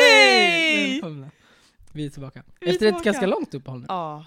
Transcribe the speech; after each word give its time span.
Hej! 0.00 1.00
Vi 1.92 2.06
är 2.06 2.10
tillbaka. 2.10 2.42
Vi 2.60 2.66
är 2.66 2.70
Efter 2.70 2.86
tillbaka. 2.86 2.98
ett 3.00 3.04
ganska 3.04 3.26
långt 3.26 3.54
uppehåll 3.54 3.80
nu. 3.80 3.86
Ja. 3.88 4.24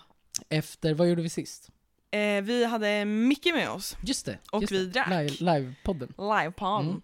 Efter, 0.49 0.93
vad 0.93 1.09
gjorde 1.09 1.21
vi 1.21 1.29
sist? 1.29 1.69
Eh, 2.11 2.41
vi 2.43 2.65
hade 2.65 3.05
Micke 3.05 3.45
med 3.53 3.69
oss, 3.69 3.97
Just 4.03 4.25
det. 4.25 4.37
och 4.51 4.61
just 4.61 4.73
vi 4.73 4.85
det. 4.85 4.91
drack. 4.91 5.09
Live, 5.09 5.29
livepodden. 5.39 6.13
Livepod. 6.17 6.81
Mm. 6.81 7.01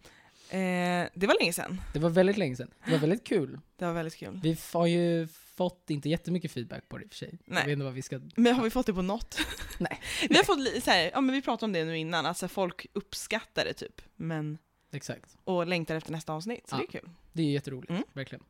Eh, 0.49 1.09
det 1.13 1.27
var 1.27 1.39
länge 1.39 1.53
sedan. 1.53 1.81
Det 1.93 1.99
var 1.99 2.09
väldigt 2.09 2.37
länge 2.37 2.55
sedan. 2.55 2.71
Det 2.85 2.91
var 2.91 2.97
väldigt 2.99 3.23
kul. 3.23 3.59
Det 3.77 3.85
var 3.85 3.93
väldigt 3.93 4.15
kul. 4.15 4.39
Vi 4.43 4.57
har 4.73 4.87
ju 4.87 5.27
fått 5.55 5.89
inte 5.89 6.09
jättemycket 6.09 6.51
feedback 6.51 6.89
på 6.89 6.97
det 6.97 7.03
i 7.03 7.07
och 7.07 7.09
för 7.09 7.17
sig. 7.17 7.39
Nej. 7.45 7.57
Jag 7.59 7.65
vet 7.65 7.73
inte 7.73 7.83
vad 7.85 7.93
vi 7.93 8.01
ska... 8.01 8.19
Men 8.35 8.55
har 8.55 8.63
vi 8.63 8.69
fått 8.69 8.85
det 8.85 8.93
på 8.93 9.01
något? 9.01 9.37
Nej. 9.79 9.99
Vi 10.29 10.35
har 10.37 10.43
fått 10.43 10.83
så 10.83 10.91
här, 10.91 11.11
ja 11.13 11.21
men 11.21 11.35
vi 11.35 11.41
pratade 11.41 11.65
om 11.65 11.73
det 11.73 11.85
nu 11.85 11.97
innan, 11.97 12.25
alltså 12.25 12.47
folk 12.47 12.85
uppskattar 12.93 13.65
det 13.65 13.73
typ, 13.73 14.01
men, 14.15 14.57
Exakt. 14.91 15.37
och 15.43 15.67
längtar 15.67 15.95
efter 15.95 16.11
nästa 16.11 16.33
avsnitt, 16.33 16.69
så 16.69 16.75
Ja. 16.75 16.79
det 16.79 16.97
är 16.97 16.99
kul. 17.01 17.09
Det 17.33 17.41
är 17.43 17.51
jätteroligt, 17.51 17.89
Mm. 17.89 18.03
verkligen. 18.13 18.43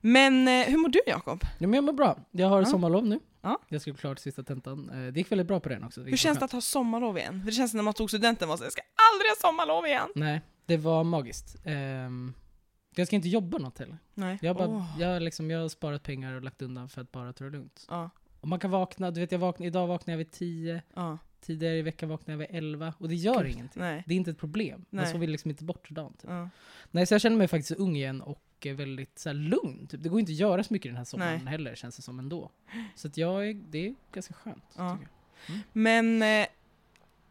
Men 0.00 0.48
eh, 0.48 0.66
hur 0.66 0.78
mår 0.78 0.88
du 0.88 1.00
Jakob? 1.06 1.40
Ja, 1.58 1.66
men 1.66 1.72
jag 1.74 1.84
mår 1.84 1.92
bra. 1.92 2.18
Jag 2.30 2.48
har 2.48 2.60
Ja. 2.60 2.66
sommarlov 2.66 3.06
nu. 3.06 3.20
Ja. 3.42 3.58
Jag 3.68 3.80
ska 3.80 3.94
klart 3.94 4.18
sista 4.18 4.42
tentan. 4.42 4.90
Eh, 4.90 5.12
Det 5.12 5.20
gick 5.20 5.32
väldigt 5.32 5.46
bra 5.46 5.60
på 5.60 5.68
den 5.68 5.84
också. 5.84 6.02
Hur 6.02 6.16
känns 6.16 6.38
det 6.38 6.44
att 6.44 6.52
ha 6.52 6.60
sommarlov 6.60 7.18
igen? 7.18 7.40
För 7.40 7.46
det 7.46 7.52
känns 7.52 7.70
som 7.70 7.78
när 7.78 7.84
man 7.84 7.94
tog 7.94 8.10
studenten 8.10 8.48
var 8.48 8.56
så 8.56 8.64
jag 8.64 8.72
ska 8.72 8.82
aldrig 9.12 9.30
ha 9.30 9.36
sommarlov 9.50 9.86
igen! 9.86 10.08
Nej, 10.14 10.40
det 10.70 10.76
var 10.76 11.04
magiskt. 11.04 11.56
Ehm, 11.64 12.34
jag 12.94 13.06
ska 13.06 13.16
inte 13.16 13.28
jobba 13.28 13.58
något 13.58 13.78
heller. 13.78 13.98
Nej. 14.14 14.38
Jag, 14.42 14.56
bara, 14.56 14.68
Åh. 14.68 14.96
jag, 14.98 15.22
liksom, 15.22 15.50
jag 15.50 15.60
har 15.60 15.68
sparat 15.68 16.02
pengar 16.02 16.34
och 16.34 16.42
lagt 16.42 16.62
undan 16.62 16.88
för 16.88 17.00
att 17.00 17.12
bara 17.12 17.32
ta 17.32 17.44
det 17.44 17.50
lugnt. 17.50 17.86
Ja, 17.88 18.10
Och 18.40 18.48
man 18.48 18.58
kan 18.60 18.70
vakna, 18.70 19.10
du 19.10 19.20
vet 19.20 19.32
jag 19.32 19.38
vaknar, 19.38 19.66
idag 19.66 19.86
vaknade 19.86 20.12
jag 20.12 20.18
vid 20.18 20.30
10, 20.30 20.82
ja, 20.94 21.18
tidigare 21.40 21.76
i 21.76 21.82
veckan 21.82 22.08
vaknade 22.08 22.32
jag 22.32 22.38
vid 22.38 22.56
11 22.56 22.94
och 22.98 23.08
det 23.08 23.14
gör 23.14 23.44
Gud, 23.44 23.52
ingenting. 23.52 23.82
nej. 23.82 24.02
Det 24.06 24.14
är 24.14 24.16
inte 24.16 24.30
ett 24.30 24.38
problem. 24.38 24.84
Man 24.90 25.04
Nej. 25.04 25.12
sover 25.12 25.26
liksom 25.26 25.50
inte 25.50 25.64
bort 25.64 25.90
dagen. 25.90 26.12
Typ. 26.12 26.30
Ja. 26.30 26.48
Nej, 26.90 27.06
så 27.06 27.14
jag 27.14 27.20
känner 27.20 27.36
mig 27.36 27.48
faktiskt 27.48 27.80
ung 27.80 27.96
igen 27.96 28.20
och 28.20 28.42
väldigt 28.76 29.18
så 29.18 29.28
här, 29.28 29.34
lugn. 29.34 29.86
Typ. 29.86 30.02
Det 30.02 30.08
går 30.08 30.20
inte 30.20 30.32
att 30.32 30.36
göra 30.38 30.64
så 30.64 30.72
mycket 30.72 30.90
den 30.90 30.96
här 30.96 31.04
sommaren 31.04 31.40
Nej. 31.44 31.50
heller 31.52 31.74
känns 31.74 31.96
det 31.96 32.02
som 32.02 32.18
ändå. 32.18 32.50
Så 32.94 33.08
att 33.08 33.16
jag 33.16 33.48
är, 33.48 33.54
det 33.54 33.86
är 33.86 33.94
ganska 34.12 34.34
skönt. 34.34 34.64
Ja. 34.76 34.98
jag. 35.00 35.58
Men 35.72 36.22
eh, 36.22 36.46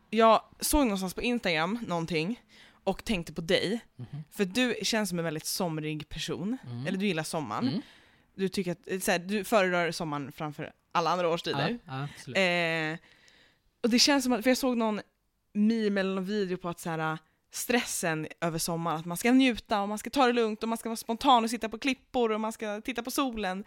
jag 0.10 0.42
såg 0.60 0.82
någonstans 0.84 1.14
på 1.14 1.22
Instagram 1.22 1.80
någonting 1.88 2.42
och 2.84 3.04
tänkte 3.06 3.34
på 3.34 3.42
dig, 3.42 3.80
Mhm. 3.96 4.08
för 4.32 4.46
du 4.46 4.76
känns 4.84 5.10
som 5.10 5.20
en 5.20 5.26
väldigt 5.26 5.46
somrig 5.46 6.10
person, 6.10 6.58
Mm. 6.66 6.88
eller 6.88 6.98
du 6.98 7.06
gillar 7.08 7.24
sommaren. 7.24 7.68
Mm. 7.68 7.82
Du, 8.36 8.50
tycker 8.50 8.72
att, 8.72 8.80
eh, 8.86 9.00
så 9.00 9.12
här, 9.12 9.20
du 9.20 9.44
föredrar 9.44 9.92
sommaren 9.92 10.32
framför 10.32 10.72
alla 10.92 11.10
andra 11.10 11.30
årstider. 11.30 11.80
Ja, 11.86 12.08
ja. 12.28 12.42
Eh, 12.42 12.98
och 13.84 13.90
det 13.90 14.00
känns 14.00 14.24
som 14.24 14.34
att, 14.34 14.44
för 14.44 14.50
jag 14.50 14.58
såg 14.58 14.78
någon 14.78 15.02
meme 15.54 16.00
eller 16.02 16.16
någon 16.16 16.26
video 16.26 16.58
på 16.58 16.70
att 16.70 16.80
så 16.80 16.90
här, 16.90 17.18
stressen 17.52 18.28
över 18.42 18.58
sommaren, 18.60 19.00
att 19.00 19.06
man 19.06 19.18
ska 19.18 19.32
njuta 19.32 19.82
och 19.82 19.90
man 19.90 19.98
ska 19.98 20.10
ta 20.10 20.26
det 20.28 20.34
lugnt 20.34 20.64
och 20.64 20.70
man 20.70 20.78
ska 20.78 20.90
vara 20.90 20.98
spontan 20.98 21.44
och 21.44 21.50
sitta 21.50 21.70
på 21.70 21.78
klippor 21.80 22.32
och 22.32 22.42
man 22.42 22.52
ska 22.54 22.82
titta 22.82 23.04
på 23.04 23.12
solen. 23.12 23.64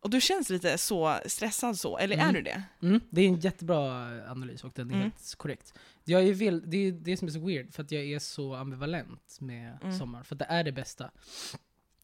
Och 0.00 0.10
du 0.10 0.20
känns 0.20 0.50
lite 0.50 0.78
så 0.78 1.18
stressad 1.26 1.78
så, 1.78 1.98
eller 1.98 2.16
är 2.16 2.20
Mm. 2.20 2.34
du 2.34 2.42
det? 2.42 2.62
Mm, 2.82 3.00
det 3.10 3.20
är 3.20 3.28
en 3.28 3.40
jättebra 3.40 4.06
analys 4.30 4.64
och 4.64 4.72
den 4.74 4.90
är 4.90 4.94
Mm. 4.94 5.02
helt 5.02 5.34
korrekt. 5.36 5.74
Jag 6.04 6.22
är 6.28 6.34
väl, 6.34 6.62
det 6.70 6.76
är 6.76 6.92
det 6.92 7.16
som 7.16 7.28
är 7.28 7.32
så 7.32 7.46
weird, 7.46 7.74
för 7.74 7.82
att 7.82 7.90
jag 7.92 8.04
är 8.04 8.18
så 8.18 8.54
ambivalent 8.54 9.36
med 9.40 9.78
Mm. 9.82 9.98
sommar. 9.98 10.22
För 10.22 10.34
att 10.34 10.38
det 10.38 10.44
är 10.48 10.64
det 10.64 10.72
bästa. 10.72 11.10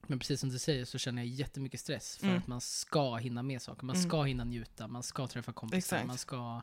Men 0.06 0.18
precis 0.18 0.40
som 0.40 0.48
du 0.48 0.58
säger 0.58 0.84
så 0.84 0.98
känner 0.98 1.22
jag 1.22 1.26
jättemycket 1.28 1.80
stress 1.80 2.16
för 2.18 2.26
Mm. 2.26 2.38
att 2.38 2.46
man 2.46 2.60
ska 2.60 3.16
hinna 3.16 3.42
med 3.42 3.62
saker. 3.62 3.84
Man 3.86 3.96
Mm. 3.96 4.08
ska 4.08 4.22
hinna 4.22 4.44
njuta, 4.44 4.88
man 4.88 5.02
ska 5.02 5.26
träffa 5.26 5.52
kompisar, 5.52 5.78
Exakt. 5.96 6.06
man 6.06 6.18
ska 6.18 6.62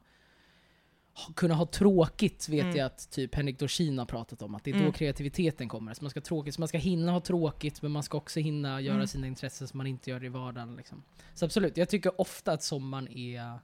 kunna 1.35 1.53
ha 1.53 1.66
tråkigt 1.66 2.50
vet 2.50 2.63
Mm. 2.63 2.75
jag 2.78 2.85
att 2.85 3.12
typ 3.12 3.35
Henrik 3.35 3.59
Dorsin 3.59 3.97
har 3.97 4.06
pratat 4.06 4.41
om. 4.41 4.56
Att 4.56 4.63
det 4.63 4.72
är 4.72 4.75
Mm. 4.75 4.85
då 4.85 4.91
kreativiteten 4.91 5.69
kommer. 5.69 5.94
Så 5.94 6.03
man 6.03 6.09
ska, 6.12 6.22
tråkigt, 6.22 6.56
så 6.56 6.62
man 6.62 6.68
ska 6.68 6.78
hinna 6.78 7.12
ha 7.12 7.19
tråkigt 7.19 7.81
men 7.81 7.91
man 7.91 8.03
ska 8.03 8.18
också 8.18 8.40
hinna 8.40 8.81
göra 8.81 8.96
Mm. 8.96 9.07
sina 9.07 9.28
intressen 9.28 9.68
som 9.68 9.78
man 9.78 9.88
inte 9.88 10.09
gör 10.09 10.24
i 10.24 10.29
vardagen. 10.29 10.75
Liksom. 10.75 11.03
Så 11.34 11.46
absolut, 11.46 11.78
jag 11.78 11.90
tycker 11.90 12.22
ofta 12.22 12.51
att 12.51 12.63
sommaren 12.63 13.07
är 13.07 13.59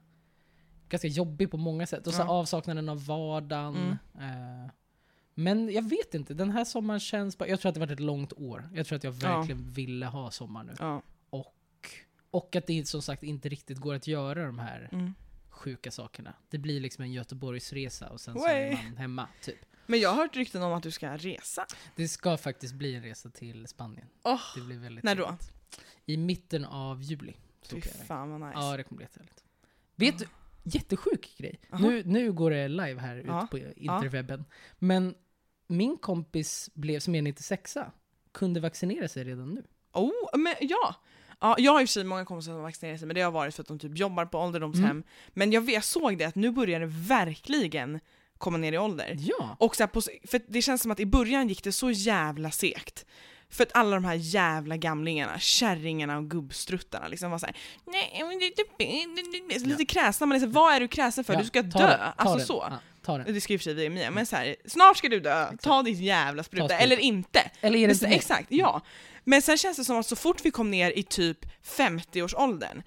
ganska 0.89 1.07
jobbig 1.07 1.51
på 1.51 1.57
många 1.57 1.87
sätt. 1.87 2.07
Och 2.07 2.13
så 2.13 2.21
Ja. 2.21 2.29
avsaknaden 2.29 2.89
av 2.89 3.05
vardagen. 3.05 3.97
Mm. 4.17 4.63
Eh, 4.65 4.71
men 5.35 5.69
jag 5.73 5.89
vet 5.89 6.13
inte, 6.15 6.33
den 6.33 6.51
här 6.51 6.65
sommaren 6.65 6.99
känns 6.99 7.37
bara... 7.37 7.49
Jag 7.49 7.59
tror 7.59 7.69
att 7.69 7.73
det 7.73 7.79
varit 7.79 7.91
ett 7.91 7.99
långt 7.99 8.33
år. 8.33 8.69
Jag 8.73 8.85
tror 8.87 8.95
att 8.97 9.03
jag 9.03 9.13
Ja. 9.21 9.37
verkligen 9.37 9.69
ville 9.71 10.05
ha 10.05 10.31
sommar 10.31 10.63
nu. 10.63 10.73
Ja. 10.79 11.01
Och, 11.29 11.55
och 12.31 12.55
att 12.55 12.67
det 12.67 12.87
som 12.87 13.01
sagt 13.01 13.23
inte 13.23 13.49
riktigt 13.49 13.77
går 13.77 13.93
att 13.95 14.07
göra 14.07 14.45
de 14.45 14.59
här 14.59 14.89
Mm. 14.91 15.13
Sjuka 15.59 15.91
sakerna. 15.91 16.33
Det 16.49 16.57
blir 16.57 16.79
liksom 16.79 17.03
en 17.03 17.11
Göteborgsresa 17.11 18.09
och 18.09 18.21
sen 18.21 18.33
så 18.35 18.39
Way. 18.41 18.55
är 18.55 18.71
man 18.83 18.97
hemma, 18.97 19.27
typ. 19.41 19.57
Men 19.85 19.99
jag 19.99 20.09
har 20.09 20.15
hört 20.15 20.35
rykten 20.35 20.63
om 20.63 20.73
att 20.73 20.83
du 20.83 20.91
ska 20.91 21.17
resa. 21.17 21.65
Det 21.95 22.07
ska 22.07 22.37
faktiskt 22.37 22.73
bli 22.73 22.95
en 22.95 23.03
resa 23.03 23.29
till 23.29 23.67
Spanien. 23.67 24.07
Åh, 24.23 24.41
Det 24.55 24.61
blir 24.61 24.77
väldigt 24.77 25.03
när 25.03 25.15
då? 25.15 25.23
trevligt. 25.25 25.51
I 26.05 26.17
mitten 26.17 26.65
av 26.65 27.01
juli. 27.01 27.35
Fy 27.69 27.81
fan 27.81 28.29
vad 28.31 28.41
nice. 28.41 28.59
Ja, 28.59 28.77
det 28.77 28.83
kommer 28.83 28.97
bli 28.97 29.03
jättehärligt. 29.05 29.43
Vet 29.95 30.17
du, 30.19 30.25
jättesjuk 30.63 31.35
grej. 31.37 31.59
Aha. 31.71 31.87
Nu, 31.87 32.03
nu 32.05 32.31
går 32.31 32.51
det 32.51 32.67
live 32.67 32.99
här 33.01 33.23
Ja. 33.27 33.37
ute 33.43 33.47
på 33.51 33.57
interwebben. 33.79 34.45
Men 34.77 35.15
min 35.67 35.97
kompis 35.97 36.69
blev, 36.73 36.99
som 36.99 37.15
är 37.15 37.21
96a, 37.21 37.91
kunde 38.31 38.59
vaccinera 38.59 39.07
sig 39.07 39.23
redan 39.23 39.49
nu. 39.53 39.63
Oh, 39.93 40.37
men 40.37 40.55
ja! 40.61 40.95
Ja, 41.41 41.55
jag 41.57 41.71
har 41.71 41.81
i 41.81 41.85
och 41.85 41.89
för 41.89 41.93
sig 41.93 42.03
många 42.03 42.25
kompisar 42.25 42.51
som 42.51 42.61
vaccinerat 42.61 42.99
sig, 42.99 43.07
men 43.07 43.15
det 43.15 43.21
har 43.21 43.31
varit 43.31 43.55
för 43.55 43.61
att 43.61 43.67
de 43.67 43.79
typ 43.79 43.97
jobbar 43.97 44.25
på 44.25 44.39
ålderdomshem. 44.39 44.85
Mm. 44.85 45.03
Men 45.33 45.51
jag, 45.51 45.69
jag 45.69 45.83
såg 45.83 46.17
det, 46.17 46.25
att 46.25 46.35
nu 46.35 46.51
börjar 46.51 46.79
det 46.79 46.85
verkligen 46.85 47.99
komma 48.37 48.57
ner 48.57 48.73
i 48.73 48.77
ålder. 48.77 49.15
Ja! 49.19 49.55
Och 49.59 49.75
så 49.75 49.87
på, 49.87 50.01
för 50.01 50.41
det 50.47 50.61
känns 50.61 50.81
som 50.81 50.91
att 50.91 50.99
i 50.99 51.05
början 51.05 51.47
gick 51.47 51.63
det 51.63 51.71
så 51.71 51.91
jävla 51.91 52.51
segt. 52.51 53.05
För 53.51 53.63
att 53.63 53.75
alla 53.75 53.95
de 53.95 54.05
här 54.05 54.15
jävla 54.15 54.77
gamlingarna, 54.77 55.39
kärringarna 55.39 56.17
och 56.17 56.29
gubbstruttarna 56.29 57.07
liksom 57.07 57.31
var 57.31 57.37
såhär 57.37 57.55
det. 59.49 59.59
Så 59.59 59.65
lite 59.65 59.85
kräsna, 59.85 60.25
man 60.25 60.35
är 60.35 60.39
såhär, 60.39 60.53
vad 60.53 60.73
är 60.73 60.79
du 60.79 60.87
kräsen 60.87 61.23
för? 61.23 61.33
Ja, 61.33 61.39
du 61.39 61.45
ska 61.45 61.61
dö! 61.61 61.79
den, 61.79 61.97
ta 61.99 62.13
Alltså 62.15 62.37
den. 62.37 62.45
så. 62.45 62.67
Ja, 62.69 62.77
ta 63.01 63.17
den. 63.17 63.33
Det 63.33 63.41
ska 63.41 63.53
och 63.53 63.59
för 63.59 63.63
sig 63.63 63.73
vi 63.73 63.89
med, 63.89 64.13
men 64.13 64.25
så 64.25 64.35
här, 64.35 64.55
snart 64.65 64.97
ska 64.97 65.09
du 65.09 65.19
dö, 65.19 65.47
ta 65.61 65.83
ditt 65.83 65.99
jävla 65.99 66.43
spruta, 66.43 66.77
eller 66.77 66.97
inte. 66.97 67.51
Eller 67.61 67.79
är 67.79 67.87
det 67.87 67.93
inte 67.93 68.07
det? 68.07 68.15
exakt, 68.15 68.47
ja. 68.49 68.81
Men 69.23 69.41
sen 69.41 69.57
känns 69.57 69.77
det 69.77 69.83
som 69.85 69.97
att 69.99 70.05
så 70.05 70.15
fort 70.15 70.45
vi 70.45 70.51
kom 70.51 70.71
ner 70.71 70.91
i 70.97 71.03
typ 71.03 71.45
50-årsåldern, 71.63 72.81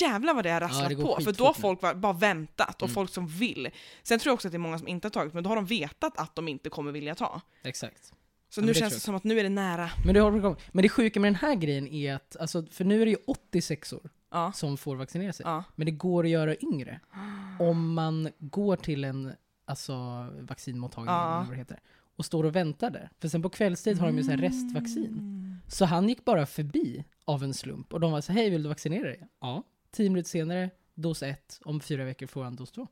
jävlar 0.00 0.34
vad 0.34 0.44
det 0.44 0.50
har 0.50 0.60
rasslat 0.60 0.88
det 0.88 0.94
går 0.94 1.16
på. 1.16 1.22
För 1.22 1.32
då 1.32 1.44
har 1.44 1.52
folk 1.54 1.82
var- 1.82 1.94
bara 1.94 2.12
väntat, 2.12 2.82
och 2.82 2.88
Mm. 2.88 2.94
folk 2.94 3.10
som 3.10 3.26
vill. 3.26 3.70
Sen 4.02 4.18
tror 4.18 4.30
jag 4.30 4.34
också 4.34 4.48
att 4.48 4.52
det 4.52 4.56
är 4.56 4.58
många 4.58 4.78
som 4.78 4.88
inte 4.88 5.06
har 5.06 5.10
tagit, 5.10 5.34
men 5.34 5.44
då 5.44 5.50
har 5.50 5.56
de 5.56 5.66
vetat 5.66 6.18
att 6.18 6.34
de 6.36 6.48
inte 6.48 6.70
kommer 6.70 6.92
vilja 6.92 7.14
ta. 7.14 7.40
Exakt. 7.64 8.12
Så 8.50 8.60
Ja, 8.60 8.64
nu 8.66 8.72
det 8.72 8.78
känns 8.78 8.94
det 8.94 9.00
som 9.00 9.14
att 9.14 9.24
nu 9.24 9.38
är 9.38 9.42
det 9.42 9.48
nära. 9.48 9.90
Men 10.04 10.14
det, 10.14 10.20
har, 10.20 10.56
men 10.72 10.82
det 10.82 10.88
sjuka 10.88 11.20
med 11.20 11.28
den 11.28 11.34
här 11.40 11.54
grejen 11.54 11.88
är 11.88 12.14
att, 12.14 12.36
alltså, 12.40 12.66
för 12.70 12.84
nu 12.84 13.02
är 13.02 13.04
det 13.06 13.10
ju 13.10 13.16
86 13.26 13.92
år 13.92 14.10
Ja. 14.30 14.52
som 14.52 14.76
får 14.76 14.96
vaccinera 14.96 15.32
sig. 15.32 15.46
Ja. 15.46 15.64
Men 15.76 15.84
det 15.86 15.90
går 15.92 16.24
att 16.24 16.30
göra 16.30 16.56
yngre. 16.56 17.00
Om 17.60 17.94
man 17.94 18.28
går 18.38 18.76
till 18.76 19.04
en 19.04 19.32
alltså, 19.64 19.94
vaccinmottagning 20.40 21.14
Ja. 21.14 21.34
eller 21.36 21.44
vad 21.46 21.54
det 21.54 21.58
heter, 21.58 21.80
och 22.16 22.24
står 22.24 22.44
och 22.44 22.56
väntar 22.56 22.90
där. 22.90 23.10
För 23.20 23.28
sen 23.28 23.42
på 23.42 23.48
kvällstid 23.50 23.98
har 23.98 24.06
de 24.06 24.16
ju 24.16 24.22
så 24.24 24.30
här 24.30 24.38
Mm. 24.38 24.50
restvaccin. 24.50 25.41
Så 25.72 25.84
han 25.84 26.08
gick 26.08 26.24
bara 26.24 26.46
förbi 26.46 27.04
av 27.24 27.44
en 27.44 27.54
slump 27.54 27.92
och 27.94 28.00
de 28.00 28.12
var 28.12 28.20
så 28.20 28.32
hej 28.32 28.50
vill 28.50 28.62
du 28.62 28.68
vaccinera 28.68 29.02
dig? 29.08 29.28
Ja. 29.40 29.62
Tio 29.90 30.10
minuter 30.10 30.28
senare, 30.30 30.70
dos 30.94 31.22
ett, 31.22 31.60
om 31.64 31.80
fyra 31.80 32.04
veckor 32.04 32.26
får 32.26 32.44
han 32.44 32.56
dos 32.56 32.72
två. 32.72 32.86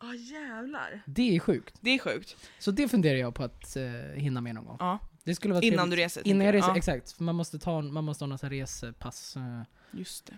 Ja 0.00 0.14
jävlar. 0.14 1.02
Det 1.06 1.36
är 1.36 1.40
sjukt. 1.40 1.74
Det 1.80 1.90
är 1.90 1.98
sjukt. 1.98 2.36
Så 2.58 2.70
det 2.70 2.88
funderar 2.88 3.18
jag 3.18 3.34
på 3.34 3.42
att 3.44 3.76
eh, 3.76 3.82
hinna 4.14 4.40
med 4.40 4.54
någon 4.54 4.64
gång. 4.64 4.76
Ja. 4.80 4.98
Det 5.24 5.34
skulle 5.34 5.54
vara 5.54 5.64
Innan 5.64 5.76
trevligt. 5.90 5.96
du 5.98 6.02
reser. 6.04 6.26
Innan 6.28 6.46
jag 6.46 6.54
reser, 6.54 6.68
Ja, 6.68 6.76
exakt. 6.76 7.12
För 7.12 7.24
man 7.24 7.34
måste, 7.34 7.58
ta, 7.58 7.80
man 7.82 8.04
måste 8.04 8.24
ha 8.24 8.26
något 8.26 8.40
så 8.40 8.46
här 8.46 8.50
resepass. 8.50 9.36
eh, 9.36 9.62
just 9.90 10.26
det. 10.26 10.34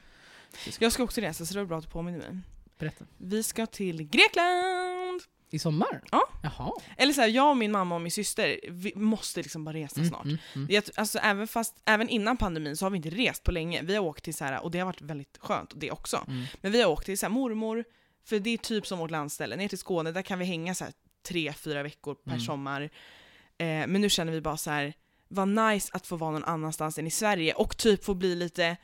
Jag 0.81 0.93
ska 0.93 1.03
också 1.03 1.21
resa, 1.21 1.47
så 1.47 1.55
det 1.55 1.61
var 1.61 1.67
bra 1.67 1.79
att 1.79 1.85
du 1.85 1.91
påminner 1.91 2.19
mig. 2.19 2.39
Berätta. 2.79 3.05
Vi 3.19 3.43
ska 3.43 3.67
till 3.67 4.03
Grekland! 4.03 5.21
I 5.51 5.59
sommar? 5.59 6.01
Ja. 6.11 6.23
Jaha. 6.43 6.73
Eller 6.97 7.13
så 7.13 7.21
här, 7.21 7.29
jag 7.29 7.51
och 7.51 7.57
min 7.57 7.73
mamma 7.73 7.95
och 7.95 8.01
min 8.01 8.11
syster, 8.13 8.61
vi 8.69 8.93
måste 8.95 9.43
liksom 9.43 9.65
bara 9.65 9.75
resa 9.75 9.97
Mm, 10.01 10.09
snart. 10.09 10.25
mm, 10.25 10.39
mm. 10.55 10.83
Alltså, 10.97 11.19
även, 11.19 11.49
fast, 11.49 11.75
även 11.85 12.09
innan 12.09 12.37
pandemin 12.37 12.77
så 12.77 12.85
har 12.85 12.91
vi 12.91 12.97
inte 12.97 13.11
rest 13.11 13.43
på 13.45 13.53
länge. 13.53 13.83
Vi 13.83 13.95
har 13.95 14.03
åkt 14.05 14.25
till 14.25 14.35
så 14.35 14.45
här, 14.45 14.63
och 14.65 14.71
det 14.71 14.79
har 14.79 14.87
varit 14.87 15.01
väldigt 15.03 15.39
skönt 15.41 15.73
det 15.77 15.91
också. 15.91 16.25
Mm. 16.29 16.45
Men 16.61 16.73
vi 16.73 16.83
har 16.83 16.91
åkt 16.91 17.07
till 17.07 17.19
så 17.19 17.27
här, 17.27 17.31
mormor, 17.31 17.85
för 18.25 18.39
det 18.39 18.51
är 18.51 18.59
typ 18.59 18.87
som 18.87 18.99
vårt 18.99 19.11
landställe, 19.11 19.57
ner 19.57 19.69
till 19.69 19.79
Skåne, 19.79 20.13
där 20.13 20.23
kan 20.23 20.39
vi 20.39 20.45
hänga 20.45 20.75
så 20.75 20.85
här, 20.85 20.93
tre, 21.29 21.53
fyra 21.53 21.83
veckor 21.83 22.15
per 22.15 22.31
Mm. 22.33 22.41
sommar. 22.45 22.83
Eh, 22.83 23.67
men 23.67 24.01
nu 24.01 24.11
känner 24.11 24.33
vi 24.33 24.41
bara 24.41 24.57
så 24.57 24.71
här, 24.71 24.93
vad 25.29 25.49
nice 25.49 25.91
att 25.93 26.07
få 26.07 26.17
vara 26.17 26.31
någon 26.31 26.45
annanstans 26.45 26.99
än 26.99 27.07
i 27.07 27.11
Sverige 27.11 27.55
och 27.55 27.77
typ 27.77 28.05
få 28.05 28.15
bli 28.15 28.35
lite 28.35 28.77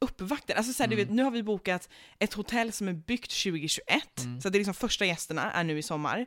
uppvaktad. 0.00 0.54
Alltså 0.54 0.72
så 0.72 0.82
här, 0.82 0.88
du 0.90 0.94
Mm. 0.94 1.06
vet, 1.06 1.14
nu 1.16 1.22
har 1.22 1.30
vi 1.30 1.42
bokat 1.42 1.88
ett 2.18 2.34
hotell 2.34 2.72
som 2.72 2.88
är 2.88 2.92
byggt 2.92 3.30
2021, 3.30 4.20
Mm. 4.24 4.40
så 4.40 4.48
det 4.48 4.56
är 4.56 4.60
liksom 4.60 4.74
första 4.74 5.04
gästerna 5.06 5.52
är 5.52 5.64
nu 5.64 5.78
i 5.78 5.82
sommar. 5.82 6.26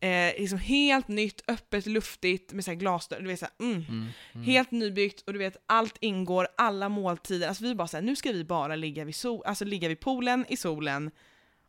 Eh, 0.00 0.32
liksom 0.38 0.58
helt 0.58 1.08
nytt, 1.08 1.42
öppet, 1.48 1.86
luftigt 1.86 2.52
med 2.52 2.64
så 2.64 2.70
här 2.70 2.78
glasdörr. 2.78 3.20
Du 3.20 3.26
vet, 3.26 3.38
så 3.38 3.44
här, 3.46 3.66
mm. 3.66 3.84
Mm. 3.88 4.08
Mm. 4.34 4.46
Helt 4.46 4.70
nybyggt 4.70 5.20
och 5.26 5.32
du 5.32 5.38
vet 5.38 5.56
allt 5.66 5.96
ingår, 6.00 6.48
alla 6.56 6.88
måltider. 6.88 7.48
Alltså 7.48 7.64
vi 7.64 7.74
bara 7.74 7.88
såhär, 7.88 8.02
nu 8.04 8.16
ska 8.16 8.32
vi 8.32 8.44
bara 8.44 8.76
ligga 8.76 9.04
vid, 9.04 9.14
sol, 9.14 9.42
alltså 9.46 9.64
ligga 9.64 9.88
vid 9.88 10.00
poolen 10.00 10.46
i 10.48 10.56
solen 10.56 11.10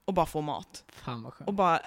och 0.06 0.14
bara 0.14 0.26
få 0.26 0.42
mat. 0.42 0.84
Fan 0.94 1.24
vad 1.24 1.34
skönt. 1.34 1.48
Och 1.48 1.54
bara 1.54 1.82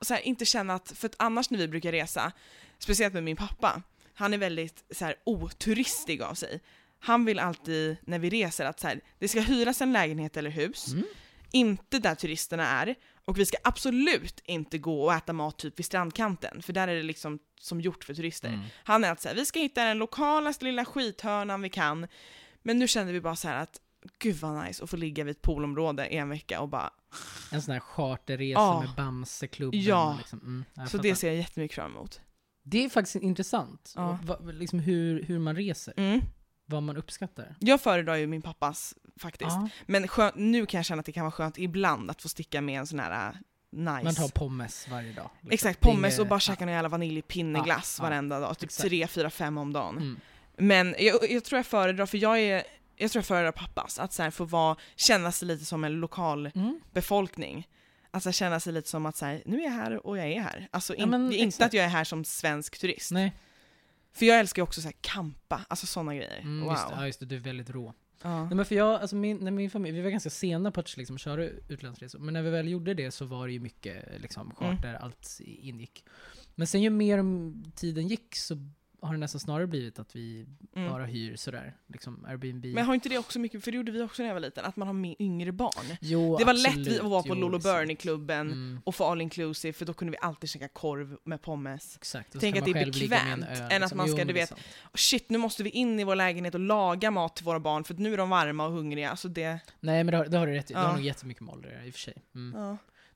så 0.00 0.14
här, 0.14 0.20
inte 0.20 0.44
känna 0.44 0.74
att, 0.74 0.92
för 0.96 1.06
att 1.08 1.14
annars 1.18 1.50
när 1.50 1.58
vi 1.58 1.68
brukar 1.68 1.92
resa, 1.92 2.32
speciellt 2.78 3.14
med 3.14 3.22
min 3.24 3.36
pappa, 3.36 3.82
han 4.14 4.34
är 4.34 4.38
väldigt 4.38 4.84
så 4.90 5.04
här, 5.04 5.14
oturistig 5.24 6.22
av 6.22 6.34
sig. 6.34 6.60
Han 7.00 7.24
vill 7.24 7.38
alltid 7.38 7.96
när 8.02 8.18
vi 8.18 8.30
reser 8.30 8.64
att 8.64 8.80
så 8.80 8.88
här, 8.88 9.00
det 9.18 9.28
ska 9.28 9.40
hyras 9.40 9.80
en 9.80 9.92
lägenhet 9.92 10.36
eller 10.36 10.50
hus, 10.50 10.92
Mm. 10.92 11.04
inte 11.52 11.98
där 11.98 12.14
turisterna 12.14 12.66
är, 12.66 12.94
och 13.24 13.38
vi 13.38 13.46
ska 13.46 13.56
absolut 13.64 14.40
inte 14.44 14.78
gå 14.78 15.04
och 15.04 15.12
äta 15.14 15.32
mat 15.32 15.58
typ 15.58 15.78
vid 15.78 15.86
strandkanten, 15.86 16.62
för 16.62 16.72
där 16.72 16.88
är 16.88 16.94
det 16.96 17.02
liksom 17.02 17.38
som 17.60 17.80
gjort 17.80 18.04
för 18.04 18.14
turister. 18.14 18.48
Mm. 18.48 18.60
Han 18.84 19.04
är 19.04 19.10
alltså 19.10 19.22
såhär, 19.22 19.36
vi 19.36 19.46
ska 19.46 19.58
hitta 19.60 19.84
den 19.84 19.98
lokalaste 19.98 20.64
lilla 20.64 20.84
skithörnan 20.84 21.62
vi 21.62 21.68
kan. 21.70 22.06
Men 22.62 22.78
nu 22.78 22.88
kände 22.88 23.12
vi 23.12 23.20
bara 23.20 23.36
så 23.36 23.48
att, 23.48 23.80
gud 24.18 24.36
vad 24.36 24.64
nice 24.64 24.84
att 24.84 24.90
få 24.90 24.96
ligga 24.96 25.24
vid 25.24 25.30
ett 25.36 25.42
poolområde 25.42 26.04
en 26.06 26.28
vecka 26.28 26.60
och 26.60 26.68
bara, 26.68 26.90
En 27.52 27.62
sån 27.62 27.72
här 27.72 27.80
charterresa 27.80 28.60
Ja. 28.60 28.80
med 28.80 28.94
Bamseklubben. 28.96 29.80
Ja. 29.82 30.14
Liksom. 30.18 30.38
Mm, 30.38 30.88
så 30.88 30.98
det 30.98 31.14
ser 31.14 31.28
jag 31.28 31.36
jättemycket 31.36 31.74
fram 31.74 31.90
emot. 31.92 32.20
det 32.62 32.84
är 32.84 32.88
faktiskt 32.88 33.16
intressant. 33.16 33.92
Ja. 33.96 34.18
Va, 34.24 34.38
liksom 34.52 34.78
hur, 34.78 35.22
hur 35.22 35.38
man 35.38 35.56
reser. 35.56 35.94
Mm. 35.96 36.20
Vad 36.70 36.82
man 36.82 36.96
uppskattar. 36.96 37.54
Jag 37.58 37.80
föredrar 37.80 38.14
ju 38.14 38.26
min 38.26 38.42
pappas 38.42 38.94
faktiskt. 39.16 39.50
Ja. 39.50 39.68
Men 39.86 40.06
skö- 40.06 40.32
nu 40.34 40.66
kan 40.66 40.78
jag 40.78 40.84
känna 40.84 41.00
att 41.00 41.06
det 41.06 41.12
kan 41.12 41.24
vara 41.24 41.32
skönt 41.32 41.58
ibland 41.58 42.10
att 42.10 42.22
få 42.22 42.28
sticka 42.28 42.60
med 42.60 42.78
en 42.78 42.86
sån 42.86 42.98
här 42.98 43.28
äh, 43.28 43.34
nice. 43.70 44.04
Man 44.04 44.14
tar 44.14 44.28
pommes 44.28 44.88
varje 44.88 45.12
dag. 45.12 45.30
liksom. 45.40 45.50
Exakt, 45.52 45.80
pommes 45.80 46.18
och 46.18 46.26
bara 46.26 46.40
käka 46.40 46.64
någon 46.64 46.74
jävla 46.74 46.88
vaniljpinneglass 46.88 47.96
Ja, 47.98 48.04
varenda 48.04 48.40
dag. 48.40 48.58
Typ 48.58 48.62
Exakt. 48.68 48.88
tre, 48.88 49.06
fyra, 49.06 49.30
fem 49.30 49.58
om 49.58 49.72
dagen. 49.72 49.96
Mm. 49.96 50.20
Men 50.56 50.94
jag, 50.98 51.30
jag 51.30 51.44
tror 51.44 51.58
jag 51.58 51.66
föredrar, 51.66 52.06
för 52.06 52.18
jag 52.18 52.40
är 52.40 52.62
jag 52.96 53.10
tror 53.10 53.20
jag 53.20 53.26
föredrar 53.26 53.52
pappas, 53.52 53.98
att 53.98 54.12
så 54.12 54.30
få 54.30 54.44
vara, 54.44 54.76
känna 54.96 55.32
sig 55.32 55.48
lite 55.48 55.64
som 55.64 55.84
en 55.84 55.92
lokal 55.92 56.46
Mm. 56.54 56.80
befolkning. 56.92 57.68
Alltså 58.10 58.32
känna 58.32 58.60
sig 58.60 58.72
lite 58.72 58.88
som 58.88 59.06
att 59.06 59.16
så 59.16 59.26
här, 59.26 59.42
nu 59.46 59.60
är 59.60 59.64
jag 59.64 59.70
här 59.70 60.06
och 60.06 60.18
jag 60.18 60.26
är 60.26 60.40
här. 60.40 60.68
Alltså 60.70 60.94
in, 60.94 61.00
Ja, 61.00 61.06
men 61.06 61.32
inte 61.32 61.42
exakt. 61.44 61.66
att 61.66 61.72
jag 61.72 61.84
är 61.84 61.88
här 61.88 62.04
som 62.04 62.24
svensk 62.24 62.78
turist. 62.78 63.10
Nej. 63.10 63.32
För 64.12 64.26
jag 64.26 64.40
älskar 64.40 64.60
ju 64.60 64.64
också 64.64 64.80
så 64.80 64.88
här 64.88 64.96
campa, 65.00 65.60
alltså 65.68 65.86
sådana 65.86 66.14
grejer. 66.14 66.40
Mm, 66.40 66.60
wow. 66.60 66.72
just, 66.72 66.88
det. 66.88 66.94
ja, 66.94 67.06
just 67.06 67.20
det, 67.20 67.26
du 67.26 67.36
är 67.36 67.40
väldigt 67.40 67.70
rå. 67.70 67.94
Ja. 68.22 68.44
Nej, 68.44 68.54
men 68.54 68.64
för 68.64 68.74
jag, 68.74 69.00
alltså 69.00 69.16
min, 69.16 69.36
när 69.36 69.50
min 69.50 69.70
familj, 69.70 69.96
vi 69.96 70.02
var 70.02 70.10
ganska 70.10 70.30
sena 70.30 70.70
på 70.70 70.80
att 70.80 70.96
liksom 70.96 71.18
köra 71.18 71.44
utlandsresor, 71.44 72.18
men 72.18 72.34
när 72.34 72.42
vi 72.42 72.50
väl 72.50 72.68
gjorde 72.68 72.94
det 72.94 73.10
så 73.10 73.24
var 73.24 73.46
det 73.46 73.52
ju 73.52 73.60
mycket 73.60 74.20
liksom, 74.20 74.54
charter, 74.54 74.94
allt 74.94 75.40
ingick. 75.40 76.04
Men 76.54 76.66
sen 76.66 76.82
ju 76.82 76.90
mer 76.90 77.24
tiden 77.74 78.08
gick 78.08 78.36
så 78.36 78.56
har 79.02 79.12
det 79.12 79.18
nästan 79.18 79.40
snarare 79.40 79.66
blivit 79.66 79.98
att 79.98 80.16
vi 80.16 80.46
Mm. 80.76 80.90
bara 80.92 81.04
hyr 81.04 81.36
sådär, 81.36 81.76
liksom 81.86 82.24
Airbnb. 82.28 82.64
Men 82.66 82.84
har 82.84 82.94
inte 82.94 83.08
det 83.08 83.18
också 83.18 83.38
mycket, 83.38 83.64
för 83.64 83.70
det 83.70 83.76
gjorde 83.76 83.92
vi 83.92 84.02
också 84.02 84.22
när 84.22 84.28
jag 84.28 84.34
var 84.34 84.40
liten, 84.40 84.64
att 84.64 84.76
man 84.76 84.88
har 84.88 84.92
med 84.94 85.16
yngre 85.18 85.52
barn. 85.52 85.96
jo, 86.00 86.38
det 86.38 86.44
var 86.44 86.52
absolut, 86.52 86.86
lätt 86.88 87.00
att 87.00 87.10
vara 87.10 87.22
på 87.22 87.34
Lolo 87.34 87.58
det. 87.58 87.64
Bernie-klubben 87.64 88.40
Mm, 88.52 88.80
och 88.84 88.94
få 88.94 89.04
all 89.04 89.20
inclusive, 89.20 89.72
för 89.72 89.84
då 89.84 89.92
kunde 89.94 90.10
vi 90.12 90.18
alltid 90.20 90.50
käka 90.50 90.68
korv 90.68 91.16
med 91.24 91.42
pommes. 91.42 91.96
exakt. 91.96 92.36
Tänk 92.40 92.56
att 92.56 92.64
det 92.64 92.70
är 92.70 92.84
bekvämt, 92.84 93.44
öl, 93.44 93.58
än 93.60 93.66
att 93.66 93.80
liksom. 93.80 93.98
man 93.98 94.08
ska, 94.08 94.16
du 94.18 94.24
det 94.24 94.32
vet, 94.32 94.52
shit, 94.94 95.30
nu 95.30 95.38
måste 95.38 95.62
vi 95.62 95.70
in 95.70 96.00
i 96.00 96.04
vår 96.04 96.14
lägenhet 96.16 96.54
och 96.54 96.60
laga 96.60 97.10
mat 97.10 97.36
till 97.36 97.44
våra 97.44 97.60
barn, 97.60 97.84
för 97.84 97.94
att 97.94 98.00
nu 98.00 98.12
är 98.12 98.16
de 98.16 98.30
varma 98.30 98.66
och 98.66 98.72
hungriga. 98.72 99.10
Alltså 99.10 99.28
det... 99.28 99.58
Nej 99.80 100.04
men 100.04 100.12
det 100.12 100.16
har, 100.18 100.24
det 100.26 100.38
har 100.38 100.46
du 100.46 100.52
rätt 100.52 100.70
i, 100.70 100.74
det 100.74 100.80
Ja. 100.80 100.86
har 100.86 100.92
nog 100.96 101.04
jättemycket 101.04 101.42
med 101.42 101.54
ålder 101.54 101.82
i 101.86 101.90
och 101.90 101.94
för 101.94 102.00
sig. 102.00 102.14
Mm. 102.34 102.60
Ja. 102.62 102.68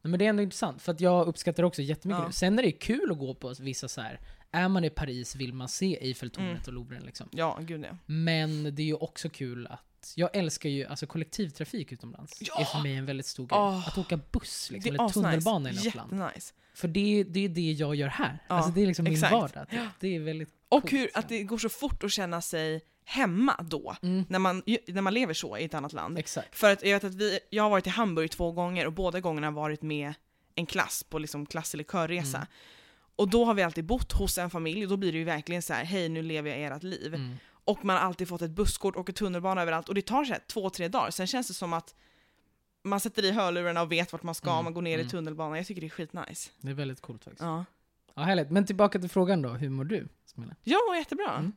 Nej, 0.02 0.10
men 0.10 0.18
det 0.18 0.24
är 0.24 0.28
ändå 0.28 0.42
intressant, 0.42 0.82
för 0.82 0.92
att 0.92 1.00
jag 1.00 1.26
uppskattar 1.26 1.62
också 1.62 1.82
jättemycket 1.82 2.22
Ja. 2.22 2.26
det. 2.26 2.32
Sen 2.32 2.58
är 2.58 2.62
det 2.62 2.72
kul 2.72 3.12
att 3.12 3.18
gå 3.18 3.34
på 3.34 3.54
vissa 3.60 3.88
så 3.88 4.00
här. 4.00 4.20
Är 4.54 4.68
man 4.68 4.84
i 4.84 4.90
Paris 4.90 5.36
vill 5.36 5.52
man 5.52 5.68
se 5.68 5.98
Eiffeltornet 6.00 6.50
Mm. 6.50 6.62
och 6.66 6.72
Louvren 6.72 7.02
liksom. 7.02 7.28
Ja, 7.32 7.58
gud 7.62 7.84
ja. 7.90 7.96
Men 8.06 8.74
det 8.74 8.82
är 8.82 8.86
ju 8.86 8.94
också 8.94 9.28
kul 9.28 9.66
att, 9.66 10.12
jag 10.16 10.36
älskar 10.36 10.68
ju, 10.68 10.86
alltså 10.86 11.06
kollektivtrafik 11.06 11.92
utomlands 11.92 12.38
Ja! 12.40 12.60
är 12.60 12.64
för 12.64 12.78
mig 12.82 12.94
en 12.96 13.06
väldigt 13.06 13.26
stor 13.26 13.46
grej. 13.46 13.58
Åh! 13.58 13.88
Att 13.88 13.98
åka 13.98 14.16
buss 14.30 14.70
liksom, 14.70 14.92
det 14.92 14.98
eller 15.00 15.08
tunnelbana 15.08 15.68
i 15.68 15.72
asnice. 15.72 15.84
något 15.86 15.94
land. 15.96 16.12
Jättenice. 16.12 16.54
För 16.74 16.88
det, 16.88 17.24
det 17.28 17.44
är 17.44 17.48
det 17.48 17.72
jag 17.72 17.94
gör 17.94 18.08
här. 18.08 18.38
Ja, 18.48 18.54
alltså 18.54 18.70
det 18.72 18.82
är 18.82 18.86
liksom 18.86 19.06
exakt. 19.06 19.32
min 19.32 19.40
vardag. 19.40 19.66
Det, 19.70 19.88
det 20.00 20.16
är 20.16 20.20
väldigt 20.20 20.48
Och 20.68 20.80
coolt, 20.82 20.92
hur, 20.92 21.08
så. 21.12 21.18
att 21.18 21.28
det 21.28 21.42
går 21.42 21.58
så 21.58 21.68
fort 21.68 22.04
att 22.04 22.12
känna 22.12 22.40
sig 22.40 22.80
hemma 23.04 23.62
då, 23.62 23.96
Mm, 24.02 24.24
när 24.28 24.38
man, 24.38 24.62
när 24.86 25.00
man 25.02 25.14
lever 25.14 25.34
så 25.34 25.58
i 25.58 25.64
ett 25.64 25.74
annat 25.74 25.92
land. 25.92 26.18
exakt. 26.18 26.56
För 26.58 26.72
att 26.72 26.82
jag 26.82 26.90
vet 26.96 27.04
att 27.04 27.14
vi, 27.14 27.38
jag 27.50 27.62
har 27.62 27.70
varit 27.70 27.86
i 27.86 27.90
Hamburg 27.90 28.30
två 28.30 28.52
gånger 28.52 28.86
och 28.86 28.92
båda 28.92 29.20
gångerna 29.20 29.50
varit 29.50 29.82
med 29.82 30.14
en 30.54 30.66
klass 30.66 31.02
på 31.02 31.18
liksom 31.18 31.46
klass 31.46 31.74
eller 31.74 31.84
körresa. 31.84 32.36
Mm. 32.36 32.48
Och 33.16 33.28
då 33.30 33.44
har 33.44 33.54
vi 33.54 33.62
alltid 33.62 33.84
bott 33.84 34.12
hos 34.12 34.38
en 34.38 34.50
familj 34.50 34.84
och 34.84 34.90
då 34.90 34.96
blir 34.96 35.12
det 35.12 35.18
ju 35.18 35.24
verkligen 35.24 35.62
så 35.62 35.72
här: 35.72 35.84
hej 35.84 36.08
nu 36.08 36.22
lever 36.22 36.50
jag 36.50 36.76
ert 36.76 36.82
liv. 36.82 37.14
Mm. 37.14 37.36
Och 37.46 37.84
man 37.84 37.96
har 37.96 38.02
alltid 38.02 38.28
fått 38.28 38.42
ett 38.42 38.50
busskort, 38.50 38.96
åker 38.96 39.12
tunnelbana 39.12 39.62
överallt 39.62 39.88
och 39.88 39.94
det 39.94 40.02
tar 40.02 40.24
så 40.24 40.32
här 40.32 40.42
två, 40.46 40.70
tre 40.70 40.88
dagar. 40.88 41.10
Sen 41.10 41.26
känns 41.26 41.48
det 41.48 41.54
som 41.54 41.72
att 41.72 41.94
man 42.82 43.00
sätter 43.00 43.24
i 43.24 43.30
hörlurarna 43.30 43.82
och 43.82 43.92
vet 43.92 44.12
vart 44.12 44.22
man 44.22 44.34
ska, 44.34 44.52
Mm, 44.52 44.64
man 44.64 44.74
går 44.74 44.82
ner 44.82 44.94
mm. 44.94 45.06
i 45.06 45.10
tunnelbanan. 45.10 45.56
Jag 45.58 45.66
tycker 45.66 45.80
det 45.80 45.86
är 45.86 45.90
skitnice. 45.90 46.50
Det 46.60 46.70
är 46.70 46.74
väldigt 46.74 47.00
coolt 47.00 47.24
faktiskt. 47.24 47.42
Ja, 47.42 47.64
Ja, 48.14 48.22
härligt. 48.22 48.50
Men 48.50 48.66
tillbaka 48.66 48.98
till 48.98 49.08
frågan 49.10 49.42
då, 49.42 49.48
hur 49.48 49.70
mår 49.70 49.84
du? 49.84 50.08
Smilla? 50.24 50.54
ja 50.64 50.96
jättebra. 50.96 51.32
Mm. 51.38 51.52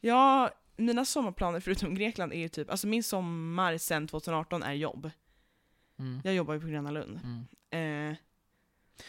Ja, 0.00 0.50
mina 0.76 1.04
sommarplaner 1.04 1.60
förutom 1.60 1.94
Grekland 1.94 2.32
är 2.32 2.36
ju 2.38 2.48
typ, 2.48 2.70
alltså 2.70 2.86
min 2.86 3.02
sommar 3.02 3.78
sen 3.78 4.08
2018 4.08 4.62
är 4.62 4.72
jobb. 4.72 5.10
Mm. 5.98 6.20
Jag 6.24 6.34
jobbar 6.34 6.54
ju 6.54 6.60
på 6.60 6.66
Gröna 6.66 6.90
Lund. 6.90 7.20
Mm. 7.24 8.10
Eh, 8.10 8.16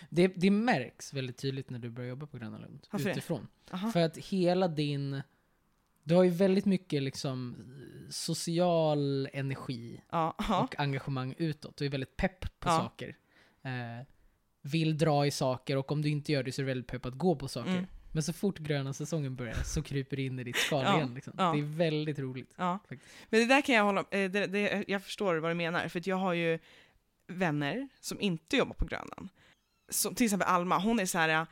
Det, 0.10 0.28
det 0.28 0.52
märks 0.52 1.14
väldigt 1.14 1.38
tydligt 1.38 1.70
när 1.70 1.80
du 1.80 1.90
börjar 1.90 2.10
jobba 2.10 2.28
på 2.28 2.38
Gröna 2.38 2.58
Lund. 2.58 2.88
Varför 2.92 3.10
utifrån. 3.10 3.48
aha. 3.72 3.92
För 3.92 4.00
att 4.02 4.18
hela 4.18 4.68
din... 4.68 5.22
Du 6.04 6.16
har 6.16 6.24
ju 6.24 6.30
väldigt 6.30 6.66
mycket 6.66 7.04
liksom 7.04 7.56
social 8.10 9.30
energi 9.34 10.02
ja. 10.12 10.36
och 10.64 10.80
engagemang 10.80 11.36
utåt. 11.38 11.78
Du 11.78 11.86
är 11.86 11.90
väldigt 11.90 12.18
pepp 12.18 12.60
på 12.60 12.70
Ja. 12.70 12.78
saker. 12.78 13.18
Eh, 13.62 14.06
vill 14.62 14.98
dra 14.98 15.26
i 15.26 15.32
saker 15.32 15.78
och 15.78 15.92
om 15.92 16.02
du 16.02 16.10
inte 16.10 16.32
gör 16.32 16.44
det 16.44 16.52
så 16.52 16.62
är 16.62 16.64
du 16.64 16.68
väldigt 16.68 16.88
pepp 16.88 17.06
att 17.06 17.14
gå 17.14 17.36
på 17.36 17.48
saker. 17.48 17.72
Mm. 17.72 17.86
Men 18.12 18.24
så 18.24 18.34
fort 18.34 18.60
gröna 18.60 18.94
säsongen 18.94 19.36
börjar 19.36 19.54
så 19.64 19.82
kryper 19.82 20.16
det 20.18 20.24
in 20.24 20.40
i 20.40 20.44
ditt 20.44 20.56
skal 20.56 20.84
Ja, 20.84 20.96
igen. 20.98 21.14
Liksom. 21.14 21.34
ja. 21.38 21.54
Det 21.54 21.60
är 21.60 21.78
väldigt 21.78 22.20
roligt. 22.20 22.54
ja. 22.56 22.80
Men 23.30 23.40
det 23.40 23.46
där 23.46 23.62
kan 23.62 23.76
jag 23.76 23.84
hålla, 23.84 24.00
eh, 24.00 24.32
det, 24.32 24.48
det, 24.48 24.86
jag 24.88 25.04
förstår 25.04 25.36
vad 25.36 25.52
du 25.52 25.56
menar, 25.56 25.88
för 25.88 26.02
jag 26.06 26.16
har 26.16 26.34
ju 26.34 26.60
vänner 27.28 27.88
som 28.00 28.22
inte 28.22 28.58
jobbar 28.58 28.74
på 28.76 28.86
Grönan. 28.86 29.30
Som, 29.94 30.16
till 30.16 30.26
exempel 30.26 30.48
Alma, 30.48 30.78
hon 30.78 31.00
är 31.00 31.06
så 31.06 31.18
här, 31.18 31.30
eh, 31.30 31.46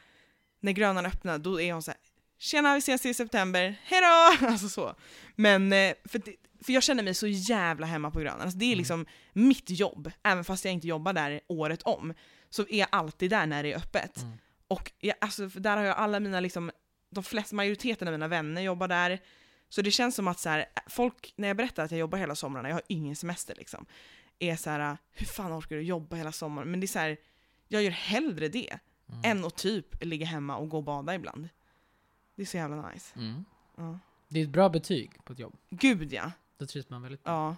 när 0.60 0.72
Grönan 0.72 1.06
öppnar, 1.06 1.38
då 1.38 1.62
är 1.62 1.74
hon 1.74 1.84
så 1.84 1.92
här, 1.92 2.00
Tjena, 2.40 2.74
vi 2.74 2.80
ses 2.80 3.06
i 3.06 3.14
september, 3.14 3.76
hejdå! 3.84 4.48
Alltså 4.52 4.70
så. 4.70 4.96
Men, 5.36 5.74
eh, 5.74 5.94
för, 6.06 6.20
det, 6.20 6.36
för 6.63 6.74
jag 6.74 6.84
känner 6.84 7.04
mig 7.04 7.13
så 7.13 7.27
jävla 7.27 7.86
hemma 7.86 8.12
på 8.12 8.20
Grönan. 8.20 8.42
Alltså 8.42 8.58
det 8.58 8.65
är 8.65 8.68
Mm. 8.68 8.77
liksom 8.77 9.06
mitt 9.34 9.70
jobb, 9.70 10.12
även 10.24 10.44
fast 10.44 10.65
jag 10.65 10.74
inte 10.74 10.88
jobbar 10.88 11.13
där 11.13 11.42
året 11.48 11.82
om. 11.82 12.13
Så 12.50 12.62
är 12.70 12.80
jag 12.80 12.88
alltid 12.92 13.30
där 13.30 13.46
när 13.46 13.63
det 13.63 13.72
är 13.74 13.77
öppet. 13.77 14.18
Mm. 14.18 14.38
Och 14.68 14.92
jag, 15.00 15.15
alltså, 15.22 15.48
där 15.48 15.77
har 15.77 15.84
jag 15.84 15.98
alla 15.98 16.20
mina, 16.20 16.39
liksom, 16.39 16.72
de 17.10 17.24
flesta, 17.24 17.56
majoriteten 17.56 18.08
av 18.08 18.12
mina 18.12 18.27
vänner 18.27 18.62
jobbar 18.62 18.88
där. 18.88 19.20
Så 19.70 19.82
det 19.82 19.92
känns 19.92 20.15
som 20.15 20.27
att 20.27 20.39
så 20.39 20.50
här, 20.50 20.65
folk, 20.88 21.34
när 21.36 21.48
jag 21.48 21.58
berättar 21.58 21.84
att 21.84 21.92
jag 21.92 22.00
jobbar 22.00 22.18
hela 22.18 22.36
somrarna, 22.36 22.70
jag 22.70 22.75
har 22.75 22.84
ingen 22.88 23.15
semester 23.15 23.56
liksom, 23.58 23.86
är 24.39 24.56
så 24.56 24.70
här, 24.70 24.98
hur 25.12 25.25
fan 25.25 25.60
orkar 25.60 25.75
du 25.75 25.82
jobba 25.82 26.15
hela 26.15 26.32
sommaren? 26.32 26.72
Men 26.72 26.80
det 26.80 26.86
är 26.86 26.88
så 26.88 27.00
här, 27.00 27.18
jag 27.72 27.84
gör 27.84 27.92
hellre 27.92 28.48
det 28.48 28.80
Mm. 29.10 29.22
än 29.24 29.46
att 29.46 29.56
typ 29.56 30.04
ligga 30.06 30.25
hemma 30.25 30.58
och 30.58 30.70
gå 30.70 30.78
och 30.78 30.84
bada 30.84 31.16
ibland. 31.16 31.50
Det 32.36 32.42
är 32.42 32.46
så 32.46 32.58
jävla 32.58 32.90
nice. 32.90 33.20
Mm. 33.20 33.46
Ja. 33.78 34.00
Det 34.28 34.40
är 34.40 34.44
ett 34.44 34.50
bra 34.50 34.70
betyg 34.70 35.12
på 35.24 35.34
ett 35.34 35.40
jobb. 35.40 35.58
Gud 35.70 36.13
ja. 36.13 36.32
Då 36.58 36.66
trivs 36.66 36.90
man 36.90 37.01
väldigt 37.01 37.24
bra. 37.24 37.34
Ja. 37.34 37.56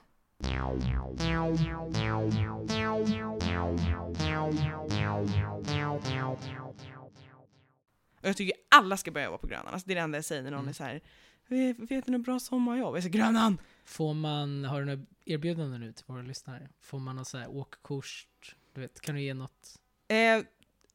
Och 8.22 8.28
jag 8.30 8.38
tycker 8.38 8.56
alla 8.70 8.98
ska 8.98 9.12
börja 9.12 9.26
jobba 9.26 9.38
på 9.38 9.48
Grönan. 9.48 9.68
Alltså 9.74 9.88
det 9.88 9.94
är 9.94 9.96
det 9.96 10.02
enda 10.02 10.18
jag 10.18 10.26
säger 10.26 10.44
när 10.44 10.52
någon 10.52 10.60
Mm. 10.60 10.70
är 10.70 10.74
så 10.74 10.84
här. 10.84 11.02
Vet, 11.48 12.06
du 12.06 12.12
något 12.12 12.22
bra 12.26 12.40
sommarjobb? 12.40 12.96
Jag 12.96 13.04
säger 13.04 13.14
Grönan! 13.18 13.58
Får 13.86 14.14
man, 14.14 14.66
har 14.66 14.80
du 14.80 14.86
några 14.86 15.06
erbjudanden 15.26 15.82
nu 15.82 15.92
till 15.94 16.06
våra 16.08 16.22
lyssnare? 16.22 16.70
Får 16.82 17.00
man 17.00 17.16
någon 17.16 17.26
så 17.26 17.38
här 17.38 17.48
åkkurs? 17.58 18.28
Du 18.74 18.82
vet, 18.82 19.02
kan 19.02 19.16
du 19.16 19.22
ge 19.22 19.34
något? 19.34 19.80
Eh, 20.14 20.44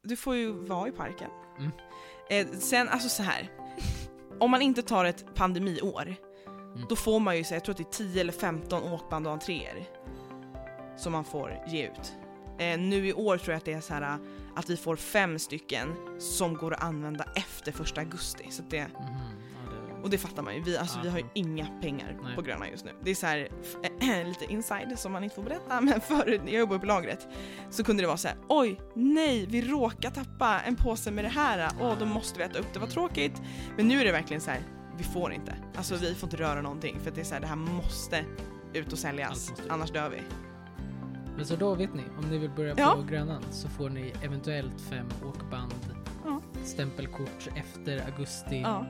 du 0.03 0.17
får 0.17 0.37
ju 0.37 0.53
vara 0.53 0.89
i 0.89 0.93
parken. 0.93 1.31
Mm. 1.59 1.71
Eh, 2.31 2.59
sen, 2.59 2.89
alltså 2.89 3.09
så 3.09 3.23
här. 3.23 3.51
Om 4.41 4.51
man 4.51 4.63
inte 4.63 4.83
tar 4.83 5.05
ett 5.05 5.35
pandemiår, 5.35 6.15
Mm. 6.75 6.87
då 6.89 6.97
får 6.97 7.21
man 7.21 7.37
ju, 7.37 7.45
så 7.45 7.55
jag 7.55 7.65
tror 7.65 7.73
att 7.73 7.77
det 7.77 7.83
är 8.03 8.09
10 8.11 8.21
eller 8.21 8.33
15 8.33 8.83
åkband 8.93 9.27
och 9.27 9.33
entréer 9.33 9.89
som 10.97 11.13
man 11.13 11.25
får 11.25 11.59
ge 11.67 11.87
ut. 11.87 12.13
Eh, 12.59 12.79
nu 12.81 13.09
i 13.09 13.13
år 13.13 13.39
tror 13.39 13.53
jag 13.53 13.59
att 13.59 13.65
det 13.65 13.73
är 13.73 13.81
så 13.81 13.95
här 13.95 14.19
att 14.57 14.71
vi 14.71 14.77
får 14.77 14.97
fem 14.97 15.39
stycken 15.39 15.95
som 16.19 16.55
går 16.55 16.75
att 16.75 16.83
använda 16.83 17.25
efter 17.35 17.73
första 17.73 18.01
augusti. 18.01 18.47
Så 18.51 18.63
det, 18.63 18.77
det, 18.77 18.87
och 20.09 20.13
det 20.13 20.19
fattar 20.19 20.43
man 20.43 20.55
ju, 20.55 20.63
vi, 20.63 20.77
alltså, 20.79 20.97
Ja. 20.99 21.03
vi 21.03 21.09
har 21.11 21.19
ju 21.19 21.25
inga 21.35 21.67
pengar 21.67 22.17
Nej. 22.23 22.35
på 22.37 22.43
Gröna 22.43 22.69
just 22.71 22.85
nu. 22.85 22.91
Det 23.05 23.11
är 23.11 23.15
så 23.15 23.27
här, 23.27 23.49
f- 23.63 24.27
lite 24.27 24.53
inside 24.53 24.99
som 24.99 25.13
man 25.13 25.25
inte 25.25 25.37
får 25.37 25.43
berätta, 25.43 25.81
men 25.81 26.01
förr, 26.01 26.41
jag 26.45 26.55
jobbar 26.55 26.79
på 26.79 26.87
lagret, 26.87 27.29
så 27.71 27.85
kunde 27.85 28.03
det 28.03 28.07
vara 28.07 28.17
så 28.17 28.29
här: 28.29 28.37
oj, 28.49 28.81
nej, 28.95 29.47
vi 29.49 29.63
råkar 29.63 30.11
tappa 30.11 30.61
en 30.61 30.77
påse 30.77 31.11
med 31.11 31.25
det 31.25 31.29
här, 31.29 31.71
åh, 31.81 31.95
då 31.99 32.05
måste 32.07 32.39
vi 32.39 32.45
äta 32.45 32.59
upp 32.59 32.73
det, 32.73 32.79
vad 32.81 32.91
tråkigt. 32.91 33.43
Men 33.77 33.89
nu 33.89 34.01
är 34.01 34.05
det 34.05 34.13
verkligen 34.13 34.41
så 34.41 34.51
här, 34.51 34.61
vi 34.99 35.05
får 35.05 35.33
inte. 35.33 35.55
Alltså 35.77 35.97
vi 35.97 36.15
får 36.15 36.27
inte 36.27 36.37
röra 36.37 36.61
någonting 36.63 36.97
för 37.03 37.11
det 37.11 37.21
är 37.21 37.25
så 37.25 37.35
här, 37.35 37.41
det 37.41 37.47
här 37.47 37.57
måste 37.57 38.25
ut 38.75 38.93
och 38.93 38.99
säljas, 38.99 39.51
ut. 39.51 39.63
annars 39.71 39.91
dör 39.91 40.09
vi. 40.09 40.23
Men 41.37 41.47
så 41.47 41.57
då 41.57 41.75
vet 41.75 41.95
ni, 41.95 42.03
om 42.19 42.31
ni 42.31 42.39
vill 42.39 42.51
börja 42.51 42.75
Ja. 42.79 42.95
på 42.97 43.03
Grönan 43.03 43.43
så 43.51 43.69
får 43.69 43.91
ni 43.91 44.13
eventuellt 44.23 44.81
fem 44.91 45.07
åkband, 45.29 45.75
Ja. 46.25 46.41
stämpelkort 46.65 47.49
efter 47.57 48.05
augusti, 48.07 48.61
Ja, 48.61 48.87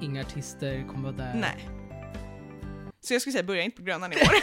inga 0.00 0.20
artister 0.20 0.86
kommer 0.88 1.12
vara 1.12 1.26
där. 1.26 1.34
nej. 1.34 1.68
Så 3.00 3.14
jag 3.14 3.20
skulle 3.20 3.32
säga, 3.32 3.44
börja 3.44 3.62
inte 3.62 3.76
på 3.76 3.82
Grönan 3.82 4.12
i 4.12 4.16
år. 4.16 4.34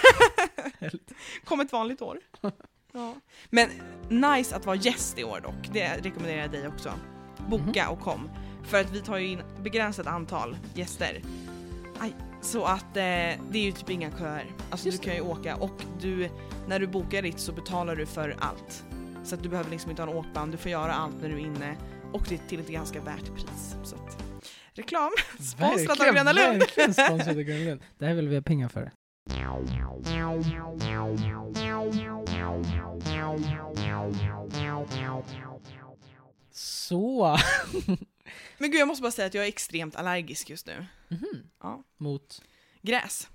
Kom 1.45 1.59
ett 1.59 1.71
vanligt 1.71 2.01
år. 2.01 2.19
Ja. 2.93 3.15
Men 3.49 3.69
nice 4.09 4.55
att 4.55 4.65
vara 4.65 4.75
gäst 4.75 5.19
i 5.19 5.23
år 5.23 5.39
dock, 5.43 5.73
det 5.73 5.97
rekommenderar 6.03 6.41
jag 6.41 6.51
dig 6.51 6.67
också. 6.67 6.91
Boka 7.49 7.89
och 7.89 7.99
kom. 7.99 8.29
För 8.63 8.81
att 8.81 8.91
vi 8.91 9.01
tar 9.01 9.17
ju 9.17 9.27
in 9.27 9.41
begränsat 9.63 10.07
antal 10.07 10.57
gäster. 10.73 11.21
Aj. 11.99 12.15
Så 12.41 12.65
att 12.65 12.83
eh, 12.97 13.01
det 13.51 13.53
är 13.53 13.57
ju 13.57 13.71
typ 13.71 13.89
inga 13.89 14.11
köer. 14.17 14.45
Alltså 14.69 14.85
Just 14.87 15.01
du 15.01 15.05
kan 15.05 15.15
ju 15.15 15.21
åka 15.21 15.55
och 15.55 15.81
du, 16.01 16.29
när 16.67 16.79
du 16.79 16.87
bokar 16.87 17.21
ditt 17.21 17.39
så 17.39 17.51
betalar 17.51 17.95
du 17.95 18.05
för 18.05 18.35
allt. 18.39 18.85
Så 19.23 19.35
att 19.35 19.43
du 19.43 19.49
behöver 19.49 19.69
liksom 19.71 19.89
inte 19.91 20.03
ha 20.03 20.11
en 20.11 20.17
åkband, 20.17 20.51
du 20.51 20.57
får 20.57 20.71
göra 20.71 20.93
allt 20.93 21.15
när 21.21 21.29
du 21.29 21.35
är 21.35 21.45
inne 21.45 21.77
och 22.13 22.23
det 22.29 22.35
är 22.35 22.47
till 22.47 22.59
ett 22.59 22.67
ganska 22.67 23.01
värt 23.01 23.35
pris. 23.35 23.75
Så 23.83 23.95
att, 23.95 24.23
reklam, 24.77 25.11
sponsrat 25.39 25.99
av 25.99 26.13
Gröna 26.13 26.33
Lund. 26.33 26.59
Verkligen 26.75 27.37
av 27.37 27.41
Gröna 27.43 27.65
Lund. 27.65 27.81
Det 27.97 28.05
här 28.05 28.13
vill 28.13 28.27
vi 28.27 28.35
ha 28.35 28.41
pengar 28.41 28.69
för. 28.69 28.91
Så. 36.51 37.37
Men 38.57 38.71
gud 38.71 38.79
jag 38.81 38.87
måste 38.87 39.01
bara 39.01 39.11
säga 39.11 39.25
att 39.25 39.33
jag 39.33 39.43
är 39.43 39.47
extremt 39.47 39.95
allergisk 39.95 40.49
just 40.49 40.67
nu. 40.67 40.85
Mhm. 41.07 41.49
Ja. 41.61 41.83
Mot? 41.97 42.41
Gräs. 42.81 43.27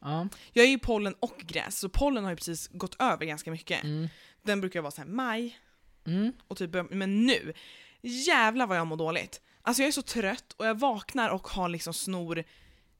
Ja. 0.00 0.28
Jag 0.52 0.64
är 0.64 0.70
ju 0.70 0.78
pollen 0.78 1.14
och 1.20 1.36
gräs, 1.38 1.78
så 1.78 1.88
pollen 1.88 2.24
har 2.24 2.30
ju 2.30 2.36
precis 2.36 2.68
gått 2.68 2.96
över 3.02 3.26
ganska 3.26 3.50
mycket. 3.50 3.84
Mm. 3.84 4.08
Den 4.42 4.60
brukar 4.60 4.80
vara 4.80 4.90
så 4.90 5.00
här 5.00 5.08
maj, 5.08 5.58
Mm. 6.06 6.32
och 6.48 6.56
typ, 6.56 6.70
men 6.90 7.26
nu, 7.26 7.52
jävlar 8.00 8.66
vad 8.66 8.78
jag 8.78 8.86
mår 8.86 8.96
dåligt. 8.96 9.40
Alltså 9.62 9.82
jag 9.82 9.88
är 9.88 9.92
så 9.92 10.02
trött 10.02 10.52
och 10.56 10.66
jag 10.66 10.78
vaknar 10.78 11.30
och 11.30 11.48
har 11.48 11.68
liksom 11.68 11.94
snor 11.94 12.44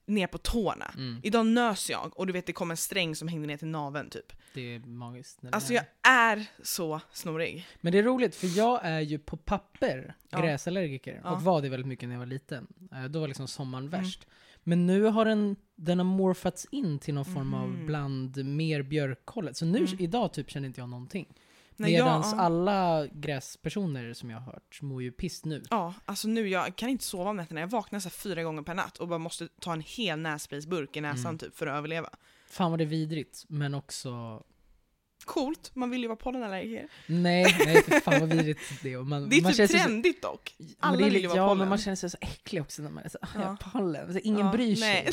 ner 0.05 0.27
på 0.27 0.37
tårna. 0.37 0.91
Mm. 0.97 1.19
Idag 1.23 1.45
nös 1.45 1.89
jag 1.89 2.19
och 2.19 2.27
du 2.27 2.33
vet 2.33 2.45
det 2.45 2.53
kom 2.53 2.71
en 2.71 2.77
sträng 2.77 3.15
som 3.15 3.27
hängde 3.27 3.47
ner 3.47 3.57
till 3.57 3.67
naveln 3.67 4.09
typ. 4.09 4.33
Det 4.53 4.75
är 4.75 4.79
magiskt. 4.79 5.39
det 5.41 5.49
Alltså 5.51 5.73
jag 5.73 5.83
är 6.07 6.45
så 6.63 7.01
snorig. 7.11 7.67
Men 7.81 7.91
det 7.93 7.99
är 7.99 8.03
roligt 8.03 8.35
för 8.35 8.57
jag 8.57 8.79
är 8.85 8.99
ju 8.99 9.19
på 9.19 9.37
papper 9.37 10.15
Ja. 10.29 10.41
gräsallergiker 10.41 11.21
Ja. 11.23 11.31
och 11.31 11.41
var 11.41 11.61
det 11.61 11.69
väldigt 11.69 11.87
mycket 11.87 12.09
när 12.09 12.15
jag 12.15 12.19
var 12.19 12.25
liten. 12.25 12.67
Eh, 12.91 13.03
Då 13.03 13.19
var 13.19 13.27
liksom 13.27 13.47
sommaren 13.47 13.87
Mm. 13.87 14.01
värst. 14.01 14.27
Men 14.63 14.85
nu 14.87 15.03
har 15.03 15.25
den, 15.25 15.55
den 15.75 15.97
har 15.99 16.05
morfats 16.05 16.67
in 16.71 16.99
till 16.99 17.13
någon 17.13 17.25
form 17.25 17.53
av 17.53 17.69
Mhm. 17.69 17.85
bland 17.85 18.45
mer 18.45 18.81
björkhållet. 18.81 19.57
Så 19.57 19.65
nu, 19.65 19.77
Mm. 19.77 19.95
idag 19.99 20.33
typ 20.33 20.49
känner 20.51 20.67
inte 20.67 20.81
jag 20.81 20.89
någonting. 20.89 21.33
Nej, 21.77 21.93
jag- 21.93 22.05
Medans 22.05 22.29
ja. 22.31 22.39
alla 22.39 23.07
gräspersoner 23.07 24.13
som 24.13 24.29
jag 24.29 24.37
har 24.37 24.45
hört 24.53 24.81
mår 24.81 25.03
ju 25.03 25.11
piss 25.11 25.45
nu. 25.45 25.63
Ja, 25.69 25.93
alltså 26.05 26.27
nu 26.27 26.47
jag 26.49 26.75
kan 26.75 26.89
inte 26.89 27.03
sova 27.03 27.29
om 27.29 27.37
nätterna. 27.37 27.59
Jag 27.59 27.67
vaknar 27.67 27.99
så 27.99 28.09
fyra 28.09 28.43
gånger 28.43 28.61
per 28.61 28.73
natt 28.73 28.97
och 28.97 29.07
bara 29.07 29.19
måste 29.19 29.47
ta 29.61 29.73
en 29.73 29.81
hel 29.81 30.19
nässpraysburk 30.19 30.95
i 30.97 31.01
näsan 31.01 31.25
Mm. 31.25 31.37
typ 31.37 31.55
för 31.55 31.67
att 31.67 31.77
överleva. 31.77 32.09
Fan 32.49 32.71
vad 32.71 32.79
det 32.79 32.83
är 32.83 32.85
vidrigt, 32.85 33.45
men 33.47 33.73
också... 33.73 34.43
Coolt, 35.25 35.71
man 35.75 35.89
vill 35.89 36.01
ju 36.01 36.07
vara 36.07 36.15
pollenallergiker. 36.15 36.87
Nej, 37.07 37.55
nej 37.65 37.83
för 37.83 37.99
fan 37.99 38.19
vad 38.19 38.29
vidrigt 38.29 38.59
det 38.83 38.93
är. 38.93 38.97
Man, 39.03 39.29
Det 39.29 39.35
är 39.37 39.41
man 39.41 39.51
typ 39.51 39.55
sig 39.55 39.67
så- 39.67 39.77
trendigt 39.77 40.21
dock. 40.21 40.55
Alla 40.79 40.97
vill 40.97 41.05
ju 41.05 41.11
lite- 41.11 41.27
vara 41.27 41.37
Ja, 41.37 41.47
pollen. 41.47 41.57
men 41.57 41.69
man 41.69 41.77
känner 41.77 41.95
sig 41.95 42.09
så 42.09 42.17
äcklig 42.21 42.61
också 42.61 42.81
när 42.81 42.89
man 42.89 43.03
är 43.03 43.09
så, 43.09 43.17
ah, 43.21 43.27
jag 43.33 43.41
Ja. 43.43 43.47
har 43.47 43.71
pollen. 43.71 44.13
Så 44.13 44.19
ingen 44.19 44.45
Ja, 44.45 44.51
bryr 44.51 44.75
sig. 44.75 44.87
nej. 44.89 45.03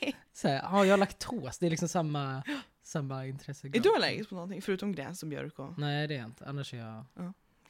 vet. 0.00 0.14
Så 0.32 0.48
här, 0.48 0.54
ja, 0.54 0.84
jag 0.84 0.92
har 0.92 0.98
laktos. 0.98 1.58
Det 1.58 1.66
är 1.66 1.70
liksom 1.70 1.88
samma, 1.88 2.42
samma 2.90 3.26
intresse. 3.26 3.66
Är 3.66 3.80
du 3.80 3.94
allergisk 3.94 4.28
på 4.28 4.34
någonting 4.34 4.62
förutom 4.62 4.92
gräs 4.92 5.22
och 5.22 5.28
björk 5.28 5.58
och 5.58 5.78
Nej, 5.78 6.08
det 6.08 6.14
är 6.14 6.18
jag 6.18 6.26
inte. 6.28 6.46
Annars 6.46 6.74
är 6.74 6.78
jag 6.78 7.04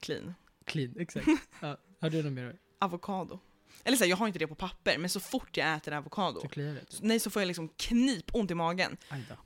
clean? 0.00 0.34
clean. 0.64 0.94
Exakt. 0.98 1.26
ja. 1.60 1.76
Har 2.00 2.10
du 2.10 2.22
något 2.22 2.32
mer? 2.32 2.56
Avokado. 2.78 3.38
Eller 3.84 3.96
så 3.96 4.04
här, 4.04 4.10
jag 4.10 4.16
har 4.16 4.26
inte 4.26 4.38
det 4.38 4.46
på 4.46 4.54
papper, 4.54 4.98
men 4.98 5.10
så 5.10 5.20
fort 5.20 5.56
jag 5.56 5.76
äter 5.76 5.92
avokado, 5.94 6.40
dig? 6.54 6.84
nej 7.00 7.20
så 7.20 7.30
får 7.30 7.42
jag 7.42 7.46
liksom 7.46 7.68
knipont 7.68 8.50
i 8.50 8.54
magen. 8.54 8.96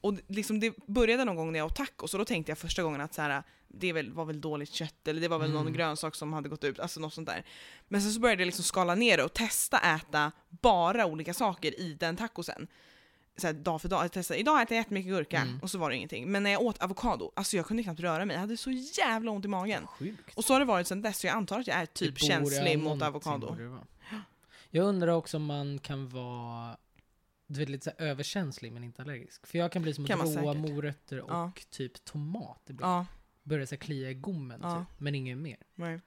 Och 0.00 0.14
liksom 0.26 0.60
det 0.60 0.76
började 0.86 1.24
någon 1.24 1.36
gång 1.36 1.52
när 1.52 1.58
jag 1.58 1.66
åt 1.66 1.76
tacos 1.76 2.14
och 2.14 2.18
då 2.18 2.24
tänkte 2.24 2.50
jag 2.50 2.58
första 2.58 2.82
gången 2.82 3.00
att 3.00 3.14
så 3.14 3.22
här, 3.22 3.42
det 3.68 3.92
väl, 3.92 4.12
var 4.12 4.24
väl 4.24 4.40
dåligt 4.40 4.72
kött 4.72 5.08
eller 5.08 5.20
det 5.20 5.28
var 5.28 5.38
väl 5.38 5.50
någon 5.50 5.60
Mm. 5.60 5.72
grönsak 5.72 6.14
som 6.14 6.32
hade 6.32 6.48
gått 6.48 6.64
ut, 6.64 6.78
alltså 6.80 7.00
något 7.00 7.14
sånt 7.14 7.28
där. 7.28 7.44
Men 7.88 8.02
sen 8.02 8.12
så 8.12 8.20
började 8.20 8.42
jag 8.42 8.46
liksom 8.46 8.64
skala 8.64 8.94
ner 8.94 9.16
det 9.16 9.24
och 9.24 9.32
testa 9.32 9.78
äta 9.96 10.32
bara 10.48 11.06
olika 11.06 11.34
saker 11.34 11.80
i 11.80 11.94
den 11.94 12.16
tacosen. 12.16 12.66
Så 13.36 13.46
här, 13.46 13.54
dag 13.54 13.82
för 13.82 13.88
dag. 13.88 14.04
Jag 14.04 14.12
testade, 14.12 14.40
idag 14.40 14.62
äter 14.62 14.74
jag 14.76 14.80
jättemycket 14.82 15.12
gurka 15.12 15.40
Mm. 15.40 15.58
och 15.60 15.70
så 15.70 15.78
var 15.78 15.90
det 15.90 15.96
ingenting. 15.96 16.30
Men 16.32 16.42
när 16.42 16.50
jag 16.50 16.62
åt 16.62 16.78
avokado, 16.82 17.32
alltså 17.36 17.56
jag 17.56 17.66
kunde 17.66 17.82
knappt 17.82 18.00
röra 18.00 18.24
mig. 18.24 18.34
Jag 18.34 18.40
hade 18.40 18.56
så 18.56 18.70
jävla 18.70 19.30
ont 19.30 19.44
i 19.44 19.48
magen. 19.48 19.86
Sjukt. 19.86 20.34
Och 20.38 20.44
så 20.44 20.52
har 20.52 20.60
det 20.60 20.66
varit 20.66 20.86
sedan 20.86 21.02
dess, 21.02 21.18
så 21.18 21.26
jag 21.26 21.36
antar 21.36 21.60
att 21.60 21.66
jag 21.66 21.76
är 21.76 21.86
typ 21.86 22.18
känslig 22.18 22.78
mot 22.78 23.02
avokado. 23.02 23.56
Jag 24.70 24.84
undrar 24.86 25.08
också 25.12 25.36
om 25.36 25.44
man 25.44 25.78
kan 25.78 26.08
vara 26.08 26.76
du 27.46 27.60
vet, 27.60 27.68
lite 27.68 27.84
så 27.90 28.02
överkänslig 28.04 28.72
men 28.72 28.84
inte 28.84 29.02
allergisk. 29.02 29.46
För 29.46 29.58
jag 29.58 29.72
kan 29.72 29.82
bli 29.82 29.94
som 29.94 30.06
Kan 30.06 30.18
råa 30.18 30.26
säkert. 30.26 30.56
morötter 30.70 31.20
och 31.20 31.30
Ja. 31.30 31.52
typ 31.70 32.04
tomat. 32.04 32.62
ibland. 32.66 32.92
Ja, 32.92 33.06
Börjar 33.42 33.66
så 33.66 33.76
klia 33.76 34.10
i 34.10 34.14
gommen 34.14 34.60
Ja. 34.62 34.78
typ. 34.90 35.00
Men 35.00 35.14
inget 35.14 35.38
mer. 35.38 35.56
nej. 35.74 36.00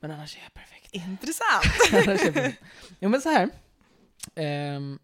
Men 0.00 0.10
annars 0.10 0.36
är 0.36 0.40
jag 0.42 0.54
perfekt. 0.54 0.94
Intressant! 0.94 1.64
Annars 2.08 2.20
är 2.20 2.24
jag 2.24 2.34
perfekt. 2.34 2.62
Jo 3.00 3.08
men 3.08 3.20
så 3.20 3.28
här. 3.28 3.50
Ehm, 4.34 4.98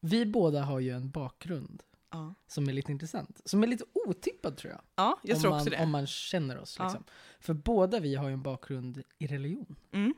vi 0.00 0.26
båda 0.26 0.62
har 0.62 0.80
ju 0.80 0.90
en 0.90 1.10
bakgrund 1.10 1.82
Ja, 2.12 2.34
som 2.46 2.68
är 2.68 2.72
lite 2.72 2.92
intressant. 2.92 3.40
Som 3.44 3.62
är 3.62 3.66
lite 3.66 3.84
otippad 3.92 4.56
tror 4.56 4.72
jag. 4.72 4.80
ja 4.96 5.18
jag 5.22 5.34
om 5.36 5.40
tror 5.42 5.50
man, 5.50 5.60
också 5.60 5.70
det. 5.70 5.82
Om 5.82 5.90
man 5.90 6.06
känner 6.06 6.58
oss 6.58 6.76
Ja. 6.78 6.84
liksom. 6.84 7.04
För 7.40 7.54
båda 7.54 8.00
vi 8.00 8.14
har 8.14 8.28
ju 8.28 8.32
en 8.34 8.42
bakgrund 8.42 9.02
i 9.18 9.26
religion. 9.26 9.76
Mm. 9.92 10.14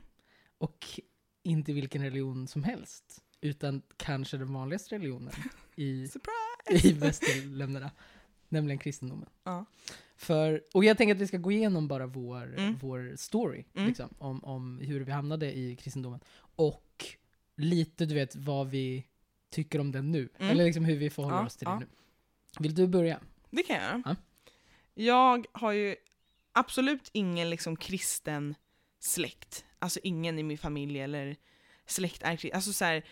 Och 0.59 1.01
inte 1.43 1.73
vilken 1.73 2.03
religion 2.03 2.49
som 2.49 2.65
helst. 2.65 3.23
Utan 3.41 3.83
kanske 3.97 4.37
den 4.37 4.53
vanligaste 4.53 4.95
religionen 4.95 5.33
i, 5.77 6.09
i 6.71 6.93
västerländerna. 6.93 7.91
Nämligen 8.49 8.79
kristendomen. 8.79 9.29
Ja. 9.45 9.65
För, 10.17 10.62
och 10.75 10.85
jag 10.85 10.99
tänker 10.99 11.15
att 11.15 11.21
vi 11.21 11.27
ska 11.27 11.37
gå 11.39 11.53
igenom 11.53 11.89
bara 11.89 12.07
vår, 12.07 12.55
Mm. 12.59 12.79
vår 12.81 13.12
story. 13.17 13.65
Mm. 13.75 13.89
Liksom, 13.89 14.09
om, 14.19 14.45
om 14.45 14.79
hur 14.79 15.01
vi 15.01 15.12
hamnade 15.12 15.59
i 15.59 15.77
kristendomen. 15.77 16.21
Och 16.57 17.07
lite, 17.57 18.07
du 18.07 18.15
vet, 18.15 18.37
vad 18.37 18.69
vi 18.69 19.07
tycker 19.52 19.78
om 19.78 19.92
den 19.92 20.11
nu. 20.11 20.28
Mm. 20.38 20.50
Eller 20.50 20.64
liksom 20.64 20.85
hur 20.85 20.97
vi 20.97 21.11
förhåller 21.11 21.37
Ja, 21.37 21.47
oss 21.47 21.56
till 21.56 21.66
ja. 21.66 21.71
den 21.71 21.80
nu. 21.80 21.88
Vill 22.59 22.75
du 22.75 22.87
börja? 22.87 23.21
Det 23.50 23.62
kan 23.62 23.76
jag 23.76 23.85
göra. 23.85 24.02
Ja. 24.04 24.16
Jag 24.94 25.47
har 25.52 25.73
ju 25.73 25.97
absolut 26.52 27.11
ingen 27.12 27.50
liksom 27.50 27.76
kristen 27.76 28.54
släkt. 29.00 29.64
Alltså 29.78 30.00
ingen 30.02 30.38
i 30.38 30.42
min 30.42 30.59
familj 30.59 31.00
eller 31.00 31.37
släkt 31.87 32.23
är 32.23 32.37
kristen. 32.37 32.56
Alltså 32.56 32.73
så 32.73 32.85
här, 32.85 33.04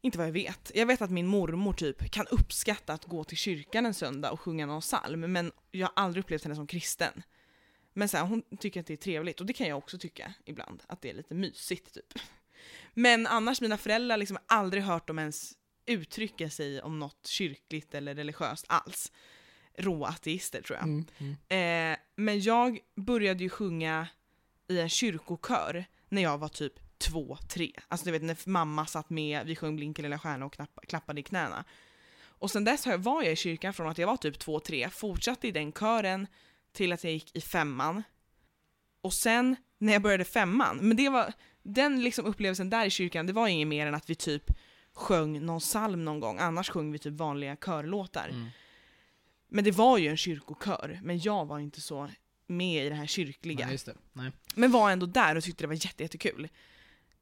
inte 0.00 0.18
vad 0.18 0.26
jag 0.26 0.32
vet. 0.32 0.72
Jag 0.74 0.86
vet 0.86 1.02
att 1.02 1.10
min 1.10 1.26
mormor 1.26 1.72
typ 1.72 2.10
kan 2.10 2.26
uppskatta 2.26 2.92
att 2.92 3.04
gå 3.04 3.24
till 3.24 3.36
kyrkan 3.36 3.86
en 3.86 3.94
söndag 3.94 4.30
och 4.30 4.40
sjunga 4.40 4.66
någon 4.66 4.80
psalm, 4.80 5.20
men 5.20 5.52
jag 5.70 5.86
har 5.86 5.92
aldrig 5.96 6.24
upplevt 6.24 6.44
henne 6.44 6.54
som 6.56 6.66
kristen. 6.66 7.22
Men 7.92 8.08
så 8.08 8.16
här, 8.16 8.24
hon 8.24 8.42
tycker 8.58 8.80
att 8.80 8.86
det 8.86 8.92
är 8.92 8.96
trevligt 8.96 9.40
och 9.40 9.46
det 9.46 9.52
kan 9.52 9.66
jag 9.68 9.78
också 9.78 9.98
tycka 9.98 10.34
ibland, 10.44 10.82
att 10.86 11.02
det 11.02 11.10
är 11.10 11.14
lite 11.14 11.34
mysigt 11.34 11.94
typ. 11.94 12.18
Men 12.94 13.26
annars, 13.26 13.60
mina 13.60 13.76
föräldrar 13.78 14.16
liksom 14.16 14.38
har 14.46 14.56
aldrig 14.58 14.82
hört 14.82 15.08
dem 15.08 15.18
ens 15.18 15.52
uttrycka 15.86 16.50
sig 16.50 16.82
om 16.82 16.98
något 16.98 17.26
kyrkligt 17.26 17.94
eller 17.94 18.14
religiöst 18.14 18.64
alls. 18.68 19.12
Råa 19.78 20.08
ateister 20.08 20.62
tror 20.62 20.78
jag. 20.78 20.88
Mm. 20.88 21.06
Mm. 21.18 21.92
Eh, 21.92 21.98
men 22.16 22.40
jag 22.40 22.78
började 22.96 23.44
ju 23.44 23.50
sjunga 23.50 24.08
i 24.68 24.80
en 24.80 24.88
kyrkokör 24.88 25.84
när 26.08 26.22
jag 26.22 26.38
var 26.38 26.48
typ 26.48 26.98
två, 26.98 27.38
tre. 27.48 27.72
Alltså 27.88 28.06
du 28.06 28.12
vet 28.12 28.22
när 28.22 28.48
mamma 28.48 28.86
satt 28.86 29.10
med, 29.10 29.46
vi 29.46 29.56
sjöng 29.56 29.76
Blinka 29.76 30.02
lilla 30.02 30.18
stjärna 30.18 30.46
och 30.46 30.52
knappa, 30.52 30.80
klappade 30.80 31.20
i 31.20 31.22
knäna. 31.22 31.64
Och 32.22 32.50
sen 32.50 32.64
dess 32.64 32.86
var 32.86 33.22
jag 33.22 33.32
i 33.32 33.36
kyrkan 33.36 33.74
från 33.74 33.88
att 33.88 33.98
jag 33.98 34.06
var 34.06 34.16
typ 34.16 34.38
två, 34.38 34.60
tre, 34.60 34.90
fortsatte 34.90 35.48
i 35.48 35.50
den 35.50 35.72
kören 35.72 36.26
till 36.72 36.92
att 36.92 37.04
jag 37.04 37.12
gick 37.12 37.36
i 37.36 37.40
femman. 37.40 38.02
Och 39.00 39.14
sen 39.14 39.56
när 39.84 39.92
jag 39.92 40.02
började 40.02 40.24
femman, 40.24 40.76
men 40.76 40.96
det 40.96 41.08
var, 41.08 41.32
den 41.62 42.02
liksom 42.02 42.26
upplevelsen 42.26 42.70
där 42.70 42.86
i 42.86 42.90
kyrkan, 42.90 43.26
det 43.26 43.32
var 43.32 43.48
inget 43.48 43.68
mer 43.68 43.86
än 43.86 43.94
att 43.94 44.10
vi 44.10 44.14
typ 44.14 44.50
sjöng 44.92 45.46
någon 45.46 45.60
psalm 45.60 46.04
någon 46.04 46.20
gång, 46.20 46.38
annars 46.38 46.70
sjöng 46.70 46.92
vi 46.92 46.98
typ 46.98 47.14
vanliga 47.14 47.56
körlåtar. 47.56 48.28
Mm. 48.28 48.48
Men 49.48 49.64
det 49.64 49.70
var 49.70 49.98
ju 49.98 50.08
en 50.08 50.16
kyrkokör, 50.16 51.00
men 51.02 51.18
jag 51.18 51.46
var 51.46 51.58
inte 51.58 51.80
så 51.80 52.10
med 52.46 52.86
i 52.86 52.88
det 52.88 52.94
här 52.94 53.06
kyrkliga. 53.06 53.66
Nej, 53.66 53.78
det. 53.86 53.96
Nej. 54.12 54.32
Men 54.54 54.70
var 54.70 54.90
ändå 54.90 55.06
där 55.06 55.36
och 55.36 55.44
tyckte 55.44 55.64
det 55.64 55.68
var 55.68 55.74
jätte, 55.74 56.02
jättekul. 56.02 56.48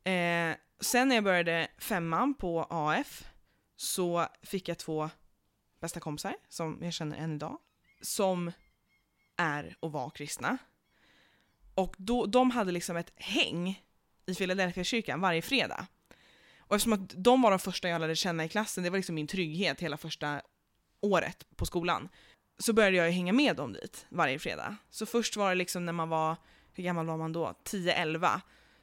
Eh, 0.04 0.54
Sen 0.83 1.09
när 1.09 1.14
jag 1.14 1.25
började 1.25 1.69
femman 1.78 2.35
på 2.35 2.66
AF 2.71 3.25
så 3.76 4.26
fick 4.42 4.69
jag 4.69 4.78
två 4.78 5.11
bästa 5.81 6.00
kompisar 6.00 6.35
som 6.49 6.78
jag 6.83 6.92
känner 6.92 7.16
än 7.16 7.35
idag. 7.35 7.59
Som 8.00 8.52
är 9.37 9.76
och 9.81 9.92
var 9.92 10.11
kristna. 10.11 10.59
Och 11.75 11.95
då, 11.99 12.26
de 12.26 12.50
hade 12.50 12.73
liksom 12.73 12.97
ett 12.97 13.12
häng 13.17 13.83
i 14.26 14.35
Philadelphia 14.35 14.85
kyrkan 14.85 15.21
varje 15.21 15.43
fredag. 15.43 15.87
Och 16.59 16.76
eftersom 16.76 16.93
att 16.93 17.14
de 17.17 17.43
var 17.43 17.50
de 17.50 17.59
första 17.59 17.88
jag 17.88 18.00
lärde 18.00 18.17
känna 18.17 18.45
i 18.45 18.49
klassen, 18.49 18.85
det 18.85 18.91
var 18.91 18.99
liksom 18.99 19.14
min 19.14 19.26
trygghet 19.26 19.81
hela 19.81 19.97
första 19.97 20.43
året 21.00 21.47
på 21.57 21.67
skolan, 21.67 22.09
så 22.59 22.73
började 22.73 22.97
jag 22.97 23.11
hänga 23.11 23.33
med 23.33 23.57
dem 23.57 23.73
dit 23.73 24.07
varje 24.09 24.38
fredag. 24.38 24.76
Så 24.91 25.07
först 25.07 25.37
var 25.37 25.49
det 25.49 25.55
liksom 25.55 25.87
när 25.87 25.93
man 25.93 26.09
var, 26.09 26.37
hur 26.73 26.85
gammal 26.85 27.07
var 27.07 27.17
man 27.17 27.33
då? 27.33 27.55
10-11. 27.64 28.41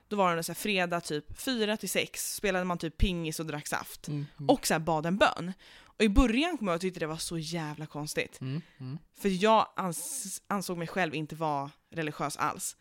Då 0.08 0.16
var 0.16 0.36
det 0.36 0.44
så 0.44 0.52
här 0.52 0.56
fredag 0.56 1.02
typ 1.02 1.40
4 1.42 1.78
till 1.78 1.90
6 1.90 2.36
spelade 2.36 2.66
man 2.66 2.78
typ 2.78 2.98
pingis 2.98 3.40
och 3.40 3.46
drack 3.46 3.68
saft. 3.68 4.08
Mm. 4.08 4.26
Och 4.48 4.68
så 4.68 4.74
här 4.74 4.80
bad 4.80 5.06
en 5.06 5.18
bön. 5.18 5.54
Och 6.00 6.06
i 6.06 6.10
början 6.10 6.58
kom 6.58 6.68
jag 6.68 6.76
och 6.76 6.82
tyckte 6.82 7.00
det 7.00 7.08
var 7.08 7.18
så 7.18 7.38
jävla 7.38 7.86
konstigt. 7.86 8.42
Mm. 8.42 8.62
Mm. 8.80 8.98
För 9.20 9.44
jag 9.44 9.68
ans 9.76 10.42
ansåg 10.48 10.78
mig 10.78 10.88
själv 10.88 11.16
inte 11.16 11.36
vara 11.36 11.72
religiös 11.92 12.38
alls. 12.38 12.78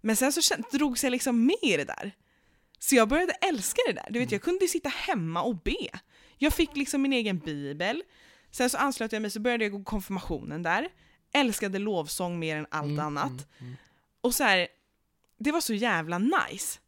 Men 0.00 0.16
sen 0.16 0.32
så 0.32 0.54
drogs 0.72 1.04
jag 1.04 1.10
liksom 1.10 1.46
med 1.46 1.56
i 1.62 1.76
det 1.76 1.84
där. 1.84 2.12
Så 2.78 2.94
jag 2.94 3.08
började 3.08 3.32
älska 3.32 3.80
det 3.86 3.92
där. 3.92 4.06
Du 4.10 4.18
vet, 4.18 4.32
jag 4.32 4.42
kunde 4.42 4.68
sitta 4.68 4.88
hemma 4.88 5.42
och 5.42 5.56
be. 5.56 5.88
Jag 6.38 6.52
fick 6.52 6.76
liksom 6.76 7.02
min 7.02 7.12
egen 7.12 7.38
bibel. 7.38 8.02
Sen 8.50 8.70
så 8.70 8.78
anslöt 8.78 9.12
jag 9.12 9.22
mig 9.22 9.30
så 9.30 9.40
började 9.40 9.64
jag 9.64 9.72
gå 9.72 9.84
konfirmationen 9.84 10.62
där. 10.62 10.88
Älskade 11.34 11.78
lovsång 11.78 12.38
mer 12.38 12.56
än 12.56 12.66
allt 12.70 12.86
Mm, 12.86 12.98
annat. 13.00 13.30
mm, 13.30 13.44
mm. 13.60 13.76
Och 14.20 14.34
så 14.34 14.44
här, 14.44 14.68
det 15.38 15.52
var 15.52 15.60
så 15.60 15.74
jävla 15.74 16.18
nice. 16.18 16.78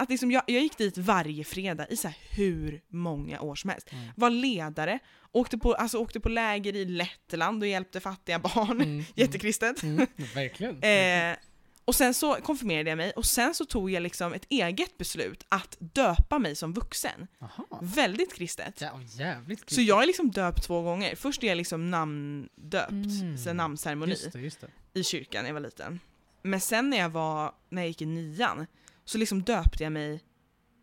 Att 0.00 0.10
liksom 0.10 0.30
jag, 0.30 0.42
jag 0.46 0.62
gick 0.62 0.78
dit 0.78 0.98
varje 0.98 1.44
fredag 1.44 1.86
i 1.88 1.96
så 1.96 2.12
hur 2.30 2.80
många 2.88 3.40
år 3.40 3.54
som 3.54 3.70
helst. 3.70 3.92
Mm. 3.92 4.08
Var 4.16 4.30
ledare, 4.30 4.98
åkte 5.32 5.58
på, 5.58 5.74
alltså 5.74 5.98
åkte 5.98 6.20
på 6.20 6.28
läger 6.28 6.76
i 6.76 6.84
Lettland 6.84 7.62
och 7.62 7.68
hjälpte 7.68 8.00
fattiga 8.00 8.38
barn. 8.38 8.80
Mm, 8.80 9.04
Jättekristet. 9.14 9.82
Mm. 9.82 10.06
Verkligen. 10.34 10.82
Eh, 10.82 11.36
och 11.84 11.94
sen 11.94 12.14
så 12.14 12.34
konfirmerade 12.34 12.90
jag 12.90 12.96
mig 12.96 13.10
och 13.16 13.26
sen 13.26 13.54
så 13.54 13.64
tog 13.64 13.90
jag 13.90 14.02
liksom 14.02 14.32
ett 14.32 14.46
eget 14.48 14.98
beslut 14.98 15.46
att 15.48 15.76
döpa 15.80 16.38
mig 16.38 16.56
som 16.56 16.72
vuxen. 16.72 17.26
Jaha. 17.38 17.78
Väldigt 17.82 18.34
kristet. 18.34 18.80
Ja, 18.80 19.00
jävligt 19.02 19.70
Så 19.70 19.80
jag 19.80 20.02
är 20.02 20.06
liksom 20.06 20.30
döpt 20.30 20.62
två 20.66 20.82
gånger. 20.82 21.16
Först 21.16 21.42
är 21.42 21.46
jag 21.48 21.56
liksom 21.56 21.90
namndöpt, 21.90 22.90
Mm. 22.90 23.38
så 23.38 23.50
en 23.50 23.56
namnceremoni 23.56 24.10
Just 24.12 24.32
det, 24.32 24.40
just 24.40 24.60
det. 24.60 25.00
i 25.00 25.04
kyrkan 25.04 25.42
när 25.42 25.48
jag 25.48 25.54
var 25.54 25.60
liten. 25.60 26.00
Men 26.42 26.60
sen 26.60 26.90
när 26.90 26.96
jag 26.98 27.10
var, 27.10 27.52
när 27.68 27.82
jag 27.82 27.88
gick 27.88 28.02
i 28.02 28.06
nian, 28.06 28.66
så 29.10 29.18
liksom 29.18 29.42
döpte 29.42 29.82
jag 29.82 29.92
mig 29.92 30.24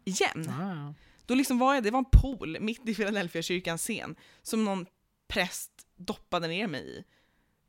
igen. 0.04 0.50
Ah, 0.50 0.94
Då 1.26 1.36
liksom 1.36 1.58
var 1.60 1.74
jag, 1.74 1.84
det 1.84 1.92
var 1.92 2.00
en 2.00 2.06
pool 2.22 2.58
mitt 2.60 2.90
i 2.90 2.96
Philadelphia 2.96 3.42
kyrkans 3.42 3.82
scen 3.82 4.16
som 4.42 4.66
någon 4.66 4.86
präst 5.28 5.72
doppade 5.96 6.48
ner 6.48 6.68
mig 6.68 6.82
i. 6.82 7.04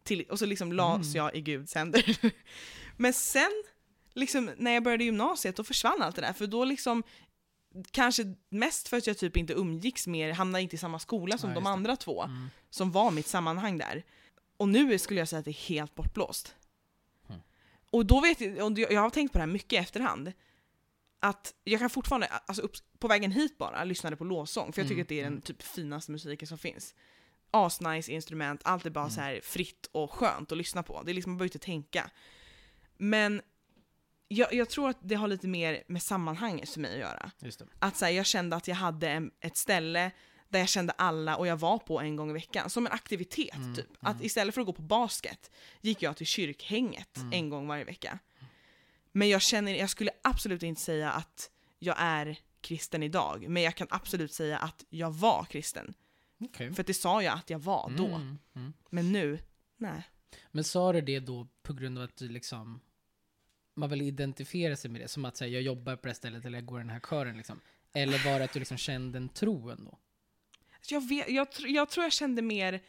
Till, 0.05 0.23
och 0.23 0.39
så 0.39 0.47
liksom 0.47 0.73
lades 0.73 1.07
Mm. 1.15 1.17
jag 1.17 1.37
i 1.37 1.41
Guds 1.41 1.75
händer. 1.75 2.19
Men 2.97 3.13
sen, 3.13 3.65
liksom, 4.15 4.51
när 4.57 4.71
jag 4.71 4.83
började 4.83 5.05
gymnasiet, 5.05 5.57
då 5.57 5.65
försvann 5.65 6.03
allt 6.03 6.17
det 6.17 6.23
där. 6.23 6.33
För 6.33 6.47
då 6.47 6.65
liksom, 6.65 7.03
kanske 7.91 8.35
mest 8.49 8.89
för 8.89 8.97
att 8.97 9.07
jag 9.07 9.19
typ 9.19 9.37
inte 9.37 9.53
umgicks 9.53 10.07
mer, 10.07 10.33
hamnade 10.33 10.63
inte 10.63 10.77
i 10.77 10.79
samma 10.79 10.99
skola 10.99 11.39
som 11.39 11.51
Ja, 11.51 11.55
de 11.55 11.67
andra 11.67 11.97
två, 11.97 12.23
mm. 12.23 12.47
som 12.71 12.91
var 12.93 13.11
mitt 13.11 13.27
sammanhang 13.27 13.79
där. 13.79 14.05
Och 14.57 14.69
nu 14.69 14.99
skulle 14.99 15.21
jag 15.21 15.29
säga 15.29 15.39
att 15.39 15.45
det 15.45 15.51
är 15.51 15.69
helt 15.69 15.95
bortblåst. 15.95 16.55
Mm. 17.29 17.41
Och 17.91 18.07
då 18.07 18.21
vet 18.21 18.41
jag, 18.41 18.73
och 18.73 18.79
jag 18.79 19.01
har 19.01 19.11
tänkt 19.11 19.33
på 19.33 19.39
det 19.39 19.43
här 19.43 19.53
mycket 19.53 19.73
i 19.73 19.77
efterhand, 19.77 20.33
att 21.21 21.55
jag 21.65 21.81
kan 21.81 21.91
fortfarande, 21.91 22.27
alltså 22.27 22.63
upp, 22.63 22.73
på 22.99 23.09
vägen 23.09 23.33
hit 23.33 23.59
bara, 23.59 23.85
lyssnade 23.85 24.17
på 24.17 24.25
lovsång, 24.25 24.73
för 24.73 24.81
jag 24.83 24.89
tycker 24.89 24.95
Mm, 24.95 25.03
att 25.03 25.09
det 25.09 25.19
är 25.21 25.23
den 25.23 25.33
mm. 25.33 25.43
typ 25.43 25.63
finaste 25.63 26.13
musiken 26.13 26.49
som 26.49 26.59
finns. 26.59 26.95
Asnice 27.51 28.13
instrument, 28.13 28.61
allt 28.65 28.87
är 28.87 28.91
bara 28.91 29.05
Mm. 29.05 29.15
så 29.15 29.21
här 29.21 29.41
fritt 29.43 29.89
och 29.93 30.13
skönt 30.13 30.53
att 30.53 30.59
lyssna 30.59 30.83
på. 30.83 31.03
Det 31.03 31.13
är 31.13 31.15
liksom, 31.15 31.33
man 31.33 31.39
behöver 31.39 31.55
inte 31.55 31.65
tänka. 31.65 32.11
Men 32.99 33.43
jag, 34.29 34.53
jag 34.55 34.69
tror 34.69 34.89
att 34.91 34.99
det 35.01 35.15
har 35.15 35.29
lite 35.29 35.49
mer 35.49 35.83
med 35.89 36.03
sammanhanget 36.03 36.71
för 36.71 36.81
mig 36.81 36.93
att 36.93 36.99
göra. 36.99 37.31
Att 37.79 37.97
så 37.97 38.05
här, 38.05 38.13
jag 38.13 38.27
kände 38.27 38.57
att 38.57 38.69
jag 38.69 38.75
hade 38.75 39.11
en, 39.11 39.31
ett 39.41 39.57
ställe 39.57 40.11
där 40.49 40.59
jag 40.59 40.69
kände 40.69 40.93
alla 40.93 41.37
och 41.37 41.47
jag 41.47 41.57
var 41.57 41.79
på 41.79 42.01
en 42.01 42.17
gång 42.17 42.31
i 42.31 42.33
veckan. 42.33 42.71
Som 42.71 42.87
en 42.87 42.93
aktivitet 42.93 43.55
Mm, 43.57 43.75
typ. 43.75 43.87
Att 44.01 44.15
mm. 44.15 44.27
istället 44.27 44.55
för 44.55 44.61
att 44.61 44.67
gå 44.67 44.73
på 44.73 44.83
basket 44.83 45.51
gick 45.81 46.03
jag 46.03 46.17
till 46.17 46.27
kyrkhänget 46.27 47.17
Mm. 47.17 47.33
en 47.33 47.49
gång 47.51 47.67
varje 47.69 47.85
vecka. 47.85 48.19
Men 49.19 49.29
jag 49.29 49.43
känner, 49.43 49.75
jag 49.75 49.91
skulle 49.91 50.11
absolut 50.23 50.63
inte 50.63 50.81
säga 50.81 51.11
att 51.11 51.51
jag 51.79 51.97
är 51.99 52.39
kristen 52.61 53.03
idag. 53.03 53.49
Men 53.49 53.63
jag 53.63 53.75
kan 53.75 53.87
absolut 53.91 54.33
säga 54.33 54.59
att 54.59 54.85
jag 54.89 55.11
var 55.11 55.45
kristen. 55.45 55.95
Okej. 56.41 56.75
För 56.75 56.83
det 56.83 56.95
sa 56.95 57.23
jag 57.23 57.35
att 57.35 57.51
jag 57.51 57.59
var 57.59 57.93
då. 57.97 58.07
Mm, 58.07 58.39
mm. 58.55 58.73
Men 58.91 59.13
nu, 59.13 59.39
nej. 59.77 60.03
Men 60.51 60.65
sa 60.65 60.93
du 60.93 61.01
det 61.01 61.21
då 61.21 61.49
på 61.63 61.73
grund 61.73 61.99
av 61.99 62.05
att 62.05 62.17
du 62.17 62.29
liksom 62.29 62.81
man 63.75 63.91
vill 63.91 64.03
identifiera 64.03 64.77
sig 64.77 64.91
med 64.91 65.01
det? 65.01 65.09
Som 65.09 65.25
att 65.25 65.37
säga 65.37 65.51
jag 65.51 65.63
jobbar 65.63 65.97
på 65.97 66.03
det 66.03 66.09
här 66.09 66.15
stället 66.15 66.45
eller 66.45 66.59
jag 66.59 66.67
går 66.67 66.81
i 66.81 66.83
den 66.83 66.91
här 66.91 67.01
kören 67.01 67.37
liksom. 67.37 67.61
Eller 67.93 68.25
var 68.25 68.39
det 68.39 68.45
att 68.45 68.53
du 68.53 68.59
liksom 68.59 68.77
kände 68.77 69.19
en 69.19 69.29
tro 69.29 69.71
ändå? 69.71 69.99
Jag, 70.89 71.09
vet, 71.09 71.29
jag, 71.31 71.49
jag 71.59 71.91
tror 71.91 72.05
jag 72.05 72.13
kände 72.13 72.43
mer... 72.43 72.81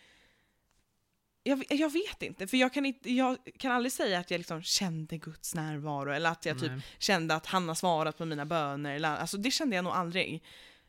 Jag, 1.43 1.63
jag 1.69 1.93
vet 1.93 2.21
inte, 2.21 2.47
för 2.47 2.57
jag 2.57 2.73
kan, 2.73 2.85
inte, 2.85 3.11
jag 3.13 3.37
kan 3.57 3.71
aldrig 3.71 3.91
säga 3.91 4.19
att 4.19 4.31
jag 4.31 4.37
liksom 4.37 4.61
kände 4.61 5.17
Guds 5.17 5.55
närvaro 5.55 6.11
eller 6.11 6.29
att 6.29 6.45
jag 6.45 6.59
typ 6.59 6.71
kände 6.99 7.35
att 7.35 7.45
han 7.45 7.67
har 7.67 7.75
svarat 7.75 8.17
på 8.17 8.25
mina 8.25 8.45
böner. 8.45 8.95
Eller, 8.95 9.09
alltså 9.09 9.37
det 9.37 9.51
kände 9.51 9.75
jag 9.75 9.83
nog 9.83 9.93
aldrig. 9.93 10.43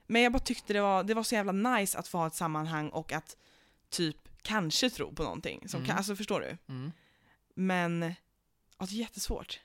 Men 0.06 0.22
jag 0.22 0.32
bara 0.32 0.38
tyckte 0.38 0.72
det 0.72 0.80
var, 0.80 1.04
det 1.04 1.14
var 1.14 1.22
så 1.22 1.34
jävla 1.34 1.52
nice 1.52 1.98
att 1.98 2.08
få 2.08 2.18
ha 2.18 2.26
ett 2.26 2.34
sammanhang 2.34 2.88
och 2.88 3.12
att 3.12 3.36
typ 3.90 4.16
kanske 4.42 4.90
tro 4.90 5.14
på 5.14 5.22
någonting. 5.22 5.68
Som 5.68 5.78
Mm. 5.78 5.88
kan, 5.88 5.96
alltså 5.96 6.16
förstår 6.16 6.40
du? 6.40 6.56
Mm. 6.74 6.92
Men 7.54 8.14
ja, 8.78 8.86
det 8.86 8.94
är 8.94 8.98
jättesvårt. 8.98 9.60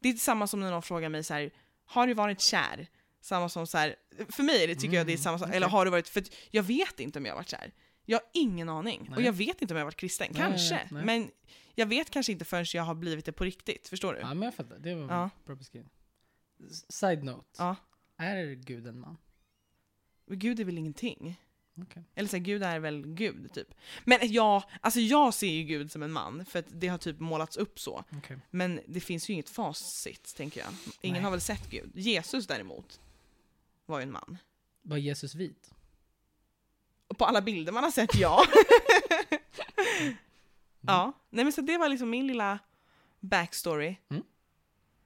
Det 0.00 0.08
är 0.08 0.14
samma 0.14 0.46
som 0.46 0.60
när 0.60 0.70
någon 0.70 0.82
frågar 0.82 1.08
mig 1.08 1.24
så 1.24 1.34
här, 1.34 1.50
har 1.84 2.06
du 2.06 2.14
varit 2.14 2.40
kär? 2.40 2.86
Samma 3.20 3.48
som 3.48 3.66
så 3.66 3.78
här, 3.78 3.96
för 4.28 4.42
mig 4.42 4.66
det, 4.66 4.74
tycker 4.74 4.96
jag 4.96 5.06
det 5.06 5.12
är 5.12 5.14
Mm, 5.14 5.22
samma 5.24 5.38
sak, 5.38 5.48
eller 5.54 5.68
har 5.68 5.84
du 5.84 5.90
varit, 5.90 6.08
för 6.08 6.22
jag 6.50 6.62
vet 6.62 7.00
inte 7.00 7.18
om 7.18 7.26
jag 7.26 7.32
har 7.32 7.38
varit 7.38 7.48
kär. 7.48 7.72
Jag 8.04 8.18
har 8.18 8.26
ingen 8.34 8.68
aning. 8.68 9.00
Och 9.00 9.16
Nej. 9.16 9.24
jag 9.24 9.32
vet 9.32 9.62
inte 9.62 9.74
om 9.74 9.78
jag 9.78 9.84
varit 9.84 9.96
kristen, 9.96 10.26
Nej, 10.30 10.40
kanske. 10.42 10.88
nej. 10.90 11.04
Men 11.04 11.30
jag 11.74 11.86
vet 11.86 12.10
kanske 12.10 12.32
inte 12.32 12.44
förrän 12.44 12.66
jag 12.74 12.82
har 12.82 12.94
blivit 12.94 13.24
det 13.24 13.32
på 13.32 13.44
riktigt, 13.44 13.88
förstår 13.88 14.14
du? 14.14 14.20
Ja 14.20 14.34
men 14.34 14.42
jag 14.42 14.54
fattar, 14.54 14.78
det 14.78 14.94
var 14.94 15.14
Ja. 15.14 15.30
bra 15.46 15.54
beskrivet. 15.54 15.92
S- 16.70 16.92
Side 16.92 17.24
note. 17.24 17.46
Ja. 17.58 17.76
Är 18.16 18.54
Gud 18.54 18.86
en 18.86 19.00
man? 19.00 19.16
Gud 20.30 20.60
är 20.60 20.64
väl 20.64 20.78
ingenting? 20.78 21.40
Okej. 21.78 22.02
Eller 22.14 22.28
så 22.28 22.36
här, 22.36 22.44
Gud 22.44 22.62
är 22.62 22.78
väl 22.78 23.06
Gud, 23.06 23.52
typ. 23.52 23.74
Men 24.04 24.18
ja, 24.22 24.70
alltså 24.80 25.00
jag 25.00 25.34
ser 25.34 25.46
ju 25.52 25.62
Gud 25.62 25.92
som 25.92 26.02
en 26.02 26.12
man, 26.12 26.44
för 26.44 26.58
att 26.58 26.66
det 26.68 26.88
har 26.88 26.98
typ 26.98 27.20
målats 27.20 27.56
upp 27.56 27.80
så. 27.80 28.04
Okej. 28.16 28.38
Men 28.50 28.80
det 28.86 29.00
finns 29.00 29.28
ju 29.30 29.34
inget 29.34 29.48
facit, 29.50 30.34
tänker 30.36 30.60
jag. 30.60 30.70
Ingen 31.00 31.14
Nej. 31.14 31.22
har 31.22 31.30
väl 31.30 31.40
sett 31.40 31.70
Gud. 31.70 31.90
Jesus 31.94 32.46
däremot 32.46 33.00
var 33.86 33.98
ju 33.98 34.02
en 34.02 34.12
man. 34.12 34.38
Var 34.82 34.96
Jesus 34.96 35.34
vit? 35.34 35.70
På 37.18 37.24
alla 37.24 37.40
bilder 37.40 37.72
man 37.72 37.84
har 37.84 37.90
sett, 37.90 38.14
ja. 38.14 38.44
ja, 40.80 41.12
nej 41.30 41.44
men 41.44 41.52
så 41.52 41.60
det 41.60 41.78
var 41.78 41.88
liksom 41.88 42.10
min 42.10 42.26
lilla 42.26 42.58
backstory. 43.20 43.96
Mm. 44.10 44.22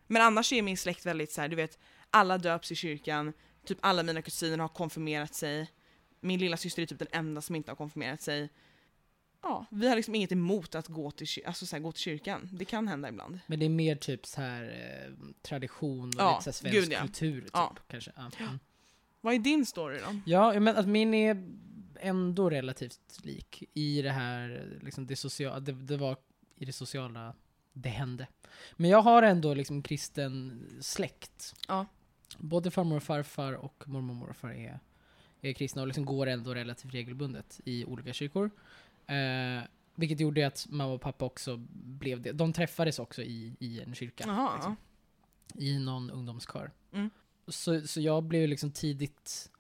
Men 0.07 0.23
annars 0.23 0.53
är 0.53 0.63
min 0.63 0.77
släkt 0.77 1.07
väldigt 1.07 1.33
så 1.33 1.41
här, 1.41 1.49
du 1.49 1.57
vet, 1.57 1.79
alla 2.11 2.39
döps 2.39 2.73
i 2.73 2.75
kyrkan, 2.75 3.33
typ 3.67 3.79
alla 3.81 4.03
mina 4.03 4.23
kusiner 4.23 4.59
har 4.59 4.69
konfirmerat 4.69 5.35
sig. 5.35 5.71
Min 6.21 6.41
lilla 6.41 6.57
syster 6.57 6.83
är 6.83 6.87
typ 6.87 6.99
den 6.99 7.09
enda 7.13 7.41
som 7.41 7.55
inte 7.55 7.71
har 7.71 7.77
konfirmerat 7.77 8.23
sig. 8.23 8.49
Ja, 9.43 9.67
vi 9.71 9.89
har 9.89 9.97
liksom 9.97 10.15
inget 10.15 10.33
emot 10.33 10.75
att 10.75 10.89
gå 10.89 11.11
till, 11.11 11.27
alltså 11.47 11.67
så 11.67 11.77
här, 11.77 11.83
gå 11.83 11.93
till 11.93 12.03
kyrkan. 12.03 12.49
Det 12.53 12.65
kan 12.65 12.89
hända 12.89 13.09
ibland. 13.09 13.39
Men 13.47 13.59
det 13.59 13.65
är 13.65 13.69
mer 13.71 13.97
typ 13.97 14.27
så 14.27 14.41
här 14.41 14.63
eh, 14.63 15.13
tradition 15.43 16.09
och 16.09 16.15
Ja, 16.19 16.39
lite 16.39 16.53
så 16.53 16.67
här 16.67 16.73
gud, 16.73 16.85
svensk 16.85 16.99
ja. 16.99 17.03
kultur 17.07 17.41
typ, 17.41 17.51
Ja. 17.53 17.77
kanske. 17.89 18.13
Ja. 18.17 18.31
Mm. 18.39 18.59
Vad 19.21 19.35
är 19.35 19.39
din 19.39 19.67
story 19.67 19.99
då? 19.99 20.21
Ja, 20.27 20.61
men 20.61 20.77
att 20.77 20.87
min 20.89 21.15
är 21.15 21.35
ändå 22.01 22.51
relativt 22.51 23.21
lik 23.25 23.65
i 23.75 24.03
det 24.03 24.11
här, 24.11 24.79
liksom 24.83 25.07
det 25.07 25.17
sociala, 25.17 25.61
det, 25.61 25.73
det 25.73 25.97
var 25.97 26.17
i 26.57 26.65
det 26.65 26.73
sociala 26.73 27.35
det 27.73 27.89
hände. 27.89 28.27
Men 28.77 28.91
jag 28.91 29.03
har 29.03 29.23
ändå 29.23 29.55
liksom 29.55 29.83
kristen 29.83 30.63
släkt. 30.81 31.55
Ja. 31.69 31.87
Både 32.39 32.71
farmor 32.71 32.97
och 32.97 33.03
farfar 33.03 33.53
och 33.53 33.85
mormor 33.87 34.11
och 34.11 34.17
morfar 34.17 34.51
är, 34.51 34.81
är 35.41 35.53
kristna 35.53 35.83
och 35.83 35.89
liksom 35.89 36.05
går 36.05 36.27
ändå 36.27 36.55
relativt 36.55 36.95
regelbundet 36.95 37.61
i 37.65 37.85
olika 37.85 38.13
kyrkor. 38.13 38.51
Eh, 39.07 39.63
vilket 39.95 40.21
gjorde 40.21 40.47
att 40.47 40.67
mamma 40.69 40.93
och 40.93 41.01
pappa 41.01 41.25
också 41.25 41.57
blev 41.71 42.21
det. 42.23 42.33
De 42.33 42.53
träffades 42.53 42.99
också 42.99 43.23
i, 43.23 43.57
i 43.59 43.81
en 43.81 43.95
kyrka. 43.95 44.51
Liksom 44.55 44.77
i 45.55 45.79
någon 45.79 46.11
ungdomskör. 46.11 46.71
Mm. 46.93 47.11
Så, 47.49 47.87
så 47.87 48.01
jag 48.01 48.23
blev 48.23 48.49
liksom 48.49 48.71
tidigt 48.71 49.51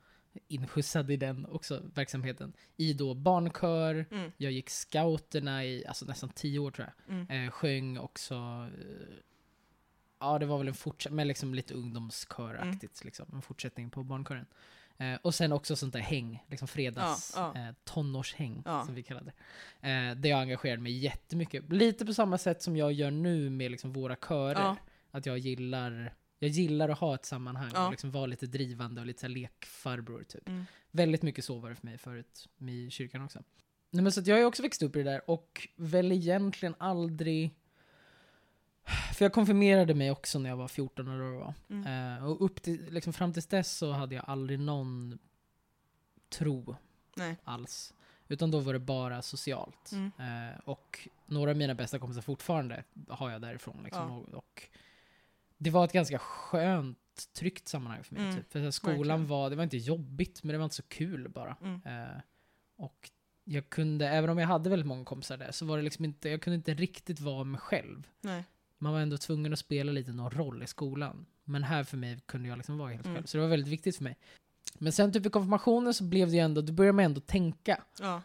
inskjutsad 0.48 1.10
i 1.10 1.16
den 1.16 1.46
också, 1.46 1.82
verksamheten. 1.94 2.52
I 2.76 2.92
då 2.92 3.14
barnkör, 3.14 4.06
Mm. 4.10 4.32
jag 4.36 4.52
gick 4.52 4.70
scouterna 4.70 5.64
i 5.64 5.86
alltså 5.86 6.04
nästan 6.04 6.28
tio 6.30 6.58
år 6.58 6.70
tror 6.70 6.88
jag. 7.06 7.14
Mm. 7.16 7.44
Eh, 7.46 7.50
sjöng 7.50 7.98
också, 7.98 8.34
eh, 8.34 9.16
ja, 10.20 10.38
det 10.38 10.46
var 10.46 10.58
väl 10.58 10.68
en 10.68 10.74
fortsättning, 10.74 11.16
men 11.16 11.28
liksom 11.28 11.54
lite 11.54 11.74
ungdomsköraktigt, 11.74 13.04
liksom, 13.04 13.26
en 13.32 13.42
fortsättning 13.42 13.90
på 13.90 14.02
barnkören. 14.02 14.46
Eh, 14.98 15.14
och 15.22 15.34
sen 15.34 15.52
också 15.52 15.76
sånt 15.76 15.92
där 15.92 16.00
häng, 16.00 16.44
liksom 16.48 16.68
fredags, 16.68 17.32
Ja, 17.36 17.54
Eh, 17.56 17.74
tonårshäng 17.84 18.62
Ja. 18.64 18.84
som 18.84 18.94
vi 18.94 19.02
kallade 19.02 19.32
det. 19.80 19.88
Eh, 19.88 20.14
där 20.16 20.28
jag 20.30 20.40
engagerade 20.40 20.82
mig 20.82 20.92
jättemycket. 20.98 21.72
Lite 21.72 22.06
på 22.06 22.14
samma 22.14 22.38
sätt 22.38 22.62
som 22.62 22.76
jag 22.76 22.92
gör 22.92 23.10
nu 23.10 23.50
med 23.50 23.70
liksom 23.70 23.92
våra 23.92 24.16
körer. 24.16 24.60
Ja. 24.60 24.76
Att 25.10 25.26
jag 25.26 25.38
gillar, 25.38 26.14
jag 26.38 26.50
gillar 26.50 26.88
att 26.88 26.98
ha 26.98 27.14
ett 27.14 27.24
sammanhang 27.24 27.70
Ja. 27.74 27.84
och 27.84 27.90
liksom 27.90 28.10
vara 28.10 28.26
lite 28.26 28.46
drivande 28.46 29.00
och 29.00 29.06
lite 29.06 29.20
så 29.20 29.28
lekfarbror 29.28 30.22
typ. 30.28 30.48
Mm. 30.48 30.64
Väldigt 30.90 31.22
mycket 31.22 31.44
så 31.44 31.58
var 31.58 31.70
det 31.70 31.76
för 31.76 31.86
mig 31.86 31.98
förut 31.98 32.48
i 32.58 32.90
kyrkan 32.90 33.22
också. 33.22 33.42
Nej, 33.90 34.02
men 34.02 34.12
så 34.12 34.20
jag 34.24 34.36
har 34.36 34.44
också 34.44 34.62
växt 34.62 34.82
upp 34.82 34.96
i 34.96 35.02
det 35.02 35.10
där 35.10 35.30
och 35.30 35.68
väl 35.76 36.12
egentligen 36.12 36.74
aldrig... 36.78 37.54
För 39.14 39.24
jag 39.24 39.32
konfirmerade 39.32 39.94
mig 39.94 40.10
också 40.10 40.38
när 40.38 40.50
jag 40.50 40.56
var 40.56 40.68
14 40.68 41.08
eller 41.08 41.24
vad. 41.24 41.54
Mm. 41.68 42.16
Eh, 42.16 42.24
och 42.26 42.44
upp 42.44 42.62
till, 42.62 42.86
liksom 42.90 43.12
fram 43.12 43.32
tills 43.32 43.46
dess 43.46 43.76
så 43.76 43.92
hade 43.92 44.14
jag 44.14 44.24
aldrig 44.28 44.58
någon 44.60 45.18
tro 46.28 46.76
Nej. 47.16 47.36
alls. 47.44 47.94
Utan 48.28 48.50
då 48.50 48.60
var 48.60 48.72
det 48.72 48.78
bara 48.78 49.22
socialt. 49.22 49.92
Mm. 49.92 50.12
Eh, 50.18 50.58
och 50.64 51.08
några 51.26 51.50
av 51.50 51.56
mina 51.56 51.74
bästa 51.74 51.98
kompisar 51.98 52.22
fortfarande 52.22 52.84
har 53.08 53.30
jag 53.30 53.40
därifrån. 53.40 53.80
Liksom, 53.84 54.08
Ja. 54.10 54.16
och, 54.16 54.34
och 54.34 54.68
det 55.58 55.70
var 55.70 55.84
ett 55.84 55.92
ganska 55.92 56.18
skönt, 56.18 56.98
tryggt 57.32 57.68
sammanhang 57.68 58.04
för 58.04 58.14
mig. 58.14 58.22
Mm. 58.24 58.36
Typ. 58.36 58.52
För 58.52 58.60
här, 58.60 58.70
skolan 58.70 58.98
Verkligen. 58.98 59.26
var, 59.26 59.50
det 59.50 59.56
var 59.56 59.64
inte 59.64 59.76
jobbigt, 59.76 60.42
men 60.42 60.52
det 60.52 60.58
var 60.58 60.64
inte 60.64 60.76
så 60.76 60.82
kul 60.82 61.28
bara. 61.28 61.56
Mm. 61.62 61.80
Eh, 61.84 62.20
och 62.76 63.10
jag 63.44 63.70
kunde, 63.70 64.08
även 64.08 64.30
om 64.30 64.38
jag 64.38 64.46
hade 64.48 64.70
väldigt 64.70 64.86
många 64.86 65.04
kompisar 65.04 65.36
där, 65.36 65.50
så 65.52 65.66
var 65.66 65.76
det 65.76 65.82
liksom 65.82 66.04
inte, 66.04 66.28
jag 66.28 66.42
kunde 66.42 66.54
inte 66.54 66.74
riktigt 66.74 67.20
vara 67.20 67.44
mig 67.44 67.60
själv. 67.60 68.08
Nej. 68.20 68.44
Man 68.78 68.92
var 68.92 69.00
ändå 69.00 69.18
tvungen 69.18 69.52
att 69.52 69.58
spela 69.58 69.92
lite 69.92 70.12
någon 70.12 70.30
roll 70.30 70.62
i 70.62 70.66
skolan. 70.66 71.26
Men 71.44 71.62
här 71.64 71.84
för 71.84 71.96
mig 71.96 72.20
kunde 72.26 72.48
jag 72.48 72.56
liksom 72.56 72.78
vara 72.78 72.90
helt 72.92 73.04
Mm. 73.06 73.16
själv. 73.16 73.26
Så 73.26 73.36
det 73.36 73.42
var 73.42 73.48
väldigt 73.50 73.72
viktigt 73.72 73.96
för 73.96 74.04
mig. 74.04 74.16
Men 74.78 74.92
sen 74.92 75.12
typ 75.12 75.26
i 75.26 75.30
konfirmationen 75.30 75.94
så 75.94 76.04
blev 76.04 76.28
det 76.28 76.34
ju 76.34 76.40
ändå, 76.40 76.60
då 76.60 76.72
började 76.72 76.96
man 76.96 77.04
ändå 77.04 77.20
tänka. 77.20 77.82
Ja. 78.00 78.22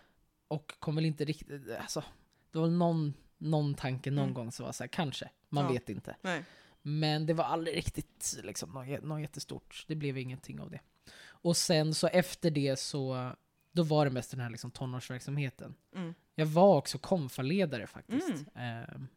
Och 0.48 0.74
kom 0.80 0.96
väl 0.96 1.06
inte 1.06 1.26
riktigt, 1.26 1.62
alltså, 1.82 2.04
det 2.52 2.60
var 2.60 2.68
någon, 2.68 3.14
någon 3.38 3.74
tanke 3.74 4.12
någon 4.12 4.24
Mm. 4.24 4.34
gång 4.34 4.52
som 4.52 4.66
var 4.66 4.74
så 4.74 4.84
här, 4.84 4.88
kanske, 4.88 5.30
man 5.50 5.64
Ja. 5.66 5.72
vet 5.72 5.90
inte. 5.90 6.16
Nej. 6.22 6.44
Men 6.82 7.26
det 7.26 7.34
var 7.34 7.44
aldrig 7.46 7.78
riktigt 7.78 8.40
liksom, 8.44 8.70
något, 8.70 9.04
något 9.04 9.22
jättestort. 9.22 9.86
Det 9.88 9.96
blev 9.96 10.18
ingenting 10.18 10.60
av 10.60 10.72
det. 10.72 10.80
Och 11.24 11.58
sen 11.58 11.94
så 11.96 12.08
efter 12.08 12.52
det 12.52 12.80
så, 12.80 13.32
då 13.72 13.84
var 13.84 14.06
det 14.06 14.12
mest 14.12 14.32
den 14.32 14.40
här 14.40 14.50
liksom 14.50 14.72
tonårsverksamheten. 14.72 15.76
Mm. 15.96 16.14
Jag 16.36 16.46
var 16.46 16.78
också 16.78 16.98
konfaledare 16.98 17.88
faktiskt. 17.88 18.44
Ehm, 18.56 19.08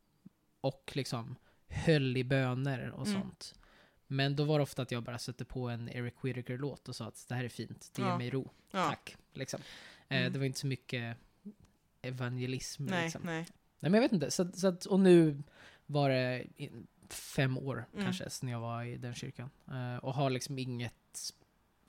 och 0.61 0.92
liksom 0.94 1.37
höll 1.68 2.16
i 2.16 2.24
böner 2.24 2.90
och 2.90 3.07
Mm. 3.07 3.20
sånt. 3.20 3.55
Men 4.07 4.37
då 4.37 4.44
var 4.44 4.59
det 4.59 4.62
ofta 4.62 4.83
att 4.83 4.90
jag 4.90 5.03
bara 5.03 5.18
satte 5.18 5.44
på 5.44 5.68
en 5.68 5.88
Eric 5.88 6.14
Whittaker-låt 6.22 6.88
och 6.88 6.96
sa 6.96 7.07
att 7.07 7.24
det 7.29 7.35
här 7.35 7.44
är 7.44 7.48
fint, 7.48 7.90
det 7.94 8.03
ger 8.03 8.09
Ja. 8.09 8.18
mig 8.18 8.31
ro. 8.31 8.50
Ja. 8.70 8.88
Tack. 8.88 9.16
Liksom. 9.33 9.61
Eh, 10.09 10.18
Mm. 10.18 10.33
Det 10.33 10.38
var 10.38 10.46
inte 10.46 10.59
så 10.61 10.66
mycket 10.66 11.16
evangelism. 12.03 12.85
Nej, 12.85 13.05
liksom. 13.05 13.22
nej. 13.24 13.46
Nej 13.81 13.90
men 13.90 13.94
jag 13.94 14.00
vet 14.03 14.12
inte. 14.12 14.31
Så, 14.31 14.53
så 14.53 14.66
att, 14.66 14.85
och 14.87 15.00
nu 15.00 15.42
var 15.87 16.11
det 16.11 16.44
fem 17.12 17.59
år 17.59 17.87
Mm. 17.93 18.05
kanske 18.05 18.31
sedan 18.31 18.49
jag 18.49 18.61
var 18.61 18.83
i 18.85 18.97
den 18.97 19.14
kyrkan. 19.14 19.51
Eh, 19.69 19.97
och 19.97 20.14
har 20.14 20.31
liksom 20.31 20.59
inget 20.59 21.33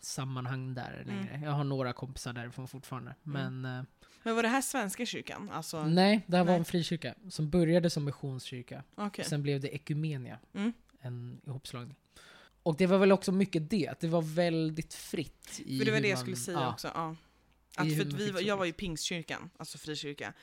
sammanhang 0.01 0.73
där 0.73 1.03
längre. 1.07 1.29
Mm. 1.29 1.43
Jag 1.43 1.51
har 1.51 1.63
några 1.63 1.93
kompisar 1.93 2.33
därifrån 2.33 2.67
fortfarande. 2.67 3.15
Men 3.23 3.65
eh, 3.65 3.83
Men 4.23 4.35
var 4.35 4.43
det 4.43 4.49
här 4.49 4.61
Svenska 4.61 5.05
kyrkan? 5.05 5.49
Alltså, 5.49 5.85
nej, 5.85 6.21
det 6.27 6.37
här 6.37 6.43
var 6.43 6.51
Nej. 6.51 6.59
en 6.59 6.65
frikyrka 6.65 7.15
som 7.29 7.49
började 7.49 7.89
som 7.89 8.03
missionskyrka. 8.05 8.83
okej. 8.95 9.25
Sen 9.25 9.43
blev 9.43 9.61
det 9.61 9.75
Ekumenia, 9.75 10.39
Mm. 10.53 10.73
en 10.99 11.41
ihopslagning. 11.47 11.95
Och 12.63 12.75
det 12.77 12.87
var 12.87 12.97
väl 12.97 13.11
också 13.11 13.31
mycket 13.31 13.69
det, 13.69 13.87
att 13.87 13.99
det 13.99 14.07
var 14.07 14.21
väldigt 14.21 14.93
fritt. 14.93 15.61
I 15.65 15.79
För 15.79 15.85
det 15.85 15.91
var 15.91 15.99
det 16.01 16.07
jag 16.07 16.15
man- 16.15 16.21
skulle 16.21 16.35
säga 16.35 16.59
ja, 16.59 16.73
också. 16.73 16.91
Ja. 16.95 17.15
Att 17.77 17.95
för 17.95 18.01
att 18.01 18.13
vi, 18.13 18.31
var- 18.31 18.41
jag 18.41 18.57
var 18.57 18.65
ju 18.65 18.73
pingstkyrkan, 18.73 19.49
alltså 19.57 19.77
frikyrka. 19.77 20.33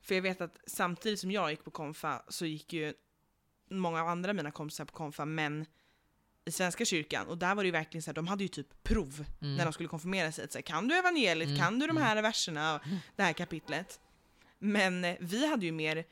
För 0.00 0.14
jag 0.14 0.22
vet 0.22 0.40
att 0.40 0.58
samtidigt 0.66 1.20
som 1.20 1.30
jag 1.30 1.50
gick 1.50 1.64
på 1.64 1.70
konfa 1.70 2.22
så 2.28 2.46
gick 2.46 2.72
ju 2.72 2.94
många 3.70 4.02
av 4.02 4.08
andra 4.08 4.32
mina 4.32 4.50
kompisar 4.50 4.84
på 4.84 4.92
konfa, 4.92 5.24
men 5.24 5.66
i 6.44 6.52
Svenska 6.52 6.84
kyrkan. 6.84 7.26
Och 7.26 7.38
där 7.38 7.54
var 7.54 7.62
det 7.62 7.66
ju 7.66 7.72
verkligen 7.72 8.02
så 8.02 8.10
här, 8.10 8.14
de 8.14 8.26
hade 8.26 8.42
ju 8.44 8.48
typ 8.48 8.82
prov 8.82 9.24
Mm. 9.40 9.56
när 9.56 9.64
de 9.64 9.72
skulle 9.72 9.88
konfirmera 9.88 10.32
sig. 10.32 10.44
Att 10.44 10.52
Så 10.52 10.58
här, 10.58 10.62
kan 10.62 10.88
du 10.88 10.94
evangeliet? 10.98 11.48
Mm, 11.48 11.60
Kan 11.60 11.78
du 11.78 11.86
de 11.86 11.90
mm. 11.90 12.02
här 12.02 12.22
verserna? 12.22 12.74
Och 12.74 12.80
det 13.16 13.22
här 13.22 13.32
kapitlet? 13.32 14.00
Men 14.58 15.04
eh, 15.04 15.16
vi 15.20 15.46
hade 15.46 15.66
ju 15.66 15.72
mer, 15.72 16.04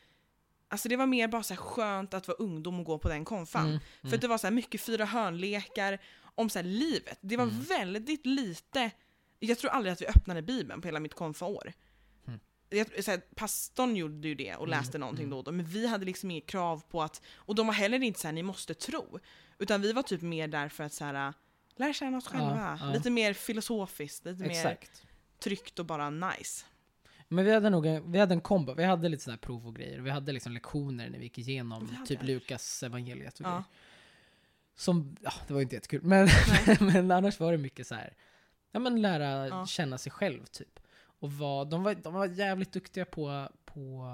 alltså 0.69 0.89
det 0.89 0.97
var 0.97 1.07
mer 1.07 1.29
bara 1.29 1.43
så 1.43 1.55
här 1.55 1.61
skönt 1.61 2.15
att 2.15 2.29
vara 2.29 2.37
ungdom 2.39 2.81
och 2.81 2.87
gå 2.87 2.99
på 2.99 3.09
den 3.09 3.25
konfan. 3.25 3.67
Mm, 3.69 3.81
För 4.01 4.09
mm. 4.09 4.21
det 4.21 4.29
var 4.29 4.39
så 4.39 4.47
här 4.47 4.55
mycket 4.55 4.81
fyra 4.81 5.05
hörnlekar 5.05 5.99
om 6.35 6.51
så 6.51 6.59
här 6.59 6.67
livet. 6.67 7.19
Det 7.21 7.37
var 7.37 7.45
Mm. 7.45 7.61
väldigt 7.63 8.27
lite, 8.27 8.91
jag 9.39 9.59
tror 9.59 9.71
aldrig 9.71 9.93
att 9.93 10.01
vi 10.03 10.07
öppnade 10.07 10.43
bibeln 10.43 10.81
på 10.81 10.89
hela 10.89 11.01
mitt 11.01 11.15
konfaår. 11.15 11.73
Jag, 12.77 13.05
så 13.05 13.11
här, 13.11 13.21
pastorn 13.35 13.97
gjorde 13.97 14.29
ju 14.29 14.35
det 14.35 14.55
och 14.57 14.67
Mm, 14.67 14.79
läste 14.79 14.99
någonting 14.99 15.23
mm. 15.25 15.31
då 15.31 15.39
och 15.39 15.45
då, 15.45 15.53
men 15.53 15.67
vi 15.67 15.87
hade 15.87 16.05
liksom 16.05 16.31
inget 16.31 16.47
krav 16.47 16.83
på 16.91 17.03
att, 17.03 17.23
och 17.37 17.55
de 17.55 17.67
var 17.67 17.75
heller 17.75 18.03
inte 18.03 18.21
så 18.21 18.29
här, 18.29 18.33
ni 18.33 18.43
måste 18.43 18.75
tro. 18.75 19.19
Utan 19.59 19.81
vi 19.83 19.93
var 19.93 20.03
typ 20.03 20.23
mer 20.23 20.49
där 20.49 20.69
för 20.69 20.85
att 20.85 20.93
så 20.93 21.05
här, 21.05 21.35
lära 21.77 21.93
känna 21.93 22.17
oss 22.19 22.29
Ja, 22.33 22.39
själva. 22.39 22.79
ja. 22.81 22.93
Lite 22.93 23.11
mer 23.11 23.33
filosofiskt, 23.33 24.25
lite 24.25 24.43
mer 24.43 24.51
Exakt. 24.51 25.03
tryggt 25.39 25.79
och 25.79 25.87
bara 25.87 26.11
nice. 26.11 26.65
Men 27.29 27.45
vi 27.45 27.55
hade 27.55 27.71
nog 27.71 27.87
en, 27.87 28.13
vi 28.13 28.19
hade 28.19 28.35
en 28.35 28.41
kombo, 28.41 28.75
vi 28.75 28.85
hade 28.85 29.09
lite 29.09 29.23
sådana 29.23 29.35
här 29.35 29.41
prov 29.41 29.67
och 29.67 29.77
grejer. 29.77 30.01
Vi 30.01 30.11
hade 30.11 30.33
liksom 30.33 30.53
lektioner 30.53 31.11
när 31.11 31.19
vi 31.19 31.25
gick 31.25 31.39
igenom 31.39 31.89
Vi 32.01 32.07
typ. 32.07 32.23
Lukas 32.23 32.83
evangeliet 32.83 33.41
och 33.41 33.47
Ja. 33.47 33.51
grejer. 33.51 33.65
Som, 34.77 35.17
ja 35.23 35.33
det 35.47 35.55
var 35.55 35.61
inte 35.61 35.75
jättekul, 35.75 36.03
men, 36.03 36.29
men 36.81 37.11
annars 37.11 37.41
var 37.41 37.53
det 37.53 37.59
mycket 37.59 37.87
så 37.87 37.95
här. 37.95 38.15
ja 38.73 38.81
men 38.81 39.03
lära 39.03 39.49
Ja. 39.49 39.67
känna 39.67 39.99
sig 39.99 40.13
själv 40.13 40.45
typ. 40.45 40.81
Och 41.25 41.33
var, 41.33 41.65
de, 41.65 41.83
var, 41.83 41.95
de 41.95 42.15
var 42.15 42.27
jävligt 42.27 42.73
duktiga 42.73 43.05
på, 43.05 43.49
på 43.65 44.07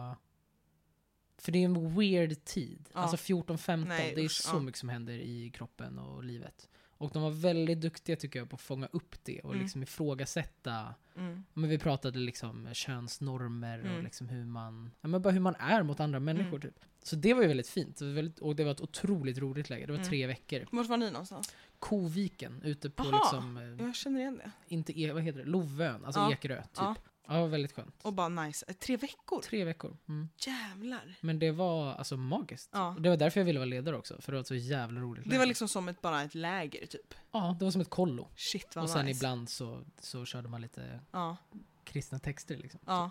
för 1.39 1.53
det 1.53 1.59
är 1.59 1.65
en 1.65 1.97
weird 1.97 2.45
tid. 2.45 2.89
Ja. 2.93 3.01
Alltså 3.01 3.17
14-15, 3.17 3.85
Nej, 3.89 4.13
det 4.15 4.25
är 4.25 4.29
så 4.29 4.61
mycket 4.61 4.79
som 4.79 4.89
händer 4.89 5.13
i 5.13 5.51
kroppen 5.51 5.99
och 5.99 6.25
livet. 6.25 6.69
Och 7.01 7.11
de 7.13 7.23
var 7.23 7.31
väldigt 7.31 7.81
duktiga 7.81 8.17
tycker 8.17 8.39
jag 8.39 8.51
på 8.51 8.57
att 8.57 8.61
fånga 8.63 8.87
upp 8.93 9.17
det 9.25 9.41
och 9.41 9.51
Mm. 9.51 9.63
liksom 9.63 9.83
ifrågasätta 9.83 10.95
Mm. 11.17 11.45
men 11.55 11.71
vi 11.71 11.79
pratade 11.79 12.19
liksom 12.19 12.69
könsnormer 12.73 13.79
och 13.81 13.87
Mm. 13.87 14.05
liksom 14.05 14.29
hur 14.29 14.45
man, 14.45 14.91
ja, 15.01 15.09
men 15.09 15.23
bara 15.23 15.31
hur 15.31 15.41
man 15.41 15.55
är 15.55 15.83
mot 15.83 16.01
andra 16.01 16.21
människor 16.21 16.49
Mm. 16.49 16.61
typ. 16.61 16.85
Så 17.03 17.17
det 17.17 17.35
var 17.35 17.43
ju 17.43 17.49
väldigt 17.49 17.69
fint. 17.69 17.97
Det 17.99 18.05
var 18.07 18.13
väldigt, 18.13 18.39
och 18.39 18.57
det 18.57 18.65
var 18.65 18.71
ett 18.73 18.81
otroligt 18.81 19.39
roligt 19.39 19.71
läge. 19.71 19.87
Det 19.87 19.93
var 19.93 19.99
Mm. 19.99 20.09
tre 20.09 20.27
veckor. 20.27 20.67
Vart 20.73 20.87
var 20.89 20.97
ni 20.97 21.11
någonstans? 21.11 21.55
Koviken 21.79 22.63
ute 22.63 22.91
på 22.91 23.03
Aha, 23.03 23.11
liksom, 23.25 23.57
eh, 23.57 23.87
Jag 23.87 23.97
känner 23.97 24.21
igen 24.21 24.37
det. 24.45 24.51
inte, 24.75 25.01
e- 25.01 25.13
vad 25.13 25.23
heter 25.23 25.39
det, 25.39 25.45
Lovön, 25.51 26.05
alltså 26.05 26.21
Ja, 26.21 26.33
Ekerö 26.33 26.63
typ. 26.63 26.71
ja. 26.77 26.95
Ja. 27.35 27.43
det 27.43 27.49
väldigt 27.49 27.73
skönt. 27.73 27.95
Och 28.03 28.13
bara 28.13 28.29
nice. 28.29 28.65
Eh, 28.69 28.75
Tre 28.75 28.97
veckor? 28.97 29.43
Tre 29.43 29.65
veckor. 29.65 29.97
Mm. 30.09 30.29
Jävlar. 30.47 31.15
Men 31.21 31.39
det 31.39 31.51
var 31.53 31.95
alltså 31.95 32.17
magiskt. 32.17 32.71
Ja. 32.73 32.95
Och 32.95 33.03
det 33.03 33.09
var 33.09 33.17
därför 33.17 33.41
jag 33.41 33.45
ville 33.45 33.59
vara 33.59 33.67
ledare 33.67 33.97
också, 33.97 34.21
för 34.21 34.33
det 34.33 34.37
var 34.37 34.41
ett 34.41 34.47
så 34.47 34.55
jävla 34.55 35.01
roligt 35.01 35.25
Det 35.25 35.29
läge. 35.31 35.39
var 35.39 35.47
liksom 35.47 35.69
som 35.69 35.89
ett, 35.89 36.01
bara 36.01 36.23
ett 36.23 36.35
läger 36.35 36.87
typ. 36.87 37.15
Ja, 37.33 37.57
det 37.59 37.65
var 37.65 37.73
som 37.73 37.81
ett 37.81 37.91
kollo. 37.91 38.29
Shit 38.37 38.77
vad 38.77 38.85
och 38.85 38.91
sen 38.91 39.07
nice. 39.07 39.19
ibland 39.19 39.49
så, 39.49 39.85
så 40.01 40.25
körde 40.25 40.49
man 40.49 40.61
lite 40.61 41.01
Ja, 41.11 41.37
kristna 41.85 42.19
texter 42.19 42.57
liksom. 42.57 42.81
ja. 42.87 43.11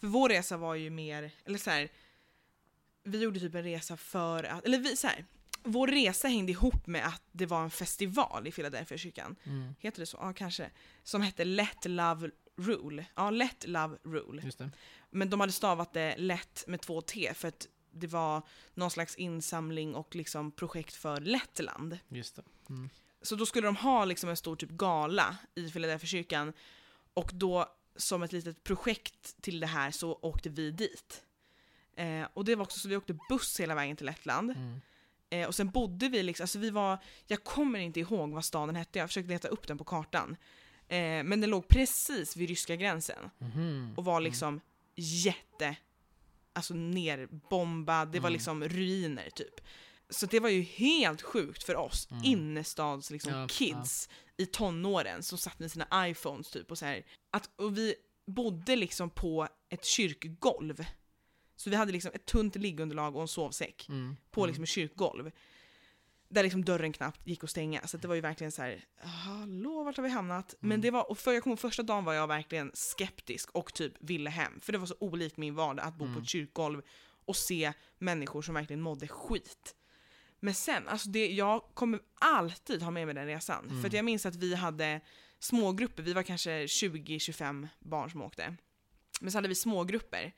För 0.00 0.06
vår 0.06 0.28
resa 0.28 0.56
var 0.56 0.74
ju 0.74 0.90
mer, 0.90 1.30
eller 1.44 1.58
så 1.58 1.70
här. 1.70 1.88
Vi 3.04 3.22
gjorde 3.22 3.40
typ 3.40 3.54
en 3.54 3.62
resa 3.62 3.96
för 3.96 4.44
att, 4.44 4.64
eller 4.64 4.78
vi 4.78 4.96
så 4.96 5.06
här. 5.06 5.24
Vår 5.62 5.86
resa 5.88 6.28
hängde 6.28 6.52
ihop 6.52 6.86
med 6.86 7.06
att 7.06 7.22
det 7.32 7.46
var 7.46 7.62
en 7.62 7.70
festival 7.70 8.46
i 8.46 8.52
Philadelphia 8.52 8.98
kyrkan. 8.98 9.36
Mm, 9.44 9.74
Heter 9.78 10.00
det 10.00 10.06
så? 10.06 10.18
Ja, 10.20 10.32
kanske. 10.32 10.70
Som 11.02 11.22
hette 11.22 11.44
Let 11.44 11.84
Love 11.84 12.30
Rule. 12.56 13.06
Ja, 13.14 13.30
Let 13.30 13.64
Love 13.66 13.96
Rule. 14.02 14.42
Men 15.10 15.30
de 15.30 15.40
hade 15.40 15.52
stavat 15.52 15.92
det 15.92 16.16
lätt 16.16 16.64
med 16.66 16.80
två 16.80 17.00
T 17.00 17.34
för 17.34 17.48
att 17.48 17.66
det 17.90 18.06
var 18.06 18.42
någon 18.74 18.90
slags 18.90 19.14
insamling 19.14 19.94
och 19.94 20.14
liksom 20.14 20.50
projekt 20.50 20.94
för 20.94 21.20
Lettland. 21.20 21.98
Just. 22.08 22.38
Mm. 22.68 22.90
Så 23.22 23.36
då 23.36 23.46
skulle 23.46 23.66
de 23.66 23.76
ha 23.76 24.04
liksom 24.04 24.30
en 24.30 24.36
stor 24.36 24.56
typ 24.56 24.70
gala 24.70 25.36
i 25.54 25.70
Philadelphia 25.70 26.06
kyrkan 26.06 26.52
och 27.14 27.30
då 27.34 27.66
som 27.96 28.22
ett 28.22 28.32
litet 28.32 28.64
projekt 28.64 29.42
till 29.42 29.60
det 29.60 29.66
här 29.66 29.90
så 29.90 30.18
åkte 30.22 30.48
vi 30.48 30.70
dit. 30.70 31.24
Eh, 31.96 32.26
och 32.34 32.44
det 32.44 32.54
var 32.54 32.62
också 32.62 32.78
så 32.78 32.88
vi 32.88 32.96
åkte 32.96 33.18
buss 33.28 33.60
hela 33.60 33.74
vägen 33.74 33.96
till 33.96 34.06
Lettland. 34.06 34.50
Mm. 34.50 34.80
Eh, 35.30 35.46
och 35.46 35.54
sen 35.54 35.70
bodde 35.70 36.08
vi 36.08 36.22
liksom, 36.22 36.44
alltså 36.44 36.58
vi 36.58 36.70
var, 36.70 36.98
jag 37.26 37.44
kommer 37.44 37.78
inte 37.78 38.00
ihåg 38.00 38.30
vad 38.30 38.44
staden 38.44 38.76
hette, 38.76 38.98
jag 38.98 39.08
försökte 39.08 39.28
leta 39.28 39.48
upp 39.48 39.66
den 39.66 39.78
på 39.78 39.84
kartan. 39.84 40.36
Eh, 40.88 41.24
men 41.24 41.40
den 41.40 41.50
låg 41.50 41.68
precis 41.68 42.36
vid 42.36 42.48
ryska 42.48 42.76
gränsen 42.76 43.30
Mhm. 43.38 43.94
och 43.96 44.04
var 44.04 44.20
liksom 44.20 44.60
jätte, 44.96 45.76
alltså 46.52 46.74
nerbombad, 46.74 48.08
det 48.12 48.20
var 48.20 48.28
Mm. 48.28 48.32
liksom 48.32 48.64
ruiner 48.68 49.30
typ. 49.30 49.60
Så 50.08 50.26
det 50.26 50.40
var 50.40 50.48
ju 50.48 50.62
helt 50.62 51.22
sjukt 51.22 51.62
för 51.64 51.76
oss, 51.76 52.08
Mm. 52.10 52.24
innerstads 52.24 53.10
liksom, 53.10 53.32
Ja, 53.32 53.48
kids 53.48 54.08
i 54.36 54.46
tonåren 54.46 55.22
som 55.22 55.38
satt 55.38 55.58
med 55.58 55.70
sina 55.72 56.08
iPhones 56.10 56.50
typ 56.50 56.70
och 56.70 56.78
så 56.78 56.84
här. 56.86 57.06
Att, 57.30 57.50
och 57.60 57.78
vi 57.78 57.94
bodde 58.26 58.76
liksom 58.76 59.10
på 59.10 59.48
ett 59.68 59.84
kyrkgolv. 59.84 60.84
Så 61.56 61.70
vi 61.70 61.76
hade 61.76 61.92
liksom 61.92 62.10
ett 62.14 62.26
tunt 62.26 62.56
liggunderlag 62.56 63.16
och 63.16 63.22
en 63.22 63.28
sovsäck 63.28 63.88
Mm. 63.88 64.16
på 64.30 64.40
Mm. 64.40 64.48
liksom 64.48 64.62
ett 64.62 64.68
kyrkgolv. 64.70 65.30
Där 66.28 66.42
liksom 66.42 66.64
dörren 66.64 66.92
knappt 66.92 67.26
gick 67.26 67.44
att 67.44 67.50
stänga. 67.50 67.86
Så 67.86 67.96
det 67.96 68.08
var 68.08 68.14
ju 68.14 68.20
verkligen 68.20 68.52
så 68.52 68.62
här, 68.62 68.84
hallå 69.00 69.84
vart 69.84 69.96
har 69.96 70.04
vi 70.04 70.10
hamnat? 70.10 70.54
Men 70.60 70.70
Mm. 70.70 70.80
det 70.80 70.90
var, 70.90 71.10
och 71.10 71.18
för 71.18 71.32
jag 71.32 71.42
kommer 71.42 71.56
första 71.56 71.82
dagen 71.82 72.04
var 72.04 72.12
jag 72.14 72.26
verkligen 72.26 72.70
skeptisk 72.74 73.50
och 73.50 73.74
typ 73.74 73.92
ville 74.00 74.30
hem. 74.30 74.60
För 74.60 74.72
det 74.72 74.78
var 74.78 74.86
så 74.86 74.96
olikt 75.00 75.36
min 75.36 75.54
vardag 75.54 75.86
att 75.86 75.94
bo 75.98 76.04
på 76.04 76.10
Mm. 76.10 76.22
ett 76.22 76.28
kyrkgolv 76.28 76.82
och 77.26 77.36
se 77.36 77.72
människor 77.98 78.42
som 78.42 78.54
verkligen 78.54 78.80
mådde 78.82 79.08
skit. 79.08 79.74
Men 80.40 80.54
sen, 80.54 80.88
alltså 80.88 81.08
det, 81.08 81.26
jag 81.32 81.62
kommer 81.74 82.00
alltid 82.20 82.82
ha 82.82 82.90
med 82.90 83.06
mig 83.06 83.14
den 83.14 83.26
resan. 83.26 83.68
Mm. 83.70 83.82
För 83.82 83.94
jag 83.96 84.04
minns 84.04 84.26
att 84.26 84.36
vi 84.36 84.54
hade 84.54 85.00
smågrupper, 85.38 86.02
vi 86.02 86.12
var 86.12 86.22
kanske 86.22 86.66
20-25 86.66 87.68
barn 87.78 88.10
som 88.10 88.22
åkte. 88.22 88.56
Men 89.20 89.32
så 89.32 89.38
hade 89.38 89.48
vi 89.48 89.54
smågrupper. 89.54 90.32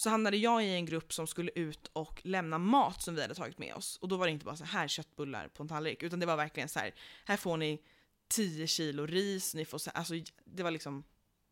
Så 0.00 0.10
hamnade 0.10 0.36
jag 0.36 0.64
i 0.64 0.74
en 0.74 0.86
grupp 0.86 1.12
som 1.12 1.26
skulle 1.26 1.50
ut 1.54 1.90
och 1.92 2.20
lämna 2.24 2.58
mat 2.58 3.02
som 3.02 3.14
vi 3.14 3.22
hade 3.22 3.34
tagit 3.34 3.58
med 3.58 3.74
oss. 3.74 3.96
Och 3.96 4.08
då 4.08 4.16
var 4.16 4.26
det 4.26 4.32
inte 4.32 4.44
bara 4.44 4.56
så 4.56 4.64
här 4.64 4.88
köttbullar 4.88 5.48
på 5.48 5.62
en 5.62 5.68
tallrik, 5.68 6.02
utan 6.02 6.20
det 6.20 6.26
var 6.26 6.36
verkligen 6.36 6.68
så 6.68 6.78
här, 6.78 6.94
här 7.24 7.36
får 7.36 7.56
ni 7.56 7.82
10 8.28 8.66
kilo 8.66 9.06
ris, 9.06 9.54
ni 9.54 9.64
får 9.64 9.78
så, 9.78 9.90
alltså 9.90 10.14
det 10.44 10.62
var 10.62 10.70
liksom 10.70 11.04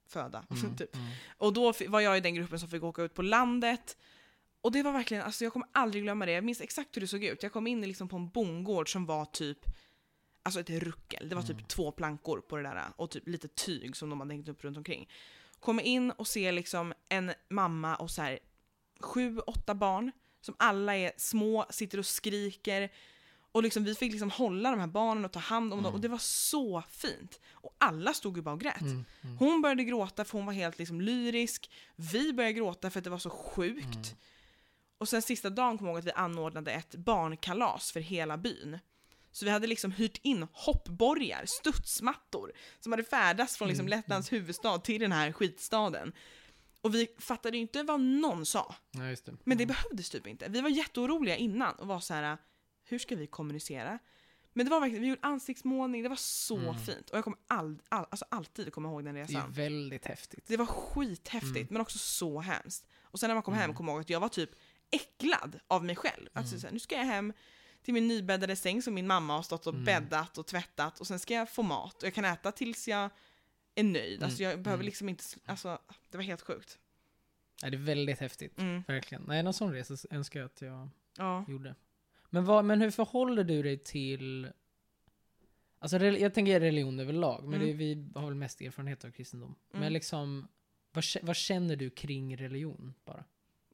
föda. 0.07 0.45
Mm, 0.51 0.77
typ. 0.77 0.95
mm. 0.97 1.09
Och 1.39 1.53
då 1.53 1.73
var 1.89 2.01
jag 2.01 2.17
i 2.17 2.21
den 2.21 2.35
gruppen 2.35 2.59
som 2.61 2.69
fick 2.69 2.83
åka 2.83 3.03
ut 3.03 3.15
på 3.15 3.23
landet. 3.23 3.97
Och 4.61 4.73
det 4.73 4.83
var 4.83 4.93
verkligen, 4.93 5.23
alltså 5.23 5.45
jag 5.45 5.53
kommer 5.53 5.69
aldrig 5.73 6.03
glömma 6.03 6.27
det. 6.27 6.33
Jag 6.33 6.45
minns 6.45 6.61
exakt 6.61 6.97
hur 6.97 7.01
det 7.01 7.07
såg 7.09 7.25
ut. 7.25 7.43
Jag 7.43 7.53
kom 7.53 7.67
in 7.67 7.81
liksom 7.81 8.09
på 8.09 8.17
en 8.17 8.29
bondgård 8.29 8.93
som 8.93 9.07
var 9.07 9.25
typ, 9.25 9.59
alltså 10.43 10.61
ett 10.61 10.71
ruckel. 10.71 11.29
Det 11.29 11.35
var 11.35 11.43
typ 11.43 11.51
Mm. 11.51 11.65
två 11.67 11.93
plankor 11.93 12.41
på 12.41 12.57
det 12.57 12.63
där 12.63 12.85
och 12.97 13.11
typ 13.11 13.29
lite 13.29 13.49
tyg 13.49 13.97
som 13.97 14.11
de 14.11 14.21
hade 14.21 14.35
hängt 14.35 14.49
upp 14.49 14.65
runt 14.65 14.77
omkring. 14.77 15.09
Kommer 15.61 15.83
in 15.83 16.11
och 16.11 16.27
ser 16.29 16.53
liksom 16.53 16.95
en 17.09 17.33
mamma 17.51 17.97
och 17.97 18.11
så 18.11 18.23
här 18.23 18.39
sju, 19.01 19.39
åtta 19.39 19.75
barn 19.75 20.13
som 20.41 20.55
alla 20.59 20.97
är 20.97 21.13
små, 21.17 21.67
sitter 21.71 21.99
och 21.99 22.07
skriker. 22.07 22.93
Och 23.53 23.63
liksom, 23.63 23.85
vi 23.85 23.95
fick 23.95 24.13
liksom 24.13 24.31
hålla 24.31 24.71
de 24.71 24.81
här 24.81 24.87
barnen 24.87 25.25
och 25.25 25.33
ta 25.33 25.39
hand 25.41 25.73
om 25.73 25.79
dem 25.79 25.87
Mm. 25.87 25.95
och 25.95 26.01
det 26.01 26.09
var 26.09 26.19
så 26.19 26.83
fint. 26.91 27.41
Och 27.53 27.75
alla 27.79 28.15
stod 28.15 28.37
ju 28.37 28.43
bara 28.43 28.53
och 28.55 28.61
grät. 28.61 28.81
Mm, 28.81 29.05
mm, 29.23 29.37
Hon 29.39 29.63
började 29.63 29.85
gråta 29.85 30.25
för 30.25 30.39
hon 30.39 30.47
var 30.47 30.53
helt 30.53 30.79
liksom 30.79 31.01
lyrisk. 31.01 31.71
Vi 31.97 32.33
började 32.33 32.53
gråta 32.53 32.91
för 32.91 33.01
att 33.01 33.05
det 33.05 33.11
var 33.11 33.19
så 33.19 33.31
sjukt. 33.31 33.85
mm. 33.95 34.19
Och 34.99 35.09
sen 35.09 35.23
sista 35.23 35.51
dagen 35.51 35.79
kom 35.79 35.87
jag 35.87 35.93
ihåg 35.95 35.99
att 35.99 36.05
vi 36.07 36.13
anordnade 36.13 36.71
ett 36.73 36.95
barnkalas 36.95 37.93
för 37.93 38.01
hela 38.01 38.37
byn. 38.37 38.79
Så 39.39 39.45
vi 39.45 39.51
hade 39.51 39.67
liksom 39.67 39.91
hyrt 39.93 40.19
in 40.23 40.47
hoppborgar, 40.53 41.45
studsmattor, 41.47 42.53
som 42.81 42.93
hade 42.93 43.05
färdats 43.05 43.57
från 43.57 43.69
liksom 43.69 43.87
Mm, 43.87 43.99
Lettlands 43.99 44.33
huvudstad 44.33 44.79
till 44.79 45.01
den 45.01 45.13
här 45.13 45.33
skitstaden. 45.33 46.13
Och 46.81 46.95
vi 46.95 47.09
fattade 47.19 47.57
ju 47.57 47.61
inte 47.61 47.83
vad 47.83 48.01
någon 48.01 48.47
sa, 48.47 48.75
Ja, 48.91 49.01
det. 49.01 49.27
men 49.45 49.59
det 49.59 49.65
Mm. 49.65 49.67
behövdes 49.67 50.11
typ 50.11 50.27
inte. 50.27 50.49
Vi 50.49 50.61
var 50.61 50.69
jätteoroliga 50.69 51.37
innan 51.37 51.75
och 51.75 51.87
var 51.87 52.01
så 52.01 52.15
här: 52.15 52.39
hur 52.85 52.99
ska 52.99 53.17
vi 53.17 53.27
kommunicera? 53.27 53.99
Men 54.53 54.67
det 54.67 54.71
var 54.71 54.81
verkligen, 54.81 55.03
vi 55.03 55.09
gjorde 55.09 55.21
ansiktsmålning, 55.27 56.03
det 56.03 56.09
var 56.09 56.17
så 56.17 56.57
Mm. 56.59 56.79
fint. 56.79 57.11
Och 57.11 57.17
jag 57.17 57.25
kommer 57.25 57.39
all, 57.49 57.79
all, 57.89 58.07
alltså 58.11 58.25
alltid 58.31 58.73
komma 58.73 58.89
ihåg 58.89 59.05
den 59.05 59.15
Det 59.15 59.21
är 59.21 59.27
resan. 59.27 59.53
väldigt 59.53 60.07
häftigt. 60.07 60.45
Det 60.47 60.57
var 60.57 60.67
skithäftigt, 60.67 61.57
Mm. 61.57 61.67
men 61.71 61.81
också 61.81 61.99
så 61.99 62.41
hemskt. 62.41 62.87
Och 63.03 63.21
sen 63.21 63.29
när 63.29 63.35
man 63.35 63.43
kom 63.43 63.55
hem 63.55 63.65
Mm. 63.65 63.77
kom 63.77 63.87
jag 63.89 63.95
ihåg 63.95 64.01
att 64.01 64.11
jag 64.11 64.21
var 64.21 64.29
typ 64.29 64.51
äcklad 64.91 65.61
av 65.67 65.85
mig 65.85 65.97
själv. 65.97 66.29
Alltså 66.33 66.53
Mm. 66.55 66.61
så 66.61 66.67
här, 66.67 66.73
nu 66.75 66.79
ska 66.81 66.97
jag 66.97 67.05
hem 67.05 67.33
till 67.89 67.95
min 67.95 68.09
nybäddade 68.09 68.57
säng 68.57 68.83
som 68.83 68.95
min 68.95 69.07
mamma 69.07 69.35
har 69.37 69.43
stått 69.43 69.67
och 69.67 69.73
Mm. 69.75 69.85
bäddat 69.85 70.39
och 70.39 70.47
tvättat 70.47 71.01
och 71.01 71.07
sen 71.07 71.19
ska 71.19 71.35
jag 71.35 71.51
få 71.51 71.63
mat 71.63 72.03
och 72.03 72.07
jag 72.07 72.15
kan 72.15 72.25
äta 72.25 72.53
tills 72.53 72.89
jag 72.89 73.11
är 73.75 73.85
nöjd. 73.85 74.23
Alltså 74.23 74.43
jag 74.43 74.61
behöver 74.63 74.81
Mm. 74.83 74.87
liksom 74.87 75.09
inte, 75.09 75.25
alltså 75.47 75.79
det 76.11 76.17
var 76.19 76.25
helt 76.25 76.41
sjukt. 76.43 76.79
Nej, 77.63 77.71
det 77.71 77.77
är 77.77 77.83
väldigt 77.83 78.19
häftigt. 78.19 78.59
Mm. 78.59 78.83
Verkligen. 78.89 79.25
Nej, 79.29 79.43
någon 79.43 79.53
sån 79.55 79.73
resa 79.73 79.97
önskar 80.11 80.41
jag 80.41 80.47
att 80.47 80.61
jag 80.63 80.89
Ja. 81.17 81.45
gjorde. 81.49 81.75
Men, 82.31 82.45
vad, 82.45 82.65
men 82.65 82.81
hur 82.81 82.91
förhåller 82.91 83.45
du 83.45 83.63
dig 83.63 83.79
till... 83.79 84.49
Alltså 85.79 85.99
jag 85.99 86.35
tänker 86.35 86.61
religion 86.61 87.01
överlag, 87.01 87.45
men 87.45 87.55
Mm. 87.55 87.67
det, 87.67 87.73
vi 87.73 88.09
har 88.15 88.25
väl 88.27 88.35
mest 88.35 88.61
erfarenhet 88.61 89.05
av 89.05 89.11
kristendom. 89.11 89.55
Mm. 89.71 89.81
Men 89.81 89.93
liksom, 89.93 90.49
vad, 90.93 91.05
vad 91.23 91.37
känner 91.37 91.77
du 91.77 91.91
kring 91.91 92.37
religion 92.37 92.95
bara? 93.05 93.25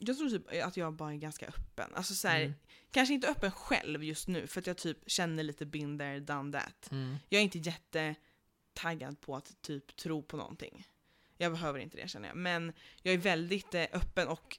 Jag 0.06 0.18
tror 0.18 0.28
typ 0.30 0.64
att 0.64 0.76
jag 0.76 0.92
bara 0.94 1.12
är 1.12 1.16
ganska 1.16 1.46
öppen. 1.46 1.90
Alltså 1.94 2.14
så 2.14 2.28
här, 2.28 2.40
Mm. 2.40 2.54
kanske 2.90 3.14
inte 3.14 3.28
öppen 3.28 3.50
själv 3.50 4.04
just 4.04 4.28
nu 4.28 4.46
för 4.46 4.60
att 4.60 4.66
jag 4.66 4.76
typ 4.76 4.98
känner 5.06 5.42
lite 5.42 5.66
been 5.66 5.98
there, 5.98 6.20
done 6.20 6.60
that. 6.60 6.90
Mm. 6.90 7.16
Jag 7.28 7.38
är 7.38 7.42
inte 7.42 7.58
jättetaggad 7.58 9.20
på 9.20 9.36
att 9.36 9.62
typ 9.62 9.96
tro 9.96 10.22
på 10.22 10.36
någonting. 10.36 10.86
Jag 11.38 11.52
behöver 11.52 11.78
inte 11.78 11.96
det 11.96 12.08
känner 12.08 12.28
jag. 12.28 12.36
Men 12.36 12.72
jag 13.02 13.14
är 13.14 13.18
väldigt 13.18 13.74
eh, 13.74 13.84
öppen 13.92 14.28
och 14.28 14.58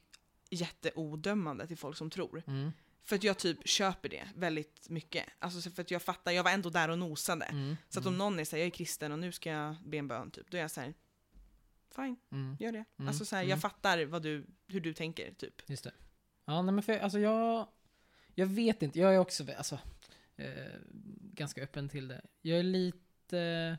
jätteodömande 0.50 1.68
till 1.68 1.78
folk 1.78 1.98
som 1.98 2.10
tror. 2.10 2.44
Mm. 2.48 2.72
För 3.04 3.16
att 3.16 3.24
jag 3.24 3.38
typ 3.38 3.68
köper 3.68 4.10
det 4.10 4.28
väldigt 4.36 4.90
mycket. 4.90 5.26
Alltså 5.40 5.62
så 5.62 5.72
för 5.72 5.82
att 5.82 5.92
jag 5.92 6.02
fattar, 6.02 6.32
jag 6.32 6.44
var 6.44 6.52
ändå 6.52 6.70
där 6.70 6.90
och 6.90 7.00
nosade. 7.00 7.46
Mm. 7.46 7.78
Så 7.90 8.00
att 8.00 8.06
om 8.06 8.18
någon 8.18 8.40
är 8.40 8.46
såhär, 8.46 8.60
jag 8.64 8.68
är 8.68 8.72
kristen 8.72 9.12
och 9.12 9.20
nu 9.20 9.32
ska 9.32 9.50
jag 9.50 9.76
be 9.86 9.98
en 9.98 10.08
bön 10.08 10.32
typ. 10.32 10.52
Då 10.52 10.58
är 10.58 10.62
jag 10.62 10.72
såhär, 10.72 10.94
fine, 11.96 12.16
Mm. 12.32 12.58
gör 12.60 12.72
det. 12.72 12.86
Mm, 12.98 13.08
Alltså 13.08 13.26
så 13.26 13.36
här, 13.36 13.44
mm. 13.44 13.50
jag 13.50 13.62
fattar 13.62 14.06
vad 14.06 14.22
du, 14.22 14.46
hur 14.68 14.80
du 14.80 14.94
tänker 14.94 15.32
typ. 15.34 15.70
Just 15.70 15.84
det. 15.84 15.92
Ja, 16.46 16.62
nej 16.62 16.74
men 16.74 16.84
för, 16.84 17.00
alltså 17.00 17.20
jag... 17.20 17.68
Jag 18.38 18.48
vet 18.48 18.84
inte, 18.84 19.00
jag 19.00 19.14
är 19.16 19.18
också 19.18 19.46
alltså, 19.58 19.80
eh, 20.36 20.72
ganska 21.34 21.64
öppen 21.64 21.90
till 21.90 22.08
det. 22.08 22.22
Jag 22.42 22.60
är 22.60 22.64
lite... 22.64 23.78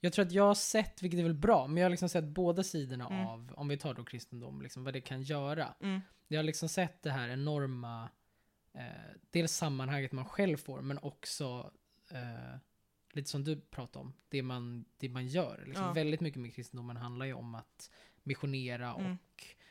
Jag 0.00 0.12
tror 0.12 0.24
att 0.26 0.32
jag 0.32 0.42
har 0.46 0.54
sett, 0.54 1.02
vilket 1.02 1.20
är 1.20 1.24
väl 1.24 1.34
bra, 1.34 1.66
men 1.66 1.76
jag 1.76 1.84
har 1.84 1.90
liksom 1.90 2.08
sett 2.08 2.24
båda 2.24 2.62
sidorna 2.62 3.06
Mm. 3.06 3.26
av, 3.26 3.52
om 3.56 3.68
vi 3.68 3.78
tar 3.78 3.94
då 3.94 4.04
kristendom, 4.04 4.62
liksom, 4.62 4.84
vad 4.84 4.92
det 4.92 5.00
kan 5.00 5.22
göra. 5.22 5.74
Mm. 5.80 6.00
Jag 6.28 6.38
har 6.38 6.44
liksom 6.44 6.68
sett 6.68 7.02
det 7.02 7.10
här 7.10 7.28
enorma, 7.28 8.08
eh, 8.72 8.82
dels 9.30 9.52
sammanhanget 9.52 10.12
man 10.12 10.24
själv 10.24 10.56
får, 10.56 10.80
men 10.82 10.98
också 10.98 11.70
eh, 12.10 12.56
lite 13.16 13.30
som 13.30 13.44
du 13.44 13.60
pratade 13.60 14.04
om, 14.04 14.12
det 14.28 14.42
man, 14.42 14.84
det 14.98 15.08
man 15.08 15.26
gör. 15.26 15.62
Liksom 15.66 15.84
Ja. 15.86 15.92
Väldigt 15.92 16.20
mycket 16.20 16.40
med 16.40 16.54
kristendomen 16.54 16.96
handlar 16.96 17.26
ju 17.26 17.32
om 17.32 17.54
att 17.54 17.90
missionera 18.22 18.94
och, 18.94 19.00
Mm. 19.00 19.16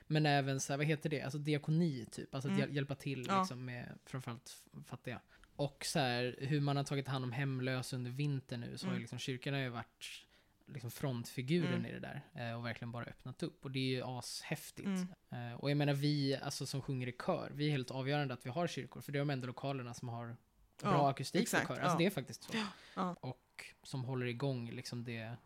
men 0.08 0.26
även 0.26 0.60
så 0.60 0.74
här, 0.74 0.78
vad 0.78 0.86
heter 0.88 1.10
det, 1.10 1.22
alltså 1.22 1.40
diakoni 1.40 2.06
typ, 2.12 2.36
alltså 2.36 2.50
att 2.50 2.58
Mm. 2.58 2.60
hjäl- 2.70 2.76
hjälpa 2.76 2.96
till 2.96 3.26
Ja. 3.28 3.40
liksom 3.40 3.66
med 3.66 4.00
framförallt 4.06 4.64
fattiga. 4.86 5.22
Och 5.56 5.86
så 5.86 6.00
här, 6.00 6.36
hur 6.40 6.62
man 6.62 6.78
har 6.78 6.84
tagit 6.84 7.08
hand 7.08 7.26
om 7.26 7.32
hemlösa 7.32 7.96
under 7.96 8.12
vintern 8.12 8.60
nu, 8.62 8.78
så 8.78 8.86
har 8.86 8.92
ju 8.92 8.96
Mm. 8.96 9.02
liksom 9.02 9.20
kyrkan 9.20 9.54
har 9.54 9.62
ju 9.62 9.70
varit 9.70 10.26
liksom 10.68 10.92
frontfiguren 10.92 11.74
Mm. 11.74 11.86
i 11.86 11.92
det 11.92 12.00
där 12.00 12.22
eh, 12.34 12.58
och 12.58 12.66
verkligen 12.66 12.92
bara 12.92 13.06
öppnat 13.06 13.44
upp 13.44 13.66
och 13.66 13.72
det 13.72 13.80
är 13.80 13.96
ju 13.96 14.02
ashäftigt. 14.06 14.88
Mm. 14.88 15.08
Eh, 15.52 15.54
och 15.60 15.70
jag 15.72 15.78
menar 15.78 15.94
vi, 15.94 16.36
alltså 16.36 16.66
som 16.66 16.82
sjunger 16.82 17.08
i 17.08 17.12
kör, 17.12 17.52
vi 17.56 17.68
är 17.68 17.72
helt 17.72 17.92
avgörande 17.92 18.34
att 18.34 18.46
vi 18.46 18.50
har 18.50 18.68
kyrkor, 18.68 19.02
för 19.02 19.12
det 19.12 19.18
är 19.18 19.22
de 19.22 19.30
enda 19.30 19.48
lokalerna 19.48 19.94
som 19.94 20.10
har 20.10 20.36
bra 20.84 20.94
Ja, 20.94 21.10
akustik 21.10 21.42
exakt, 21.42 21.68
för 21.68 21.76
kör. 21.76 21.82
Alltså 21.82 21.96
ja. 21.96 22.00
det 22.00 22.06
är 22.06 22.10
faktiskt 22.10 22.44
så. 22.44 22.54
Ja. 22.96 23.16
Och 23.22 23.66
som 23.84 24.04
håller 24.04 24.26
igång 24.26 24.72
liksom 24.72 25.04
det, 25.04 25.38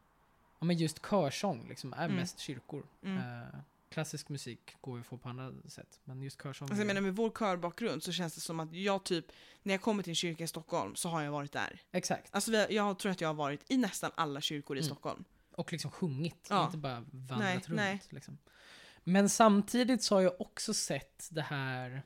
ja 0.59 0.65
men 0.65 0.77
just 0.77 1.05
körsång 1.05 1.67
liksom 1.69 1.93
är 1.93 2.05
Mm. 2.05 2.15
mest 2.15 2.39
kyrkor. 2.39 2.85
Mm. 3.03 3.17
Eh, 3.17 3.59
klassisk 3.89 4.29
musik 4.29 4.75
går 4.81 4.95
ju 4.97 5.01
att 5.01 5.07
få 5.07 5.17
på 5.17 5.29
andra 5.29 5.53
sätt, 5.69 5.99
men 6.03 6.21
just 6.21 6.43
körsång. 6.43 6.65
Alltså 6.67 6.79
jag 6.81 6.87
menar 6.87 7.01
med 7.01 7.15
vår 7.15 7.29
körbakgrund 7.29 8.03
så 8.03 8.11
känns 8.11 8.35
det 8.35 8.41
som 8.41 8.59
att 8.59 8.73
jag 8.73 9.03
typ, 9.03 9.25
när 9.63 9.73
jag 9.73 9.81
kommer 9.81 10.03
till 10.03 10.11
en 10.11 10.15
kyrka 10.15 10.43
i 10.43 10.47
Stockholm 10.47 10.95
så 10.95 11.09
har 11.09 11.21
jag 11.21 11.31
varit 11.31 11.51
där. 11.51 11.81
Exakt. 11.91 12.35
Alltså 12.35 12.51
jag 12.51 12.99
tror 12.99 13.11
att 13.11 13.21
jag 13.21 13.29
har 13.29 13.33
varit 13.33 13.71
i 13.71 13.77
nästan 13.77 14.11
alla 14.15 14.41
kyrkor 14.41 14.77
i 14.77 14.79
Mm. 14.79 14.85
Stockholm. 14.87 15.23
Och 15.55 15.71
liksom 15.71 15.91
sjungit, 15.91 16.47
Ja. 16.49 16.65
inte 16.65 16.77
bara 16.77 16.99
vandrat 16.99 17.39
Nej, 17.39 17.55
runt. 17.55 17.67
nej. 17.69 18.01
Liksom. 18.09 18.37
Men 19.03 19.29
samtidigt 19.29 20.03
så 20.03 20.15
har 20.15 20.21
jag 20.21 20.41
också 20.41 20.73
sett 20.73 21.27
det 21.31 21.41
här... 21.41 22.03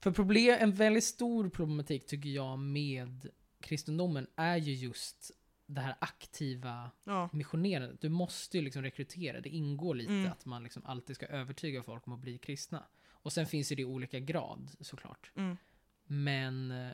För 0.00 0.10
problem, 0.10 0.56
en 0.60 0.72
väldigt 0.72 1.04
stor 1.04 1.48
problematik 1.48 2.06
tycker 2.06 2.28
jag 2.30 2.58
med 2.58 3.28
kristendomen 3.60 4.26
är 4.36 4.56
ju 4.56 4.74
just 4.74 5.30
det 5.66 5.80
här 5.80 5.96
aktiva 6.00 6.90
Ja. 7.04 7.28
missionerandet. 7.32 8.00
Du 8.00 8.08
måste 8.08 8.58
ju 8.58 8.64
liksom 8.64 8.82
rekrytera, 8.82 9.40
det 9.40 9.48
ingår 9.48 9.94
lite 9.94 10.12
Mm. 10.12 10.30
att 10.32 10.46
man 10.46 10.62
liksom 10.62 10.84
alltid 10.86 11.16
ska 11.16 11.26
övertyga 11.26 11.82
folk 11.82 12.06
om 12.06 12.12
att 12.12 12.20
bli 12.20 12.38
kristna. 12.38 12.84
Och 13.08 13.32
sen 13.32 13.46
finns 13.46 13.72
ju 13.72 13.76
det 13.76 13.82
i 13.82 13.84
olika 13.84 14.18
grad 14.20 14.70
såklart. 14.80 15.30
Mm. 15.36 15.56
Men... 16.04 16.70
eh, 16.70 16.90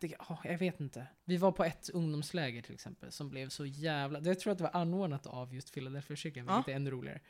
Det, 0.00 0.14
ja, 0.18 0.38
jag 0.44 0.58
vet 0.58 0.80
inte. 0.80 1.06
Vi 1.24 1.36
var 1.36 1.52
på 1.52 1.64
ett 1.64 1.88
ungdomsläger 1.90 2.62
till 2.62 2.74
exempel 2.74 3.12
som 3.12 3.28
blev 3.28 3.48
så 3.48 3.66
jävla... 3.66 4.20
Jag 4.20 4.40
tror 4.40 4.52
att 4.52 4.58
det 4.58 4.64
var 4.64 4.76
anordnat 4.80 5.26
av 5.26 5.54
just 5.54 5.74
Philadelphia 5.74 6.16
kyrkan, 6.16 6.46
Ja. 6.48 6.56
vilket 6.56 6.72
är 6.72 6.76
ännu 6.76 6.90
roligare. 6.90 7.20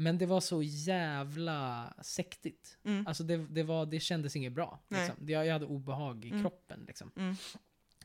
Men 0.00 0.18
det 0.18 0.26
var 0.26 0.40
så 0.40 0.62
jävla 0.62 1.92
sektigt. 2.02 2.78
Mm. 2.84 3.06
Alltså 3.06 3.24
det, 3.24 3.36
det, 3.36 3.62
var, 3.62 3.86
det 3.86 4.00
kändes 4.00 4.36
inget 4.36 4.52
bra. 4.52 4.78
Liksom. 4.88 5.28
Jag, 5.28 5.46
jag 5.46 5.52
hade 5.52 5.66
obehag 5.66 6.24
i 6.24 6.28
Mm. 6.30 6.42
kroppen. 6.42 6.84
Liksom. 6.86 7.10
Mm. 7.16 7.34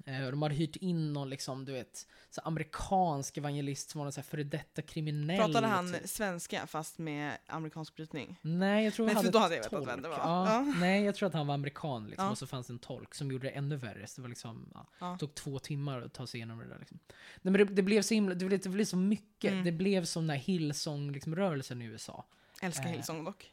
Eh, 0.05 0.27
de 0.27 0.41
hade 0.41 0.55
hyrt 0.55 0.75
in 0.75 1.13
någon 1.13 1.29
liksom, 1.29 1.65
du 1.65 1.71
vet, 1.71 2.07
så 2.29 2.41
amerikansk 2.41 3.37
evangelist 3.37 3.89
som 3.89 3.99
var 3.99 4.05
någon 4.05 4.11
så 4.11 4.19
här 4.21 4.25
före 4.25 4.43
detta 4.43 4.81
kriminell. 4.81 5.37
Pratade 5.37 5.67
han 5.67 5.93
typ. 5.93 6.09
svenska 6.09 6.67
fast 6.67 6.97
med 6.99 7.37
amerikansk 7.47 7.95
brytning? 7.95 8.37
Nej, 8.41 8.83
jag 8.85 8.93
tror 8.93 9.05
Nej, 9.05 9.15
han 9.15 9.25
hade 9.25 9.31
tolk. 9.63 9.85
var. 10.03 10.09
Ja, 10.17 10.45
Ja. 10.53 10.73
Nej, 10.79 11.03
jag 11.03 11.15
tror 11.15 11.27
att 11.27 11.33
han 11.33 11.47
var 11.47 11.53
amerikan 11.53 12.07
liksom, 12.07 12.25
Ja. 12.25 12.31
och 12.31 12.37
så 12.37 12.47
fanns 12.47 12.69
en 12.69 12.79
tolk 12.79 13.15
som 13.15 13.31
gjorde 13.31 13.47
det 13.47 13.51
ännu 13.51 13.75
värre. 13.75 14.07
Så 14.07 14.15
det 14.15 14.21
var 14.21 14.29
liksom, 14.29 14.73
det 14.99 15.17
tog 15.19 15.35
två 15.35 15.59
timmar 15.59 16.01
att 16.01 16.13
ta 16.13 16.27
sig 16.27 16.37
igenom 16.37 16.59
det 16.59 16.65
där. 16.67 16.79
Liksom. 16.79 16.99
Nej, 17.41 17.51
men 17.51 17.53
det, 17.53 17.63
det 17.65 17.81
blev 17.81 18.01
så 18.01 18.13
himla, 18.13 18.35
det 18.35 18.45
blev, 18.45 18.59
det 18.59 18.69
blev 18.69 18.85
så 18.85 18.97
mycket. 18.97 19.51
Mm. 19.51 19.63
Det 19.63 19.71
blev 19.71 20.05
som 20.05 20.23
den 20.27 20.37
här 20.37 20.43
Hillsong-rörelsen 20.43 21.79
liksom, 21.79 21.81
i 21.81 21.85
USA. 21.85 22.25
Älskar 22.61 22.85
Eh. 22.85 22.89
Hillsong 22.91 23.23
dock. 23.23 23.51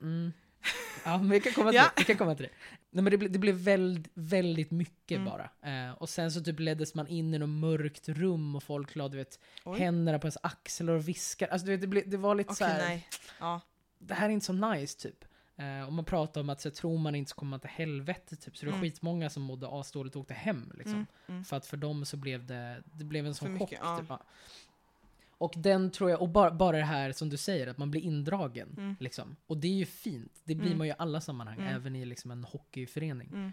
Mm. 0.00 0.32
Ja, 1.04 1.18
men 1.18 1.30
vi 1.30 1.40
kan 1.40 1.52
komma 1.52 1.70
till 1.70 1.76
Ja. 1.76 1.82
det. 1.96 2.00
Vi 2.02 2.04
kan 2.04 2.16
komma 2.16 2.34
till 2.34 2.44
det. 2.46 2.50
Nej, 2.90 3.02
men 3.04 3.10
det, 3.10 3.18
ble, 3.18 3.28
det 3.28 3.38
blev 3.38 3.54
väldigt, 3.54 4.10
väldigt 4.14 4.70
mycket 4.70 5.16
Mm. 5.18 5.24
bara. 5.24 5.50
Eh, 5.86 5.92
och 5.92 6.08
sen 6.08 6.32
så 6.32 6.40
typ 6.40 6.60
leddes 6.60 6.94
man 6.94 7.08
in 7.08 7.34
i 7.34 7.38
något 7.38 7.48
mörkt 7.48 8.08
rum 8.08 8.56
och 8.56 8.62
folk 8.62 8.94
la 8.96 9.08
du 9.08 9.16
vet, 9.16 9.38
Oj. 9.64 9.78
händerna 9.78 10.18
på 10.18 10.26
ens 10.26 10.38
axlar 10.42 10.92
och 10.94 11.08
viskar. 11.08 11.48
Alltså, 11.48 11.66
du 11.66 11.72
vet, 11.72 11.80
det, 11.80 11.86
blev, 11.86 12.08
det 12.10 12.16
var 12.16 12.34
lite 12.34 12.48
Okej, 12.52 12.56
så 12.56 12.64
här, 12.64 12.78
nej. 12.88 13.08
Ja. 13.40 13.60
det 13.98 14.14
här 14.14 14.26
är 14.28 14.32
inte 14.32 14.46
så 14.46 14.52
nice 14.52 14.98
typ. 15.00 15.24
Eh, 15.56 15.86
och 15.86 15.92
man 15.92 16.04
pratar 16.04 16.40
om 16.40 16.50
att 16.50 16.60
så, 16.60 16.70
tror 16.70 16.98
man 16.98 17.14
inte 17.14 17.28
så 17.28 17.34
kommer 17.34 17.50
man 17.50 17.60
till 17.60 17.70
helvete 17.70 18.36
typ. 18.36 18.56
Så 18.56 18.64
det 18.66 18.70
var 18.70 18.78
Mm. 18.78 18.90
skitmånga 18.90 19.30
som 19.30 19.42
mådde 19.42 19.68
asdåligt 19.70 20.16
och 20.16 20.22
åkte 20.22 20.34
hem 20.34 20.72
liksom. 20.74 20.94
Mm, 20.94 21.06
mm. 21.28 21.44
För 21.44 21.56
att 21.56 21.66
för 21.66 21.76
dem 21.76 22.04
så 22.04 22.16
blev 22.16 22.46
det, 22.46 22.82
det 22.92 23.04
blev 23.04 23.26
en 23.26 23.34
sån 23.34 23.58
chock. 23.58 23.70
mycket, 23.70 23.78
ja. 23.84 23.98
Typ. 23.98 24.10
Och 25.42 25.54
den 25.56 25.90
tror 25.90 26.10
jag, 26.10 26.22
och 26.22 26.28
bara, 26.28 26.50
bara 26.50 26.76
det 26.76 26.84
här 26.84 27.12
som 27.12 27.28
du 27.28 27.36
säger, 27.36 27.66
att 27.66 27.78
man 27.78 27.90
blir 27.90 28.00
indragen. 28.00 28.74
Mm. 28.76 28.96
Liksom. 29.00 29.36
Och 29.46 29.56
det 29.56 29.68
är 29.68 29.72
ju 29.72 29.86
fint. 29.86 30.40
Det 30.44 30.54
blir 30.54 30.66
Mm. 30.66 30.78
man 30.78 30.86
ju 30.86 30.92
i 30.92 30.96
alla 30.98 31.20
sammanhang, 31.20 31.58
Mm. 31.58 31.74
även 31.74 31.96
i 31.96 32.04
liksom 32.04 32.30
en 32.30 32.44
hockeyförening. 32.44 33.28
Mm. 33.28 33.52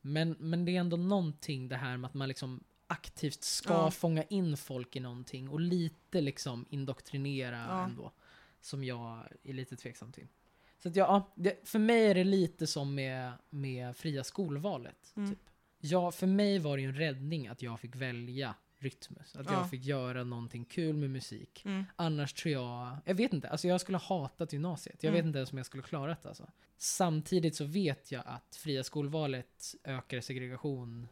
Men, 0.00 0.36
men 0.38 0.64
det 0.64 0.76
är 0.76 0.80
ändå 0.80 0.96
någonting 0.96 1.68
det 1.68 1.76
här 1.76 1.96
med 1.96 2.08
att 2.08 2.14
man 2.14 2.28
liksom 2.28 2.64
aktivt 2.86 3.44
ska 3.44 3.72
Ja. 3.72 3.90
fånga 3.90 4.22
in 4.22 4.56
folk 4.56 4.96
i 4.96 5.00
någonting 5.00 5.48
och 5.48 5.60
lite 5.60 6.20
liksom 6.20 6.66
indoktrinera 6.70 7.66
Ja. 7.68 7.84
ändå. 7.84 8.12
Som 8.60 8.84
jag 8.84 9.28
är 9.42 9.52
lite 9.52 9.76
tveksam 9.76 10.12
till. 10.12 10.28
Så 10.82 10.88
att 10.88 10.96
ja, 10.96 11.32
det, 11.34 11.68
för 11.68 11.78
mig 11.78 12.06
är 12.06 12.14
det 12.14 12.24
lite 12.24 12.66
som 12.66 12.94
med, 12.94 13.32
med 13.50 13.96
fria 13.96 14.24
skolvalet. 14.24 15.12
Mm. 15.16 15.30
Typ. 15.30 15.38
Ja, 15.80 16.10
för 16.10 16.26
mig 16.26 16.58
var 16.58 16.76
det 16.76 16.82
ju 16.82 16.88
en 16.88 16.96
räddning 16.96 17.48
att 17.48 17.62
jag 17.62 17.80
fick 17.80 17.96
välja 17.96 18.54
Rytmus. 18.78 19.36
Att 19.36 19.46
Ja. 19.46 19.52
jag 19.52 19.70
fick 19.70 19.84
göra 19.84 20.24
någonting 20.24 20.64
kul 20.64 20.96
med 20.96 21.10
musik. 21.10 21.62
Mm. 21.64 21.84
Annars 21.96 22.32
tror 22.32 22.52
jag, 22.52 22.96
jag 23.04 23.14
vet 23.14 23.32
inte, 23.32 23.48
alltså 23.48 23.68
jag 23.68 23.80
skulle 23.80 23.98
ha 23.98 24.18
hatat 24.22 24.52
gymnasiet. 24.52 25.02
Jag 25.02 25.08
Mm. 25.10 25.18
vet 25.18 25.26
inte 25.26 25.38
ens 25.38 25.52
om 25.52 25.58
jag 25.58 25.66
skulle 25.66 25.82
klarat 25.82 26.22
det 26.22 26.28
alltså. 26.28 26.48
Samtidigt 26.76 27.56
så 27.56 27.64
vet 27.64 28.12
jag 28.12 28.22
att 28.26 28.56
fria 28.56 28.84
skolvalet 28.84 29.74
ökar 29.84 30.20
segregation 30.20 31.08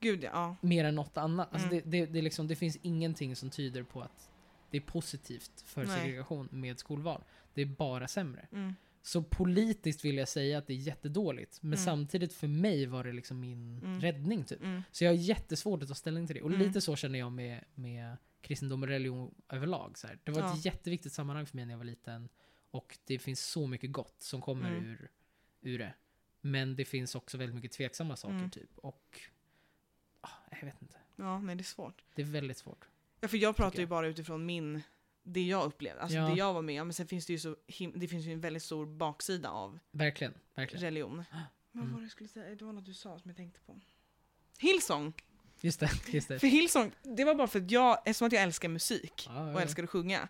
Gud 0.00 0.24
ja. 0.24 0.56
mer 0.60 0.84
än 0.84 0.94
något 0.94 1.16
annat. 1.16 1.48
Alltså 1.52 1.68
Mm. 1.68 1.82
det, 1.84 1.90
det, 1.90 2.06
det, 2.12 2.22
liksom, 2.22 2.48
det 2.48 2.56
finns 2.56 2.76
ingenting 2.82 3.36
som 3.36 3.50
tyder 3.50 3.82
på 3.82 4.02
att 4.02 4.30
det 4.70 4.76
är 4.76 4.80
positivt 4.80 5.62
för 5.66 5.84
Nej. 5.86 5.98
segregation 6.00 6.48
med 6.52 6.78
skolval. 6.78 7.22
Det 7.54 7.62
är 7.62 7.66
bara 7.66 8.08
sämre. 8.08 8.46
Mm. 8.52 8.74
Så 9.02 9.22
politiskt 9.22 10.04
vill 10.04 10.16
jag 10.16 10.28
säga 10.28 10.58
att 10.58 10.66
det 10.66 10.72
är 10.72 10.76
jättedåligt. 10.76 11.62
Men 11.62 11.72
Mm. 11.72 11.84
samtidigt 11.84 12.32
för 12.32 12.48
mig 12.48 12.86
var 12.86 13.04
det 13.04 13.12
liksom 13.12 13.40
min 13.40 13.78
Mm. 13.78 14.00
räddning 14.00 14.44
typ. 14.44 14.62
Mm. 14.62 14.82
Så 14.90 15.04
jag 15.04 15.10
har 15.10 15.16
jättesvårt 15.16 15.82
att 15.82 15.88
ta 15.88 15.94
ställning 15.94 16.26
till 16.26 16.36
det. 16.36 16.42
Och 16.42 16.50
Mm. 16.52 16.60
lite 16.66 16.80
så 16.80 16.96
känner 16.96 17.18
jag 17.18 17.32
med, 17.32 17.64
med 17.74 18.16
kristendom 18.40 18.82
och 18.82 18.88
religion 18.88 19.34
överlag. 19.48 19.98
Så 19.98 20.06
här. 20.06 20.18
Det 20.24 20.30
var 20.32 20.40
Ja. 20.42 20.54
ett 20.56 20.64
jätteviktigt 20.64 21.12
sammanhang 21.12 21.46
för 21.46 21.56
mig 21.56 21.66
när 21.66 21.72
jag 21.72 21.78
var 21.78 21.84
liten. 21.84 22.28
Och 22.70 22.98
det 23.04 23.18
finns 23.18 23.40
så 23.46 23.66
mycket 23.66 23.92
gott 23.92 24.22
som 24.22 24.40
kommer 24.40 24.70
Mm. 24.70 24.84
ur, 24.84 25.10
ur 25.60 25.78
det. 25.78 25.94
Men 26.40 26.76
det 26.76 26.84
finns 26.84 27.14
också 27.14 27.38
väldigt 27.38 27.54
mycket 27.54 27.72
tveksamma 27.72 28.16
saker 28.16 28.34
Mm. 28.34 28.50
typ. 28.50 28.78
Och 28.78 29.20
ah, 30.20 30.28
jag 30.50 30.64
vet 30.66 30.82
inte. 30.82 30.96
ja, 31.16 31.38
nej 31.40 31.56
det 31.56 31.62
är 31.62 31.64
svårt. 31.64 32.04
Det 32.14 32.22
är 32.22 32.26
väldigt 32.26 32.56
svårt. 32.56 32.88
Ja, 33.20 33.28
för 33.28 33.36
jag 33.36 33.56
pratar 33.56 33.70
Tycker 33.70 33.78
ju 33.80 33.82
jag. 33.82 33.88
bara 33.88 34.06
utifrån 34.06 34.46
min, 34.46 34.82
det 35.22 35.42
jag 35.42 35.64
upplevde, 35.66 36.00
alltså 36.02 36.16
Ja. 36.16 36.28
det 36.28 36.34
jag 36.36 36.54
var 36.54 36.62
med 36.62 36.80
om. 36.80 36.86
Men 36.88 36.94
sen 36.94 37.06
finns 37.06 37.26
det 37.26 37.32
ju 37.32 37.38
så 37.38 37.56
him- 37.66 37.92
det 37.96 38.08
finns 38.08 38.26
ju 38.26 38.32
en 38.32 38.40
väldigt 38.40 38.62
stor 38.62 38.86
baksida 38.86 39.50
av 39.50 39.78
Verkligen, 39.90 40.34
verkligen. 40.54 40.84
religion. 40.84 41.16
Men 41.26 41.26
vad 41.72 41.82
Mm. 41.82 41.92
var 41.92 42.00
det 42.00 42.04
jag 42.04 42.10
skulle 42.12 42.28
säga? 42.28 42.54
Det 42.54 42.64
var 42.64 42.72
något 42.72 42.86
du 42.86 42.94
sa 42.94 43.18
som 43.18 43.28
jag 43.30 43.36
tänkte 43.36 43.60
på. 43.60 43.80
Hillsong! 44.58 45.12
Just 45.60 45.80
det, 45.80 45.90
just 46.12 46.28
det. 46.28 46.38
För 46.38 46.46
Hillsong, 46.46 46.92
det 47.02 47.24
var 47.24 47.34
bara 47.34 47.46
för 47.48 47.58
att 47.60 47.70
jag, 47.70 47.98
eftersom 48.04 48.26
att 48.26 48.32
jag 48.32 48.42
älskar 48.42 48.68
musik 48.68 49.26
Ja, 49.28 49.46
ja, 49.48 49.54
och 49.54 49.60
älskar 49.62 49.82
att 49.84 49.90
sjunga, 49.90 50.28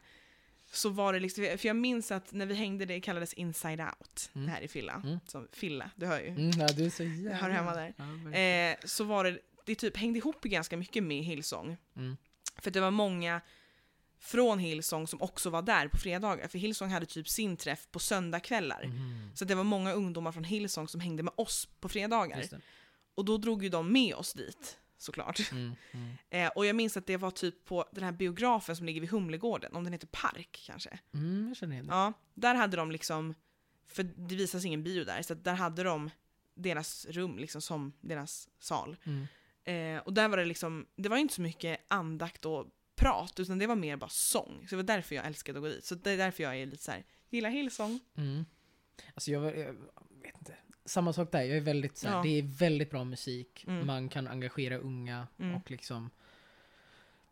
så 0.72 0.88
var 0.88 1.12
det 1.12 1.20
liksom, 1.20 1.44
för 1.44 1.66
jag 1.66 1.76
minns 1.76 2.10
att 2.12 2.32
när 2.32 2.46
vi 2.46 2.54
hängde, 2.54 2.84
det 2.84 3.00
kallades 3.00 3.32
Inside 3.34 3.80
Out, 3.80 4.30
Mm. 4.34 4.46
det 4.46 4.52
här 4.52 4.60
i 4.60 4.68
Filla. 4.68 5.02
Mm. 5.04 5.18
Som 5.26 5.48
Filla, 5.52 5.90
du 5.96 6.06
hör 6.06 6.20
ju. 6.20 6.28
Mm, 6.28 6.50
ja, 6.50 6.68
du 6.68 6.84
är 6.86 6.90
så 6.90 7.02
jävla... 7.04 7.32
hör 7.34 7.50
hemma 7.50 7.74
där. 7.74 7.94
Ja. 8.32 8.38
Eh, 8.38 8.76
så 8.84 9.04
var 9.04 9.24
det, 9.24 9.38
det 9.64 9.74
typ 9.74 9.96
hängde 9.96 10.18
ihop 10.18 10.42
ganska 10.44 10.76
mycket 10.76 11.02
med 11.04 11.24
Hillsong. 11.24 11.76
Mm. 11.96 12.16
För 12.56 12.70
det 12.70 12.80
var 12.80 12.90
många 12.90 13.40
från 14.20 14.58
Hillsong 14.58 15.06
som 15.06 15.22
också 15.22 15.50
var 15.50 15.62
där 15.62 15.88
på 15.88 15.98
fredagar. 15.98 16.48
För 16.48 16.58
Hillsong 16.58 16.90
hade 16.90 17.06
typ 17.06 17.28
sin 17.28 17.56
träff 17.56 17.88
på 17.90 17.98
söndagkvällar. 17.98 18.84
Mhm. 18.84 19.30
Så 19.34 19.44
det 19.44 19.54
var 19.54 19.64
många 19.64 19.92
ungdomar 19.92 20.32
från 20.32 20.44
Hillsong 20.44 20.88
som 20.88 21.00
hängde 21.00 21.22
med 21.22 21.32
oss 21.36 21.68
på 21.80 21.88
fredagar. 21.88 22.44
Och 23.14 23.24
då 23.24 23.36
drog 23.36 23.62
ju 23.62 23.68
de 23.68 23.92
med 23.92 24.14
oss 24.14 24.32
dit, 24.32 24.78
såklart. 24.98 25.52
Mm, 25.52 25.72
mm. 25.92 26.12
Eh, 26.30 26.48
och 26.48 26.66
jag 26.66 26.76
minns 26.76 26.96
att 26.96 27.06
det 27.06 27.16
var 27.16 27.30
typ 27.30 27.64
på 27.64 27.84
den 27.92 28.04
här 28.04 28.12
biografen 28.12 28.76
som 28.76 28.86
ligger 28.86 29.00
vid 29.00 29.10
Humlegården, 29.10 29.76
om 29.76 29.84
den 29.84 29.92
heter 29.92 30.06
Park 30.06 30.62
kanske. 30.66 30.98
Mm, 31.14 31.48
jag 31.48 31.56
känner 31.56 31.72
igen 31.74 31.86
det. 31.86 31.92
Ja, 31.92 32.12
där 32.34 32.54
hade 32.54 32.76
de 32.76 32.90
liksom, 32.90 33.34
för 33.86 34.02
det 34.02 34.34
visas 34.34 34.64
ingen 34.64 34.82
bio 34.82 35.04
där, 35.04 35.22
så 35.22 35.34
där 35.34 35.54
hade 35.54 35.82
de 35.82 36.10
deras 36.54 37.06
rum 37.06 37.38
liksom 37.38 37.62
som 37.62 37.92
deras 38.00 38.48
sal. 38.58 38.96
Mm. 39.04 39.26
Eh, 39.64 40.02
och 40.02 40.12
där 40.12 40.28
var 40.28 40.36
det 40.36 40.44
liksom, 40.44 40.86
det 40.96 41.08
var 41.08 41.16
inte 41.16 41.34
så 41.34 41.42
mycket 41.42 41.80
andakt 41.88 42.46
och 42.46 42.66
prat, 43.00 43.40
utan 43.40 43.58
det 43.58 43.66
var 43.66 43.76
mer 43.76 43.96
bara 43.96 44.10
sång. 44.10 44.58
Så 44.68 44.70
det 44.70 44.76
var 44.76 44.82
därför 44.82 45.14
jag 45.14 45.26
älskade 45.26 45.58
att 45.58 45.62
gå 45.62 45.68
dit. 45.68 45.84
Så 45.84 45.94
det 45.94 46.10
är 46.10 46.16
därför 46.16 46.42
jag 46.42 46.56
är 46.56 46.66
lite 46.66 46.82
så 46.84 46.90
här, 46.90 47.04
gillar 47.30 47.50
Hillsong. 47.50 48.00
Mm. 48.16 48.44
Alltså 49.14 49.30
jag, 49.30 49.44
jag 49.58 49.72
vet 50.22 50.34
inte. 50.38 50.54
Samma 50.84 51.12
sak 51.12 51.32
där, 51.32 51.40
jag 51.42 51.56
är 51.56 51.60
väldigt 51.60 51.96
så 51.96 52.08
här, 52.08 52.16
Ja. 52.16 52.22
det 52.22 52.38
är 52.38 52.42
väldigt 52.42 52.90
bra 52.90 53.04
musik, 53.04 53.64
Mm. 53.68 53.86
man 53.86 54.08
kan 54.08 54.28
engagera 54.28 54.76
unga 54.78 55.26
Mm. 55.38 55.54
och 55.54 55.70
liksom 55.70 56.10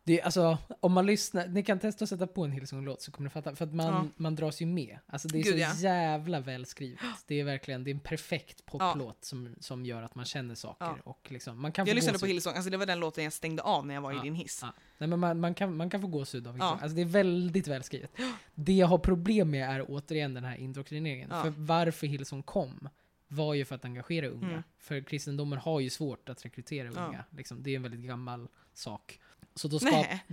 det 0.09 0.21
är, 0.21 0.25
alltså, 0.25 0.59
om 0.81 0.93
man 0.93 1.07
lyssnar, 1.07 1.47
ni 1.49 1.63
kan 1.63 1.79
testa 1.79 2.05
att 2.05 2.09
sätta 2.09 2.27
på 2.27 2.45
en 2.45 2.53
Hillsong-låt 2.53 3.03
så 3.03 3.11
kommer 3.13 3.25
ni 3.29 3.31
fatta. 3.31 3.55
För 3.57 3.65
att 3.65 3.75
man, 3.75 3.87
Ja. 3.87 4.07
man 4.17 4.35
dras 4.37 4.63
ju 4.63 4.67
med. 4.67 4.99
Alltså 5.07 5.29
det 5.29 5.39
är 5.39 5.43
Gud, 5.43 5.53
så 5.53 5.59
ja. 5.59 5.75
jävla 5.75 6.41
välskrivet. 6.41 7.01
Det 7.27 7.41
är 7.41 7.45
verkligen, 7.45 7.85
det 7.85 7.91
är 7.91 7.95
en 7.95 8.01
perfekt 8.01 8.65
poplåt 8.67 9.25
som, 9.25 9.55
som 9.61 9.85
gör 9.87 10.03
att 10.03 10.15
man 10.15 10.25
känner 10.25 10.55
saker. 10.55 10.85
Ja. 10.87 10.97
Och 11.05 11.27
liksom, 11.33 11.61
man 11.63 11.73
kan 11.73 11.87
Jag 11.87 11.95
lyssnade 11.95 12.19
på. 12.19 12.27
Hillsong, 12.27 12.55
alltså 12.55 12.71
det 12.71 12.77
var 12.77 12.87
den 12.87 13.01
låten 13.01 13.25
jag 13.25 13.33
stängde 13.33 13.63
av 13.63 13.87
när 13.87 13.95
jag 13.95 14.01
var 14.01 14.13
Ja. 14.13 14.21
i 14.21 14.23
din 14.23 14.35
hiss. 14.35 14.59
Ja. 14.63 14.73
Nej, 14.99 15.09
men 15.09 15.19
man, 15.21 15.41
man, 15.41 15.55
kan, 15.55 15.77
man 15.77 15.91
kan 15.91 16.01
få 16.01 16.07
gåshud 16.07 16.47
av 16.47 16.53
Hillsong. 16.53 16.69
Ja. 16.69 16.79
Alltså 16.83 16.97
det 16.97 17.01
är 17.03 17.05
väldigt 17.07 17.69
välskrivet. 17.69 18.11
Det 18.55 18.73
jag 18.73 18.87
har 18.87 18.99
problem 18.99 19.51
med 19.51 19.71
är 19.71 19.85
återigen 19.89 20.35
den 20.35 20.45
här 20.45 20.57
indoktrineringen. 20.57 21.29
Ja. 21.33 21.43
För 21.43 21.51
varför 21.51 22.07
Hillsong 22.07 22.43
kom 22.43 22.89
var 23.29 23.55
ju 23.55 23.65
för 23.65 23.75
att 23.75 23.85
engagera 23.85 24.27
unga. 24.29 24.49
Mm. 24.49 24.63
För 24.79 25.01
kristendomen 25.01 25.59
har 25.59 25.81
ju 25.81 25.91
svårt 25.91 26.29
att 26.29 26.45
rekrytera 26.45 26.93
Ja. 26.95 27.07
unga. 27.07 27.25
Liksom, 27.31 27.63
det 27.63 27.71
är 27.71 27.77
en 27.77 27.83
väldigt 27.83 28.01
gammal 28.01 28.49
sak. 28.75 29.21
Så 29.59 29.69
då 29.69 29.79
skap, 29.79 29.93
Nej, 29.93 30.25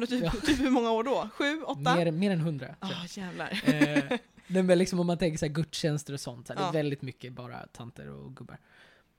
det 0.00 0.06
typ, 0.06 0.22
Ja. 0.24 0.30
typ 0.46 0.60
hur 0.60 0.70
många 0.70 0.90
år 0.90 1.04
då? 1.04 1.28
Sju, 1.32 1.62
åtta? 1.62 1.80
mer, 1.96 2.10
mer 2.10 2.30
än 2.30 2.40
hundra. 2.40 2.76
Ja, 2.80 2.88
jag. 2.90 3.24
jävlar. 3.24 3.50
Eh, 3.64 4.18
nej, 4.46 4.62
men 4.62 4.78
liksom 4.78 5.00
om 5.00 5.06
man 5.06 5.18
tänker 5.18 5.38
så 5.38 5.46
här 5.46 5.52
gudstjänster 5.52 6.12
och 6.12 6.20
sånt. 6.20 6.46
Så 6.46 6.52
här, 6.52 6.60
Det 6.60 6.64
Ja. 6.64 6.68
är 6.68 6.72
väldigt 6.72 7.02
mycket 7.02 7.32
bara 7.32 7.66
tanter 7.66 8.08
och 8.08 8.36
gubbar. 8.36 8.58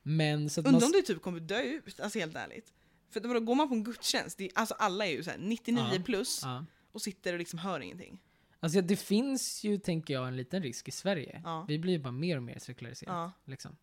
Men 0.04 0.50
så 0.50 0.62
att 0.62 0.68
Undrar 0.68 0.82
man, 0.82 0.88
om 0.88 0.92
det 0.92 1.02
typ 1.02 1.22
kommer 1.22 1.40
dö 1.40 1.62
ut, 1.62 2.00
alltså 2.00 2.20
helt 2.20 2.36
ärligt. 2.36 2.74
För 3.10 3.20
då 3.20 3.40
går 3.40 3.56
man 3.56 3.70
på 3.70 3.76
en 3.76 3.84
gudstjänst, 3.84 4.38
det 4.38 4.50
alltså 4.56 4.74
alla 4.80 5.06
är 5.06 5.12
ju 5.12 5.24
så 5.24 5.30
här 5.30 5.38
99 5.38 5.84
Ja. 5.94 6.02
plus 6.06 6.42
ja. 6.44 6.66
och 6.92 7.02
sitter 7.02 7.34
och 7.34 7.40
liksom 7.40 7.60
hör 7.60 7.80
ingenting. 7.80 8.20
Alltså 8.60 8.82
det 8.82 8.96
finns 8.96 9.64
ju, 9.64 9.78
tänker 9.78 10.14
jag, 10.14 10.28
en 10.28 10.38
liten 10.38 10.64
risk 10.64 10.88
i 10.88 10.92
Sverige. 10.92 11.42
Ja. 11.46 11.66
Vi 11.68 11.80
blir 11.80 11.94
ju 11.94 12.00
bara 12.00 12.12
mer 12.12 12.38
och 12.38 12.44
mer 12.44 12.60
sekulariserade. 12.60 13.18
Ja, 13.20 13.32
Liksom. 13.46 13.78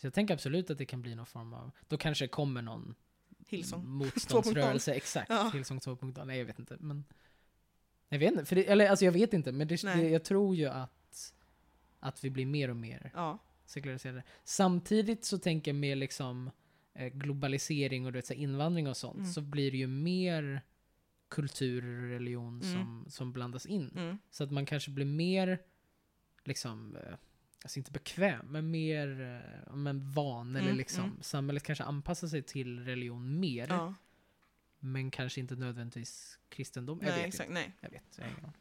Så 0.00 0.06
jag 0.06 0.14
tänker 0.14 0.34
absolut 0.34 0.70
att 0.70 0.78
det 0.78 0.84
kan 0.86 1.02
bli 1.02 1.14
någon 1.14 1.26
form 1.26 1.52
av, 1.54 1.70
då 1.88 1.96
kanske 1.96 2.24
det 2.24 2.28
kommer 2.28 2.62
någon 2.62 2.94
Hillsong. 3.56 3.88
motståndsrörelse, 3.88 4.92
exakt. 4.94 5.30
Ja. 5.30 5.50
Hillsong 5.54 5.78
2.0, 5.78 6.24
nej 6.24 6.38
jag 6.38 6.44
vet 6.44 6.58
inte. 6.58 6.76
Men, 6.80 7.04
jag 8.08 8.18
vet 8.18 8.32
inte, 8.32 8.44
för 8.44 8.56
det, 8.56 8.66
eller 8.66 8.88
alltså 8.88 9.04
jag 9.04 9.12
vet 9.12 9.32
inte, 9.32 9.52
men 9.52 9.68
det, 9.68 9.82
jag 10.08 10.24
tror 10.24 10.56
ju 10.56 10.66
att, 10.66 11.34
att 12.00 12.24
vi 12.24 12.30
blir 12.30 12.46
mer 12.46 12.70
och 12.70 12.76
mer 12.76 13.10
Ja. 13.14 13.38
sekulariserade. 13.64 14.22
Samtidigt 14.44 15.24
så 15.24 15.38
tänker 15.38 15.70
jag 15.70 15.76
med 15.80 15.98
liksom 15.98 16.50
eh, 16.94 17.06
globalisering 17.08 18.06
och 18.06 18.12
du 18.12 18.18
vet, 18.18 18.26
så 18.26 18.32
invandring 18.32 18.88
och 18.88 18.96
sånt, 18.96 19.18
Mm. 19.18 19.32
så 19.32 19.40
blir 19.40 19.70
det 19.70 19.76
ju 19.76 19.86
mer 19.86 20.62
kultur 21.28 22.02
och 22.02 22.08
religion 22.08 22.60
Mm. 22.62 22.72
som, 22.74 23.04
som 23.08 23.32
blandas 23.32 23.66
in. 23.66 23.90
Mm. 23.96 24.18
Så 24.30 24.44
att 24.44 24.50
man 24.50 24.66
kanske 24.66 24.90
blir 24.90 25.06
mer, 25.06 25.58
liksom, 26.44 26.96
eh, 26.96 27.14
alltså 27.64 27.78
inte 27.78 27.90
bekväm, 27.92 28.46
men 28.46 28.70
mer 28.70 29.20
eh, 29.68 29.74
men 29.74 30.10
van. 30.12 30.56
eller 30.56 30.66
Mm, 30.66 30.78
liksom, 30.78 31.04
mm. 31.04 31.16
samhället 31.22 31.62
kanske 31.62 31.84
anpassar 31.84 32.28
sig 32.28 32.42
till 32.42 32.84
religion 32.84 33.40
mer. 33.40 33.66
ja. 33.68 33.94
Men 34.84 35.10
kanske 35.10 35.40
inte 35.40 35.54
nödvändigtvis 35.56 36.38
kristendom. 36.48 36.98
Jag 37.02 37.08
Nej, 37.08 37.18
vet 37.18 37.26
exakt. 37.26 37.48
inte. 37.50 37.60
Nej. 37.60 37.72
Jag 37.80 37.90
vet, 37.90 38.18
jag 38.18 38.26
ingen. 38.26 38.52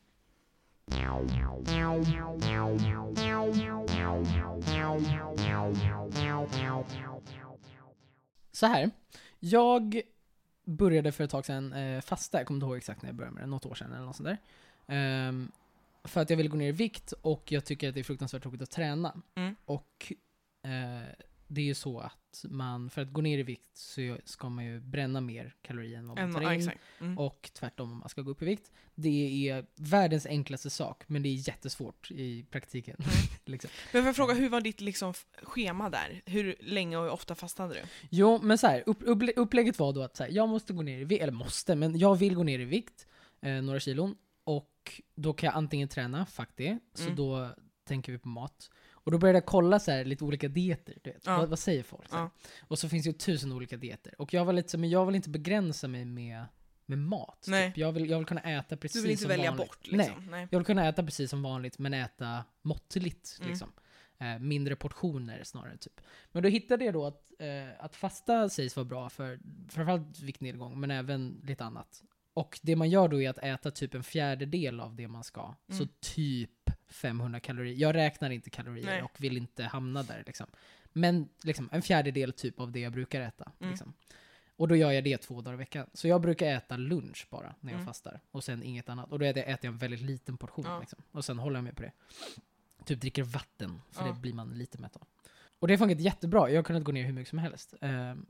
Så 8.51 8.65
här. 8.65 8.91
Jag 9.39 10.01
började 10.65 11.11
för 11.11 11.23
ett 11.23 11.29
tag 11.29 11.45
sedan 11.45 11.73
eh, 11.73 12.01
fasta, 12.01 12.37
jag 12.37 12.47
kommer 12.47 12.57
inte 12.57 12.65
ihåg 12.65 12.77
exakt 12.77 13.01
när 13.01 13.09
jag 13.09 13.15
började 13.15 13.33
med 13.33 13.43
det, 13.43 13.47
något 13.47 13.65
år 13.65 13.75
sedan 13.75 13.91
eller 13.93 14.05
något 14.05 14.15
sånt 14.15 14.29
där. 14.29 14.37
Ehm, 14.87 15.51
för 16.03 16.21
att 16.21 16.29
jag 16.29 16.37
ville 16.37 16.49
gå 16.49 16.57
ner 16.57 16.69
i 16.69 16.71
vikt 16.71 17.11
och 17.21 17.51
jag 17.51 17.65
tycker 17.65 17.89
att 17.89 17.93
det 17.93 18.01
är 18.01 18.03
fruktansvärt 18.03 18.41
tråkigt 18.41 18.61
att 18.61 18.71
träna. 18.71 19.21
Mm. 19.35 19.55
Och 19.65 20.13
eh, 20.65 21.13
det 21.53 21.61
är 21.61 21.65
ju 21.65 21.73
så 21.73 21.99
att 21.99 22.45
man, 22.49 22.89
för 22.89 23.01
att 23.01 23.13
gå 23.13 23.21
ner 23.21 23.37
i 23.37 23.43
vikt 23.43 23.77
så 23.77 24.17
ska 24.25 24.49
man 24.49 24.65
ju 24.65 24.79
bränna 24.79 25.21
mer 25.21 25.55
kalorier 25.61 25.97
än 25.99 26.07
vad 26.07 26.17
man 26.17 26.33
tar 26.33 26.51
in. 26.51 26.71
Mm. 26.99 27.17
Och 27.17 27.49
tvärtom 27.53 27.91
om 27.91 27.97
man 27.97 28.09
ska 28.09 28.21
gå 28.21 28.31
upp 28.31 28.41
i 28.41 28.45
vikt. 28.45 28.71
Det 28.95 29.49
är 29.49 29.65
världens 29.75 30.25
enklaste 30.25 30.69
sak, 30.69 31.03
men 31.07 31.23
det 31.23 31.29
är 31.29 31.47
jättesvårt 31.47 32.11
i 32.11 32.43
praktiken. 32.43 32.95
Mm. 32.99 33.11
liksom. 33.45 33.69
Men 33.93 34.01
får 34.01 34.07
jag 34.07 34.15
fråga, 34.15 34.33
hur 34.33 34.49
var 34.49 34.61
ditt 34.61 34.81
liksom, 34.81 35.13
schema 35.43 35.89
där? 35.89 36.21
Hur 36.25 36.55
länge 36.59 36.97
och 36.97 37.03
hur 37.03 37.11
ofta 37.11 37.35
fastade 37.35 37.73
du? 37.73 37.81
Jo, 38.09 38.39
men 38.43 38.57
så 38.57 38.67
här, 38.67 38.83
upp, 38.85 39.01
upplä- 39.01 39.33
upplägget 39.35 39.79
var 39.79 39.93
då 39.93 40.03
att 40.03 40.17
så 40.17 40.23
här, 40.23 40.31
jag 40.31 40.49
måste 40.49 40.73
gå 40.73 40.81
ner 40.81 40.99
i 40.99 41.03
vikt, 41.03 41.21
eller 41.21 41.33
måste, 41.33 41.75
men 41.75 41.99
jag 41.99 42.15
vill 42.15 42.35
gå 42.35 42.43
ner 42.43 42.59
i 42.59 42.65
vikt, 42.65 43.07
eh, 43.41 43.61
några 43.61 43.79
kilon. 43.79 44.15
Och 44.43 45.01
då 45.15 45.33
kan 45.33 45.47
jag 45.47 45.55
antingen 45.57 45.87
träna, 45.87 46.25
fuck 46.25 46.49
det, 46.55 46.79
så 46.93 47.03
Mm. 47.03 47.15
då 47.15 47.49
tänker 47.83 48.11
vi 48.11 48.17
på 48.17 48.27
mat. 48.27 48.69
Och 48.91 49.11
då 49.11 49.17
började 49.17 49.37
jag 49.37 49.45
kolla 49.45 49.79
så 49.79 49.91
här, 49.91 50.05
lite 50.05 50.23
olika 50.23 50.47
dieter, 50.47 50.97
du 51.03 51.11
vet. 51.11 51.25
Ja. 51.25 51.37
Vad, 51.37 51.49
vad 51.49 51.59
säger 51.59 51.83
folk? 51.83 52.09
Så. 52.09 52.15
Ja. 52.15 52.29
Och 52.67 52.79
så 52.79 52.89
finns 52.89 53.03
det 53.03 53.09
ju 53.09 53.13
tusen 53.17 53.51
olika 53.51 53.77
dieter. 53.77 54.21
Och 54.21 54.33
jag 54.33 54.45
var 54.45 54.53
lite 54.53 54.69
så, 54.69 54.77
men 54.77 54.89
jag 54.89 55.05
vill 55.05 55.15
inte 55.15 55.29
begränsa 55.29 55.87
mig 55.87 56.05
med, 56.05 56.45
med 56.85 56.97
mat. 56.97 57.45
Nej. 57.47 57.69
Typ. 57.69 57.77
Jag, 57.77 57.91
vill, 57.91 58.09
jag 58.09 58.17
vill 58.17 58.27
kunna 58.27 58.41
äta 58.41 58.77
precis 58.77 58.95
Du 58.95 59.01
vill 59.01 59.11
inte 59.11 59.21
som 59.21 59.29
välja 59.29 59.51
vanligt. 59.51 59.67
bort 59.67 59.87
liksom? 59.87 60.27
Nej. 60.29 60.47
Jag 60.51 60.59
vill 60.59 60.65
kunna 60.65 60.87
äta 60.87 61.03
precis 61.03 61.29
som 61.29 61.41
vanligt, 61.43 61.79
men 61.79 61.93
äta 61.93 62.43
måttligt. 62.61 63.37
Mm. 63.39 63.49
Liksom. 63.49 63.71
Eh, 64.17 64.39
mindre 64.39 64.75
portioner 64.75 65.43
snarare. 65.43 65.77
Typ. 65.77 66.01
Men 66.31 66.43
då 66.43 66.49
hittade 66.49 66.85
jag 66.85 66.93
då 66.93 67.05
att, 67.05 67.31
eh, 67.39 67.85
att 67.85 67.95
fasta 67.95 68.49
sägs 68.49 68.75
vara 68.75 68.85
bra 68.85 69.09
för 69.09 69.39
framförallt 69.69 70.19
viktnedgång, 70.19 70.79
men 70.79 70.91
även 70.91 71.41
lite 71.43 71.63
annat. 71.63 72.03
Och 72.33 72.59
det 72.61 72.75
man 72.75 72.89
gör 72.89 73.07
då 73.07 73.21
är 73.21 73.29
att 73.29 73.37
äta 73.37 73.71
typ 73.71 73.93
en 73.95 74.03
fjärdedel 74.03 74.79
av 74.79 74.95
det 74.95 75.07
man 75.07 75.23
ska. 75.23 75.41
Mm. 75.67 75.79
Så 75.79 75.87
typ 75.99 76.69
500 76.89 77.39
kalorier. 77.39 77.75
Jag 77.75 77.95
räknar 77.95 78.29
inte 78.29 78.49
kalorier 78.49 78.85
Nej. 78.85 79.01
och 79.03 79.11
vill 79.23 79.37
inte 79.37 79.63
hamna 79.63 80.03
där. 80.03 80.23
Liksom. 80.25 80.47
Men 80.93 81.29
liksom, 81.43 81.69
en 81.71 81.81
fjärdedel 81.81 82.33
typ 82.33 82.59
av 82.59 82.71
det 82.71 82.79
jag 82.79 82.93
brukar 82.93 83.21
äta. 83.21 83.51
Mm. 83.59 83.71
Liksom. 83.71 83.93
Och 84.55 84.67
då 84.67 84.75
gör 84.75 84.91
jag 84.91 85.03
det 85.03 85.17
två 85.17 85.41
dagar 85.41 85.53
i 85.53 85.57
veckan. 85.57 85.87
Så 85.93 86.07
jag 86.07 86.21
brukar 86.21 86.47
äta 86.47 86.77
lunch 86.77 87.27
bara 87.29 87.55
när 87.59 87.71
jag 87.71 87.79
Mm. 87.79 87.85
fastar. 87.87 88.19
Och 88.31 88.43
sen 88.43 88.63
inget 88.63 88.89
annat. 88.89 89.11
Och 89.11 89.19
då 89.19 89.25
äter 89.25 89.43
jag, 89.47 89.65
en 89.65 89.77
väldigt 89.77 90.01
liten 90.01 90.37
portion. 90.37 90.65
Ja. 90.67 90.79
Liksom. 90.79 90.99
Och 91.11 91.25
sen 91.25 91.39
håller 91.39 91.57
jag 91.57 91.63
mig 91.63 91.73
på 91.75 91.81
det. 91.81 91.91
Typ 92.85 93.01
dricker 93.01 93.23
vatten, 93.23 93.81
för 93.91 94.05
Ja. 94.07 94.13
det 94.13 94.19
blir 94.19 94.33
man 94.33 94.49
lite 94.49 94.81
mätt 94.81 94.95
av. 94.95 95.07
Och 95.59 95.67
det 95.67 95.73
har 95.73 95.77
funkat 95.77 95.99
jättebra. 95.99 96.49
Jag 96.49 96.57
har 96.57 96.63
kunnat 96.63 96.83
gå 96.83 96.91
ner 96.91 97.05
hur 97.05 97.13
mycket 97.13 97.29
som 97.29 97.39
helst. 97.39 97.73
Ehm, 97.81 98.25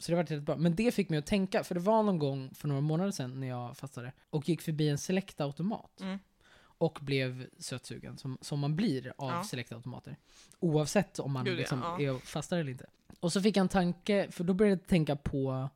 så 0.00 0.12
det 0.12 0.16
har 0.16 0.22
varit 0.22 0.30
jättebra. 0.30 0.56
Men 0.56 0.74
det 0.74 0.94
fick 0.94 1.08
mig 1.08 1.18
att 1.18 1.26
tänka, 1.26 1.64
för 1.64 1.74
det 1.74 1.80
var 1.80 2.02
någon 2.02 2.18
gång 2.18 2.50
för 2.54 2.68
några 2.68 2.80
månader 2.80 3.10
sedan 3.10 3.40
när 3.40 3.48
jag 3.48 3.76
fastade 3.76 4.12
och 4.30 4.48
gick 4.48 4.62
förbi 4.62 4.88
en 4.88 4.98
Select-automat. 4.98 6.00
Mm. 6.00 6.18
Och 6.62 6.98
blev 7.02 7.46
sötsugen, 7.58 8.18
som, 8.18 8.38
som 8.40 8.60
man 8.60 8.76
blir 8.76 9.12
av 9.16 9.30
Ja. 9.30 9.42
Select-automater. 9.42 10.16
Oavsett 10.60 11.18
om 11.18 11.32
man 11.32 11.44
Gud, 11.44 11.58
liksom 11.58 11.80
ja. 11.82 12.00
är 12.00 12.12
och 12.12 12.22
fastar 12.22 12.58
eller 12.58 12.70
inte. 12.70 12.86
Och 13.20 13.32
så 13.32 13.42
fick 13.42 13.56
jag 13.56 13.60
en 13.60 13.68
tanke, 13.68 14.30
för 14.30 14.44
då 14.44 14.54
började 14.54 14.80
jag 14.82 14.88
tänka 14.88 15.16
på 15.16 15.68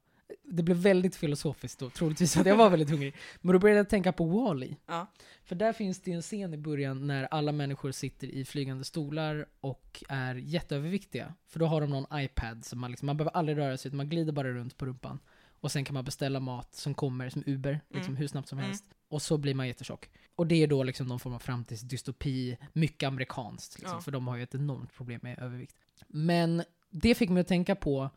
det 0.42 0.62
blev 0.62 0.76
väldigt 0.76 1.16
filosofiskt 1.16 1.78
då, 1.80 1.90
troligtvis 1.90 2.36
att 2.36 2.46
jag 2.46 2.56
var 2.56 2.70
väldigt 2.70 2.90
hungrig. 2.90 3.14
Men 3.40 3.52
då 3.52 3.58
började 3.58 3.78
jag 3.78 3.88
tänka 3.88 4.12
på 4.12 4.24
Wall-E. 4.24 4.76
Ja. 4.86 5.06
För 5.44 5.54
där 5.54 5.72
finns 5.72 6.00
det 6.00 6.12
en 6.12 6.22
scen 6.22 6.54
i 6.54 6.56
början 6.56 7.06
när 7.06 7.24
alla 7.24 7.52
människor 7.52 7.92
sitter 7.92 8.26
i 8.26 8.44
flygande 8.44 8.84
stolar 8.84 9.46
och 9.60 10.04
är 10.08 10.34
jätteöverviktiga. 10.34 11.34
För 11.46 11.60
då 11.60 11.66
har 11.66 11.80
de 11.80 11.90
någon 11.90 12.20
iPad, 12.20 12.64
så 12.64 12.76
man, 12.76 12.90
liksom, 12.90 13.06
man 13.06 13.16
behöver 13.16 13.36
aldrig 13.36 13.58
röra 13.58 13.76
sig, 13.76 13.88
utan 13.88 13.96
man 13.96 14.08
glider 14.08 14.32
bara 14.32 14.48
runt 14.50 14.76
på 14.76 14.86
rumpan. 14.86 15.18
Och 15.60 15.72
sen 15.72 15.84
kan 15.84 15.94
man 15.94 16.04
beställa 16.04 16.40
mat 16.40 16.74
som 16.74 16.94
kommer 16.94 17.28
som 17.30 17.42
Uber, 17.46 17.80
liksom 17.88 18.10
Mm. 18.12 18.16
hur 18.16 18.26
snabbt 18.28 18.48
som 18.48 18.58
Mm. 18.58 18.68
helst. 18.70 18.84
Och 19.08 19.22
så 19.22 19.38
blir 19.38 19.54
man 19.54 19.66
jättetjock. 19.66 20.10
Och 20.36 20.46
det 20.46 20.62
är 20.62 20.66
då 20.66 20.82
liksom 20.82 21.06
någon 21.06 21.20
form 21.20 21.34
av 21.34 21.38
framtidsdystopi, 21.38 22.56
mycket 22.72 23.06
amerikanskt. 23.06 23.78
Liksom, 23.78 23.96
Ja. 23.96 24.02
För 24.02 24.10
de 24.12 24.28
har 24.28 24.36
ju 24.36 24.42
ett 24.42 24.54
enormt 24.54 24.94
problem 24.94 25.20
med 25.22 25.38
övervikt. 25.38 25.76
Men 26.08 26.62
det 26.90 27.14
fick 27.14 27.30
mig 27.30 27.40
att 27.40 27.48
tänka 27.48 27.74
på, 27.74 28.10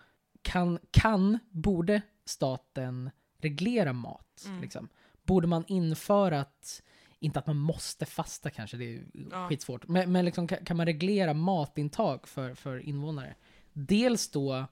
kan, 0.48 0.80
kan 0.92 1.40
borde 1.50 2.02
staten 2.26 3.10
reglera 3.38 3.94
mat? 3.94 4.44
Mm. 4.46 4.62
Liksom? 4.62 4.90
Borde 5.26 5.48
man 5.48 5.64
införa 5.68 6.40
att, 6.42 6.82
inte 7.20 7.40
att 7.40 7.48
man 7.48 7.58
måste 7.58 8.06
fasta 8.06 8.50
kanske, 8.50 8.78
det 8.78 8.96
är 8.96 9.04
Ja. 9.32 9.50
skitsvårt, 9.50 9.88
men, 9.88 10.12
men 10.12 10.26
liksom, 10.26 10.48
kan, 10.48 10.66
kan 10.66 10.78
man 10.78 10.86
reglera 10.86 11.34
matintag 11.34 12.28
för, 12.28 12.54
för 12.54 12.80
invånare? 12.80 13.36
Dels 13.74 14.32
då 14.32 14.66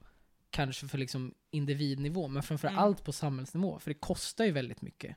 kanske 0.50 0.88
för 0.88 0.98
liksom 0.98 1.34
individnivå, 1.50 2.28
men 2.28 2.42
framför 2.42 2.68
Mm. 2.68 2.78
allt 2.78 3.04
på 3.04 3.12
samhällsnivå, 3.12 3.78
för 3.78 3.90
det 3.90 3.94
kostar 4.00 4.44
ju 4.44 4.50
väldigt 4.52 4.82
mycket. 4.82 5.16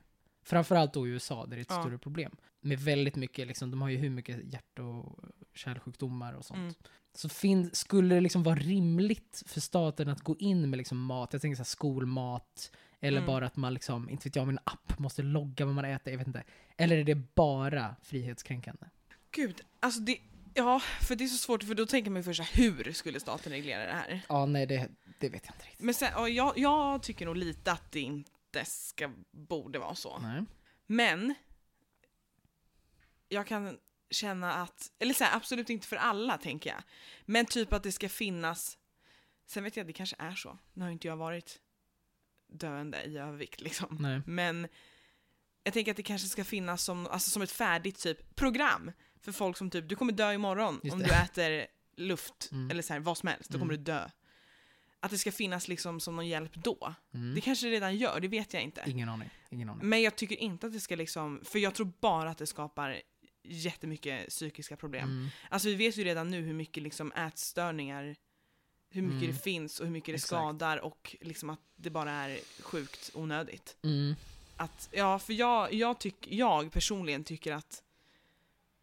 Framförallt 0.50 0.92
då 0.94 1.06
i 1.06 1.10
USA, 1.10 1.46
där 1.46 1.50
det 1.56 1.56
är 1.56 1.60
ett 1.60 1.66
Ja. 1.70 1.80
större 1.82 1.98
problem. 1.98 2.36
Med 2.60 2.78
väldigt 2.80 3.16
mycket, 3.16 3.46
liksom, 3.46 3.70
de 3.70 3.82
har 3.82 3.88
ju 3.88 3.96
hur 3.96 4.10
mycket 4.10 4.52
hjärt 4.52 4.78
och 4.78 5.18
kärlsjukdomar 5.54 6.32
och 6.34 6.44
sånt. 6.44 6.58
Mm. 6.58 6.74
Så 7.14 7.28
fin- 7.28 7.70
skulle 7.72 8.14
det 8.14 8.20
liksom 8.20 8.42
vara 8.42 8.54
rimligt 8.56 9.42
för 9.46 9.60
staten 9.60 10.08
att 10.08 10.20
gå 10.20 10.36
in 10.38 10.70
med 10.70 10.76
liksom 10.76 10.98
mat, 11.04 11.32
jag 11.32 11.42
tänker 11.42 11.56
så 11.56 11.60
här 11.60 11.64
skolmat, 11.64 12.72
eller 13.00 13.18
Mm. 13.18 13.26
bara 13.26 13.46
att 13.46 13.56
man 13.56 13.74
liksom, 13.74 14.10
inte 14.10 14.28
vet 14.28 14.36
jag, 14.36 14.46
med 14.46 14.52
en 14.52 14.58
app 14.64 14.98
måste 14.98 15.22
logga 15.22 15.64
vad 15.64 15.74
man 15.74 15.84
äter, 15.84 16.12
jag 16.12 16.18
vet 16.18 16.26
inte. 16.26 16.44
Eller 16.76 16.98
är 16.98 17.04
det 17.04 17.34
bara 17.34 17.96
frihetskränkande? 18.02 18.86
Gud, 19.30 19.60
alltså 19.80 20.00
det, 20.00 20.18
ja, 20.54 20.80
för 21.00 21.16
det 21.16 21.24
är 21.24 21.28
så 21.28 21.38
svårt, 21.38 21.62
för 21.62 21.74
då 21.74 21.86
tänker 21.86 22.10
man 22.10 22.20
ju 22.20 22.24
först 22.24 22.58
hur 22.58 22.92
skulle 22.92 23.20
staten 23.20 23.52
reglera 23.52 23.86
det 23.86 23.92
här? 23.92 24.20
Ja, 24.28 24.46
nej 24.46 24.66
det, 24.66 24.88
det 25.20 25.28
vet 25.28 25.42
jag 25.46 25.54
inte 25.54 25.66
riktigt. 25.66 25.84
Men 25.84 25.94
sen, 25.94 26.08
ja, 26.14 26.28
jag, 26.28 26.58
jag 26.58 27.02
tycker 27.02 27.26
nog 27.26 27.36
lite 27.36 27.72
att 27.72 27.92
det 27.92 28.00
inte 28.00 28.30
ska, 28.64 29.10
borde 29.30 29.78
vara 29.78 29.94
så. 29.94 30.18
Nej. 30.18 30.44
Men, 30.86 31.34
jag 33.28 33.46
kan 33.46 33.78
känna 34.10 34.54
att, 34.54 34.92
eller 34.98 35.14
så 35.14 35.24
här, 35.24 35.36
absolut 35.36 35.70
inte 35.70 35.86
för 35.86 35.96
alla 35.96 36.38
tänker 36.38 36.70
jag, 36.70 36.82
men 37.24 37.46
typ 37.46 37.72
att 37.72 37.82
det 37.82 37.92
ska 37.92 38.08
finnas, 38.08 38.78
sen 39.46 39.64
vet 39.64 39.76
jag 39.76 39.86
det 39.86 39.92
kanske 39.92 40.16
är 40.18 40.34
så, 40.34 40.58
nu 40.72 40.84
har 40.84 40.90
inte 40.90 41.06
jag 41.08 41.16
varit 41.16 41.60
döende 42.52 43.02
i 43.04 43.18
övervikt 43.18 43.60
liksom. 43.60 43.96
Nej. 44.00 44.20
Men 44.26 44.68
jag 45.64 45.74
tänker 45.74 45.90
att 45.90 45.96
det 45.96 46.02
kanske 46.02 46.28
ska 46.28 46.44
finnas 46.44 46.82
som, 46.84 47.06
alltså 47.06 47.30
som 47.30 47.42
ett 47.42 47.50
färdigt 47.50 47.98
typ 47.98 48.34
program 48.36 48.92
för 49.20 49.32
folk 49.32 49.56
som 49.56 49.70
typ, 49.70 49.88
du 49.88 49.96
kommer 49.96 50.12
dö 50.12 50.32
imorgon 50.32 50.80
Just 50.82 50.94
om 50.94 51.00
det. 51.00 51.06
du 51.06 51.12
äter 51.14 51.66
luft 51.96 52.48
Mm. 52.52 52.70
eller 52.70 52.82
så 52.82 52.92
här, 52.92 53.00
vad 53.00 53.18
som 53.18 53.28
helst, 53.28 53.50
då 53.50 53.58
kommer 53.58 53.72
du 53.76 53.82
dö. 53.82 54.10
Att 55.02 55.10
det 55.10 55.18
ska 55.18 55.32
finnas 55.32 55.68
liksom 55.68 56.00
som 56.00 56.16
någon 56.16 56.28
hjälp 56.28 56.54
då. 56.54 56.94
Mm. 57.14 57.34
Det 57.34 57.40
kanske 57.40 57.66
det 57.66 57.72
redan 57.72 57.96
gör, 57.96 58.20
det 58.20 58.28
vet 58.28 58.54
jag 58.54 58.62
inte. 58.62 58.84
Ingen 58.86 59.08
aning. 59.08 59.30
Ingen 59.50 59.68
aning. 59.68 59.88
Men 59.88 60.02
jag 60.02 60.16
tycker 60.16 60.36
inte 60.36 60.66
att 60.66 60.72
det 60.72 60.80
ska 60.80 60.96
liksom, 60.96 61.40
för 61.44 61.58
jag 61.58 61.74
tror 61.74 61.92
bara 62.00 62.30
att 62.30 62.38
det 62.38 62.46
skapar 62.46 63.00
jättemycket 63.42 64.28
psykiska 64.28 64.76
problem. 64.76 65.04
Mm. 65.08 65.28
Alltså 65.48 65.68
vi 65.68 65.74
vet 65.74 65.96
ju 65.96 66.04
redan 66.04 66.30
nu 66.30 66.40
hur 66.42 66.52
mycket 66.54 66.82
liksom 66.82 67.12
ätstörningar, 67.12 68.16
hur 68.90 69.02
mycket 69.02 69.22
Mm. 69.22 69.32
det 69.36 69.42
finns 69.42 69.80
och 69.80 69.86
hur 69.86 69.92
mycket 69.92 70.06
det 70.06 70.14
Exakt. 70.14 70.28
skadar 70.28 70.76
och 70.76 71.16
liksom 71.20 71.50
att 71.50 71.60
det 71.76 71.90
bara 71.90 72.10
är 72.10 72.38
sjukt 72.62 73.10
onödigt. 73.14 73.76
Mm. 73.82 74.14
Att, 74.56 74.88
ja, 74.92 75.18
för 75.18 75.32
jag, 75.32 75.72
jag, 75.72 75.98
tyck, 75.98 76.26
jag 76.32 76.72
personligen 76.72 77.24
tycker 77.24 77.52
att 77.52 77.82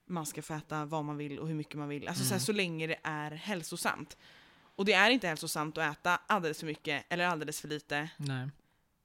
man 0.07 0.25
ska 0.25 0.41
få 0.41 0.53
äta 0.53 0.85
vad 0.85 1.05
man 1.05 1.17
vill 1.17 1.39
och 1.39 1.47
hur 1.47 1.55
mycket 1.55 1.75
man 1.75 1.89
vill. 1.89 2.07
Alltså 2.07 2.23
så, 2.23 2.29
här, 2.29 2.35
Mm. 2.35 2.45
så 2.45 2.51
länge 2.51 2.87
det 2.87 2.99
är 3.03 3.31
hälsosamt. 3.31 4.17
Och 4.77 4.85
det 4.85 4.93
är 4.93 5.09
inte 5.09 5.27
hälsosamt 5.27 5.77
att 5.77 5.91
äta 5.97 6.19
alldeles 6.27 6.59
för 6.59 6.65
mycket 6.65 7.05
eller 7.09 7.25
alldeles 7.25 7.61
för 7.61 7.67
lite. 7.67 8.09
Nej. 8.17 8.49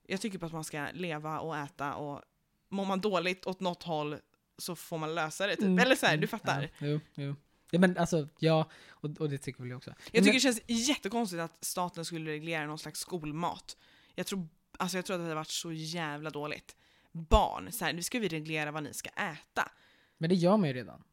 Jag 0.07 0.21
tycker 0.21 0.39
på 0.39 0.47
att 0.47 0.53
man 0.53 0.65
ska 0.65 0.87
leva 0.93 1.41
och 1.41 1.57
äta 1.57 1.95
och 1.95 2.21
mår 2.69 2.85
man 2.85 3.01
dåligt 3.01 3.47
åt 3.47 3.61
något 3.61 3.83
håll 3.83 4.17
så 4.59 4.77
får 4.77 4.99
man 4.99 5.15
lösa 5.15 5.47
det 5.47 5.57
typ. 5.57 5.65
Mm. 5.65 5.79
Eller 5.79 5.97
så 5.97 6.07
här, 6.07 6.13
Mm. 6.13 6.21
du 6.21 6.27
fattar. 6.27 6.63
Ja, 6.63 6.87
jo, 6.87 7.01
jo. 7.15 7.37
Ja, 7.71 7.79
men 7.79 7.99
alltså, 7.99 8.29
ja, 8.39 8.71
och, 8.89 9.11
och 9.21 9.31
det 9.31 9.39
tycker 9.39 9.61
väl 9.61 9.71
jag 9.71 9.77
också. 9.77 9.91
Jag 9.91 10.05
tycker 10.07 10.23
men, 10.25 10.33
det 10.35 10.41
känns 10.41 10.61
jättekonstigt 10.67 11.41
att 11.41 11.65
staten 11.65 12.05
skulle 12.05 12.31
reglera 12.31 12.67
någon 12.67 12.79
slags 12.79 13.01
skolmat. 13.01 13.77
Jag 14.15 14.27
tror, 14.27 14.49
alltså 14.79 14.99
jag 14.99 15.05
tror 15.05 15.15
att 15.17 15.21
det 15.21 15.25
hade 15.25 15.35
varit 15.35 15.49
så 15.49 15.73
jävla 15.73 16.31
dåligt. 16.31 16.77
Barn, 17.13 17.73
så 17.73 17.85
här, 17.85 17.93
nu 17.93 18.03
ska 18.03 18.19
vi 18.19 18.29
reglera 18.29 18.71
vad 18.71 18.83
ni 18.83 18.95
ska 18.95 19.11
äta. 19.11 19.71
men 20.19 20.29
det 20.31 20.35
gör 20.37 20.57
man 20.57 20.69
ju 20.69 20.75
redan. 20.75 21.05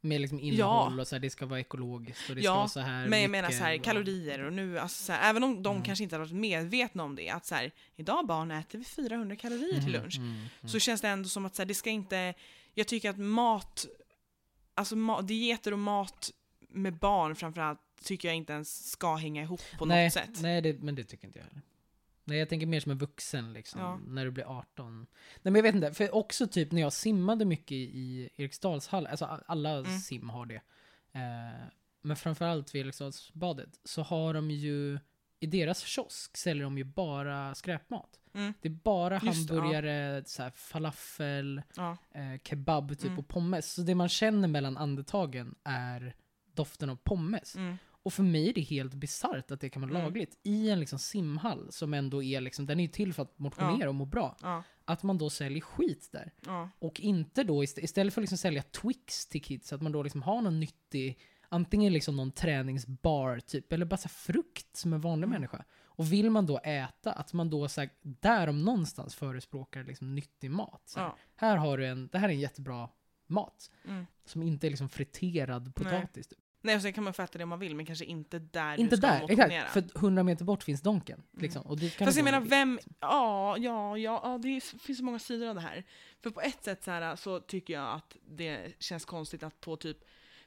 Med 0.00 0.20
liksom 0.20 0.40
innehåll 0.40 1.00
och 1.00 1.08
så 1.08 1.14
här, 1.14 1.20
det 1.20 1.30
ska 1.30 1.46
vara 1.46 1.60
ekologiskt 1.60 2.30
och 2.30 2.36
det 2.36 2.42
ska 2.42 2.50
Ja, 2.50 2.54
vara 2.56 2.68
så 2.68 2.80
här 2.80 3.08
Men 3.08 3.20
jag 3.22 3.30
menar 3.30 3.50
så 3.50 3.64
här, 3.64 3.76
kalorier 3.76 4.42
och 4.44 4.52
nu, 4.52 4.78
alltså 4.78 5.04
så 5.04 5.12
här, 5.12 5.30
även 5.30 5.44
om 5.44 5.62
de 5.62 5.70
Mm. 5.76 5.84
kanske 5.84 6.02
inte 6.04 6.16
har 6.16 6.20
varit 6.20 6.32
medvetna 6.32 7.02
om 7.04 7.14
det, 7.16 7.30
att 7.30 7.46
så 7.46 7.54
här, 7.54 7.72
idag 7.96 8.26
barn 8.26 8.50
äter 8.50 8.78
vi 8.78 8.84
400 8.84 9.36
kalorier 9.36 9.80
till 9.80 9.92
Mhm, 9.92 9.92
lunch. 10.02 10.16
mm, 10.16 10.30
mm. 10.34 10.48
Så 10.68 10.78
känns 10.78 11.00
det 11.00 11.08
ändå 11.08 11.28
som 11.28 11.46
att 11.46 11.56
så 11.56 11.64
det 11.64 11.74
ska 11.74 11.90
inte, 11.90 12.34
jag 12.74 12.86
tycker 12.88 13.10
att 13.10 13.18
mat, 13.18 13.86
alltså 14.74 14.96
ma, 14.96 15.22
dieter 15.22 15.72
och 15.72 15.78
mat 15.78 16.30
med 16.68 16.94
barn 16.98 17.36
framförallt, 17.36 17.80
tycker 18.04 18.28
jag 18.28 18.36
inte 18.36 18.52
ens 18.52 18.90
ska 18.90 19.14
hänga 19.16 19.42
ihop 19.42 19.60
på 19.78 19.84
nej, 19.86 20.04
något 20.06 20.12
sätt. 20.12 20.30
Nej, 20.40 20.60
det, 20.62 20.78
men 20.82 20.94
det 20.94 21.04
tycker 21.04 21.26
inte 21.26 21.38
jag 21.38 21.46
heller. 21.46 21.62
Nej, 22.28 22.38
jag 22.38 22.48
tänker 22.48 22.66
mer 22.66 22.80
som 22.80 22.92
en 22.92 22.98
vuxen 22.98 23.52
liksom, 23.52 23.80
Ja. 23.80 23.98
när 24.06 24.24
du 24.24 24.30
blir 24.30 24.44
18. 24.58 24.98
Nej 24.98 25.06
men 25.42 25.54
jag 25.54 25.62
vet 25.62 25.74
inte, 25.74 25.92
för 25.92 26.14
också 26.14 26.46
typ 26.46 26.72
när 26.72 26.80
jag 26.80 26.92
simmade 26.92 27.44
mycket 27.44 27.72
i 27.72 28.28
Eriksdalshall, 28.36 29.06
alltså 29.06 29.24
alla 29.46 29.70
Mm. 29.78 29.98
sim 29.98 30.28
har 30.30 30.46
det. 30.46 30.60
Eh, 31.12 31.66
men 32.02 32.16
framförallt 32.16 32.74
vid 32.74 32.84
Eriksdalsbadet 32.86 33.80
så 33.84 34.02
har 34.02 34.34
de 34.34 34.50
ju, 34.50 34.98
i 35.40 35.46
deras 35.46 35.80
kiosk 35.84 36.36
säljer 36.36 36.64
de 36.64 36.78
ju 36.78 36.84
bara 36.84 37.54
skräpmat. 37.54 38.20
Mm. 38.34 38.54
Det 38.60 38.68
är 38.68 38.72
bara 38.72 39.20
Just 39.22 39.48
det, 39.48 39.54
ja. 39.54 39.60
hamburgare, 39.60 40.22
så 40.26 40.42
här, 40.42 40.50
falafel, 40.50 41.62
Ja. 41.76 41.96
eh, 42.14 42.38
kebab 42.44 42.90
typ 42.90 43.04
Mm. 43.04 43.18
och 43.18 43.28
pommes. 43.28 43.72
Så 43.72 43.82
det 43.82 43.94
man 43.94 44.08
känner 44.08 44.48
mellan 44.48 44.76
andetagen 44.76 45.54
är 45.64 46.14
doften 46.54 46.90
av 46.90 46.96
pommes. 46.96 47.56
Mm. 47.56 47.76
Och 48.02 48.12
för 48.12 48.22
mig 48.22 48.48
är 48.48 48.52
det 48.52 48.60
helt 48.60 48.94
bisarrt 48.94 49.50
att 49.50 49.60
det 49.60 49.70
kan 49.70 49.82
vara 49.82 49.90
Mm. 49.90 50.02
lagligt 50.02 50.38
i 50.42 50.70
en 50.70 50.80
liksom 50.80 50.98
simhall 50.98 51.72
som 51.72 51.94
ändå 51.94 52.22
är 52.22 52.40
liksom, 52.40 52.66
den 52.66 52.78
är 52.80 52.84
ju 52.84 52.88
till 52.88 53.12
för 53.14 53.22
att 53.22 53.38
motionera 53.38 53.88
och 53.88 53.94
må 53.94 54.04
bra. 54.04 54.36
Ja, 54.42 54.62
Att 54.84 55.02
man 55.02 55.18
då 55.18 55.30
säljer 55.30 55.60
skit 55.60 56.08
där. 56.12 56.32
ja, 56.46 56.70
Och 56.78 57.00
inte 57.00 57.44
då, 57.44 57.62
ist- 57.62 57.78
istället 57.80 58.14
för 58.14 58.20
att 58.20 58.22
liksom 58.22 58.38
sälja 58.38 58.62
Twix 58.62 59.26
till 59.26 59.42
kids, 59.42 59.72
att 59.72 59.82
man 59.82 59.92
då 59.92 60.02
liksom 60.02 60.22
har 60.22 60.42
någon 60.42 60.60
nyttig, 60.60 61.18
antingen 61.48 61.92
liksom 61.92 62.16
någon 62.16 62.32
träningsbar 62.32 63.40
typ, 63.40 63.72
eller 63.72 63.86
bara 63.86 63.96
så 63.96 64.08
frukt 64.08 64.76
som 64.76 64.92
en 64.92 65.00
vanlig 65.00 65.26
Mm. 65.26 65.30
människa. 65.40 65.64
Och 65.84 66.12
vill 66.12 66.30
man 66.30 66.46
då 66.46 66.58
äta, 66.58 67.12
att 67.12 67.32
man 67.32 67.50
då 67.50 67.68
så 67.68 67.80
här, 67.80 67.90
där 68.02 68.48
om 68.48 68.62
någonstans 68.64 69.14
förespråkar 69.14 69.84
liksom 69.84 70.14
nyttig 70.14 70.50
mat. 70.50 70.82
Så 70.86 71.00
här, 71.00 71.06
ja. 71.06 71.16
här 71.36 71.56
har 71.56 71.78
du 71.78 71.86
en, 71.86 72.08
det 72.12 72.18
här 72.18 72.28
är 72.28 72.32
en 72.32 72.40
jättebra 72.40 72.88
mat. 73.26 73.70
Mm. 73.84 74.06
Som 74.24 74.42
inte 74.42 74.66
är 74.66 74.70
liksom 74.70 74.88
friterad 74.88 75.74
potatis. 75.74 76.28
Typ. 76.28 76.38
Nej, 76.60 76.76
och 76.76 76.82
sen 76.82 76.92
kan 76.92 77.04
man 77.04 77.12
få 77.12 77.22
äta 77.22 77.38
det 77.38 77.44
om 77.44 77.50
man 77.50 77.58
vill, 77.58 77.74
men 77.74 77.86
kanske 77.86 78.04
inte 78.04 78.38
där 78.38 78.80
Inte 78.80 78.96
du 78.96 79.00
ska 79.00 79.06
där, 79.06 79.20
motionera. 79.20 79.46
exakt. 79.46 79.72
För 79.92 79.98
100 79.98 80.22
meter 80.22 80.44
bort 80.44 80.62
finns 80.62 80.80
Donken. 80.82 81.22
Liksom, 81.36 81.62
och 81.62 81.78
dit 81.78 81.96
kan 81.96 82.06
Fast 82.06 82.16
jag 82.16 82.24
menar, 82.24 82.40
vem... 82.40 82.78
Ja, 83.00 83.56
ja, 83.58 83.98
ja, 83.98 84.20
ja 84.24 84.38
det 84.38 84.60
finns 84.60 84.98
så 84.98 85.04
många 85.04 85.18
sidor 85.18 85.48
av 85.48 85.54
det 85.54 85.60
här. 85.60 85.84
För 86.22 86.30
på 86.30 86.40
ett 86.40 86.64
sätt 86.64 86.84
så, 86.84 86.90
här, 86.90 87.16
så 87.16 87.40
tycker 87.40 87.74
jag 87.74 87.94
att 87.94 88.16
det 88.26 88.74
känns 88.78 89.04
konstigt 89.04 89.42
att 89.42 89.60
på 89.60 89.76
typ... 89.76 89.98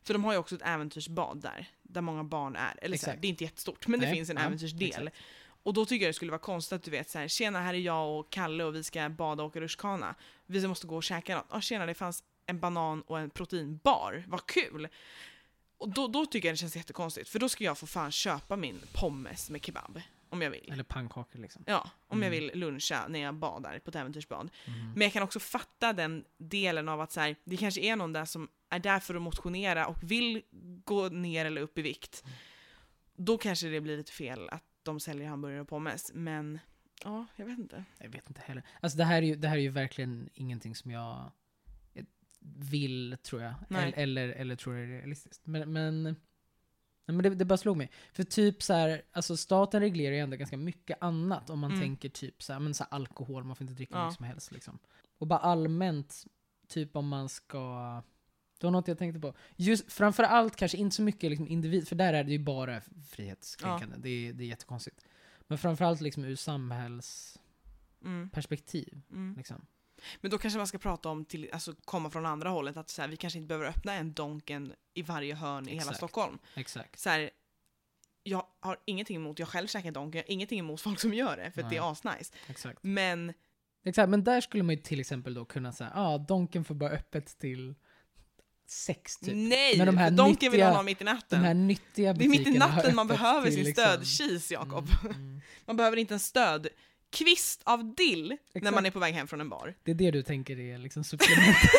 För 0.03 0.13
de 0.13 0.23
har 0.23 0.31
ju 0.31 0.37
också 0.37 0.55
ett 0.55 0.61
äventyrsbad 0.65 1.41
där, 1.41 1.67
där 1.83 2.01
många 2.01 2.23
barn 2.23 2.55
är. 2.55 2.79
Eller 2.81 2.97
så 2.97 3.09
här, 3.09 3.17
det 3.21 3.27
är 3.27 3.29
inte 3.29 3.43
jättestort, 3.43 3.87
men 3.87 3.99
det 3.99 4.05
Nej, 4.05 4.15
finns 4.15 4.29
en 4.29 4.37
ja, 4.37 4.43
äventyrsdel. 4.43 4.87
exakt. 4.87 5.17
Och 5.63 5.73
då 5.73 5.85
tycker 5.85 6.05
jag 6.05 6.09
det 6.09 6.13
skulle 6.13 6.31
vara 6.31 6.39
konstigt 6.39 6.73
att 6.75 6.83
du 6.83 6.91
vet 6.91 7.09
så 7.09 7.19
här, 7.19 7.27
tjena 7.27 7.61
här 7.61 7.73
är 7.73 7.77
jag 7.77 8.19
och 8.19 8.29
Kalle 8.29 8.63
och 8.63 8.75
vi 8.75 8.83
ska 8.83 9.09
bada 9.09 9.43
och 9.43 9.49
åka 9.49 9.61
rutschkana. 9.61 10.15
Vi 10.45 10.67
måste 10.67 10.87
gå 10.87 10.95
och 10.95 11.03
käka 11.03 11.35
något. 11.35 11.45
Ja, 11.51 11.61
tjena 11.61 11.85
det 11.85 11.93
fanns 11.93 12.23
en 12.45 12.59
banan 12.59 13.01
och 13.01 13.19
en 13.19 13.29
proteinbar, 13.29 14.23
vad 14.27 14.45
kul! 14.45 14.87
Och 15.81 15.89
då, 15.89 16.07
då 16.07 16.25
tycker 16.25 16.47
jag 16.47 16.53
det 16.53 16.57
känns 16.57 16.75
jättekonstigt, 16.75 17.29
för 17.29 17.39
då 17.39 17.49
ska 17.49 17.63
jag 17.63 17.77
få 17.77 17.87
fan 17.87 18.11
köpa 18.11 18.55
min 18.55 18.81
pommes 18.93 19.49
med 19.49 19.65
kebab. 19.65 20.01
Om 20.29 20.41
jag 20.41 20.51
vill. 20.51 20.69
Eller 20.71 20.83
pannkakor 20.83 21.39
liksom. 21.39 21.63
Ja, 21.67 21.89
om 22.07 22.21
jag 22.21 22.33
Mm. 22.33 22.39
vill 22.49 22.59
luncha 22.59 23.07
när 23.07 23.19
jag 23.19 23.35
badar 23.35 23.79
på 23.79 23.89
ett 23.89 23.95
äventyrsbad. 23.95 24.49
Mhm. 24.67 24.91
Men 24.93 25.01
jag 25.01 25.13
kan 25.13 25.23
också 25.23 25.39
fatta 25.39 25.93
den 25.93 26.25
delen 26.37 26.89
av 26.89 27.01
att 27.01 27.11
så 27.11 27.19
här, 27.19 27.35
det 27.43 27.57
kanske 27.57 27.81
är 27.81 27.95
någon 27.95 28.13
där 28.13 28.25
som 28.25 28.47
är 28.69 28.79
där 28.79 28.99
för 28.99 29.15
att 29.15 29.21
motionera 29.21 29.87
och 29.87 29.97
vill 30.03 30.41
gå 30.85 31.09
ner 31.09 31.45
eller 31.45 31.61
upp 31.61 31.77
i 31.77 31.81
vikt. 31.81 32.23
Då 33.15 33.37
kanske 33.37 33.67
det 33.67 33.81
blir 33.81 33.97
lite 33.97 34.11
fel 34.11 34.49
att 34.49 34.63
de 34.83 34.99
säljer 34.99 35.27
hamburgare 35.29 35.61
och 35.61 35.67
pommes, 35.69 36.11
men 36.13 36.59
ja, 37.03 37.25
jag 37.35 37.45
vet 37.45 37.59
inte. 37.59 37.83
Jag 37.97 38.09
vet 38.09 38.27
inte 38.29 38.41
heller. 38.45 38.63
Alltså 38.81 38.97
det 38.97 39.03
här 39.05 39.17
är 39.21 39.25
ju, 39.27 39.35
det 39.35 39.47
här 39.47 39.57
är 39.57 39.61
ju 39.61 39.69
verkligen 39.69 40.29
ingenting 40.33 40.75
som 40.75 40.91
jag 40.91 41.31
vill, 42.45 43.17
tror 43.23 43.41
jag. 43.41 43.53
Eller, 43.69 43.93
eller, 43.97 44.29
eller 44.29 44.55
tror 44.55 44.75
är 44.75 44.87
realistiskt. 44.87 45.47
Men, 45.47 45.73
men, 45.73 46.03
nej, 46.03 46.15
men 47.05 47.17
det, 47.17 47.29
det 47.29 47.45
bara 47.45 47.57
slog 47.57 47.77
mig. 47.77 47.91
För 48.13 48.23
typ 48.23 48.63
så 48.63 48.73
här, 48.73 49.01
alltså 49.11 49.37
staten 49.37 49.81
reglerar 49.81 50.15
ju 50.15 50.19
ändå 50.21 50.37
ganska 50.37 50.57
mycket 50.57 50.97
annat 51.01 51.49
om 51.49 51.59
man 51.59 51.71
Mm. 51.71 51.81
tänker 51.81 52.09
typ 52.09 52.43
så 52.43 52.53
här, 52.53 52.59
men 52.59 52.73
så 52.73 52.83
här 52.83 52.93
alkohol, 52.93 53.43
man 53.43 53.55
får 53.55 53.63
inte 53.63 53.73
dricka 53.73 53.95
Ja. 53.95 54.05
mycket 54.05 54.17
som 54.17 54.25
helst 54.25 54.51
liksom. 54.51 54.79
Och 55.17 55.27
bara 55.27 55.39
allmänt, 55.39 56.25
typ 56.67 56.95
om 56.95 57.07
man 57.07 57.29
ska 57.29 58.01
det 58.59 58.67
var 58.67 58.71
något 58.71 58.87
jag 58.87 58.97
tänkte 58.97 59.19
på. 59.19 59.33
Just 59.55 59.91
framför 59.91 60.23
allt 60.23 60.55
kanske 60.55 60.77
inte 60.77 60.95
så 60.95 61.01
mycket 61.01 61.29
liksom 61.29 61.47
individ, 61.47 61.87
för 61.87 61.95
där 61.95 62.13
är 62.13 62.23
det 62.23 62.31
ju 62.31 62.39
bara 62.39 62.81
frihetskränkande. 63.09 63.95
Det, 63.99 64.09
är, 64.09 64.33
det 64.33 64.43
är 64.43 64.47
jättekonstigt. 64.47 65.05
Men 65.47 65.57
framförallt 65.57 66.01
liksom 66.01 66.23
ur 66.25 66.35
samhällsperspektiv. 66.35 69.01
Mm, 69.11 69.23
mm. 69.23 69.37
Liksom. 69.37 69.65
Men 70.21 70.31
då 70.31 70.37
kanske 70.37 70.57
man 70.57 70.67
ska 70.67 70.77
prata 70.77 71.09
om, 71.09 71.25
till, 71.25 71.49
alltså 71.53 71.75
komma 71.85 72.09
från 72.09 72.25
andra 72.25 72.49
hållet, 72.49 72.77
att 72.77 72.89
så 72.89 73.01
här, 73.01 73.09
vi 73.09 73.17
kanske 73.17 73.39
inte 73.39 73.47
behöver 73.47 73.65
öppna 73.67 73.93
en 73.93 74.13
Donken 74.13 74.73
i 74.93 75.01
varje 75.01 75.35
hörn 75.35 75.69
i 75.69 75.75
hela. 75.75 75.93
Stockholm. 75.93 76.37
Exakt. 76.55 76.99
Så 76.99 77.09
här, 77.09 77.29
jag 78.23 78.45
har 78.59 78.77
ingenting 78.85 79.15
emot, 79.15 79.39
jag 79.39 79.47
själv 79.47 79.67
käkar 79.67 79.91
Donken, 79.91 80.19
jag 80.19 80.23
har 80.27 80.31
ingenting 80.33 80.59
emot 80.59 80.81
folk 80.81 80.99
som 80.99 81.13
gör 81.13 81.37
det, 81.37 81.51
för 81.51 81.61
att 81.61 81.69
det 81.69 81.77
är 81.77 81.91
asnice. 81.91 82.33
Exakt. 82.47 82.79
Men 82.81 83.33
Exakt, 83.83 84.09
men 84.09 84.23
där 84.23 84.41
skulle 84.41 84.63
man 84.63 84.75
ju 84.75 84.81
till 84.81 84.99
exempel 84.99 85.33
då 85.33 85.45
kunna 85.45 85.71
säga, 85.73 85.91
ja, 85.95 86.01
ah, 86.07 86.17
Donken 86.17 86.63
får 86.65 86.75
bara 86.75 86.89
öppet 86.89 87.37
till 87.39 87.75
sex 88.67 89.17
typ. 89.17 89.33
nej! 89.35 89.77
Men 89.77 89.85
de 89.87 89.97
här 89.97 90.11
Donken 90.11 90.51
vill 90.51 90.59
nyttiga- 90.59 90.67
man 90.67 90.75
ha 90.75 90.83
mitt 90.83 91.01
i 91.01 91.03
De 91.03 91.11
natten. 91.11 91.41
här 91.43 91.53
nyttiga 91.53 92.13
Det 92.13 92.25
är 92.25 92.29
mitt 92.29 92.47
i 92.47 92.57
natten 92.57 92.95
man 92.95 93.07
behöver 93.07 93.45
till 93.45 93.53
sin 93.55 93.63
liksom- 93.63 94.05
stödkis, 94.05 94.51
Jakob. 94.51 94.89
Mm, 95.03 95.15
mm. 95.15 95.41
Man 95.65 95.77
behöver 95.77 95.97
inte 95.97 96.13
en 96.13 96.19
stödkvist 97.15 97.61
av 97.63 97.95
dill 97.95 98.27
när 98.27 98.37
Exakt. 98.53 98.75
man 98.75 98.85
är 98.85 98.91
på 98.91 98.99
väg 98.99 99.13
hem 99.13 99.27
från 99.27 99.41
en 99.41 99.49
bar. 99.49 99.73
Det 99.83 99.91
är 99.91 99.95
det 99.95 100.11
du 100.11 100.23
tänker 100.23 100.59
är 100.59 100.77
liksom 100.77 101.03
supplementet. 101.03 101.55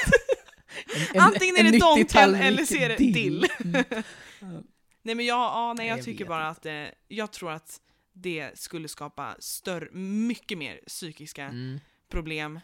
En- 0.95 1.16
en- 1.16 1.20
Antingen 1.22 1.57
är 1.57 1.72
det 1.72 1.78
Donken 1.78 2.35
eller 2.35 2.64
så 2.64 2.74
är 2.76 2.89
det 2.89 2.97
dill. 2.97 3.47
Mm. 3.64 3.85
Nej 5.03 5.14
men 5.14 5.26
jag, 5.26 5.37
ja, 5.39 5.74
nej, 5.76 5.87
jag, 5.89 5.99
Jag 5.99 6.05
tycker 6.05 6.24
bara 6.24 6.49
att 6.49 6.66
eh, 6.66 6.85
jag 7.09 7.33
tror 7.33 7.51
att 7.53 7.80
det 8.12 8.59
skulle 8.59 8.89
skapa 8.89 9.37
större, 9.39 9.89
mycket 9.93 10.59
mer 10.59 10.80
psykiska 10.87 11.45
Mm. 11.45 11.80
problem 12.09 12.61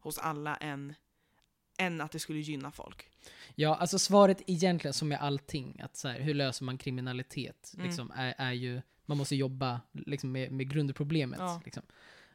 hos 0.00 0.18
alla 0.18 0.56
än, 0.56 0.94
än 1.78 2.00
att 2.00 2.12
det 2.12 2.18
skulle 2.18 2.38
gynna 2.40 2.70
folk. 2.72 3.08
Ja, 3.54 3.74
alltså 3.76 3.98
svaret 3.98 4.42
egentligen 4.46 4.92
som 4.94 5.08
med 5.08 5.20
allting, 5.20 5.80
att 5.80 5.96
så 5.96 6.08
här, 6.08 6.20
hur 6.20 6.34
löser 6.34 6.64
man 6.64 6.78
kriminalitet, 6.78 7.72
Mm. 7.74 7.86
liksom, 7.86 8.10
är, 8.16 8.34
är 8.38 8.52
ju, 8.52 8.82
man 9.06 9.16
måste 9.18 9.36
jobba 9.36 9.80
liksom, 9.92 10.32
med, 10.32 10.52
med 10.52 10.70
grundproblemet. 10.70 11.40
Ja. 11.40 11.62
Liksom. 11.64 11.82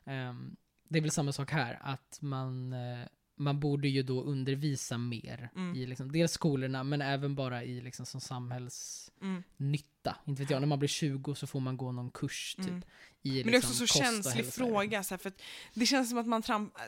Ehm, 0.07 0.55
det 0.89 0.97
är 0.99 1.01
väl 1.01 1.11
samma 1.11 1.31
sak 1.31 1.51
här, 1.51 1.79
att 1.81 2.17
man, 2.21 2.73
eh, 2.73 3.05
man 3.35 3.59
borde 3.59 3.87
ju 3.87 4.03
då 4.03 4.23
undervisa 4.23 4.97
mer 4.97 5.49
Mm. 5.55 5.75
i 5.75 5.85
liksom, 5.85 6.11
dels 6.11 6.31
skolorna, 6.31 6.83
men 6.83 7.01
även 7.01 7.35
bara 7.35 7.63
i 7.63 7.81
liksom, 7.81 8.05
som 8.05 8.17
Mm. 8.17 8.21
samhällsnytta. 8.21 10.17
Inte 10.25 10.41
vet 10.41 10.49
jag, 10.49 10.59
när 10.61 10.67
man 10.67 10.79
blir 10.79 10.89
20 10.89 11.35
så 11.35 11.47
får 11.47 11.59
man 11.59 11.77
gå 11.77 11.91
någon 11.91 12.09
kurs 12.11 12.55
typ. 12.55 12.67
Mm. 12.67 12.81
I, 13.21 13.43
Men 13.43 13.51
det 13.51 13.57
är 13.57 13.57
också 13.57 13.69
liksom, 13.69 13.73
så 13.73 13.79
kost 13.93 13.95
och 13.95 14.05
känslig 14.05 14.43
hälsa. 14.43 14.51
fråga, 14.51 15.03
så 15.03 15.13
här, 15.13 15.19
för 15.19 15.31
det 15.73 15.85
känns 15.85 16.09
som 16.09 16.17
att 16.19 16.27
man 16.27 16.41
tramp, 16.41 16.73
äh, 16.79 16.83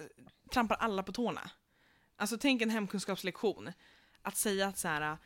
trampar 0.53 0.76
alla 0.76 1.03
på 1.03 1.11
tårna. 1.11 1.51
Alltså 2.15 2.38
tänk 2.38 2.61
en 2.61 2.70
hemkunskapslektion. 2.70 3.70
Att 4.22 4.38
säga 4.38 4.67
att 4.67 4.78
så 4.78 4.88
här, 4.88 5.17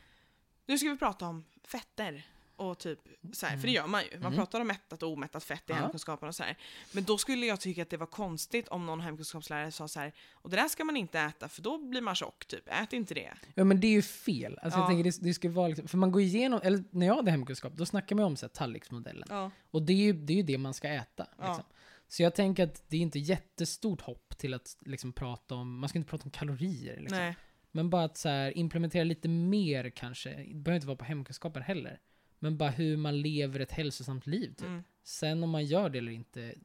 nu 0.66 0.78
ska 0.78 0.90
vi 0.90 0.98
prata 0.98 1.26
om 1.26 1.46
fetter. 1.64 2.26
Och 2.56 2.78
typ, 2.80 3.00
så 3.34 3.46
här, 3.46 3.58
För 3.58 3.68
det 3.68 3.74
gör 3.74 3.88
man 3.88 4.02
ju. 4.04 4.10
Man 4.20 4.26
Mm. 4.26 4.38
pratar 4.38 4.62
om 4.62 4.68
mättat 4.68 5.04
och 5.04 5.10
omättat 5.12 5.44
fett 5.44 5.60
i 5.60 5.64
Ja. 5.68 5.76
hemkunskapen 5.76 6.28
och 6.30 6.36
så 6.36 6.44
här. 6.44 6.58
Men 6.92 7.04
då 7.04 7.18
skulle 7.18 7.46
jag 7.46 7.60
tycka 7.60 7.82
att 7.82 7.90
det 7.90 7.98
var 7.98 8.06
konstigt 8.08 8.68
om 8.68 8.86
någon 8.86 9.02
hemkunskapslärare 9.02 9.72
sa 9.72 9.88
så 9.88 10.00
här, 10.00 10.14
och 10.34 10.50
det 10.50 10.56
där 10.56 10.68
ska 10.68 10.84
man 10.84 10.98
inte 10.98 11.20
äta 11.20 11.50
för 11.50 11.62
då 11.62 11.78
blir 11.78 12.02
man 12.02 12.16
tjock, 12.16 12.46
typ. 12.46 12.64
Ät 12.68 12.94
inte 12.94 13.14
det. 13.14 13.34
Ja 13.56 13.64
men 13.64 13.80
det 13.80 13.88
är 13.88 13.92
ju 13.92 14.02
fel. 14.02 14.60
Alltså 14.62 14.80
Ja. 14.80 14.82
jag 14.84 14.90
tänker 14.90 15.04
det, 15.04 15.28
det 15.28 15.34
ska 15.34 15.50
vara 15.50 15.68
liksom, 15.68 15.88
för 15.88 15.98
man 15.98 16.12
går 16.12 16.22
igenom, 16.22 16.60
eller 16.64 16.84
när 16.92 17.06
jag 17.08 17.16
hade 17.16 17.32
hemkunskap, 17.32 17.74
då 17.74 17.86
snackar 17.86 18.16
man 18.16 18.26
om 18.26 18.36
så 18.36 18.46
här, 18.46 18.50
tallriksmodellen. 18.54 19.28
Ja. 19.30 19.52
Och 19.72 19.82
det 19.84 19.94
är 19.94 19.98
ju 19.98 20.14
det, 20.14 20.34
är 20.34 20.38
ju 20.38 20.44
det 20.44 20.58
man 20.58 20.74
ska 20.74 20.88
äta. 20.88 21.28
Ja. 21.40 21.48
Liksom. 21.48 21.64
Så 22.08 22.24
jag 22.24 22.36
tänker 22.36 22.64
att 22.64 22.84
det 22.90 22.98
är 22.98 23.02
inte 23.02 23.20
jättestort 23.20 24.02
hopp 24.02 24.38
till 24.38 24.54
att 24.54 24.78
liksom 24.86 25.14
prata 25.14 25.56
om, 25.56 25.80
man 25.80 25.90
ska 25.90 25.98
inte 26.00 26.10
prata 26.10 26.24
om 26.24 26.32
kalorier. 26.32 27.00
Liksom. 27.00 27.34
Men 27.72 27.90
bara 27.90 28.04
att 28.04 28.18
så 28.18 28.30
här, 28.30 28.58
implementera 28.58 29.04
lite 29.04 29.28
mer 29.30 29.90
kanske, 29.90 30.30
det 30.30 30.54
behöver 30.56 30.76
inte 30.76 30.88
vara 30.88 30.98
på 30.98 31.06
hemkunskapen 31.06 31.62
heller. 31.64 32.00
Men 32.44 32.58
bara 32.58 32.70
hur 32.70 32.98
man 32.98 33.22
lever 33.22 33.60
ett 33.60 33.72
hälsosamt 33.72 34.28
liv. 34.28 34.50
Typ. 34.54 34.68
Mm. 34.68 34.84
Sen 35.04 35.44
om 35.44 35.50
man 35.50 35.66
gör 35.66 35.90
det 35.90 35.98
eller 35.98 36.12
inte, 36.12 36.56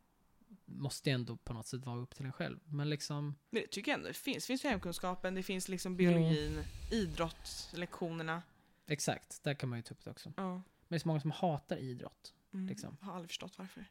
måste 0.64 1.10
ändå 1.10 1.36
på 1.36 1.52
något 1.52 1.66
sätt 1.66 1.84
vara 1.86 1.98
upp 2.00 2.14
till 2.14 2.26
en 2.26 2.32
själv. 2.32 2.58
Men 2.64 2.90
liksom, 2.90 3.34
Men 3.50 3.62
det 3.62 3.68
tycker 3.68 3.90
jag 3.90 3.96
ändå 3.98 4.08
det 4.08 4.14
finns. 4.14 4.44
Det 4.44 4.46
finns 4.46 4.64
ju 4.64 4.68
hemkunskapen, 4.68 5.34
det 5.34 5.42
finns 5.42 5.68
liksom 5.68 5.96
biologin, 5.96 6.62
idrottslektionerna. 6.90 8.42
exakt, 8.86 9.42
där 9.42 9.54
kan 9.54 9.68
man 9.68 9.78
ju 9.78 9.82
ta 9.82 9.94
upp 9.94 10.04
det 10.04 10.10
också. 10.10 10.32
Ja. 10.36 10.52
Men 10.52 10.62
det 10.88 10.94
är 10.94 10.98
så 10.98 11.08
många 11.08 11.20
som 11.20 11.30
hatar 11.30 11.76
idrott. 11.76 12.34
Mm. 12.54 12.66
Liksom. 12.68 12.96
Har 13.00 13.12
aldrig 13.12 13.28
förstått 13.30 13.58
varför. 13.58 13.84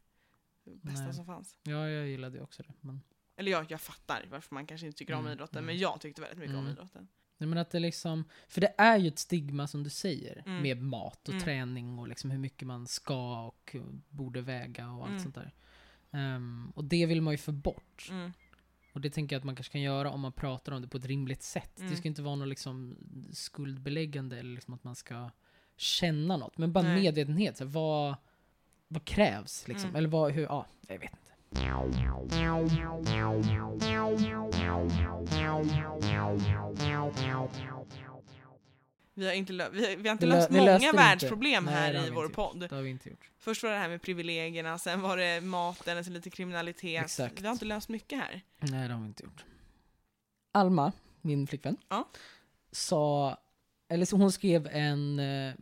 Det 0.63 0.75
bästa 0.75 1.03
Nej. 1.05 1.13
som 1.13 1.25
fanns. 1.25 1.57
Ja, 1.63 1.89
jag 1.89 2.07
gillade 2.07 2.38
ju 2.38 2.43
också 2.43 2.63
det. 2.63 2.73
Men, 2.81 3.01
Eller 3.35 3.51
ja, 3.51 3.65
jag 3.69 3.81
fattar 3.81 4.25
varför 4.31 4.55
man 4.55 4.65
kanske 4.67 4.88
inte 4.88 4.97
tycker 4.99 5.13
om 5.13 5.19
Mm, 5.19 5.31
idrotten, 5.33 5.57
mm. 5.57 5.65
men 5.65 5.77
jag 5.77 6.01
tyckte 6.01 6.21
väldigt 6.21 6.39
mycket 6.39 6.55
om 6.55 6.59
Mm. 6.61 6.71
idrotten. 6.71 7.07
Nej, 7.38 7.47
men 7.49 7.57
att 7.57 7.69
det 7.69 7.79
liksom, 7.79 8.23
för 8.47 8.61
det 8.61 8.73
är 8.77 8.97
ju 8.97 9.07
ett 9.07 9.19
stigma 9.19 9.67
som 9.67 9.83
du 9.83 9.89
säger, 9.89 10.43
Mm. 10.45 10.61
med 10.61 10.81
mat 10.81 11.27
och 11.27 11.33
Mm. 11.33 11.43
träning 11.43 11.99
och 11.99 12.07
liksom 12.07 12.31
hur 12.31 12.39
mycket 12.39 12.67
man 12.67 12.88
ska 12.88 13.41
och 13.45 13.75
borde 14.09 14.41
väga 14.41 14.91
och 14.91 15.01
allt 15.01 15.09
Mm. 15.09 15.19
sånt 15.23 15.35
där. 15.35 15.53
Ehm, 16.11 16.71
och 16.75 16.83
det 16.83 17.05
vill 17.05 17.21
man 17.21 17.33
ju 17.33 17.38
få 17.38 17.51
bort. 17.51 18.07
Mm. 18.11 18.31
Och 18.93 19.01
det 19.01 19.09
tänker 19.09 19.35
jag 19.35 19.39
att 19.39 19.45
man 19.45 19.55
kanske 19.55 19.71
kan 19.71 19.81
göra 19.81 20.11
om 20.11 20.19
man 20.21 20.31
pratar 20.31 20.71
om 20.71 20.81
det 20.81 20.88
på 20.88 20.97
ett 20.97 21.05
rimligt 21.05 21.43
sätt. 21.43 21.79
Mm. 21.79 21.91
Det 21.91 21.97
ska 21.97 22.07
inte 22.07 22.21
vara 22.21 22.35
något 22.35 22.47
liksom 22.47 22.95
skuldbeläggande 23.31 24.39
eller 24.39 24.55
liksom 24.55 24.73
att 24.73 24.83
man 24.83 24.95
ska 24.95 25.29
känna 25.75 26.38
något. 26.38 26.57
Men 26.57 26.73
bara 26.73 26.83
Nej. 26.83 27.01
medvetenhet. 27.01 27.57
Så 27.57 27.63
här, 27.63 27.71
vad, 27.71 28.15
vad 28.88 29.05
krävs 29.05 29.67
liksom? 29.67 29.89
Mm. 29.89 29.95
Eller 29.95 30.09
vad, 30.09 30.31
hur, 30.31 30.43
ja, 30.43 30.65
jag 30.88 30.99
vet 30.99 31.11
inte. 31.11 31.26
Vi 39.13 39.25
har 39.25 39.33
inte, 39.33 39.53
lö- 39.53 39.69
vi 39.71 39.85
har, 39.85 39.95
vi 39.97 40.07
har 40.09 40.13
inte 40.13 40.25
Vi 40.25 40.31
lö- 40.31 40.35
löst 40.35 40.51
många 40.51 40.91
världsproblem. 40.93 41.65
Nej, 41.65 41.73
här 41.73 42.07
i 42.07 42.09
vår 42.09 42.23
inte 42.25 42.35
podd. 42.35 42.59
Det 42.59 42.75
har 42.75 42.81
vi 42.81 42.89
inte 42.89 43.09
gjort. 43.09 43.31
Först 43.39 43.63
var 43.63 43.69
det 43.71 43.77
här 43.77 43.89
med 43.89 44.01
privilegierna, 44.01 44.77
sen 44.77 45.01
var 45.01 45.17
det 45.17 45.41
maten, 45.41 46.03
sen 46.03 46.13
lite 46.13 46.29
kriminalitet. 46.29 47.03
Exakt. 47.03 47.41
Vi 47.41 47.45
har 47.45 47.53
inte 47.53 47.65
löst 47.65 47.89
mycket 47.89 48.19
här. 48.19 48.41
Nej, 48.59 48.87
det 48.87 48.93
har 48.93 49.01
vi 49.01 49.07
inte 49.07 49.23
gjort. 49.23 49.45
Alma, 50.51 50.91
min 51.21 51.47
flickvän, 51.47 51.77
Ja. 51.89 52.07
sa, 52.71 53.37
eller 53.89 54.05
så 54.05 54.17
hon 54.17 54.31
skrev 54.31 54.67
en, 54.71 55.19
eh, 55.19 55.53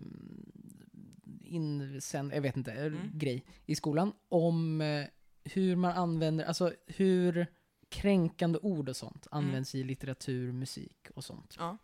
insänd, 1.43 2.33
jag 2.33 2.41
vet 2.41 2.57
inte, 2.57 2.71
Mm. 2.71 3.11
grej 3.13 3.43
i 3.65 3.75
skolan 3.75 4.11
om 4.29 4.81
eh, 4.81 5.05
hur 5.45 5.75
man 5.75 5.91
använder, 5.91 6.45
alltså 6.45 6.73
hur 6.87 7.47
kränkande 7.89 8.59
ord 8.61 8.89
och 8.89 8.95
sånt 8.95 9.27
Mm. 9.31 9.45
används 9.45 9.75
i 9.75 9.83
litteratur, 9.83 10.51
musik 10.51 11.07
och 11.15 11.23
sånt. 11.23 11.55
Ja. 11.59 11.77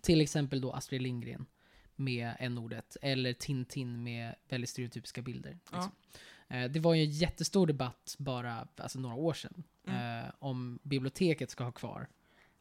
Till 0.00 0.20
exempel 0.20 0.60
då 0.60 0.72
Astrid 0.72 1.02
Lindgren 1.02 1.46
med 1.96 2.34
n-ordet, 2.38 2.96
eller 3.02 3.32
Tintin 3.32 4.02
med 4.02 4.34
väldigt 4.48 4.70
stereotypiska 4.70 5.22
bilder. 5.22 5.58
Ja. 5.72 5.76
Liksom. 5.76 5.92
Eh, 6.48 6.70
Det 6.70 6.80
var 6.80 6.94
ju 6.94 7.02
en 7.04 7.10
jättestor 7.10 7.66
debatt 7.66 8.14
bara 8.18 8.68
alltså 8.76 8.98
några 9.00 9.14
år 9.16 9.32
sedan 9.32 9.62
eh, 9.88 10.30
om 10.38 10.78
biblioteket 10.82 11.50
ska 11.50 11.64
ha 11.64 11.72
kvar 11.72 12.08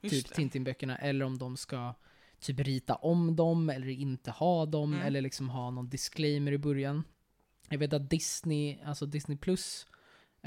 Mm. 0.02 0.16
Just 0.16 0.28
typ. 0.28 0.36
Tintin-böckerna 0.36 0.98
eller 0.98 1.26
om 1.26 1.38
de 1.38 1.58
ska 1.58 1.94
typ 2.40 2.60
rita 2.60 2.96
om 2.96 3.36
dem 3.36 3.70
eller 3.70 3.88
inte 3.90 4.32
ha 4.32 4.66
dem 4.66 4.94
Mm. 4.94 5.06
eller 5.06 5.22
liksom 5.22 5.50
ha 5.50 5.72
någon 5.72 5.90
disclaimer 5.90 6.52
i 6.52 6.58
början. 6.58 7.04
Jag 7.70 7.78
vet 7.78 7.94
att 7.94 8.10
Disney, 8.10 8.78
alltså 8.84 9.06
Disney 9.06 9.38
Plus, 9.38 9.88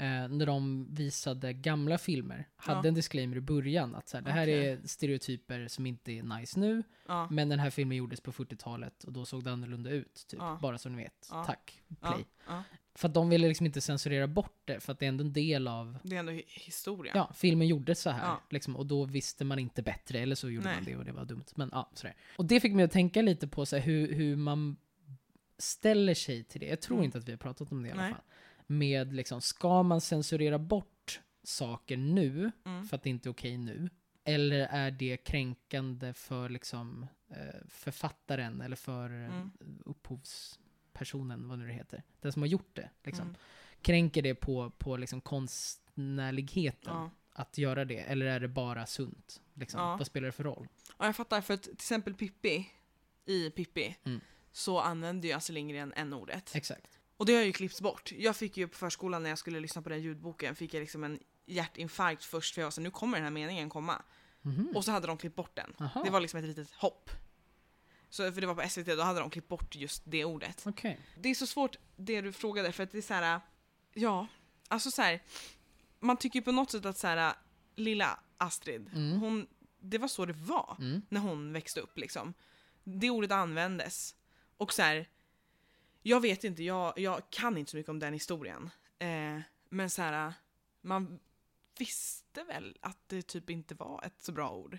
när 0.07 0.45
de 0.45 0.87
visade 0.95 1.53
gamla 1.53 1.97
filmer, 1.97 2.47
hade 2.55 2.79
Ja. 2.79 2.87
en 2.87 2.93
disclaimer 2.93 3.37
i 3.37 3.41
början 3.41 3.95
att 3.95 4.09
så 4.09 4.17
här, 4.17 4.21
det 4.23 4.31
här 4.31 4.43
Okej. 4.43 4.67
är 4.67 4.79
stereotyper 4.87 5.67
som 5.67 5.85
inte 5.85 6.11
är 6.11 6.23
nice 6.23 6.59
nu, 6.59 6.83
Ja. 7.07 7.27
men 7.31 7.49
den 7.49 7.59
här 7.59 7.69
filmen 7.69 7.97
gjordes 7.97 8.21
på 8.21 8.31
40-talet 8.31 9.03
och 9.03 9.13
då 9.13 9.25
såg 9.25 9.43
det 9.43 9.51
annorlunda 9.51 9.89
ut, 9.89 10.25
typ. 10.27 10.39
Ja. 10.39 10.59
Bara 10.61 10.77
så 10.77 10.89
ni 10.89 11.03
vet. 11.03 11.29
Tack, 11.45 11.81
play. 12.01 12.25
För 12.95 13.07
att 13.07 13.13
de 13.13 13.29
ville 13.29 13.47
liksom 13.47 13.65
inte 13.65 13.81
censurera 13.81 14.27
bort 14.27 14.61
det, 14.65 14.79
för 14.79 14.91
att 14.93 14.99
det 14.99 15.05
är 15.05 15.09
ändå 15.09 15.23
en 15.23 15.33
del 15.33 15.67
av 15.67 15.97
Det 16.03 16.15
är 16.15 16.19
ändå 16.19 16.31
hi- 16.31 16.43
historia. 16.47 17.11
Ja, 17.15 17.31
filmen 17.35 17.67
gjordes 17.67 18.01
så 18.01 18.09
här. 18.09 18.35
Liksom, 18.49 18.75
och 18.75 18.85
då 18.85 19.05
visste 19.05 19.45
man 19.45 19.59
inte 19.59 19.81
bättre, 19.81 20.19
eller 20.19 20.35
så 20.35 20.49
gjorde 20.49 20.65
Nej. 20.67 20.75
man 20.75 20.85
det 20.85 20.95
och 20.97 21.05
det 21.05 21.11
var 21.11 21.25
dumt. 21.25 21.43
Men 21.55 21.69
ja, 21.73 21.89
sådär. 21.93 22.15
Och 22.37 22.45
det 22.45 22.59
fick 22.59 22.73
mig 22.73 22.85
att 22.85 22.91
tänka 22.91 23.21
lite 23.21 23.47
på 23.47 23.65
så 23.65 23.75
här, 23.75 23.83
hur, 23.83 24.13
hur 24.13 24.35
man 24.35 24.77
ställer 25.57 26.13
sig 26.13 26.43
till 26.43 26.59
det. 26.61 26.67
Jag 26.67 26.81
tror 26.81 26.97
Mm. 26.97 27.05
inte 27.05 27.17
att 27.17 27.27
vi 27.27 27.31
har 27.31 27.37
pratat 27.37 27.71
om 27.71 27.83
det 27.83 27.89
i 27.89 27.91
alla 27.91 28.01
Nej. 28.01 28.11
fall. 28.13 28.21
Med 28.71 29.13
liksom, 29.13 29.41
ska 29.41 29.83
man 29.83 30.01
censurera 30.01 30.59
bort 30.59 31.21
saker 31.43 31.97
nu, 31.97 32.51
Mm. 32.65 32.85
för 32.87 32.95
att 32.95 33.03
det 33.03 33.09
inte 33.09 33.29
är 33.29 33.31
okej 33.31 33.57
nu? 33.57 33.89
Eller 34.23 34.59
är 34.59 34.91
det 34.91 35.17
kränkande 35.17 36.13
för 36.13 36.49
liksom, 36.49 37.05
eh, 37.29 37.37
författaren 37.69 38.61
eller 38.61 38.75
för 38.75 39.09
eh, 39.09 39.25
Mm. 39.25 39.51
upphovspersonen, 39.85 41.47
vad 41.47 41.59
nu 41.59 41.67
det 41.67 41.73
heter, 41.73 42.03
den 42.21 42.31
som 42.33 42.41
har 42.41 42.47
gjort 42.47 42.75
det? 42.75 42.89
Liksom. 43.03 43.23
Mm. 43.25 43.35
Kränker 43.81 44.21
det 44.21 44.35
på, 44.35 44.69
på 44.69 44.97
liksom 44.97 45.21
konstnärligheten? 45.21 46.93
Ja. 46.93 47.11
att 47.33 47.57
göra 47.57 47.85
det? 47.85 47.99
Eller 47.99 48.25
är 48.25 48.39
det 48.39 48.47
bara 48.47 48.85
sunt? 48.85 49.41
Liksom? 49.53 49.81
Ja. 49.81 49.95
Vad 49.97 50.07
spelar 50.07 50.25
det 50.25 50.31
för 50.31 50.43
roll? 50.43 50.67
ja, 50.99 51.05
jag 51.05 51.15
fattar. 51.15 51.41
För 51.41 51.53
att 51.53 51.63
till 51.63 51.71
exempel 51.73 52.13
Pippi, 52.13 52.69
i 53.25 53.49
Pippi, 53.49 53.95
Mm. 54.05 54.19
så 54.51 54.79
använder 54.79 55.27
ju 55.29 55.33
Astrid 55.35 55.53
Lindgren 55.53 55.93
n-ordet. 55.95 56.55
Exakt. 56.55 56.98
Och 57.19 57.25
det 57.25 57.35
har 57.35 57.41
ju 57.43 57.53
klippts 57.53 57.81
bort. 57.81 58.11
Jag 58.11 58.35
fick 58.35 58.57
ju 58.57 58.67
på 58.67 58.77
förskolan 58.77 59.23
när 59.23 59.29
jag 59.29 59.39
skulle 59.39 59.59
lyssna 59.59 59.81
på 59.81 59.89
den 59.89 60.01
ljudboken, 60.01 60.55
fick 60.55 60.73
jag 60.73 60.81
liksom 60.81 61.03
en 61.03 61.19
hjärtinfarkt 61.45 62.23
först 62.23 62.53
för 62.53 62.61
jag 62.61 62.65
var 62.65 62.71
så 62.71 62.81
nu 62.81 62.91
kommer 62.91 63.17
den 63.17 63.23
här 63.23 63.31
meningen 63.31 63.69
komma. 63.69 64.01
Mhm. 64.41 64.71
Och 64.75 64.85
så 64.85 64.91
hade 64.91 65.07
de 65.07 65.17
klippt 65.17 65.35
bort 65.35 65.55
den. 65.55 65.73
Aha. 65.79 66.03
Det 66.03 66.09
var 66.09 66.19
liksom 66.19 66.39
ett 66.39 66.45
litet 66.45 66.71
hopp. 66.73 67.09
Så, 68.09 68.31
för 68.31 68.41
det 68.41 68.47
var 68.47 68.55
på 68.55 68.69
SVT, 68.69 68.85
då 68.85 69.01
hade 69.03 69.19
de 69.19 69.29
klippt 69.29 69.47
bort 69.47 69.75
just 69.75 70.01
det 70.05 70.25
ordet. 70.25 70.63
Okej. 70.65 70.99
Det 71.17 71.29
är 71.29 71.35
så 71.35 71.47
svårt 71.47 71.75
det 71.95 72.21
du 72.21 72.31
frågade 72.31 72.71
för 72.71 72.83
att 72.83 72.91
det 72.91 72.97
är 72.97 73.01
så 73.01 73.13
här. 73.13 73.41
ja, 73.93 74.27
alltså 74.67 74.91
så 74.91 75.01
här. 75.01 75.23
Man 75.99 76.17
tycker 76.17 76.39
ju 76.39 76.43
på 76.43 76.51
något 76.51 76.71
sätt 76.71 76.85
att 76.85 76.97
så 76.97 77.07
här, 77.07 77.33
lilla 77.75 78.19
Astrid, 78.37 78.89
Mm. 78.95 79.19
hon, 79.19 79.47
det 79.79 79.97
var 79.97 80.07
så 80.07 80.25
det 80.25 80.33
var 80.33 80.75
Mm. 80.79 81.01
när 81.09 81.21
hon 81.21 81.53
växte 81.53 81.79
upp 81.79 81.97
liksom. 81.97 82.33
Det 82.83 83.09
ordet 83.09 83.31
användes. 83.31 84.15
Och 84.57 84.73
så 84.73 84.81
här, 84.81 85.09
jag 86.01 86.19
vet 86.21 86.43
inte, 86.43 86.63
jag, 86.63 86.93
jag 86.99 87.29
kan 87.29 87.57
inte 87.57 87.71
så 87.71 87.77
mycket 87.77 87.89
om 87.89 87.99
den 87.99 88.13
historien. 88.13 88.69
Eh, 88.99 89.39
men 89.69 89.89
så 89.89 90.01
här, 90.01 90.33
man 90.81 91.19
visste 91.79 92.43
väl 92.43 92.77
att 92.81 92.97
det 93.07 93.21
typ 93.21 93.49
inte 93.49 93.75
var 93.75 94.03
ett 94.05 94.21
så 94.21 94.31
bra 94.31 94.51
ord. 94.51 94.77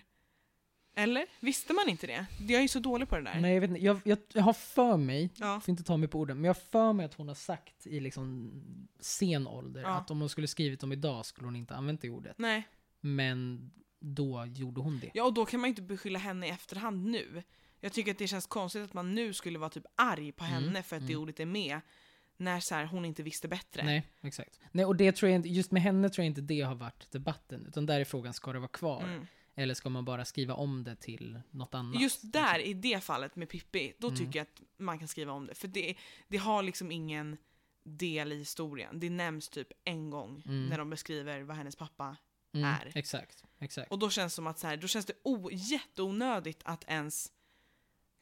Eller? 0.95 1.25
Visste 1.39 1.73
man 1.73 1.89
inte 1.89 2.07
det? 2.07 2.25
Jag 2.39 2.51
är 2.57 2.61
ju 2.61 2.67
så 2.67 2.79
dålig 2.79 3.09
på 3.09 3.15
det 3.15 3.21
där. 3.21 3.39
Nej, 3.39 3.53
jag, 3.53 3.61
vet 3.61 3.69
inte. 3.69 3.85
Jag, 3.85 3.99
jag, 4.03 4.17
jag 4.33 4.43
har 4.43 4.53
för 4.53 4.97
mig, 4.97 5.29
Ja. 5.35 5.61
får 5.61 5.71
inte 5.71 5.83
ta 5.83 5.97
mig 5.97 6.09
på 6.09 6.19
orden, 6.19 6.37
men 6.37 6.43
jag 6.45 6.49
har 6.53 6.61
för 6.61 6.93
mig 6.93 7.05
att 7.05 7.13
hon 7.13 7.27
har 7.27 7.35
sagt 7.35 7.87
i 7.87 7.99
liksom 7.99 8.51
sen 8.99 9.47
ålder 9.47 9.81
Ja. 9.81 9.89
att 9.89 10.11
om 10.11 10.19
hon 10.19 10.29
skulle 10.29 10.47
skrivit 10.47 10.79
dem 10.79 10.91
idag 10.91 11.25
skulle 11.25 11.47
hon 11.47 11.55
inte 11.55 11.75
använt 11.75 12.01
det 12.01 12.09
ordet. 12.09 12.37
Nej. 12.37 12.67
Men 12.99 13.71
då 13.99 14.45
gjorde 14.45 14.81
hon 14.81 14.99
det. 14.99 15.11
Ja, 15.13 15.23
och 15.23 15.33
då 15.33 15.45
kan 15.45 15.59
man 15.59 15.67
ju 15.67 15.69
inte 15.71 15.81
beskylla 15.81 16.19
henne 16.19 16.47
i 16.47 16.49
efterhand 16.49 17.05
nu. 17.05 17.43
Jag 17.81 17.93
tycker 17.93 18.11
att 18.11 18.17
det 18.17 18.27
känns 18.27 18.47
konstigt 18.47 18.83
att 18.83 18.93
man 18.93 19.15
nu 19.15 19.33
skulle 19.33 19.59
vara 19.59 19.69
typ 19.69 19.85
arg 19.95 20.31
på 20.31 20.43
Mm, 20.45 20.63
henne 20.63 20.83
för 20.83 20.95
att 20.95 21.07
det 21.07 21.13
mm. 21.13 21.21
ordet 21.23 21.39
är 21.39 21.45
med. 21.45 21.81
När 22.37 22.59
så 22.59 22.75
här, 22.75 22.85
hon 22.85 23.05
inte 23.05 23.23
visste 23.23 23.47
bättre. 23.47 23.83
Nej, 23.83 24.07
exakt. 24.21 24.59
Nej, 24.71 24.85
och 24.85 24.95
det 24.95 25.11
tror 25.11 25.29
jag 25.31 25.35
inte, 25.35 25.49
just 25.49 25.71
med 25.71 25.81
henne 25.81 26.09
tror 26.09 26.23
jag 26.23 26.29
inte 26.31 26.41
det 26.41 26.61
har 26.61 26.75
varit 26.75 27.11
debatten. 27.11 27.65
Utan 27.67 27.85
där 27.85 27.99
är 27.99 28.05
frågan, 28.05 28.33
ska 28.33 28.53
det 28.53 28.59
vara 28.59 28.67
kvar? 28.69 29.03
Mm. 29.03 29.27
Eller 29.55 29.73
ska 29.73 29.89
man 29.89 30.05
bara 30.05 30.25
skriva 30.25 30.53
om 30.53 30.83
det 30.83 30.95
till 30.95 31.41
något 31.51 31.73
annat? 31.75 32.01
Just 32.01 32.19
där, 32.33 32.59
i 32.59 32.73
det 32.73 33.03
fallet 33.03 33.35
med 33.35 33.49
Pippi, 33.49 33.93
då 33.97 34.07
Mm. 34.07 34.17
tycker 34.19 34.39
jag 34.39 34.43
att 34.43 34.61
man 34.77 34.99
kan 34.99 35.07
skriva 35.07 35.31
om 35.33 35.47
det. 35.47 35.55
För 35.55 35.67
det, 35.67 35.95
det 36.27 36.37
har 36.37 36.63
liksom 36.63 36.91
ingen 36.91 37.37
del 37.83 38.31
i 38.31 38.37
historien. 38.37 38.99
Det 38.99 39.09
nämns 39.09 39.49
typ 39.49 39.67
en 39.83 40.09
gång 40.09 40.43
Mm. 40.45 40.65
när 40.69 40.77
de 40.77 40.89
beskriver 40.89 41.41
vad 41.41 41.57
hennes 41.57 41.75
pappa 41.75 42.17
Mm, 42.53 42.65
är. 42.69 42.91
Exakt, 42.95 43.43
exakt. 43.59 43.91
Och 43.91 43.99
då 43.99 44.09
känns 44.09 44.33
det 44.33 44.35
som 44.35 44.47
att 44.47 44.59
så 44.59 44.67
här, 44.67 44.77
då 44.77 44.87
känns 44.87 45.05
det 45.05 45.13
o, 45.23 45.49
jätteonödigt 45.51 46.61
att 46.65 46.83
ens 46.87 47.31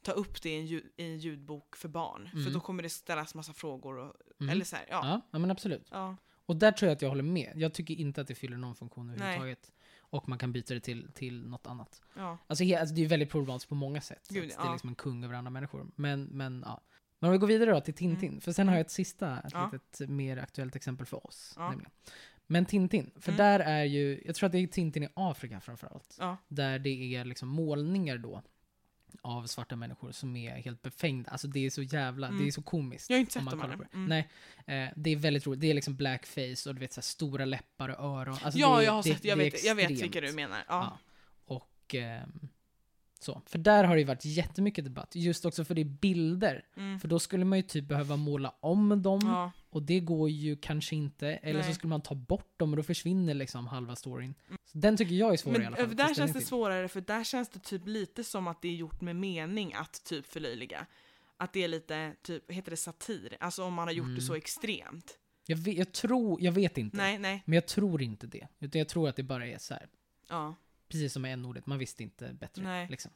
ta 0.02 0.12
upp 0.12 0.42
det 0.42 0.50
i 0.50 0.58
en, 0.58 0.66
ljud, 0.66 0.90
i 0.96 1.04
en 1.04 1.18
ljudbok 1.18 1.76
för 1.76 1.88
barn. 1.88 2.28
För 2.32 2.38
Mm. 2.40 2.52
då 2.52 2.60
kommer 2.60 2.82
det 2.82 2.88
ställas 2.88 3.34
massa 3.34 3.52
frågor. 3.52 3.96
Och, 3.98 4.14
Mm. 4.40 4.50
Eller 4.52 4.64
så 4.64 4.76
här, 4.76 4.84
ja. 4.90 5.00
Ja, 5.04 5.20
ja, 5.30 5.38
men 5.38 5.50
absolut. 5.50 5.88
ja. 5.90 6.16
Och 6.46 6.56
där 6.56 6.72
tror 6.72 6.88
jag 6.88 6.96
att 6.96 7.02
jag 7.02 7.08
håller 7.08 7.22
med. 7.22 7.52
Jag 7.56 7.74
tycker 7.74 7.94
inte 7.94 8.20
att 8.20 8.26
det 8.28 8.34
fyller 8.34 8.56
någon 8.56 8.74
funktion 8.74 9.06
Nej. 9.06 9.14
överhuvudtaget. 9.14 9.72
Och 10.00 10.28
man 10.28 10.38
kan 10.38 10.52
byta 10.52 10.74
det 10.74 10.80
till, 10.80 11.08
till 11.14 11.46
något 11.48 11.66
annat. 11.66 12.02
ja. 12.16 12.38
Alltså, 12.46 12.64
he, 12.64 12.80
alltså 12.80 12.94
det 12.94 13.04
är 13.04 13.08
väldigt 13.08 13.30
problematiskt 13.30 13.68
på 13.68 13.74
många 13.74 14.00
sätt. 14.00 14.26
Gud, 14.30 14.48
det 14.48 14.54
är 14.68 14.72
liksom 14.72 14.88
en 14.88 14.94
kung 14.94 15.24
över 15.24 15.34
andra 15.34 15.50
människor. 15.50 15.86
Men, 15.96 16.24
men 16.24 16.62
ja. 16.66 16.80
Men 17.18 17.28
om 17.28 17.32
vi 17.32 17.38
går 17.38 17.46
vidare 17.46 17.70
då 17.70 17.80
till 17.80 17.94
Tintin. 17.94 18.28
Mm. 18.28 18.40
För 18.40 18.52
sen 18.52 18.68
har 18.68 18.74
jag 18.74 18.80
ett 18.80 18.90
sista, 18.90 19.38
ett 19.40 19.52
Ja. 19.52 19.70
litet 19.72 20.08
mer 20.10 20.36
aktuellt 20.36 20.76
exempel 20.76 21.06
för 21.06 21.26
oss. 21.26 21.54
Nämligen. 21.58 21.90
Men 22.46 22.66
Tintin, 22.66 23.10
för 23.20 23.32
Mm. 23.32 23.38
där 23.38 23.60
är 23.60 23.84
ju, 23.84 24.22
jag 24.26 24.34
tror 24.34 24.46
att 24.46 24.52
det 24.52 24.58
är 24.58 24.66
Tintin 24.66 25.02
i 25.02 25.08
Afrika 25.14 25.60
framförallt. 25.60 26.16
ja. 26.20 26.36
Där 26.48 26.78
det 26.78 27.14
är 27.16 27.24
liksom 27.24 27.48
målningar 27.48 28.18
då 28.18 28.42
av 29.22 29.46
svarta 29.46 29.76
människor 29.76 30.12
som 30.12 30.36
är 30.36 30.50
helt 30.54 30.82
befängda. 30.82 31.30
Alltså 31.30 31.48
det 31.48 31.66
är 31.66 31.70
så 31.70 31.82
jävla, 31.82 32.26
Mm. 32.28 32.40
det 32.42 32.48
är 32.48 32.52
så 32.52 32.62
komiskt. 32.62 33.10
Jag 33.10 33.16
har 33.16 33.20
inte 33.20 33.32
sett 33.32 33.44
på 33.50 33.56
det. 33.56 33.88
Mm. 33.92 34.06
Nej, 34.06 34.28
eh, 34.66 34.92
det 34.96 35.10
är 35.10 35.16
väldigt 35.16 35.46
roligt. 35.46 35.60
Det 35.60 35.70
är 35.70 35.74
liksom 35.74 35.96
blackface 35.96 36.68
och 36.68 36.74
du 36.74 36.80
vet 36.80 36.92
så 36.92 37.00
här, 37.00 37.02
stora 37.02 37.44
läppar 37.44 37.88
och 37.88 38.04
öron. 38.04 38.38
Alltså 38.42 38.58
ja, 38.60 38.76
det, 38.78 38.84
jag 38.84 38.92
har 38.92 39.02
det, 39.02 39.14
sett, 39.14 39.24
jag 39.24 39.38
det 39.38 39.46
är 39.46 39.50
vet, 39.50 39.64
jag 39.64 39.74
vet 39.74 39.90
vilka 39.90 40.20
du 40.20 40.32
menar. 40.32 40.58
Ja. 40.58 40.64
Ja. 40.68 40.98
Och 41.44 41.94
ehm, 41.94 42.48
så. 43.22 43.42
För 43.46 43.58
där 43.58 43.84
har 43.84 43.94
det 43.94 44.00
ju 44.00 44.06
varit 44.06 44.24
jättemycket 44.24 44.84
debatt. 44.84 45.14
Just 45.14 45.44
också 45.44 45.64
för 45.64 45.74
det 45.74 45.80
är 45.80 45.84
bilder. 45.84 46.64
Mm. 46.76 47.00
För 47.00 47.08
då 47.08 47.18
skulle 47.18 47.44
man 47.44 47.58
ju 47.58 47.62
typ 47.62 47.84
behöva 47.88 48.16
måla 48.16 48.54
om 48.60 49.02
dem. 49.02 49.20
Ja. 49.22 49.52
Och 49.70 49.82
det 49.82 50.00
går 50.00 50.30
ju 50.30 50.56
kanske 50.56 50.96
inte. 50.96 51.28
Eller 51.28 51.60
så 51.62 51.66
Nej. 51.66 51.74
skulle 51.74 51.88
man 51.88 52.00
ta 52.00 52.14
bort 52.14 52.58
dem 52.58 52.70
och 52.70 52.76
då 52.76 52.82
försvinner 52.82 53.34
liksom 53.34 53.66
halva 53.66 53.96
storyn. 53.96 54.34
Så 54.64 54.78
den 54.78 54.96
tycker 54.96 55.14
jag 55.14 55.32
är 55.32 55.36
svår 55.36 55.62
i 55.62 55.66
alla 55.66 55.76
Men 55.76 55.86
fall. 55.86 55.96
där 55.96 56.14
känns 56.14 56.32
det 56.32 56.38
till. 56.38 56.48
svårare 56.48 56.88
för 56.88 57.00
där 57.00 57.24
känns 57.24 57.48
det 57.48 57.58
typ 57.58 57.86
lite 57.86 58.24
som 58.24 58.48
att 58.48 58.62
det 58.62 58.68
är 58.68 58.74
gjort 58.74 59.00
med 59.00 59.16
mening 59.16 59.74
att 59.74 60.04
typ 60.04 60.26
förlöjliga. 60.26 60.86
Att 61.36 61.52
det 61.52 61.64
är 61.64 61.68
lite, 61.68 62.14
typ, 62.22 62.50
heter 62.50 62.70
det 62.70 62.76
satir? 62.76 63.36
Alltså 63.40 63.64
om 63.64 63.74
man 63.74 63.88
har 63.88 63.92
gjort 63.92 64.04
Mm. 64.04 64.14
det 64.16 64.22
så 64.22 64.34
extremt. 64.34 65.18
Jag 65.46 65.56
vet, 65.56 65.76
jag 65.78 65.92
tror, 65.92 66.42
jag 66.42 66.52
vet 66.52 66.78
inte. 66.78 66.96
Nej, 66.96 67.18
nej. 67.18 67.42
Men 67.46 67.54
jag 67.54 67.66
tror 67.66 68.02
inte 68.02 68.26
det. 68.26 68.46
Utan 68.58 68.78
jag 68.78 68.88
tror 68.88 69.08
att 69.08 69.16
det 69.16 69.22
bara 69.22 69.46
är 69.46 69.58
så 69.58 69.74
här. 69.74 69.86
Ja. 70.28 70.54
Precis 70.90 71.12
som 71.12 71.22
med 71.22 71.32
n-ordet, 71.32 71.66
man 71.66 71.78
visste 71.78 72.02
inte 72.02 72.32
bättre. 72.32 72.62
Nej. 72.62 72.86
Liksom. 72.90 73.10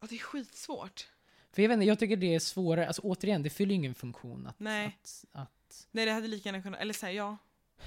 ja, 0.00 0.06
det 0.10 0.14
är 0.14 0.18
skitsvårt. 0.18 1.08
För 1.52 1.62
jag 1.62 1.68
vet 1.68 1.74
inte, 1.76 1.86
jag 1.86 1.98
tycker 1.98 2.16
det 2.16 2.34
är 2.34 2.38
svårare. 2.38 2.86
Alltså 2.86 3.02
återigen, 3.02 3.42
det 3.42 3.50
fyller 3.50 3.74
ingen 3.74 3.94
funktion 3.94 4.46
att, 4.46 4.60
Nej. 4.60 4.86
att, 4.86 5.24
att, 5.32 5.88
Nej, 5.90 6.06
det 6.06 6.12
hade 6.12 6.28
lika 6.28 6.48
gärna 6.48 6.62
kunnat, 6.62 6.80
eller 6.80 6.94
säga 6.94 7.12
ja. 7.12 7.36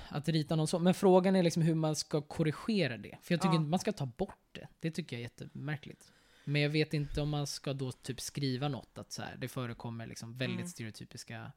att 0.10 0.28
rita 0.30 0.56
någon 0.56 0.68
så. 0.68 0.80
Men 0.80 0.94
frågan 0.94 1.36
är 1.36 1.44
liksom 1.44 1.62
hur 1.64 1.76
man 1.76 1.96
ska 1.96 2.22
korrigera 2.22 2.98
det. 2.98 3.18
För 3.22 3.34
jag 3.34 3.42
tycker 3.42 3.54
Ja. 3.54 3.60
inte 3.60 3.70
man 3.70 3.80
ska 3.80 3.92
ta 3.92 4.06
bort 4.06 4.48
det. 4.52 4.68
Det 4.80 4.92
tycker 4.92 5.16
jag 5.16 5.20
är 5.20 5.24
jättemärkligt. 5.24 6.12
Men 6.46 6.62
jag 6.62 6.70
vet 6.70 6.94
inte 6.94 7.22
om 7.22 7.30
man 7.30 7.48
ska 7.48 7.74
då 7.74 7.92
typ 7.92 8.22
skriva 8.22 8.68
något 8.68 8.98
att 8.98 9.12
så 9.12 9.22
här, 9.22 9.36
det 9.38 9.48
förekommer 9.48 10.08
liksom 10.08 10.38
väldigt 10.38 10.60
Mm. 10.60 10.68
stereotypiska 10.70 11.52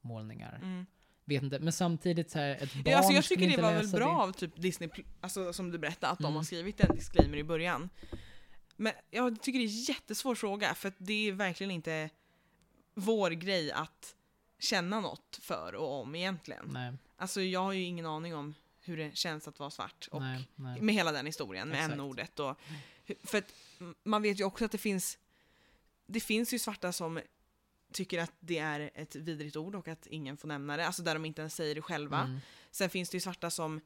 målningar. 0.00 0.56
Mm. 0.62 0.86
Vet 1.28 1.42
inte, 1.42 1.58
men 1.58 1.72
samtidigt 1.72 2.30
så 2.30 2.38
här, 2.38 2.50
ett 2.50 2.74
barn 2.74 2.82
Ja, 2.86 2.96
alltså 2.96 3.12
jag 3.12 3.24
tycker 3.24 3.48
det 3.56 3.62
var 3.62 3.72
väl 3.74 3.88
bra 3.88 4.08
det. 4.08 4.22
av 4.22 4.32
typ 4.32 4.56
Disney, 4.56 4.90
alltså 5.20 5.52
som 5.52 5.70
du 5.70 5.78
berättade, 5.78 6.12
att 6.12 6.18
de 6.18 6.24
Mm. 6.24 6.36
har 6.36 6.42
skrivit 6.44 6.80
en 6.80 6.96
disclaimer 6.96 7.38
i 7.38 7.44
början. 7.44 7.90
Men 8.76 8.92
jag 9.10 9.42
tycker 9.42 9.58
det 9.58 9.64
är 9.64 9.68
en 9.68 9.82
jättesvår 9.82 10.34
fråga, 10.34 10.74
för 10.74 10.92
det 10.98 11.28
är 11.28 11.32
verkligen 11.32 11.70
inte 11.70 12.10
vår 12.94 13.30
grej 13.30 13.72
att 13.72 14.14
känna 14.58 15.00
något 15.00 15.38
för 15.42 15.74
och 15.74 16.00
om 16.00 16.14
egentligen. 16.14 16.70
Nej, 16.72 16.92
Alltså 17.16 17.40
jag 17.42 17.60
har 17.60 17.72
ju 17.72 17.82
ingen 17.82 18.06
aning 18.06 18.34
om 18.34 18.54
hur 18.80 18.96
det 18.96 19.16
känns 19.16 19.48
att 19.48 19.58
vara 19.58 19.70
svart. 19.70 20.08
Och 20.10 20.20
nej, 20.22 20.48
nej. 20.54 20.80
med 20.80 20.94
hela 20.94 21.12
den 21.12 21.26
historien, 21.26 21.68
med 21.68 21.84
n-ordet. 21.92 22.40
För 23.24 23.38
att 23.38 23.52
man 24.02 24.22
vet 24.22 24.40
ju 24.40 24.44
också 24.44 24.64
att 24.64 24.72
det 24.72 24.78
finns, 24.78 25.18
det 26.06 26.20
finns 26.20 26.54
ju 26.54 26.58
svarta 26.58 26.92
som 26.92 27.20
tycker 27.92 28.18
att 28.22 28.32
det 28.40 28.58
är 28.58 28.90
ett 28.94 29.16
vidrigt 29.16 29.56
ord 29.56 29.74
och 29.74 29.88
att 29.88 30.06
ingen 30.06 30.36
får 30.36 30.48
nämna 30.48 30.76
det, 30.76 30.86
alltså 30.86 31.02
där 31.02 31.14
de 31.14 31.24
inte 31.24 31.40
ens 31.42 31.54
säger 31.54 31.74
det 31.74 31.82
själva. 31.82 32.20
Mm. 32.20 32.38
Sen 32.70 32.90
finns 32.90 33.10
det 33.10 33.16
ju 33.16 33.20
svarta 33.20 33.50
som 33.50 33.80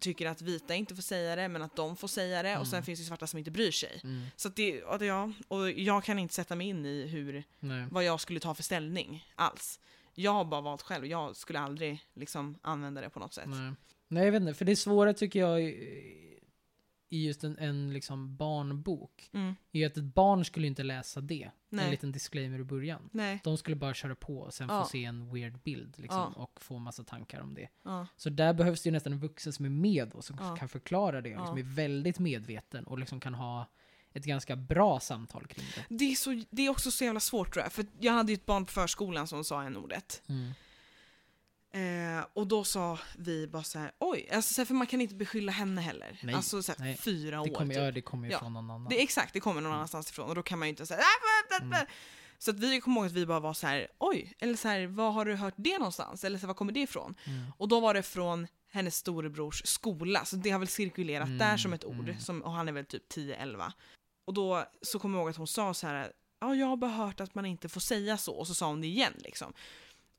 tycker 0.00 0.26
att 0.26 0.42
vita 0.42 0.74
inte 0.74 0.94
får 0.94 1.02
säga 1.02 1.36
det, 1.36 1.48
men 1.48 1.62
att 1.62 1.76
de 1.76 1.96
får 1.96 2.08
säga 2.08 2.42
det, 2.42 2.58
och 2.58 2.66
sen 2.66 2.76
Mm. 2.76 2.84
finns 2.84 3.00
det 3.00 3.04
svarta 3.06 3.26
som 3.26 3.38
inte 3.38 3.50
bryr 3.50 3.70
sig. 3.70 4.00
Mm. 4.04 4.26
Så 4.36 4.48
att 4.48 4.56
det, 4.56 4.82
och 4.82 5.04
ja, 5.04 5.32
och 5.48 5.70
jag 5.70 6.04
kan 6.04 6.18
inte 6.18 6.34
sätta 6.34 6.54
mig 6.56 6.66
in 6.68 6.86
i 6.86 7.06
hur, 7.06 7.44
Nej. 7.60 7.86
vad 7.90 8.04
jag 8.04 8.20
skulle 8.20 8.40
ta 8.40 8.54
för 8.54 8.62
ställning 8.62 9.26
alls. 9.34 9.80
Jag 10.14 10.32
har 10.32 10.44
bara 10.44 10.60
valt 10.60 10.82
själv, 10.82 11.06
jag 11.06 11.36
skulle 11.36 11.58
aldrig 11.60 12.00
liksom 12.14 12.58
använda 12.62 13.00
det 13.00 13.10
på 13.10 13.18
något 13.20 13.34
sätt. 13.34 13.48
Nej. 13.48 13.72
Nej, 14.08 14.24
jag 14.24 14.32
vet 14.32 14.40
inte. 14.40 14.54
För 14.54 14.64
det 14.64 14.76
svåra 14.76 15.14
tycker 15.14 15.40
jag 15.40 15.60
i 17.12 17.26
just 17.26 17.44
en, 17.44 17.58
en 17.58 17.92
liksom 17.92 18.36
barnbok 18.36 19.30
Mm. 19.32 19.54
är 19.72 19.86
att 19.86 19.96
ett 19.96 20.04
barn 20.04 20.44
skulle 20.44 20.66
inte 20.66 20.82
läsa 20.82 21.20
det. 21.20 21.42
En 21.42 21.50
Nej. 21.76 21.90
liten 21.90 22.12
disclaimer 22.12 22.58
i 22.58 22.64
början. 22.64 23.08
Nej. 23.12 23.40
De 23.44 23.56
skulle 23.58 23.76
bara 23.76 23.94
köra 23.94 24.14
på 24.14 24.38
och 24.38 24.54
sen 24.54 24.68
Ja. 24.70 24.82
få 24.84 24.88
se 24.88 25.04
en 25.04 25.32
weird 25.34 25.58
bild 25.62 25.98
liksom, 25.98 26.32
Ja. 26.36 26.42
och 26.42 26.60
få 26.62 26.78
massa 26.78 27.04
tankar 27.04 27.40
om 27.40 27.54
det. 27.54 27.68
Ja. 27.82 28.06
Så 28.16 28.30
där 28.30 28.52
behövs 28.52 28.82
det 28.82 28.86
ju 28.88 28.92
nästan 28.92 29.12
en 29.12 29.18
vuxen 29.20 29.52
som 29.52 29.64
är 29.64 29.68
med 29.70 30.12
och 30.12 30.24
som 30.24 30.56
kan 30.58 30.68
förklara 30.68 31.20
det. 31.20 31.34
och 31.36 31.40
Liksom 31.40 31.58
är 31.58 31.74
väldigt 31.74 32.18
medveten 32.18 32.84
och 32.84 32.98
liksom 32.98 33.20
kan 33.20 33.34
ha 33.34 33.66
ett 34.12 34.24
ganska 34.24 34.56
bra 34.56 35.00
samtal 35.00 35.46
kring 35.46 35.66
det. 35.76 35.94
Det, 35.96 36.04
är 36.04 36.14
så, 36.14 36.42
det 36.50 36.62
är 36.66 36.70
också 36.70 36.90
så 36.90 37.04
jävla 37.04 37.20
svårt 37.20 37.52
tror 37.52 37.62
jag, 37.64 37.72
för 37.72 37.86
jag 38.00 38.12
hade 38.12 38.32
ju 38.32 38.34
ett 38.34 38.46
barn 38.46 38.64
på 38.66 38.72
förskolan 38.72 39.26
som 39.26 39.44
sa 39.44 39.62
en 39.62 39.76
ordet 39.76 40.22
Mm. 40.28 40.50
Eh, 41.72 42.24
och 42.34 42.46
då 42.46 42.64
sa 42.64 42.98
vi 43.18 43.46
bara 43.46 43.62
så 43.62 43.78
här, 43.78 43.92
oj, 43.98 44.28
alltså, 44.32 44.54
så 44.54 44.60
här, 44.60 44.66
för 44.66 44.74
man 44.74 44.86
kan 44.86 45.00
inte 45.00 45.14
beskylla 45.14 45.52
henne 45.52 45.80
heller. 45.80 46.18
Nej, 46.22 46.34
alltså 46.34 46.62
så 46.62 46.72
här, 46.72 46.78
nej. 46.78 46.96
fyra 46.96 47.36
Det 47.42 47.50
år 47.50 47.54
kommer, 47.54 47.74
typ. 47.74 47.82
ja, 47.82 47.90
det 47.92 48.00
kommer 48.00 48.26
ju 48.26 48.32
Ja. 48.32 48.38
från 48.38 48.52
någon 48.52 48.70
annan. 48.70 48.86
Det 48.90 49.02
exakt, 49.02 49.32
det 49.32 49.40
kommer 49.40 49.60
någon 49.60 49.72
annanstans 49.72 50.10
ifrån 50.10 50.28
och 50.28 50.34
då 50.34 50.42
kan 50.42 50.58
man 50.58 50.68
ju 50.68 50.70
inte 50.70 50.86
säga 50.86 51.00
"Ah, 51.00 51.48
bla, 51.48 51.58
bla, 51.58 51.68
bla." 51.68 51.78
Mm. 51.78 51.90
Så 52.38 52.50
att 52.50 52.58
vi 52.58 52.80
kommer 52.80 52.96
ihåg 52.96 53.06
att 53.06 53.12
vi 53.12 53.26
bara 53.26 53.40
var 53.40 53.54
så 53.54 53.66
här, 53.66 53.88
oj, 53.98 54.34
eller 54.38 54.56
så 54.56 54.68
här, 54.68 54.86
var 54.86 55.10
har 55.10 55.24
du 55.24 55.34
hört 55.34 55.54
det 55.56 55.78
någonstans? 55.78 56.24
Eller 56.24 56.38
så 56.38 56.40
här, 56.40 56.46
var 56.46 56.54
kommer 56.54 56.72
det 56.72 56.80
ifrån? 56.80 57.14
Mm. 57.24 57.52
Och 57.58 57.68
då 57.68 57.80
var 57.80 57.94
det 57.94 58.02
från 58.02 58.46
hennes 58.72 58.96
storebrors 58.96 59.62
skola, 59.66 60.24
så 60.24 60.36
det 60.36 60.50
har 60.50 60.58
väl 60.58 60.68
cirkulerat 60.68 61.26
Mm, 61.26 61.38
där 61.38 61.56
som 61.56 61.72
ett 61.72 61.84
ord, 61.84 62.08
mm. 62.08 62.20
som, 62.20 62.42
och 62.42 62.52
han 62.52 62.68
är 62.68 62.72
väl 62.72 62.84
typ 62.84 63.12
10-11. 63.12 63.72
Och 64.26 64.34
då 64.34 64.64
så 64.82 64.98
kommer 64.98 65.18
jag 65.18 65.22
ihåg 65.22 65.30
att 65.30 65.36
hon 65.36 65.46
sa 65.46 65.74
så 65.74 65.86
här, 65.86 66.12
ja 66.40 66.54
jag 66.54 66.66
har 66.66 66.76
bara 66.76 66.90
hört 66.90 67.20
att 67.20 67.34
man 67.34 67.46
inte 67.46 67.68
får 67.68 67.80
säga 67.80 68.16
så, 68.18 68.32
och 68.34 68.46
så 68.46 68.54
sa 68.54 68.66
hon 68.66 68.80
det 68.80 68.86
igen 68.86 69.12
liksom. 69.18 69.52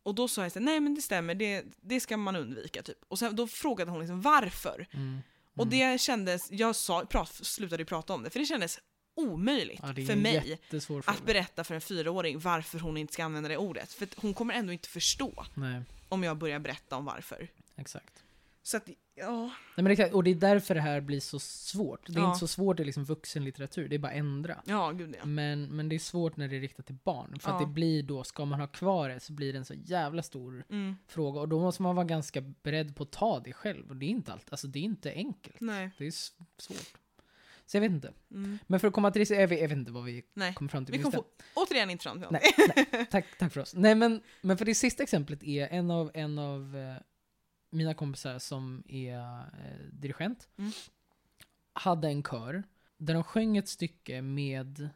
Och 0.03 0.15
då 0.15 0.27
sa 0.27 0.43
jag 0.43 0.51
så 0.51 0.59
här, 0.59 0.65
nej 0.65 0.79
men 0.79 0.95
det 0.95 1.01
stämmer, 1.01 1.35
det, 1.35 1.63
det 1.81 1.99
ska 1.99 2.17
man 2.17 2.35
undvika 2.35 2.81
typ. 2.83 2.97
Och 3.07 3.19
sen, 3.19 3.35
då 3.35 3.47
frågade 3.47 3.91
hon 3.91 3.99
liksom 3.99 4.21
varför. 4.21 4.87
Mm. 4.91 5.21
Och 5.55 5.65
Mm. 5.65 5.69
det 5.91 6.01
kändes, 6.01 6.51
jag 6.51 6.75
sa, 6.75 7.05
prat, 7.05 7.29
slutade 7.33 7.81
ju 7.81 7.85
prata 7.85 8.13
om 8.13 8.23
det, 8.23 8.29
för 8.29 8.39
det 8.39 8.45
kändes 8.45 8.79
omöjligt 9.15 9.79
Ja, 9.83 9.87
för 9.93 10.15
mig 10.15 10.59
fråga. 10.81 11.03
att 11.05 11.25
berätta 11.25 11.63
för 11.63 11.75
en 11.75 11.81
fyraåring 11.81 12.39
varför 12.39 12.79
hon 12.79 12.97
inte 12.97 13.13
ska 13.13 13.23
använda 13.23 13.49
det 13.49 13.57
ordet. 13.57 13.93
För 13.93 14.07
hon 14.15 14.33
kommer 14.33 14.53
ändå 14.53 14.73
inte 14.73 14.89
förstå 14.89 15.45
Nej, 15.53 15.81
om 16.09 16.23
jag 16.23 16.37
börjar 16.37 16.59
berätta 16.59 16.95
om 16.95 17.05
varför. 17.05 17.47
exakt. 17.75 18.23
Så 18.63 18.77
att, 18.77 18.89
ja. 19.15 19.41
Nej, 19.75 19.83
men 19.83 19.87
exakt. 19.91 20.13
Och 20.13 20.23
det 20.23 20.31
är 20.31 20.35
därför 20.35 20.75
det 20.75 20.81
här 20.81 21.01
blir 21.01 21.19
så 21.19 21.39
svårt. 21.39 22.07
Det 22.07 22.13
är 22.13 22.19
Ja. 22.19 22.27
inte 22.27 22.39
så 22.39 22.47
svårt 22.47 22.79
i 22.79 22.83
liksom 22.83 23.03
vuxenlitteratur, 23.05 23.89
det 23.89 23.95
är 23.95 23.99
bara 23.99 24.11
ändra. 24.11 24.61
Ja, 24.65 24.91
gud 24.91 25.15
ja. 25.19 25.25
Men, 25.25 25.63
men 25.75 25.89
det 25.89 25.95
är 25.95 25.99
svårt 25.99 26.37
när 26.37 26.47
det 26.47 26.55
är 26.55 26.59
riktat 26.61 26.85
till 26.85 26.97
barn. 27.03 27.39
För 27.39 27.51
att 27.51 27.61
Ja. 27.61 27.67
det 27.67 27.73
blir 27.73 28.03
då, 28.03 28.23
ska 28.23 28.45
man 28.45 28.59
ha 28.59 28.67
kvar 28.67 29.09
det 29.09 29.19
så 29.19 29.33
blir 29.33 29.53
det 29.53 29.59
en 29.59 29.65
så 29.65 29.73
jävla 29.73 30.23
stor 30.23 30.63
Mm, 30.69 30.95
fråga. 31.07 31.39
Och 31.39 31.49
då 31.49 31.59
måste 31.59 31.81
man 31.81 31.95
vara 31.95 32.05
ganska 32.05 32.41
beredd 32.41 32.95
på 32.95 33.03
att 33.03 33.11
ta 33.11 33.39
det 33.39 33.53
själv. 33.53 33.89
Och 33.89 33.95
det 33.95 34.05
är 34.05 34.09
inte 34.09 34.33
allt, 34.33 34.47
alltså 34.51 34.67
det 34.67 34.79
är 34.79 34.83
inte 34.83 35.11
enkelt. 35.13 35.55
nej. 35.59 35.91
Det 35.97 36.07
är 36.07 36.11
svårt. 36.61 36.97
Så 37.65 37.77
jag 37.77 37.81
vet 37.81 37.91
inte. 37.91 38.13
Mm, 38.31 38.59
Men 38.67 38.79
för 38.79 38.87
att 38.87 38.93
komma 38.93 39.11
till 39.11 39.25
det, 39.25 39.35
jag 39.35 39.47
vet, 39.47 39.61
jag 39.61 39.67
vet 39.69 39.77
inte 39.77 39.91
vad 39.91 40.03
vi 40.03 40.23
nej. 40.33 40.53
kommer 40.53 40.69
fram 40.69 40.85
till. 40.85 40.97
Vi 40.97 41.03
kom 41.03 41.11
få, 41.11 41.23
återigen 41.53 41.89
inte 41.89 42.03
fram 42.03 42.19
till 42.21 42.27
Nej, 42.31 42.41
någonting. 42.57 42.85
nej, 42.91 43.05
tack, 43.11 43.25
tack 43.39 43.53
för 43.53 43.61
oss. 43.61 43.73
Nej 43.75 43.95
men, 43.95 44.21
men 44.41 44.57
för 44.57 44.65
det 44.65 44.75
sista 44.75 45.03
exemplet 45.03 45.43
är 45.43 45.67
en 45.67 45.91
av, 45.91 46.11
en 46.13 46.39
av 46.39 46.77
eh, 46.77 46.95
mina 47.71 47.93
kompisar 47.93 48.39
som 48.39 48.83
är 48.87 49.17
eh, 49.39 49.85
dirigent. 49.91 50.49
Mm. 50.57 50.71
Hade 51.73 52.07
en 52.07 52.23
kör 52.23 52.63
där 52.97 53.13
de 53.13 53.23
sjöng 53.23 53.57
ett 53.57 53.67
stycke 53.69 54.21
med, 54.21 54.81
eh, 54.81 54.89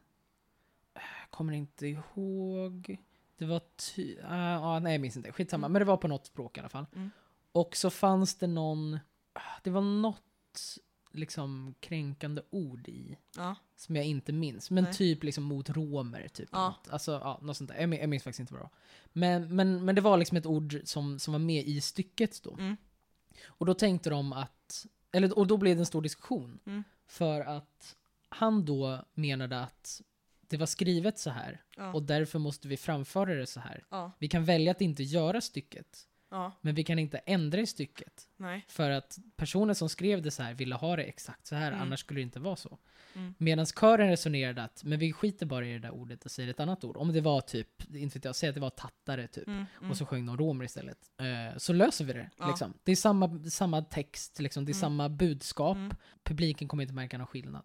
jag 0.93 1.29
kommer 1.29 1.53
inte 1.53 1.87
ihåg, 1.87 2.97
det 3.37 3.45
var 3.45 3.61
ty, 3.75 4.17
ah, 4.23 4.57
ah, 4.57 4.79
nej 4.79 4.91
jag 4.93 5.01
minns 5.01 5.17
inte, 5.17 5.31
skitsamma, 5.31 5.65
Mm. 5.65 5.73
men 5.73 5.79
det 5.79 5.85
var 5.85 5.97
på 5.97 6.07
något 6.07 6.25
språk 6.25 6.57
i 6.57 6.59
alla 6.59 6.69
fall. 6.69 6.85
Mm. 6.95 7.11
Och 7.51 7.75
så 7.75 7.89
fanns 7.89 8.35
det 8.35 8.47
någon, 8.47 8.99
ah, 9.33 9.39
det 9.63 9.69
var 9.69 9.81
något 9.81 10.77
liksom 11.15 11.75
kränkande 11.79 12.41
ord 12.49 12.87
i. 12.87 13.17
Ja, 13.37 13.55
Som 13.75 13.95
jag 13.95 14.05
inte 14.05 14.33
minns. 14.33 14.71
Men 14.71 14.83
Nej. 14.83 14.93
typ 14.93 15.23
liksom 15.23 15.43
mot 15.43 15.69
romer. 15.69 16.27
Typ, 16.27 16.49
Ja. 16.51 16.67
något. 16.67 16.89
Alltså, 16.89 17.11
ja, 17.11 17.39
något 17.41 17.57
sånt 17.57 17.69
där. 17.69 17.79
Jag, 17.79 17.89
min- 17.89 17.99
jag 17.99 18.09
minns 18.09 18.23
faktiskt 18.23 18.39
inte 18.39 18.53
vad 18.53 18.59
det 18.61 18.63
var. 18.63 18.71
Men, 19.13 19.55
men, 19.55 19.85
men 19.85 19.95
det 19.95 20.01
var 20.01 20.17
liksom 20.17 20.37
ett 20.37 20.45
ord 20.45 20.81
som, 20.83 21.19
som 21.19 21.31
var 21.31 21.39
med 21.39 21.67
i 21.67 21.81
stycket 21.81 22.43
då. 22.43 22.53
Mm. 22.53 22.77
Och 23.45 23.65
då 23.65 23.73
tänkte 23.73 24.09
de 24.09 24.33
att, 24.33 24.85
eller, 25.11 25.37
och 25.37 25.47
då 25.47 25.57
blev 25.57 25.75
det 25.75 25.81
en 25.81 25.85
stor 25.85 26.01
diskussion. 26.01 26.59
Mm. 26.65 26.83
För 27.07 27.41
att 27.41 27.95
han 28.29 28.65
då 28.65 29.05
menade 29.13 29.61
att 29.61 30.01
det 30.47 30.57
var 30.57 30.65
skrivet 30.65 31.19
så 31.19 31.29
här 31.29 31.61
ja, 31.77 31.93
och 31.93 32.03
därför 32.03 32.39
måste 32.39 32.67
vi 32.67 32.77
framföra 32.77 33.33
det 33.35 33.47
så 33.47 33.59
här. 33.59 33.83
ja, 33.89 34.11
Vi 34.19 34.27
kan 34.27 34.45
välja 34.45 34.71
att 34.71 34.81
inte 34.81 35.03
göra 35.03 35.41
stycket, 35.41 36.07
ja, 36.31 36.51
men 36.61 36.75
vi 36.75 36.83
kan 36.83 36.99
inte 36.99 37.17
ändra 37.17 37.61
i 37.61 37.65
stycket. 37.65 38.27
nej. 38.37 38.65
För 38.67 38.89
att 38.89 39.19
personen 39.35 39.75
som 39.75 39.89
skrev 39.89 40.21
det 40.21 40.31
så 40.31 40.43
här 40.43 40.53
ville 40.53 40.75
ha 40.75 40.95
det 40.95 41.03
exakt 41.03 41.45
så 41.47 41.55
här, 41.55 41.67
Mm. 41.67 41.81
annars 41.81 41.99
skulle 41.99 42.19
det 42.19 42.23
inte 42.23 42.39
vara 42.39 42.55
så. 42.55 42.77
Mm. 43.15 43.33
Medan 43.37 43.65
kören 43.65 44.09
resonerade 44.09 44.63
att, 44.63 44.83
men 44.83 44.99
vi 44.99 45.13
skiter 45.13 45.45
bara 45.45 45.65
i 45.67 45.73
det 45.73 45.79
där 45.79 45.91
ordet 45.91 46.25
och 46.25 46.31
säger 46.31 46.49
ett 46.49 46.59
annat 46.59 46.83
ord. 46.83 46.97
Om 46.97 47.13
det 47.13 47.21
var 47.21 47.41
typ, 47.41 47.95
inte 47.95 48.17
vet 48.17 48.25
jag, 48.25 48.35
säg 48.35 48.49
att 48.49 48.55
det 48.55 48.61
var 48.61 48.69
tattare 48.69 49.27
typ. 49.27 49.47
Mm, 49.47 49.65
mm. 49.79 49.91
Och 49.91 49.97
så 49.97 50.05
sjöng 50.05 50.25
de 50.25 50.37
romer 50.37 50.65
istället. 50.65 50.97
Eh, 51.17 51.57
så 51.57 51.73
löser 51.73 52.05
vi 52.05 52.13
det. 52.13 52.29
Ja. 52.37 52.47
Liksom. 52.47 52.73
Det 52.83 52.91
är 52.91 52.95
samma, 52.95 53.43
samma 53.49 53.81
text, 53.81 54.39
liksom. 54.39 54.65
det 54.65 54.71
är 54.71 54.73
Mm. 54.73 54.79
samma 54.81 55.09
budskap. 55.09 55.77
Mm. 55.77 55.95
Publiken 56.23 56.67
kommer 56.67 56.83
inte 56.83 56.93
märka 56.93 57.17
någon 57.17 57.27
skillnad. 57.27 57.63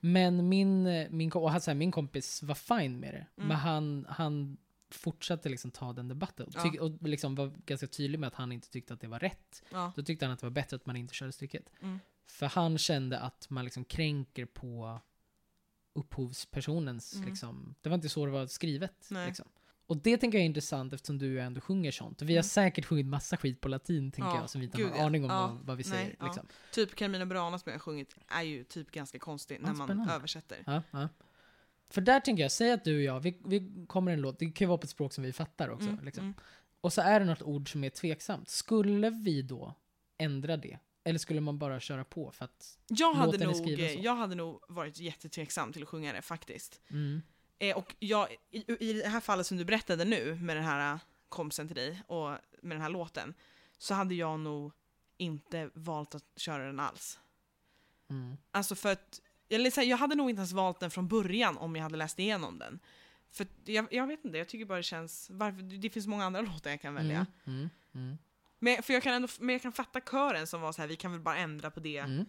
Men 0.00 0.48
min, 0.48 0.86
eh, 0.86 1.06
min, 1.10 1.32
och 1.32 1.50
han, 1.50 1.60
så 1.60 1.70
här, 1.70 1.76
min 1.76 1.92
kompis 1.92 2.42
var 2.42 2.54
fine 2.54 3.00
med 3.00 3.14
det. 3.14 3.26
Men 3.36 3.56
han, 3.56 4.06
han 4.08 4.56
fortsatte 4.94 5.48
liksom 5.48 5.70
ta 5.70 5.92
den 5.92 6.08
debatten. 6.08 6.46
Och, 6.46 6.52
tyck, 6.62 6.74
Ja. 6.74 6.82
och 6.82 7.02
liksom 7.02 7.34
var 7.34 7.52
ganska 7.66 7.86
tydlig 7.86 8.18
med 8.18 8.26
att 8.26 8.34
han 8.34 8.52
inte 8.52 8.70
tyckte 8.70 8.94
att 8.94 9.00
det 9.00 9.08
var 9.08 9.18
rätt. 9.18 9.62
Ja, 9.70 9.92
Då 9.96 10.02
tyckte 10.02 10.24
han 10.24 10.32
att 10.32 10.40
det 10.40 10.46
var 10.46 10.50
bättre 10.50 10.76
att 10.76 10.86
man 10.86 10.96
inte 10.96 11.14
körde 11.14 11.32
stycket. 11.32 11.72
Mm. 11.80 11.98
För 12.26 12.46
han 12.46 12.78
kände 12.78 13.18
att 13.20 13.50
man 13.50 13.64
liksom 13.64 13.84
kränker 13.84 14.46
på 14.46 15.00
upphovspersonens, 15.92 17.14
Mm. 17.14 17.28
liksom, 17.28 17.74
det 17.80 17.88
var 17.88 17.94
inte 17.94 18.08
så 18.08 18.26
det 18.26 18.32
var 18.32 18.46
skrivet. 18.46 19.06
Nej. 19.10 19.26
Liksom. 19.26 19.46
Och 19.86 19.96
det 19.96 20.16
tänker 20.16 20.38
jag 20.38 20.42
är 20.42 20.46
intressant 20.46 20.92
eftersom 20.92 21.18
du 21.18 21.40
ändå 21.40 21.60
sjunger 21.60 21.90
sånt. 21.90 22.22
Vi 22.22 22.32
har 22.34 22.38
Mm. 22.38 22.42
säkert 22.42 22.84
sjungit 22.84 23.06
massa 23.06 23.36
skit 23.36 23.60
på 23.60 23.68
latin, 23.68 24.12
tänker 24.12 24.30
Ja, 24.30 24.40
jag, 24.40 24.50
som 24.50 24.60
vi 24.60 24.64
inte 24.64 24.78
gud, 24.78 24.90
har 24.90 24.96
ja. 24.98 25.04
aning 25.06 25.24
om 25.24 25.30
Ja, 25.30 25.46
vad, 25.46 25.66
vad 25.66 25.76
vi 25.76 25.82
nej, 25.82 25.90
säger. 25.92 26.16
ja. 26.18 26.24
Liksom. 26.26 26.46
typ 26.72 26.94
Carmina 26.94 27.26
Burana 27.26 27.58
som 27.58 27.70
jag 27.70 27.74
har 27.74 27.80
sjungit 27.80 28.16
är 28.28 28.42
ju 28.42 28.64
typ 28.64 28.90
ganska 28.90 29.18
konstig 29.18 29.54
Ja, 29.54 29.60
när 29.66 29.74
man 29.74 29.86
spännande. 29.86 30.12
översätter. 30.14 30.82
För 31.90 32.00
där 32.00 32.20
tänker 32.20 32.42
jag, 32.42 32.52
säg 32.52 32.72
att 32.72 32.84
du 32.84 32.96
och 32.96 33.02
jag, 33.02 33.20
vi, 33.20 33.40
vi 33.44 33.86
kommer 33.88 34.12
en 34.12 34.20
låt, 34.20 34.38
det 34.38 34.46
kan 34.46 34.64
ju 34.64 34.68
vara 34.68 34.78
på 34.78 34.84
ett 34.84 34.90
språk 34.90 35.12
som 35.12 35.24
vi 35.24 35.32
fattar 35.32 35.68
också. 35.68 35.88
Mm, 35.88 36.04
liksom. 36.04 36.24
mm. 36.24 36.34
Och 36.80 36.92
så 36.92 37.00
är 37.00 37.20
det 37.20 37.26
något 37.26 37.42
ord 37.42 37.72
som 37.72 37.84
är 37.84 37.90
tveksamt. 37.90 38.48
Skulle 38.48 39.10
vi 39.10 39.42
då 39.42 39.74
ändra 40.18 40.56
det? 40.56 40.78
Eller 41.04 41.18
skulle 41.18 41.40
man 41.40 41.58
bara 41.58 41.80
köra 41.80 42.04
på 42.04 42.30
för 42.30 42.44
att... 42.44 42.78
Jag, 42.88 43.14
hade 43.14 43.26
Låten 43.26 43.42
är 43.42 43.46
nog, 43.46 43.56
skriven 43.56 43.94
så. 43.94 44.00
jag 44.02 44.16
hade 44.16 44.34
nog 44.34 44.60
varit 44.68 44.98
jättetveksam 44.98 45.72
till 45.72 45.82
att 45.82 45.88
sjunga 45.88 46.12
det 46.12 46.22
faktiskt. 46.22 46.80
Mm, 46.90 47.22
Eh, 47.60 47.76
och 47.76 47.94
jag, 47.98 48.28
i, 48.50 48.90
I 48.90 48.92
det 48.92 49.08
här 49.08 49.20
fallet 49.20 49.46
som 49.46 49.56
du 49.56 49.64
berättade 49.64 50.04
nu 50.04 50.34
med 50.34 50.56
den 50.56 50.64
här 50.64 50.92
äh, 50.94 51.00
kompisen 51.28 51.66
till 51.66 51.76
dig 51.76 52.02
och 52.06 52.30
med 52.62 52.76
den 52.76 52.80
här 52.80 52.88
låten 52.88 53.34
så 53.78 53.94
hade 53.94 54.14
jag 54.14 54.40
nog 54.40 54.72
inte 55.16 55.70
valt 55.74 56.14
att 56.14 56.24
köra 56.36 56.66
den 56.66 56.80
alls. 56.80 57.18
mm, 58.10 58.36
Alltså 58.50 58.74
för 58.74 58.92
att, 58.92 59.20
eller 59.50 59.70
så 59.70 59.80
här, 59.80 59.88
jag 59.88 59.96
hade 59.96 60.14
nog 60.14 60.30
inte 60.30 60.40
ens 60.40 60.52
valt 60.52 60.80
den 60.80 60.90
från 60.90 61.08
början 61.08 61.56
om 61.56 61.76
jag 61.76 61.82
hade 61.82 61.96
läst 61.96 62.18
igenom 62.18 62.58
den. 62.58 62.78
För 63.32 63.46
jag, 63.64 63.86
jag 63.90 64.06
vet 64.06 64.24
inte, 64.24 64.38
jag 64.38 64.48
tycker 64.48 64.64
bara 64.64 64.78
det 64.78 64.82
känns, 64.82 65.30
varför, 65.30 65.62
det 65.62 65.90
finns 65.90 66.06
många 66.06 66.24
andra 66.24 66.40
låtar 66.52 66.70
jag 66.70 66.80
kan 66.80 66.94
välja. 66.94 67.26
mm, 67.44 67.58
mm, 67.58 67.68
mm, 67.94 68.18
Men, 68.58 68.82
för 68.82 68.92
jag 68.92 69.02
kan 69.02 69.14
ändå, 69.14 69.28
men 69.40 69.52
jag 69.52 69.62
kan 69.62 69.72
fatta 69.72 70.00
kören 70.00 70.46
som 70.46 70.60
var 70.60 70.72
så 70.72 70.82
här, 70.82 70.88
vi 70.88 70.96
kan 70.96 71.12
väl 71.12 71.20
bara 71.20 71.36
ändra 71.36 71.70
på 71.70 71.80
det. 71.80 71.98
mm. 71.98 72.26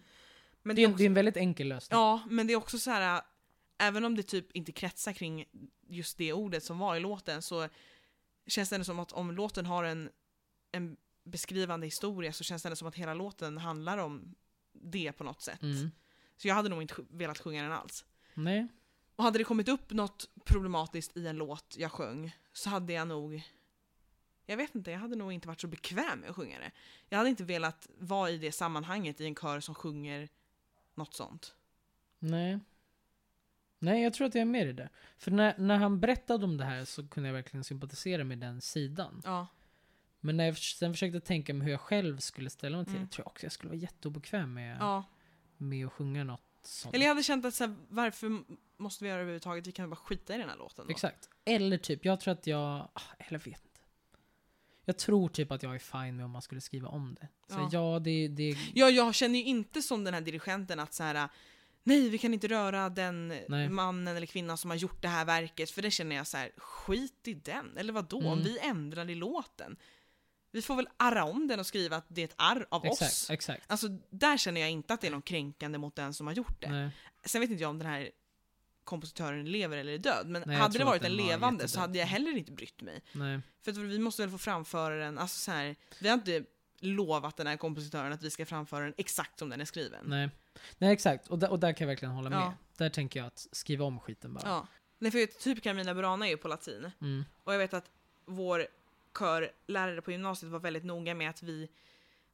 Men 0.62 0.76
Det, 0.76 0.82
är, 0.82 0.86
också, 0.86 0.96
det 0.96 1.04
är 1.04 1.06
en 1.06 1.14
väldigt 1.14 1.36
enkel 1.36 1.68
lösning. 1.68 1.98
Ja, 1.98 2.22
men 2.30 2.46
det 2.46 2.52
är 2.52 2.56
också 2.56 2.78
så 2.78 2.90
här, 2.90 3.16
äh, 3.16 3.22
även 3.78 4.04
om 4.04 4.16
det 4.16 4.22
typ 4.22 4.52
inte 4.52 4.72
kretsar 4.72 5.12
kring 5.12 5.44
just 5.88 6.18
det 6.18 6.32
ordet 6.32 6.64
som 6.64 6.78
var 6.78 6.96
i 6.96 7.00
låten 7.00 7.42
så 7.42 7.68
känns 8.46 8.68
det 8.68 8.76
ändå 8.76 8.84
som 8.84 8.98
att 8.98 9.12
om 9.12 9.30
låten 9.30 9.66
har 9.66 9.84
en, 9.84 10.10
en 10.72 10.96
beskrivande 11.24 11.86
historia 11.86 12.32
så 12.32 12.44
känns 12.44 12.62
det 12.62 12.66
ändå 12.66 12.76
som 12.76 12.88
att 12.88 12.94
hela 12.94 13.14
låten 13.14 13.58
handlar 13.58 13.98
om 13.98 14.34
det 14.72 15.12
på 15.12 15.24
något 15.24 15.42
sätt. 15.42 15.62
Mm. 15.62 15.90
Så 16.42 16.48
jag 16.48 16.54
hade 16.54 16.68
nog 16.68 16.82
inte 16.82 16.94
velat 17.10 17.38
sjunga 17.38 17.62
den 17.62 17.72
alls. 17.72 18.04
Nej. 18.34 18.68
Och 19.16 19.24
hade 19.24 19.38
det 19.38 19.44
kommit 19.44 19.68
upp 19.68 19.90
något 19.90 20.30
problematiskt 20.44 21.16
i 21.16 21.26
en 21.26 21.36
låt 21.36 21.74
jag 21.78 21.92
sjöng 21.92 22.36
så 22.52 22.70
hade 22.70 22.92
jag 22.92 23.08
nog 23.08 23.42
jag 24.46 24.56
vet 24.56 24.74
inte, 24.74 24.90
jag 24.90 24.98
hade 24.98 25.16
nog 25.16 25.32
inte 25.32 25.48
varit 25.48 25.60
så 25.60 25.66
bekväm 25.68 26.20
med 26.20 26.30
att 26.30 26.36
sjunga 26.36 26.58
det. 26.58 26.70
Jag 27.08 27.18
hade 27.18 27.30
inte 27.30 27.44
velat 27.44 27.88
vara 27.98 28.30
i 28.30 28.38
det 28.38 28.52
sammanhanget 28.52 29.20
i 29.20 29.26
en 29.26 29.34
kör 29.34 29.60
som 29.60 29.74
sjunger 29.74 30.28
något 30.94 31.14
sånt. 31.14 31.54
Nej. 32.18 32.58
Nej, 33.78 34.02
jag 34.02 34.14
tror 34.14 34.26
att 34.26 34.34
jag 34.34 34.42
är 34.42 34.46
med 34.46 34.68
i 34.68 34.72
det. 34.72 34.88
För 35.18 35.30
när, 35.30 35.58
när 35.58 35.76
han 35.76 36.00
berättade 36.00 36.44
om 36.44 36.56
det 36.56 36.64
här 36.64 36.84
så 36.84 37.08
kunde 37.08 37.28
jag 37.28 37.34
verkligen 37.34 37.64
sympatisera 37.64 38.24
med 38.24 38.38
den 38.38 38.60
sidan. 38.60 39.22
Ja. 39.24 39.46
Men 40.20 40.36
när 40.36 40.44
jag 40.44 40.58
sen 40.58 40.92
försökte 40.92 41.20
tänka 41.20 41.54
mig 41.54 41.64
hur 41.64 41.70
jag 41.72 41.80
själv 41.80 42.18
skulle 42.18 42.50
ställa 42.50 42.76
mig 42.76 42.86
till 42.86 42.94
Mm. 42.94 43.06
det, 43.06 43.12
tror 43.12 43.24
jag 43.24 43.30
också 43.30 43.46
jag 43.46 43.52
skulle 43.52 43.68
vara 43.68 43.80
jätteobekväm 43.80 44.54
med, 44.54 44.76
ja. 44.80 45.04
Med 45.62 45.86
att 45.86 45.92
sjunga 45.92 46.24
något 46.24 46.40
sånt. 46.62 46.94
Eller 46.94 47.04
jag 47.06 47.10
hade 47.10 47.22
känt 47.22 47.44
att 47.44 47.54
så 47.54 47.64
här, 47.64 47.74
varför 47.88 48.42
måste 48.76 49.04
vi 49.04 49.08
göra 49.10 49.18
det 49.18 49.22
överhuvudtaget? 49.22 49.66
Vi 49.66 49.72
kan 49.72 49.90
bara 49.90 49.96
skita 49.96 50.34
i 50.34 50.38
den 50.38 50.48
här 50.48 50.56
låten 50.56 50.86
då. 50.86 50.90
Exakt. 50.90 51.28
Eller 51.44 51.78
typ, 51.78 52.04
jag 52.04 52.20
tror 52.20 52.32
att 52.32 52.46
jag... 52.46 52.60
ah, 52.92 53.00
Eller 53.18 53.38
jag 53.38 53.44
vet 53.44 53.46
inte. 53.64 53.80
Jag 54.84 54.98
tror 54.98 55.28
typ 55.28 55.52
att 55.52 55.62
jag 55.62 55.74
är 55.74 55.78
fine 55.78 56.16
med 56.16 56.24
om 56.24 56.30
man 56.30 56.42
skulle 56.42 56.60
skriva 56.60 56.88
om 56.88 57.16
det. 57.20 57.28
Så 57.48 57.54
Ja. 57.60 57.68
ja, 57.72 57.98
det, 57.98 58.28
det... 58.28 58.56
Ja, 58.74 58.90
jag 58.90 59.14
känner 59.14 59.38
ju 59.38 59.44
inte 59.44 59.82
som 59.82 60.04
den 60.04 60.14
här 60.14 60.20
dirigenten 60.20 60.80
att 60.80 60.94
så 60.94 61.02
här. 61.02 61.28
Nej, 61.84 62.08
vi 62.08 62.18
kan 62.18 62.34
inte 62.34 62.48
röra 62.48 62.88
den 62.88 63.28
Nej. 63.48 63.68
mannen 63.68 64.16
eller 64.16 64.26
kvinnan 64.26 64.58
som 64.58 64.70
har 64.70 64.76
gjort 64.76 65.02
det 65.02 65.08
här 65.08 65.24
verket. 65.24 65.70
För 65.70 65.82
det 65.82 65.90
känner 65.90 66.16
jag 66.16 66.26
så 66.26 66.36
här, 66.36 66.50
skit 66.56 67.28
i 67.28 67.34
den. 67.34 67.76
Eller 67.76 67.92
vad 67.92 68.04
då? 68.04 68.16
Om 68.18 68.24
Mm. 68.24 68.38
vi 68.44 68.58
ändrar 68.58 69.10
i 69.10 69.14
låten. 69.14 69.76
Vi 70.52 70.62
får 70.62 70.76
väl 70.76 70.88
arra 70.96 71.24
om 71.24 71.48
den 71.48 71.60
och 71.60 71.66
skriva 71.66 71.96
att 71.96 72.04
det 72.08 72.20
är 72.20 72.24
ett 72.24 72.34
arr 72.36 72.66
av 72.68 72.84
oss. 72.84 73.02
Exakt, 73.02 73.30
exakt. 73.30 73.70
Alltså, 73.70 73.88
där 74.10 74.36
känner 74.36 74.60
jag 74.60 74.70
inte 74.70 74.94
att 74.94 75.00
det 75.00 75.06
är 75.06 75.10
någon 75.10 75.22
kränkande 75.22 75.78
mot 75.78 75.96
den 75.96 76.14
som 76.14 76.26
har 76.26 76.34
gjort 76.34 76.60
det. 76.60 76.70
Nej. 76.70 76.90
Sen 77.24 77.40
vet 77.40 77.50
inte 77.50 77.62
jag 77.62 77.70
om 77.70 77.78
den 77.78 77.88
här 77.88 78.10
kompositören 78.84 79.44
lever 79.44 79.76
eller 79.76 79.92
är 79.92 79.98
död, 79.98 80.26
men 80.28 80.42
Nej, 80.46 80.56
hade 80.56 80.78
det 80.78 80.84
varit 80.84 81.04
en 81.04 81.16
levande 81.16 81.68
så 81.68 81.80
hade 81.80 81.98
jag 81.98 82.06
heller 82.06 82.36
inte 82.36 82.52
brytt 82.52 82.82
mig. 82.82 83.02
Nej. 83.12 83.40
För 83.62 83.70
att 83.70 83.76
vi 83.76 83.98
måste 83.98 84.22
väl 84.22 84.30
få 84.30 84.38
framföra 84.38 84.94
den, 84.94 85.18
alltså 85.18 85.38
så 85.38 85.50
här, 85.50 85.76
vi 85.98 86.08
har 86.08 86.14
inte 86.14 86.44
lovat 86.78 87.36
den 87.36 87.46
här 87.46 87.56
kompositören 87.56 88.12
att 88.12 88.22
vi 88.22 88.30
ska 88.30 88.46
framföra 88.46 88.84
den 88.84 88.94
exakt 88.96 89.38
som 89.38 89.48
den 89.48 89.60
är 89.60 89.64
skriven. 89.64 90.04
Nej. 90.06 90.30
Nej, 90.78 90.92
exakt. 90.92 91.28
Och 91.28 91.38
där, 91.38 91.50
och 91.50 91.58
där 91.58 91.72
kan 91.72 91.84
jag 91.84 91.88
verkligen 91.88 92.14
hålla 92.14 92.30
med. 92.30 92.38
Ja. 92.38 92.54
Där 92.76 92.88
tänker 92.88 93.20
jag 93.20 93.26
att 93.26 93.46
skriva 93.52 93.84
om 93.84 94.00
skiten 94.00 94.34
bara. 94.34 94.48
Ja. 94.48 94.66
Nej, 94.98 95.10
för 95.10 95.26
typ 95.26 95.62
Carmina 95.62 95.94
Burana 95.94 96.26
är 96.26 96.30
ju 96.30 96.36
på 96.36 96.48
latin. 96.48 96.90
Mm. 97.00 97.24
Och 97.44 97.54
jag 97.54 97.58
vet 97.58 97.74
att 97.74 97.90
vår 98.24 98.66
körlärare 99.18 100.02
på 100.02 100.12
gymnasiet 100.12 100.52
var 100.52 100.58
väldigt 100.60 100.84
noga 100.84 101.14
med 101.14 101.30
att 101.30 101.42
vi, 101.42 101.68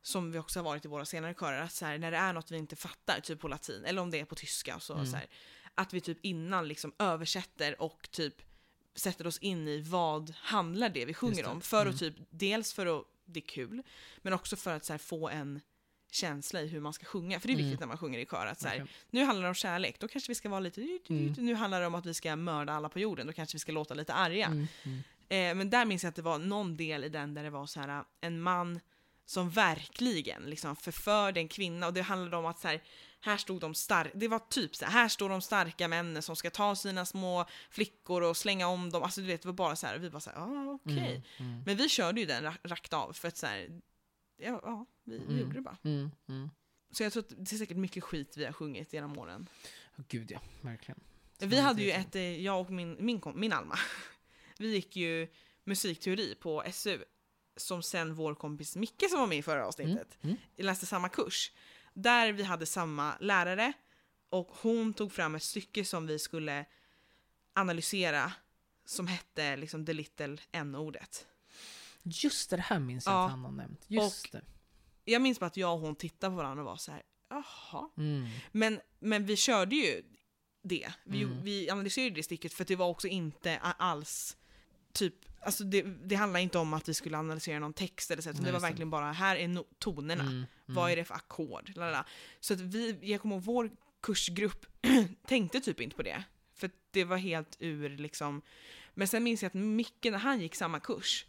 som 0.02 0.32
vi 0.32 0.38
också 0.38 0.58
har 0.58 0.64
varit 0.64 0.84
i 0.84 0.88
våra 0.88 1.04
senare 1.04 1.34
körer, 1.34 1.60
att 1.62 1.72
så 1.72 1.84
här, 1.86 1.98
när 1.98 2.10
det 2.10 2.16
är 2.16 2.32
något 2.32 2.50
vi 2.50 2.56
inte 2.56 2.76
fattar, 2.76 3.20
typ 3.20 3.40
på 3.40 3.48
latin, 3.48 3.84
eller 3.84 4.02
om 4.02 4.10
det 4.10 4.20
är 4.20 4.24
på 4.24 4.34
tyska, 4.34 4.80
så, 4.80 4.92
Mm. 4.94 5.06
så 5.06 5.16
här, 5.16 5.26
att 5.74 5.92
vi 5.94 6.00
typ 6.00 6.18
innan 6.22 6.68
liksom 6.68 6.92
översätter 6.98 7.82
och 7.82 8.08
typ 8.10 8.34
sätter 8.94 9.26
oss 9.26 9.38
in 9.38 9.68
i 9.68 9.80
vad 9.80 10.34
handlar 10.36 10.88
det 10.88 11.04
vi 11.04 11.14
sjunger 11.14 11.42
det. 11.42 11.48
om. 11.48 11.60
För 11.60 11.80
Mm. 11.82 11.94
att 11.94 12.00
typ, 12.00 12.14
dels 12.30 12.72
för 12.72 12.98
att 12.98 13.04
det 13.24 13.40
är 13.40 13.48
kul, 13.48 13.82
men 14.18 14.32
också 14.32 14.56
för 14.56 14.76
att 14.76 14.84
så 14.84 14.92
här, 14.92 14.98
få 14.98 15.28
en 15.28 15.60
känsla 16.10 16.60
i 16.62 16.66
hur 16.68 16.80
man 16.80 16.92
ska 16.92 17.04
sjunga. 17.06 17.40
För 17.40 17.48
det 17.48 17.54
är 17.54 17.56
viktigt 17.56 17.70
Mm. 17.72 17.80
när 17.80 17.86
man 17.86 17.98
sjunger 17.98 18.18
i 18.18 18.26
kör. 18.26 18.46
Att, 18.46 18.60
så 18.60 18.68
här, 18.68 18.78
Verkligen. 18.78 18.98
nu 19.10 19.24
handlar 19.24 19.42
det 19.42 19.48
om 19.48 19.54
kärlek, 19.54 20.00
då 20.00 20.08
kanske 20.08 20.30
vi 20.30 20.34
ska 20.34 20.48
vara 20.48 20.60
lite... 20.60 20.98
Mm. 21.08 21.34
Nu 21.38 21.54
handlar 21.54 21.80
det 21.80 21.86
om 21.86 21.94
att 21.94 22.06
vi 22.06 22.14
ska 22.14 22.36
mörda 22.36 22.72
alla 22.72 22.88
på 22.88 22.98
jorden, 22.98 23.26
då 23.26 23.32
kanske 23.32 23.54
vi 23.54 23.58
ska 23.58 23.72
låta 23.72 23.94
lite 23.94 24.14
arga. 24.14 24.46
Mm. 24.46 24.66
Eh, 25.28 25.54
men 25.54 25.70
där 25.70 25.84
minns 25.84 26.02
jag 26.02 26.08
att 26.08 26.16
det 26.16 26.22
var 26.22 26.38
någon 26.38 26.76
del 26.76 27.04
i 27.04 27.08
den 27.08 27.34
där 27.34 27.42
det 27.42 27.50
var 27.50 27.66
så 27.66 27.80
här 27.80 28.04
en 28.20 28.40
man 28.40 28.80
som 29.24 29.50
verkligen 29.50 30.42
liksom 30.42 30.76
förförde 30.76 31.40
en 31.40 31.48
kvinna 31.48 31.86
och 31.86 31.94
det 31.94 32.02
handlade 32.02 32.36
om 32.36 32.46
att 32.46 32.58
så 32.60 32.68
här, 32.68 32.82
här 33.20 33.36
stod 33.36 33.60
de 33.60 33.74
starka, 33.74 34.10
det 34.14 34.28
var 34.28 34.38
typ 34.38 34.76
så 34.76 34.84
här, 34.84 34.92
här 34.92 35.08
står 35.08 35.28
de 35.28 35.40
starka 35.42 35.88
männen 35.88 36.22
som 36.22 36.36
ska 36.36 36.50
ta 36.50 36.76
sina 36.76 37.06
små 37.06 37.44
flickor 37.70 38.22
och 38.22 38.36
slänga 38.36 38.66
om 38.68 38.90
dem, 38.90 39.02
alltså 39.02 39.20
du 39.20 39.26
vet 39.26 39.42
det 39.42 39.48
var 39.48 39.52
bara 39.52 39.76
så 39.76 39.86
här, 39.86 39.98
vi 39.98 40.10
bara 40.10 40.20
så 40.20 40.30
här, 40.30 40.38
ah, 40.38 40.72
okej. 40.84 41.22
Mm. 41.38 41.50
Mm. 41.52 41.62
Men 41.66 41.76
vi 41.76 41.88
körde 41.88 42.20
ju 42.20 42.26
den 42.26 42.44
ra- 42.44 42.58
rakt 42.68 42.92
av 42.92 43.12
för 43.12 43.28
att 43.28 43.36
så 43.36 43.46
här, 43.46 43.80
ja, 44.36 44.60
ja 44.62 44.86
vi, 45.04 45.18
vi 45.18 45.24
Mm. 45.24 45.38
gjorde 45.38 45.54
det 45.54 45.60
bara. 45.60 45.76
Mm. 45.84 46.10
Mm. 46.28 46.50
Så 46.90 47.02
jag 47.02 47.12
tror 47.12 47.22
att 47.22 47.28
det 47.36 47.52
är 47.54 47.58
säkert 47.58 47.76
mycket 47.76 48.04
skit 48.04 48.36
vi 48.36 48.44
har 48.44 48.52
sjungit 48.52 48.92
genom 48.92 49.18
åren. 49.18 49.48
Oh, 49.98 50.04
gud 50.08 50.30
ja, 50.30 50.40
verkligen. 50.60 51.00
Vi 51.38 51.60
hade 51.60 51.82
ju 51.82 51.90
ett, 51.90 52.14
eh, 52.16 52.42
jag 52.42 52.60
och 52.60 52.70
min, 52.70 52.96
min, 53.00 53.20
min 53.34 53.52
Alma, 53.52 53.78
vi 54.58 54.74
gick 54.74 54.96
ju 54.96 55.28
musikteori 55.64 56.34
på 56.34 56.64
SU, 56.72 56.98
som 57.56 57.82
sen 57.82 58.14
vår 58.14 58.34
kompis 58.34 58.76
Micke 58.76 59.04
som 59.10 59.20
var 59.20 59.26
med 59.26 59.38
i 59.38 59.42
förra 59.42 59.66
avsnittet, 59.66 60.18
Mm. 60.22 60.36
läste 60.56 60.86
samma 60.86 61.08
kurs. 61.08 61.52
Där 61.94 62.32
vi 62.32 62.42
hade 62.42 62.66
samma 62.66 63.16
lärare 63.20 63.72
och 64.30 64.48
hon 64.60 64.94
tog 64.94 65.12
fram 65.12 65.34
ett 65.34 65.42
stycke 65.42 65.84
som 65.84 66.06
vi 66.06 66.18
skulle 66.18 66.64
analysera 67.54 68.32
som 68.84 69.06
hette 69.06 69.56
liksom 69.56 69.86
the 69.86 69.92
little 69.92 70.36
n-ordet. 70.52 71.26
Just 72.02 72.50
det, 72.50 72.56
det 72.56 72.62
här 72.62 72.78
minns 72.78 73.06
jag 73.06 73.14
Ja. 73.14 73.24
att 73.24 73.30
han 73.30 73.44
har 73.44 73.52
nämnt. 73.52 73.84
Just 73.88 74.24
Och- 74.24 74.30
det. 74.32 74.42
Jag 75.12 75.22
minns 75.22 75.40
bara 75.40 75.46
att 75.46 75.56
jag 75.56 75.74
och 75.74 75.80
hon 75.80 75.94
tittade 75.96 76.30
på 76.30 76.36
varandra 76.36 76.62
och 76.62 76.68
var 76.70 76.76
så 76.76 76.92
här, 76.92 77.02
jaha. 77.28 77.90
Mm. 77.96 78.28
Men, 78.52 78.80
men 78.98 79.26
vi 79.26 79.36
körde 79.36 79.76
ju 79.76 80.02
det. 80.62 80.92
Vi, 81.04 81.22
Mm. 81.22 81.42
vi 81.42 81.70
analyserade 81.70 82.14
det 82.14 82.22
stycket 82.22 82.52
för 82.54 82.64
det 82.64 82.76
var 82.76 82.86
också 82.88 83.08
inte 83.08 83.58
alls 83.58 84.36
typ, 84.98 85.14
alltså 85.42 85.64
det, 85.64 85.82
det 85.82 86.14
handlar 86.14 86.40
inte 86.40 86.58
om 86.58 86.74
att 86.74 86.88
vi 86.88 86.94
skulle 86.94 87.18
analysera 87.18 87.58
någon 87.58 87.72
text 87.72 88.10
eller 88.10 88.22
så, 88.22 88.30
utan 88.30 88.44
det 88.44 88.52
var 88.52 88.60
verkligen 88.60 88.90
bara, 88.90 89.12
här 89.12 89.36
är 89.36 89.48
no- 89.48 89.66
tonerna, 89.78 90.22
Mm. 90.24 90.44
vad 90.66 90.90
är 90.90 90.96
det 90.96 91.04
för 91.04 91.14
ackord? 91.14 91.72
lalala. 91.76 92.06
Så 92.40 92.54
att 92.54 92.60
vi, 92.60 92.98
jag 93.02 93.20
kommer 93.20 93.34
ihåg 93.36 93.44
vår 93.44 93.70
kursgrupp 94.02 94.66
tänkte 95.26 95.60
typ 95.60 95.80
inte 95.80 95.96
på 95.96 96.02
det. 96.02 96.22
För 96.54 96.70
det 96.90 97.04
var 97.04 97.16
helt 97.16 97.56
ur 97.58 97.88
liksom, 97.98 98.42
men 98.94 99.08
sen 99.08 99.22
minns 99.24 99.42
jag 99.42 99.46
att 99.50 99.54
Micke 99.54 100.04
när 100.04 100.18
han 100.18 100.40
gick 100.40 100.54
samma 100.54 100.80
kurs, 100.80 101.26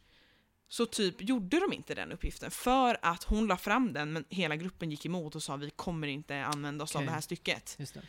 så 0.67 0.85
typ 0.85 1.21
gjorde 1.21 1.59
de 1.59 1.73
inte 1.73 1.95
den 1.95 2.11
uppgiften 2.11 2.51
för 2.51 2.97
att 3.01 3.23
hon 3.23 3.47
la 3.47 3.57
fram 3.57 3.93
den 3.93 4.13
men 4.13 4.25
hela 4.29 4.55
gruppen 4.55 4.91
gick 4.91 5.05
emot 5.05 5.35
och 5.35 5.43
sa 5.43 5.55
vi 5.55 5.69
kommer 5.69 6.07
inte 6.07 6.43
använda 6.45 6.83
oss 6.83 6.95
av 6.95 6.99
Okej. 6.99 7.05
det 7.07 7.13
här 7.13 7.21
stycket. 7.21 7.75
Det. 7.77 8.01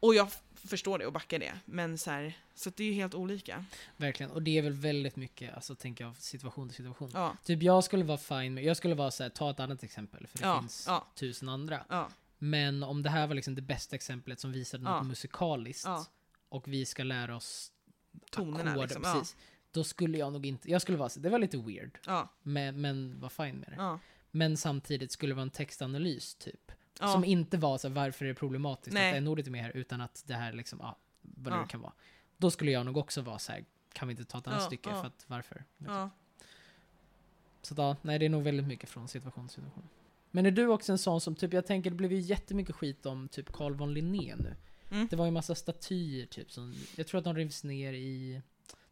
Och 0.00 0.14
jag 0.14 0.28
förstår 0.66 0.98
det 0.98 1.06
och 1.06 1.12
backar 1.12 1.38
det. 1.38 1.52
Men 1.64 1.98
så, 1.98 2.10
här, 2.10 2.38
så 2.54 2.70
det 2.70 2.84
är 2.84 2.88
ju 2.88 2.92
helt 2.92 3.14
olika. 3.14 3.64
Verkligen. 3.96 4.32
Och 4.32 4.42
det 4.42 4.58
är 4.58 4.62
väl 4.62 4.72
väldigt 4.72 5.16
mycket, 5.16 5.54
alltså 5.54 5.74
tänker 5.74 6.04
jag, 6.04 6.16
situation 6.16 6.68
till 6.68 6.76
situation. 6.76 7.10
Ja, 7.14 7.36
Typ 7.44 7.62
jag 7.62 7.84
skulle 7.84 8.04
vara 8.04 8.18
fine 8.18 8.54
med, 8.54 8.64
jag 8.64 8.76
skulle 8.76 8.94
vara 8.94 9.10
såhär, 9.10 9.30
ta 9.30 9.50
ett 9.50 9.60
annat 9.60 9.82
exempel, 9.82 10.26
för 10.26 10.38
det 10.38 10.44
Ja, 10.44 10.60
finns 10.60 10.84
ja. 10.86 11.06
tusen 11.14 11.48
andra. 11.48 12.08
Men 12.38 12.82
om 12.82 13.02
det 13.02 13.10
här 13.10 13.26
var 13.26 13.34
liksom 13.34 13.54
det 13.54 13.62
bästa 13.62 13.96
exemplet 13.96 14.40
som 14.40 14.52
visade 14.52 14.84
något 14.84 15.06
musikaliskt, 15.06 15.88
och 16.48 16.68
vi 16.68 16.84
ska 16.86 17.04
lära 17.04 17.36
oss 17.36 17.72
Tonerna 18.30 18.70
ackord, 18.70 18.82
liksom. 18.82 19.02
Precis. 19.02 19.36
Då 19.70 19.84
skulle 19.84 20.18
jag 20.18 20.32
nog 20.32 20.46
inte, 20.46 20.70
jag 20.70 20.82
skulle 20.82 20.98
vara 20.98 21.08
så, 21.08 21.20
det 21.20 21.28
var 21.30 21.38
lite 21.38 21.56
weird, 21.58 21.98
ja, 22.06 22.28
men, 22.42 22.80
men 22.80 23.20
var 23.20 23.28
fine 23.28 23.56
med 23.56 23.68
det. 23.68 23.74
ja. 23.76 23.98
Men 24.30 24.56
samtidigt 24.56 25.12
skulle 25.12 25.30
det 25.30 25.34
vara 25.34 25.42
en 25.42 25.50
textanalys 25.50 26.34
typ. 26.34 26.72
Ja. 27.00 27.12
Som 27.12 27.24
inte 27.24 27.58
var 27.58 27.78
så 27.78 27.88
här, 27.88 27.94
varför 27.94 28.24
är 28.24 28.28
det 28.28 28.34
problematiskt 28.34 28.94
Nej. 28.94 29.10
att 29.10 29.16
n-ordet 29.16 29.46
är 29.46 29.50
med 29.50 29.62
här, 29.62 29.76
utan 29.76 30.00
att 30.00 30.22
det 30.26 30.34
här 30.34 30.52
liksom, 30.52 30.78
ja, 30.82 30.96
vad 31.22 31.52
det 31.52 31.56
Ja. 31.58 31.66
kan 31.66 31.80
vara. 31.80 31.92
Då 32.36 32.50
skulle 32.50 32.70
jag 32.70 32.86
nog 32.86 32.96
också 32.96 33.22
vara 33.22 33.38
så 33.38 33.52
här, 33.52 33.64
kan 33.92 34.08
vi 34.08 34.12
inte 34.12 34.24
ta 34.24 34.38
ett 34.38 34.46
annat 34.46 34.60
Ja, 34.60 34.66
stycke, 34.66 34.90
för 34.90 35.06
att 35.06 35.24
varför? 35.26 35.64
Liksom. 35.78 36.10
Så 37.62 37.74
ja, 37.76 37.96
nej 38.02 38.18
det 38.18 38.24
är 38.24 38.30
nog 38.30 38.42
väldigt 38.42 38.66
mycket 38.66 38.90
från 38.90 39.08
situation 39.08 39.48
till 39.48 39.54
situation. 39.54 39.88
Men 40.30 40.46
är 40.46 40.50
du 40.50 40.66
också 40.66 40.92
en 40.92 40.98
sån 40.98 41.20
som, 41.20 41.34
typ 41.34 41.52
jag 41.52 41.66
tänker 41.66 41.90
det 41.90 41.96
blev 41.96 42.12
ju 42.12 42.18
jättemycket 42.20 42.74
skit 42.74 43.06
om 43.06 43.28
typ 43.28 43.52
Carl 43.52 43.74
von 43.74 43.94
Linné 43.94 44.34
nu. 44.36 44.56
Mm. 44.90 45.06
Det 45.10 45.16
var 45.16 45.24
ju 45.24 45.30
massa 45.30 45.54
statyer 45.54 46.26
typ 46.26 46.50
som, 46.52 46.74
jag 46.96 47.06
tror 47.06 47.18
att 47.18 47.24
de 47.24 47.36
rivs 47.36 47.64
ner 47.64 47.92
i, 47.92 48.42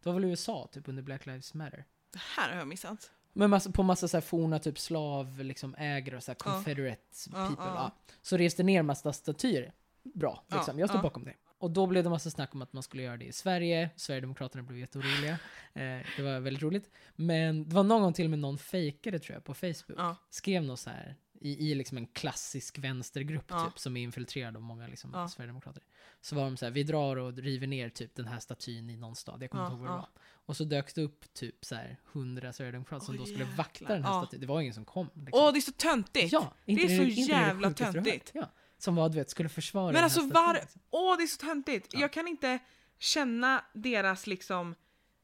det 0.03 0.09
var 0.09 0.15
väl 0.15 0.25
USA 0.25 0.69
typ 0.73 0.89
under 0.89 1.03
Black 1.03 1.27
Lives 1.27 1.55
Matter. 1.55 1.85
Det 2.11 2.21
här 2.37 2.51
har 2.51 2.59
jag 2.59 2.69
missat. 2.69 3.11
Men 3.37 3.51
massa, 3.51 3.71
på 3.71 3.83
massa 3.83 4.09
så 4.09 4.17
här 4.17 4.23
forna 4.23 4.59
typ 4.59 4.79
slav, 4.79 5.41
liksom 5.41 5.75
ägare 5.79 6.17
och 6.17 6.23
så 6.23 6.31
här 6.31 6.37
confederate 6.37 7.03
Ja, 7.33 7.47
people. 7.49 7.65
ja. 7.65 7.75
Ja. 7.75 7.91
Så 8.23 8.37
reste 8.37 8.63
ner 8.63 8.83
massa 8.83 9.13
statyer. 9.13 9.73
Bra, 10.15 10.45
liksom. 10.53 10.79
jag 10.79 10.89
står 10.89 11.03
bakom 11.03 11.25
det. 11.25 11.35
Och 11.59 11.71
då 11.71 11.87
blev 11.87 12.05
det 12.05 12.11
massa 12.11 12.31
snack 12.31 12.55
om 12.55 12.63
att 12.63 12.73
man 12.73 12.83
skulle 12.83 13.03
göra 13.03 13.17
det 13.17 13.25
i 13.25 13.33
Sverige. 13.33 13.91
Sverigedemokraterna 13.97 14.63
blev 14.63 14.79
jätteoroliga. 14.79 15.33
eh, 15.75 16.07
det 16.17 16.23
var 16.23 16.41
väldigt 16.41 16.63
roligt. 16.63 16.91
Men 17.17 17.69
det 17.69 17.75
var 17.75 17.83
någon 17.83 18.03
gång 18.03 18.13
till 18.13 18.25
och 18.25 18.31
med 18.31 18.39
någon 18.39 18.59
fejkade 18.59 19.19
tror 19.19 19.35
jag 19.35 19.45
på 19.45 19.55
Facebook. 19.55 20.17
Skrev 20.31 20.63
något 20.63 20.81
så 20.81 20.91
här 20.91 21.17
i, 21.45 21.71
i 21.71 21.75
liksom 21.75 21.99
en 21.99 22.07
klassisk 22.07 22.79
vänstergrupp 22.79 23.45
Ja. 23.49 23.65
typ 23.67 23.79
som 23.79 23.97
är 23.97 24.03
infiltrerad 24.03 24.57
av 24.57 24.63
många 24.63 24.87
liksom, 24.87 25.11
Ja. 25.15 25.29
sverigedemokrater. 25.29 25.83
Så 26.21 26.37
var 26.37 26.45
de 26.45 26.57
så 26.57 26.65
här, 26.67 26.71
vi 26.73 26.83
drar 26.83 27.17
och 27.17 27.33
river 27.37 27.67
ner 27.67 27.89
typ 27.89 28.15
den 28.15 28.27
här 28.27 28.39
statyn 28.39 28.91
i 28.91 28.97
någon 28.97 29.17
stad. 29.17 29.43
Jag 29.43 29.51
kommer 29.51 29.65
Ja, 29.65 29.67
inte 29.69 29.75
ihåg 29.77 29.89
vad 29.89 29.91
det 29.91 30.01
var. 30.01 30.09
Och 30.47 30.57
så 30.57 30.65
dök 30.65 30.95
det 30.95 31.03
upp 31.03 31.35
typ 31.35 31.65
så 31.65 31.75
här 31.75 32.01
hundra 32.13 32.53
sverigedemokrater 32.53 33.07
som 33.07 33.17
då 33.17 33.27
skulle 33.27 33.45
vakta 33.45 33.89
den 33.95 34.05
här 34.05 34.23
statyn. 34.23 34.41
Det 34.41 34.47
var 34.47 34.61
ingen 34.61 34.75
som 34.75 34.85
kom. 34.85 35.07
Liksom. 35.15 35.31
Åh, 35.33 35.53
det 35.53 35.59
är 35.59 35.61
så 35.61 35.73
töntigt! 35.73 36.33
ja, 36.33 36.55
inte 36.65 36.87
det 36.87 36.93
är 36.95 36.97
så 36.99 37.03
inte 37.05 37.21
jävla 37.33 37.73
töntigt. 37.73 38.31
Ja. 38.35 38.51
Som 38.79 38.95
var, 38.95 39.09
du 39.09 39.15
vet, 39.19 39.31
skulle 39.31 39.49
försvara 39.49 39.85
Men 39.87 39.95
den 39.95 40.05
alltså 40.05 40.21
var- 40.27 40.55
liksom. 40.55 40.81
Åh, 40.91 41.17
det 41.17 41.23
är 41.23 41.27
så 41.27 41.37
töntigt! 41.47 41.89
Ja. 41.93 42.01
Jag 42.01 42.13
kan 42.13 42.29
inte 42.29 42.59
känna 42.99 43.65
deras 43.75 44.27
liksom 44.27 44.75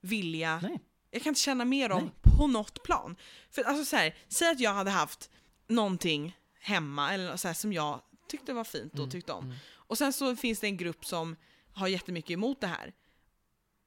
vilja. 0.00 0.60
Nej. 0.62 0.80
Jag 1.10 1.22
kan 1.22 1.30
inte 1.30 1.40
känna 1.40 1.64
mer 1.64 1.92
om 1.92 2.02
Nej. 2.02 2.12
på 2.38 2.46
något 2.46 2.82
plan. 2.82 3.16
För 3.50 3.62
alltså 3.62 3.84
så 3.84 3.96
här, 3.96 4.14
säg 4.28 4.50
att 4.50 4.60
jag 4.60 4.74
hade 4.74 4.90
haft 4.90 5.30
någonting 5.70 6.36
hemma 6.60 7.12
eller 7.14 7.36
så 7.36 7.48
här, 7.48 7.54
som 7.54 7.72
jag 7.72 8.00
tyckte 8.28 8.52
var 8.52 8.64
fint 8.64 8.92
och 8.92 8.98
Mm, 8.98 9.10
tyckte 9.10 9.32
om. 9.32 9.44
mm. 9.44 9.56
Och 9.74 9.98
sen 9.98 10.12
så 10.12 10.36
finns 10.36 10.60
det 10.60 10.66
en 10.66 10.76
grupp 10.76 11.04
som 11.04 11.36
har 11.72 11.88
jättemycket 11.88 12.30
emot 12.30 12.60
det 12.60 12.66
här. 12.66 12.92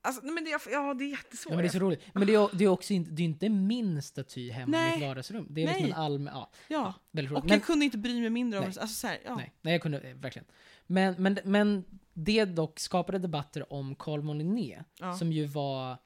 Alltså, 0.06 0.26
men 0.26 0.44
det, 0.44 0.50
ja, 0.72 0.94
det 0.94 1.04
är 1.04 1.10
jättesvårt. 1.10 1.52
Ja, 1.52 1.56
men 1.56 1.64
det 1.64 1.70
är 1.70 1.72
så 1.72 1.80
roligt. 1.80 2.02
Men 2.14 2.28
det 2.28 2.36
är, 2.36 2.50
det 2.54 2.64
är 2.64 2.68
också 2.68 2.94
inte, 2.94 3.12
det 3.12 3.22
är 3.22 3.26
inte 3.26 3.50
min 3.50 4.02
staty 4.02 4.52
hemma 4.52 4.88
i 4.88 4.92
mitt 4.92 5.02
vardagsrum. 5.08 5.48
Det 5.50 5.64
är 5.64 5.68
liksom 5.68 5.86
en 5.86 5.94
allmän, 5.94 6.34
ja, 6.34 6.50
ja. 6.68 6.94
roligt. 7.14 7.32
Och 7.32 7.44
Men, 7.44 7.50
jag 7.54 7.64
kunde 7.64 7.86
inte 7.86 7.98
bry 7.98 8.22
mig 8.22 8.30
mindre 8.30 8.60
om 8.60 8.66
Nej. 8.66 8.80
alltså, 8.80 8.96
så 8.96 9.08
här, 9.08 9.20
ja. 9.26 9.36
nej, 9.36 9.54
nej, 9.62 9.74
jag 9.74 9.82
kunde 9.82 10.00
eh, 10.00 10.16
verkligen. 10.16 10.46
Men, 10.88 11.16
men, 11.18 11.40
men 11.44 11.84
det 12.14 12.46
dock 12.46 12.80
skapade 12.80 13.20
debatter 13.20 13.74
om 13.74 13.96
Carl 13.96 14.22
Moliné, 14.22 14.84
Ja. 15.00 15.18
som 15.18 15.32
ju 15.32 15.46
var, 15.46 15.98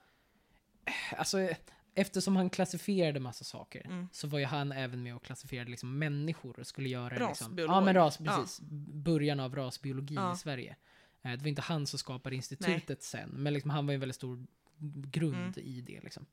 alltså 1.18 1.50
eftersom 1.98 2.36
han 2.36 2.50
klassifierade 2.50 3.20
massa 3.20 3.44
saker, 3.44 3.86
Mm. 3.86 4.08
så 4.12 4.28
var 4.28 4.40
ju 4.40 4.46
han 4.46 4.72
även 4.72 5.04
med 5.04 5.16
och 5.16 5.24
klassifierade 5.24 5.72
liksom 5.72 5.98
människor 6.00 6.60
och 6.60 6.68
skulle 6.68 6.90
göra 6.90 7.28
liksom, 7.28 7.48
Rasbiolog. 7.48 7.76
ja 7.76 7.82
men 7.82 7.94
ras, 7.94 8.20
Ja. 8.24 8.36
precis, 8.38 8.62
början 8.94 9.40
av 9.40 9.56
rasbiologi 9.56 10.16
Ja. 10.16 10.34
i 10.34 10.38
Sverige. 10.38 10.76
Eh, 11.22 11.32
Det 11.32 11.38
var 11.38 11.48
inte 11.48 11.62
han 11.62 11.88
som 11.88 12.00
skapade 12.00 12.36
institutet 12.36 13.04
sen, 13.04 13.30
men 13.30 13.54
liksom 13.54 13.70
han 13.72 13.86
var 13.86 13.92
ju 13.92 13.96
en 13.96 14.00
väldigt 14.00 14.16
stor 14.16 14.46
grund 15.12 15.36
Mm. 15.58 15.68
i 15.70 15.82
det 15.82 16.00
liksom. 16.04 16.26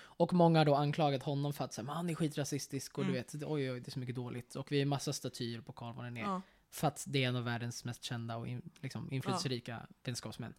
Och 0.00 0.32
många 0.32 0.58
har 0.60 0.64
då 0.64 0.74
anklagat 0.74 1.22
honom 1.22 1.52
för 1.52 1.64
att 1.64 1.72
säga, 1.72 1.90
han 1.92 2.10
är 2.10 2.14
skitrasistisk 2.14 2.98
och 2.98 3.04
Mm. 3.04 3.14
du 3.14 3.18
vet, 3.20 3.34
oj 3.34 3.72
oj, 3.72 3.80
det 3.80 3.88
är 3.88 3.90
så 3.90 3.98
mycket 3.98 4.14
dåligt. 4.14 4.54
Och 4.56 4.72
vi 4.72 4.78
har 4.78 4.86
massa 4.86 5.12
statyer 5.12 5.60
på 5.60 5.72
Carl 5.72 6.04
Linné. 6.04 6.20
Ja. 6.20 6.42
För 6.70 6.88
att 6.88 7.04
det 7.08 7.24
är 7.24 7.28
en 7.28 7.36
av 7.36 7.44
världens 7.44 7.84
mest 7.84 8.02
kända 8.04 8.36
och 8.36 8.48
in, 8.48 8.70
liksom, 8.80 9.12
inflytelserika 9.12 9.86
vetenskapsmän. 9.88 10.54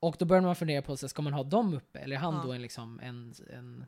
Och 0.00 0.16
då 0.18 0.24
börjar 0.24 0.42
man 0.42 0.56
fundera 0.56 0.82
på, 0.82 0.96
så 0.96 1.08
ska 1.08 1.22
man 1.22 1.32
ha 1.32 1.42
dem 1.44 1.74
uppe? 1.74 1.98
Eller 1.98 2.16
är 2.16 2.20
han 2.20 2.34
Ja. 2.34 2.42
då 2.44 2.52
en, 2.52 2.62
liksom, 2.62 3.00
en, 3.02 3.34
en... 3.54 3.84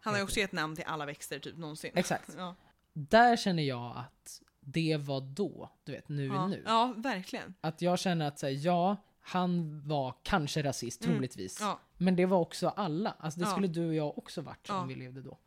Han 0.00 0.12
har 0.12 0.18
ju 0.18 0.24
också 0.24 0.40
gett 0.40 0.52
namn 0.52 0.76
till 0.76 0.84
alla 0.86 1.06
växter 1.06 1.38
typ 1.38 1.56
någonsin. 1.56 1.90
Exakt. 1.94 2.34
Ja. 2.38 2.54
Där 2.92 3.36
känner 3.36 3.62
jag 3.62 3.96
att 3.96 4.42
det 4.60 4.96
var 4.96 5.20
då, 5.20 5.70
du 5.84 5.92
vet, 5.92 6.08
nu 6.08 6.24
är 6.30 6.34
Ja. 6.34 6.46
nu. 6.46 6.62
ja, 6.66 6.94
verkligen. 6.96 7.54
Att 7.60 7.82
jag 7.82 7.98
känner 7.98 8.26
att, 8.28 8.38
så 8.38 8.46
här, 8.46 8.66
ja, 8.66 8.96
han 9.20 9.80
var 9.88 10.14
kanske 10.22 10.62
rasist, 10.62 11.04
Mm. 11.04 11.14
troligtvis. 11.16 11.58
Ja. 11.60 11.80
Men 11.96 12.16
det 12.16 12.26
var 12.26 12.38
också 12.38 12.68
alla. 12.68 13.14
Alltså 13.18 13.40
det 13.40 13.46
skulle 13.46 13.68
du 13.68 13.86
och 13.88 13.94
jag 13.94 14.18
också 14.18 14.40
varit 14.42 14.70
om 14.70 14.88
vi 14.88 14.94
levde 14.94 15.22
då. 15.22 15.38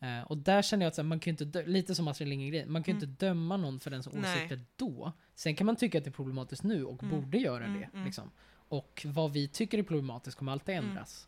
Eh, 0.00 0.22
och 0.22 0.38
där 0.38 0.62
känner 0.62 0.84
jag 0.86 0.90
att 0.90 0.96
här, 0.96 1.04
man 1.04 1.20
kan 1.20 1.30
inte, 1.30 1.62
lite 1.66 1.94
som 1.94 2.08
Astrid 2.08 2.28
Lindgren 2.28 2.72
man 2.72 2.82
kan 2.82 2.94
ju 2.94 2.98
Mm. 2.98 3.10
inte 3.10 3.26
döma 3.26 3.56
någon 3.56 3.80
för 3.80 3.90
dens 3.90 4.08
Nej. 4.12 4.34
åsikter 4.34 4.60
då. 4.76 5.12
Sen 5.34 5.56
kan 5.56 5.66
man 5.66 5.76
tycka 5.76 5.98
att 5.98 6.04
det 6.04 6.10
är 6.10 6.12
problematiskt 6.12 6.62
nu 6.62 6.84
och 6.84 7.02
Mm. 7.02 7.20
borde 7.20 7.38
göra 7.38 7.64
Mm, 7.64 7.80
det. 7.80 7.88
mm. 7.92 8.04
Liksom. 8.04 8.30
Och 8.68 9.06
vad 9.08 9.32
vi 9.32 9.48
tycker 9.48 9.78
är 9.78 9.82
problematiskt 9.82 10.38
kommer 10.38 10.52
alltid 10.52 10.74
Mm. 10.74 10.88
ändras. 10.90 11.26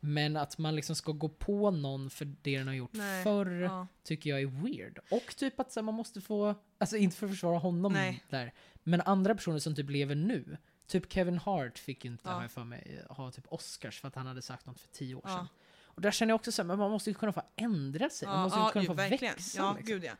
Men 0.00 0.36
att 0.36 0.58
man 0.58 0.76
liksom 0.76 0.96
ska 0.96 1.12
gå 1.12 1.28
på 1.28 1.70
någon 1.70 2.10
för 2.10 2.24
det 2.42 2.58
den 2.58 2.66
har 2.66 2.74
gjort 2.74 2.90
Nej. 2.92 3.24
förr 3.24 3.46
Ja. 3.60 3.86
tycker 4.02 4.30
jag 4.30 4.40
är 4.42 4.46
weird. 4.46 4.98
Och 5.10 5.36
typ 5.36 5.60
att 5.60 5.74
här, 5.76 5.82
man 5.82 5.94
måste 5.94 6.20
få, 6.20 6.54
alltså 6.78 6.96
inte 6.96 7.16
för 7.16 7.26
att 7.26 7.32
försvara 7.32 7.58
honom 7.58 7.92
Nej. 7.92 8.24
där, 8.30 8.52
men 8.82 9.00
andra 9.00 9.34
personer 9.34 9.58
som 9.58 9.74
typ 9.74 9.90
lever 9.90 10.14
nu. 10.14 10.56
Typ 10.86 11.12
Kevin 11.12 11.38
Hart 11.38 11.78
fick 11.78 12.04
inte, 12.04 12.28
Ja. 12.28 12.48
för 12.48 12.64
mig, 12.64 13.04
ha 13.08 13.30
typ 13.30 13.44
Oscars 13.48 14.00
för 14.00 14.08
att 14.08 14.14
han 14.14 14.26
hade 14.26 14.42
sagt 14.42 14.66
något 14.66 14.80
för 14.80 14.88
tio 14.88 15.14
år 15.14 15.22
Ja. 15.24 15.30
sedan. 15.36 15.48
Och 15.84 16.00
där 16.02 16.10
känner 16.10 16.30
jag 16.30 16.34
också 16.36 16.52
så 16.52 16.62
här, 16.62 16.66
men 16.66 16.78
man 16.78 16.90
måste 16.90 17.10
ju 17.10 17.14
kunna 17.14 17.32
få 17.32 17.42
ändra 17.56 18.10
sig. 18.10 18.28
man 18.28 18.42
måste 18.42 18.58
ju 18.58 18.70
kunna 18.72 18.82
ju, 18.82 18.86
få 18.86 18.94
verkligen. 18.94 19.34
växa. 19.34 19.58
Ja, 19.62 19.72
liksom. 19.78 19.86
gud 19.94 20.04
ja. 20.04 20.12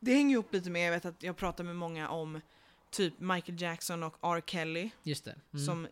Det 0.00 0.14
hänger 0.14 0.32
ihop 0.32 0.52
lite 0.52 0.70
med, 0.70 0.86
jag 0.86 0.92
vet 0.92 1.04
att 1.04 1.22
jag 1.22 1.36
pratar 1.36 1.64
med 1.64 1.76
många 1.76 2.08
om 2.08 2.40
typ 2.90 3.20
Michael 3.20 3.62
Jackson 3.62 4.02
och 4.02 4.16
R. 4.22 4.42
Kelly. 4.46 4.90
Just 5.02 5.24
det. 5.24 5.36
Mm. 5.52 5.64
Som 5.66 5.88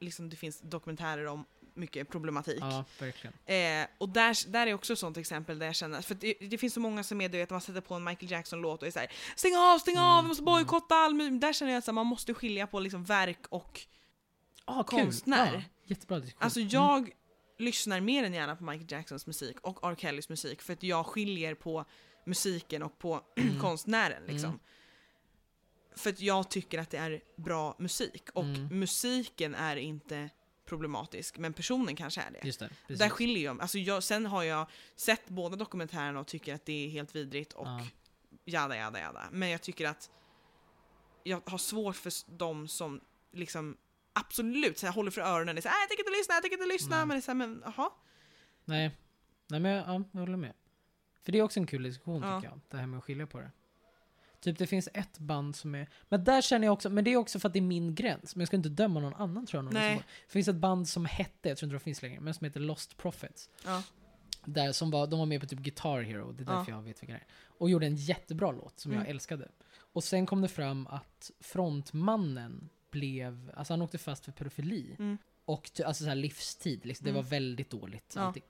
liksom 0.00 0.30
det 0.30 0.36
finns 0.36 0.60
dokumentärer 0.60 1.26
om 1.26 1.44
mycket 1.74 2.08
problematik. 2.08 2.58
Ja, 2.60 2.84
verkligen. 3.00 3.34
Eh, 3.82 3.88
och 3.98 4.08
där, 4.08 4.50
där 4.50 4.66
är 4.66 4.74
också 4.74 4.92
ett 4.92 4.98
sånt 4.98 5.16
exempel 5.16 5.58
där 5.58 5.66
jag 5.66 5.74
känner, 5.74 6.02
för 6.02 6.14
det, 6.14 6.34
det 6.40 6.58
finns 6.58 6.74
så 6.74 6.80
många 6.80 7.02
som 7.02 7.20
är 7.20 7.28
du 7.28 7.38
vet, 7.38 7.50
man 7.50 7.60
sätter 7.60 7.80
på 7.80 7.94
en 7.94 8.04
Michael 8.04 8.30
Jackson-låt 8.30 8.82
och 8.82 8.86
är 8.88 8.92
såhär 8.92 9.12
Stäng 9.36 9.56
av, 9.56 9.78
stäng 9.78 9.98
av, 9.98 10.12
Mm, 10.12 10.24
vi 10.24 10.28
måste 10.28 10.42
bojkotta 10.42 10.94
all 10.94 11.14
musik. 11.14 11.40
Där 11.40 11.52
känner 11.52 11.72
jag 11.72 11.78
att 11.78 11.94
man 11.94 12.06
måste 12.06 12.34
skilja 12.34 12.66
på 12.66 12.80
liksom 12.80 13.04
verk 13.04 13.40
och 13.48 13.80
Ah, 14.64 14.82
Konstnär. 14.82 15.54
Ja, 15.54 15.62
jättebra 15.84 16.18
diskussion. 16.20 16.44
Alltså 16.44 16.60
Mm. 16.60 16.70
jag 16.72 17.10
lyssnar 17.58 18.00
mer 18.00 18.24
än 18.24 18.34
gärna 18.34 18.56
på 18.56 18.64
Michael 18.64 18.92
Jacksons 18.92 19.26
musik 19.26 19.56
och 19.60 19.78
R. 19.90 19.96
Kellys 19.98 20.28
musik 20.28 20.62
för 20.62 20.72
att 20.72 20.82
jag 20.82 21.06
skiljer 21.06 21.54
på 21.54 21.84
musiken 22.26 22.82
och 22.82 22.98
på 22.98 23.20
konstnären 23.60 24.22
liksom. 24.26 24.48
Mm. 24.48 24.60
För 25.96 26.10
att 26.10 26.20
jag 26.20 26.50
tycker 26.50 26.78
att 26.78 26.90
det 26.90 26.96
är 26.98 27.20
bra 27.36 27.76
musik 27.78 28.28
och 28.34 28.44
Mm. 28.44 28.78
musiken 28.78 29.54
är 29.54 29.76
inte 29.76 30.30
problematisk 30.64 31.38
men 31.38 31.52
personen 31.52 31.96
kanske 31.96 32.20
är 32.20 32.30
det. 32.30 32.40
Just 32.46 32.60
det. 32.60 32.68
Precis. 32.86 32.98
Där 32.98 33.08
skiljer 33.08 33.44
jag, 33.44 33.60
alltså 33.60 33.78
jag 33.78 34.02
Sen 34.02 34.26
har 34.26 34.42
jag 34.42 34.66
sett 34.96 35.28
båda 35.28 35.56
dokumentärerna 35.56 36.20
och 36.20 36.26
tycker 36.26 36.54
att 36.54 36.64
det 36.64 36.86
är 36.86 36.88
helt 36.88 37.16
vidrigt 37.16 37.52
och 37.52 37.66
Ja. 37.66 37.86
jada 38.44 38.76
jada 38.76 39.00
jada. 39.00 39.28
Men 39.32 39.48
jag 39.50 39.62
tycker 39.62 39.88
att 39.88 40.10
jag 41.24 41.42
har 41.46 41.58
svårt 41.58 41.96
för 41.96 42.12
de 42.38 42.68
som 42.68 43.00
liksom 43.32 43.76
absolut 44.12 44.78
så 44.78 44.86
här, 44.86 44.92
håller 44.92 45.10
för 45.10 45.20
öronen 45.20 45.56
och 45.56 45.62
säger 45.62 45.74
"Nej, 45.74 45.80
jag 45.82 45.88
tänker 45.88 46.02
inte 46.04 46.18
lyssna, 46.18 46.34
jag 46.34 46.42
tänker 46.42 46.56
inte 46.62 46.72
lyssna. 46.72 46.96
Nej. 46.96 47.06
Men 47.06 47.16
det 47.16 47.18
är 47.18 47.22
så 47.22 47.30
här, 47.30 47.36
men 47.36 47.62
jaha. 47.64 47.90
Nej, 48.64 48.90
Nej 49.48 49.60
men 49.60 49.72
jag, 49.72 49.88
ja, 49.88 50.02
jag 50.12 50.20
håller 50.20 50.36
med. 50.36 50.52
För 51.24 51.32
det 51.32 51.38
är 51.38 51.42
också 51.42 51.60
en 51.60 51.66
kul 51.66 51.82
diskussion 51.82 52.22
Ja. 52.22 52.40
tycker 52.40 52.52
jag. 52.52 52.60
Det 52.70 52.76
här 52.76 52.86
med 52.86 52.98
att 52.98 53.04
skilja 53.04 53.26
på 53.26 53.38
det. 53.40 53.50
Typ 54.40 54.58
det 54.58 54.66
finns 54.66 54.88
ett 54.94 55.18
band 55.18 55.56
som 55.56 55.74
är... 55.74 55.88
Men 56.08 56.24
där 56.24 56.42
känner 56.42 56.66
jag 56.66 56.72
också, 56.72 56.90
men 56.90 57.04
det 57.04 57.12
är 57.12 57.16
också 57.16 57.38
för 57.38 57.48
att 57.48 57.52
det 57.52 57.58
är 57.58 57.60
min 57.60 57.94
gräns. 57.94 58.36
Men 58.36 58.40
jag 58.40 58.48
ska 58.48 58.56
inte 58.56 58.68
döma 58.68 59.00
någon 59.00 59.14
annan 59.14 59.46
tror 59.46 59.58
jag. 59.58 59.64
Någon 59.74 59.82
det 59.82 60.02
finns 60.28 60.48
ett 60.48 60.56
band 60.56 60.88
som 60.88 61.04
hette, 61.04 61.48
jag 61.48 61.58
tror 61.58 61.66
inte 61.66 61.74
det 61.76 61.80
finns 61.80 62.02
längre, 62.02 62.20
men 62.20 62.34
som 62.34 62.44
heter 62.44 62.60
Lost 62.60 62.96
Prophets. 62.96 63.50
Ja. 63.64 63.82
Där 64.44 64.72
som 64.72 64.90
var, 64.90 65.06
de 65.06 65.18
var 65.18 65.26
med 65.26 65.40
på 65.40 65.46
typ 65.46 65.58
Guitar 65.58 66.02
Hero, 66.02 66.32
det 66.32 66.42
är 66.42 66.46
Ja. 66.52 66.58
därför 66.58 66.72
jag 66.72 66.82
vet 66.82 67.02
vilka 67.02 67.12
det 67.12 67.18
är. 67.18 67.26
Och 67.58 67.70
gjorde 67.70 67.86
en 67.86 67.96
jättebra 67.96 68.50
låt 68.50 68.80
som 68.80 68.92
jag 68.92 69.00
Mm. 69.00 69.10
älskade. 69.10 69.48
Och 69.76 70.04
sen 70.04 70.26
kom 70.26 70.40
det 70.40 70.48
fram 70.48 70.86
att 70.86 71.30
frontmannen 71.40 72.68
blev, 72.90 73.50
alltså 73.56 73.72
han 73.72 73.82
åkte 73.82 73.98
fast 73.98 74.24
för 74.24 74.32
pedofili. 74.32 74.96
Mm. 74.98 75.18
Och 75.44 75.70
alltså 75.86 76.04
så 76.04 76.08
här 76.08 76.16
livstid, 76.16 76.86
liksom. 76.86 77.04
det 77.04 77.10
Mm. 77.10 77.22
var 77.22 77.30
väldigt 77.30 77.70
dåligt. 77.70 78.12
Ja. 78.16 78.22
Allting. 78.22 78.42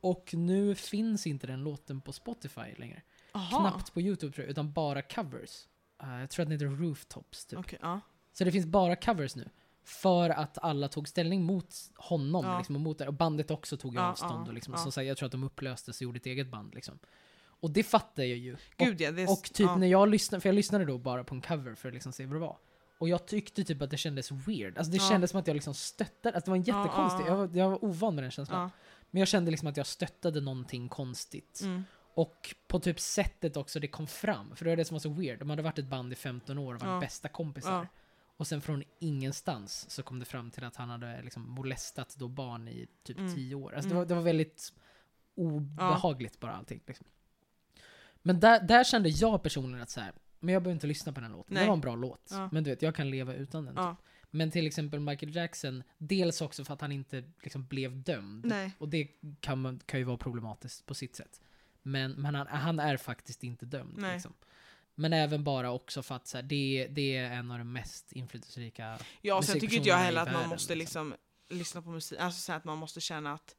Och 0.00 0.34
nu 0.34 0.74
finns 0.74 1.26
inte 1.26 1.46
den 1.46 1.64
låten 1.64 2.00
på 2.00 2.12
Spotify 2.12 2.74
längre. 2.76 3.02
Aha. 3.34 3.60
Knappt 3.60 3.94
på 3.94 4.00
YouTube 4.00 4.32
tror 4.32 4.44
jag, 4.44 4.50
utan 4.50 4.72
bara 4.72 5.02
covers. 5.02 5.66
Eh, 6.02 6.20
jag 6.20 6.30
tror 6.30 6.42
att 6.42 6.48
den 6.48 6.60
heter 6.60 6.76
Rooftops 6.76 7.46
typ. 7.46 7.58
Okej, 7.58 7.78
ja. 7.82 8.00
Så 8.32 8.44
det 8.44 8.52
finns 8.52 8.66
bara 8.66 8.96
covers 8.96 9.36
nu. 9.36 9.48
För 9.84 10.30
att 10.30 10.58
alla 10.58 10.88
tog 10.88 11.08
ställning 11.08 11.44
mot 11.44 11.74
honom 11.96 12.44
Ja. 12.44 12.58
liksom, 12.58 12.74
och 12.76 12.80
mot 12.80 12.98
det. 12.98 13.06
Och 13.08 13.14
bandet 13.14 13.50
också 13.50 13.76
tog 13.76 13.94
Ja, 13.94 14.06
avstånd. 14.10 14.46
ja, 14.46 14.48
och 14.48 14.54
liksom, 14.54 14.74
ja. 14.74 14.78
så, 14.80 14.90
så 14.90 15.00
här, 15.00 15.08
jag 15.08 15.16
tror 15.16 15.26
att 15.26 15.32
de 15.32 15.44
upplöstes 15.44 15.96
och 15.98 16.02
gjorde 16.02 16.16
ett 16.16 16.26
eget 16.26 16.48
band. 16.50 16.74
Liksom. 16.74 16.98
Och 17.46 17.70
det 17.70 17.82
fattar 17.82 18.22
jag 18.22 18.38
ju. 18.38 18.56
Gud 18.76 19.00
ja, 19.00 19.10
det 19.12 19.22
är, 19.22 19.30
Och 19.32 19.42
typ 19.42 19.66
ja. 19.66 19.76
när 19.76 19.86
jag 19.86 20.08
lyssnade, 20.08 20.40
för 20.40 20.48
jag 20.48 20.54
lyssnade 20.56 20.84
då 20.84 20.98
bara 20.98 21.24
på 21.24 21.34
en 21.34 21.40
cover 21.40 21.74
för 21.74 21.88
att 21.88 21.94
liksom 21.94 22.12
se 22.12 22.26
vad 22.26 22.36
det 22.36 22.40
var. 22.40 22.58
Och 22.98 23.08
jag 23.08 23.26
tyckte 23.26 23.64
typ 23.64 23.82
att 23.82 23.90
det 23.90 23.96
kändes 23.96 24.30
weird. 24.32 24.78
Alltså 24.78 24.90
det 24.90 24.96
Ja. 24.96 25.08
kändes 25.08 25.30
som 25.30 25.40
att 25.40 25.46
jag 25.46 25.54
liksom 25.54 25.74
stöttade, 25.74 26.34
alltså 26.36 26.44
det 26.44 26.50
var 26.50 26.56
en 26.56 26.64
Ja, 26.66 26.82
jättekonstig, 26.84 27.24
ja. 27.24 27.28
jag, 27.28 27.36
var, 27.36 27.50
jag 27.52 27.70
var 27.70 27.84
ovan 27.84 28.14
med 28.14 28.24
den 28.24 28.30
känslan. 28.30 28.60
Ja. 28.60 28.70
Men 29.10 29.18
jag 29.20 29.28
kände 29.28 29.50
liksom 29.50 29.68
att 29.68 29.76
jag 29.76 29.86
stöttade 29.86 30.40
någonting 30.40 30.88
konstigt. 30.88 31.60
Mm. 31.64 31.84
Och 32.14 32.54
på 32.66 32.80
typ 32.80 33.00
sättet 33.00 33.56
också 33.56 33.80
det 33.80 33.88
kom 33.88 34.06
fram. 34.06 34.56
För 34.56 34.64
det 34.64 34.70
var 34.70 34.76
det 34.76 34.84
som 34.84 34.94
var 34.94 35.00
så 35.00 35.08
weird. 35.08 35.38
De 35.38 35.50
hade 35.50 35.62
varit 35.62 35.78
ett 35.78 35.86
band 35.86 36.12
i 36.12 36.16
15 36.16 36.58
år 36.58 36.74
och 36.74 36.80
var 36.82 36.94
Ja. 36.94 37.00
bästa 37.00 37.28
kompisar. 37.28 37.72
Ja. 37.72 37.86
Och 38.36 38.46
sen 38.46 38.60
från 38.60 38.82
ingenstans 38.98 39.90
så 39.90 40.02
kom 40.02 40.18
det 40.18 40.24
fram 40.24 40.50
till 40.50 40.64
att 40.64 40.76
han 40.76 40.90
hade 40.90 41.22
liksom 41.22 41.50
molestat 41.50 42.14
då 42.18 42.28
barn 42.28 42.68
i 42.68 42.86
typ 43.02 43.18
Mm. 43.18 43.34
10 43.34 43.54
år. 43.54 43.74
Alltså 43.74 43.88
det, 43.88 43.92
Mm. 43.94 43.98
var, 43.98 44.06
det 44.06 44.14
var 44.14 44.22
väldigt 44.22 44.72
obehagligt 45.34 46.40
bara 46.40 46.52
allting. 46.52 46.80
Liksom. 46.86 47.06
Men 48.22 48.40
där, 48.40 48.60
där 48.62 48.84
kände 48.84 49.08
jag 49.08 49.42
personligen 49.42 49.82
att 49.82 49.90
så 49.90 50.00
här, 50.00 50.12
men 50.40 50.52
jag 50.54 50.62
behöver 50.62 50.74
inte 50.74 50.86
lyssna 50.86 51.12
på 51.12 51.20
den 51.20 51.30
här 51.30 51.36
låten. 51.36 51.54
Det 51.54 51.60
Nej. 51.60 51.66
var 51.68 51.74
en 51.74 51.80
bra 51.80 51.96
låt. 51.96 52.28
Ja. 52.30 52.48
Men 52.52 52.64
du 52.64 52.70
vet, 52.70 52.82
jag 52.82 52.94
kan 52.94 53.10
leva 53.10 53.34
utan 53.34 53.64
den. 53.64 53.74
Ja. 53.76 53.90
Typ. 53.96 54.04
Men 54.30 54.50
till 54.50 54.66
exempel 54.66 55.00
Michael 55.00 55.36
Jackson, 55.36 55.82
dels 55.98 56.40
också 56.40 56.64
för 56.64 56.74
att 56.74 56.80
han 56.80 56.92
inte 56.92 57.24
liksom 57.42 57.66
blev 57.66 58.02
dömd. 58.02 58.44
Nej. 58.44 58.70
Och 58.78 58.88
det 58.88 59.08
kan, 59.40 59.60
man, 59.60 59.80
kan 59.86 60.00
ju 60.00 60.04
vara 60.04 60.16
problematiskt 60.16 60.86
på 60.86 60.94
sitt 60.94 61.16
sätt. 61.16 61.40
Men, 61.86 62.12
men 62.12 62.34
han, 62.34 62.46
han 62.46 62.80
är 62.80 62.96
faktiskt 62.96 63.44
inte 63.44 63.66
dömd. 63.66 64.02
Liksom. 64.12 64.34
Men 64.94 65.12
även 65.12 65.44
bara 65.44 65.70
också 65.70 66.02
för 66.02 66.14
att 66.14 66.26
så 66.26 66.36
här, 66.36 66.42
det, 66.42 66.88
det 66.90 67.16
är 67.16 67.30
en 67.30 67.50
av 67.50 67.58
de 67.58 67.72
mest 67.72 68.12
inflytelserika 68.12 68.98
Ja, 69.20 69.42
sen 69.42 69.60
tycker 69.60 69.76
inte 69.76 69.88
jag 69.88 69.96
heller 69.96 70.20
att 70.20 70.32
man 70.32 70.48
måste 70.48 70.74
liksom. 70.74 71.08
liksom 71.08 71.58
lyssna 71.58 71.82
på 71.82 71.90
musik, 71.90 72.18
alltså 72.18 72.40
så 72.40 72.52
att 72.52 72.64
man 72.64 72.78
måste 72.78 73.00
känna 73.00 73.32
att 73.32 73.56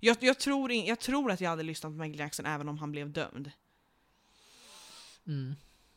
jag, 0.00 0.16
jag, 0.20 0.38
tror 0.38 0.72
in, 0.72 0.86
jag 0.86 1.00
tror 1.00 1.30
att 1.30 1.40
jag 1.40 1.50
hade 1.50 1.62
lyssnat 1.62 1.92
på 1.92 1.96
Michael 1.98 2.18
Jackson 2.18 2.46
även 2.46 2.68
om 2.68 2.78
han 2.78 2.92
blev 2.92 3.10
dömd. 3.12 3.50
Mm. 5.26 5.54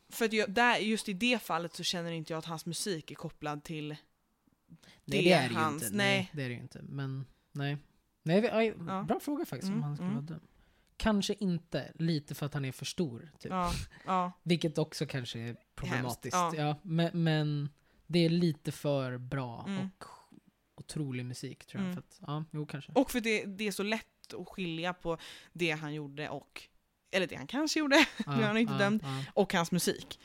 För 0.10 0.26
att 0.26 0.34
jag, 0.34 0.52
där, 0.52 0.78
just 0.78 1.10
i 1.10 1.14
det 1.14 1.42
fallet 1.42 1.76
så 1.76 1.84
känner 1.84 2.12
inte 2.12 2.34
jag 2.34 2.38
att 2.38 2.46
hans 2.46 2.66
musik 2.66 3.12
är 3.12 3.16
kopplad 3.16 3.64
till 3.64 3.88
Nej, 3.88 5.24
det 5.24 5.32
är 5.32 5.50
det 5.50 5.56
ju 5.56 5.68
inte. 5.68 5.90
nej. 5.90 5.98
Nej. 5.98 6.32
det 6.34 6.44
är 6.44 6.50
det 6.50 6.56
ju 6.56 6.62
inte. 6.62 6.82
Men 6.82 7.26
nej. 7.52 7.78
nej 8.24 8.42
vi, 8.42 8.50
aj, 8.50 8.74
Ja. 8.88 9.04
Bra 9.04 9.20
fråga 9.20 9.46
faktiskt 9.46 9.70
Mm, 9.70 9.78
om 9.78 9.84
han 9.84 9.96
skulle 9.96 10.10
mm. 10.10 10.26
vara 10.26 10.26
dömd. 10.26 10.48
Kanske 10.98 11.34
inte, 11.34 11.92
lite 11.96 12.36
för 12.36 12.46
att 12.46 12.54
han 12.54 12.66
är 12.66 12.72
för 12.72 12.86
stor. 12.86 13.32
Typ. 13.40 13.52
Ja, 13.52 13.72
ja, 14.06 14.32
Vilket 14.44 14.78
också 14.78 15.06
kanske 15.06 15.40
är 15.40 15.56
problematiskt. 15.76 16.34
ja. 16.36 16.56
Ja. 16.56 16.76
men, 16.82 17.24
men 17.24 17.70
det 18.08 18.20
är 18.20 18.30
lite 18.30 18.72
för 18.72 19.18
bra 19.18 19.64
Mm. 19.68 19.82
och 19.98 20.04
otrolig 20.76 21.26
musik 21.26 21.66
tror 21.66 21.82
jag. 21.84 21.88
Mm. 21.92 22.00
Att, 22.00 22.20
ja, 22.28 22.44
jo 22.52 22.66
kanske. 22.66 22.92
Och 22.96 23.12
för 23.12 23.22
det, 23.22 23.46
det 23.46 23.68
är 23.68 23.72
så 23.72 23.84
lätt 23.84 24.34
att 24.34 24.48
skilja 24.50 24.94
på 24.94 25.18
det 25.54 25.72
han 25.72 25.94
gjorde 25.94 26.30
och, 26.30 26.64
eller 27.12 27.28
det 27.28 27.36
han 27.36 27.48
kanske 27.48 27.80
gjorde, 27.80 28.06
Ja, 28.26 28.36
nu 28.36 28.44
är 28.44 28.48
han 28.48 28.58
inte 28.58 28.74
ja, 28.74 28.80
dömd. 28.80 29.02
ja. 29.04 29.24
och 29.34 29.54
hans 29.54 29.72
musik. 29.72 30.20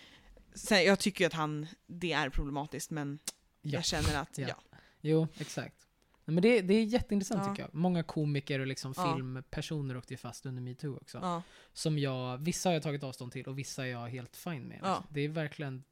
Sen, 0.55 0.85
jag 0.85 0.99
tycker 0.99 1.27
att 1.27 1.33
han, 1.33 1.67
det 1.87 2.13
är 2.13 2.31
problematiskt 2.31 2.91
men 2.91 3.19
Ja. 3.65 3.71
jag 3.73 3.85
känner 3.85 4.21
att, 4.21 4.39
ja. 4.39 4.55
Jo, 5.01 5.29
exakt. 5.39 5.87
Nej, 6.25 6.35
Men 6.35 6.43
det, 6.43 6.61
det 6.61 6.75
är 6.75 6.85
jätteintressant 6.85 7.43
Ja. 7.45 7.51
tycker 7.51 7.63
jag. 7.63 7.75
Många 7.75 8.03
komiker 8.03 8.61
och 8.61 8.67
liksom 8.67 8.95
Ja. 8.97 9.15
filmpersoner 9.15 9.97
åkte 9.97 10.13
ju 10.15 10.19
fast 10.19 10.47
under 10.47 10.63
metoo 10.63 10.97
också. 10.97 11.19
Ja. 11.23 11.43
Som 11.73 11.99
jag, 11.99 12.39
vissa 12.39 12.69
har 12.69 12.75
jag 12.75 12.83
tagit 12.83 13.03
avstånd 13.05 13.33
till 13.33 13.47
och 13.47 13.59
vissa 13.59 13.87
är 13.87 13.91
jag 13.91 14.09
helt 14.09 14.37
fine 14.37 14.63
med. 14.69 14.79
Ja. 14.83 14.89
Liksom. 14.89 15.07
Det 15.15 15.21
är 15.21 15.29
verkligen, 15.29 15.85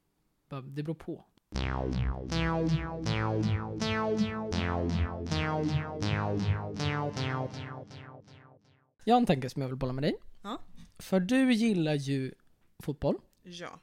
det 0.49 0.83
beror 0.83 0.95
på. 0.95 1.25
Jag 9.05 9.15
har 9.15 9.21
en 9.21 9.27
tanke 9.27 9.51
som 9.51 9.63
jag 9.63 9.69
vill 9.69 9.77
bolla 9.79 9.93
med 9.93 10.03
dig. 10.05 10.17
För 10.99 11.21
du 11.21 11.53
gillar 11.53 11.95
ju 11.95 12.35
fotboll. 12.79 13.17
ja. 13.43 13.81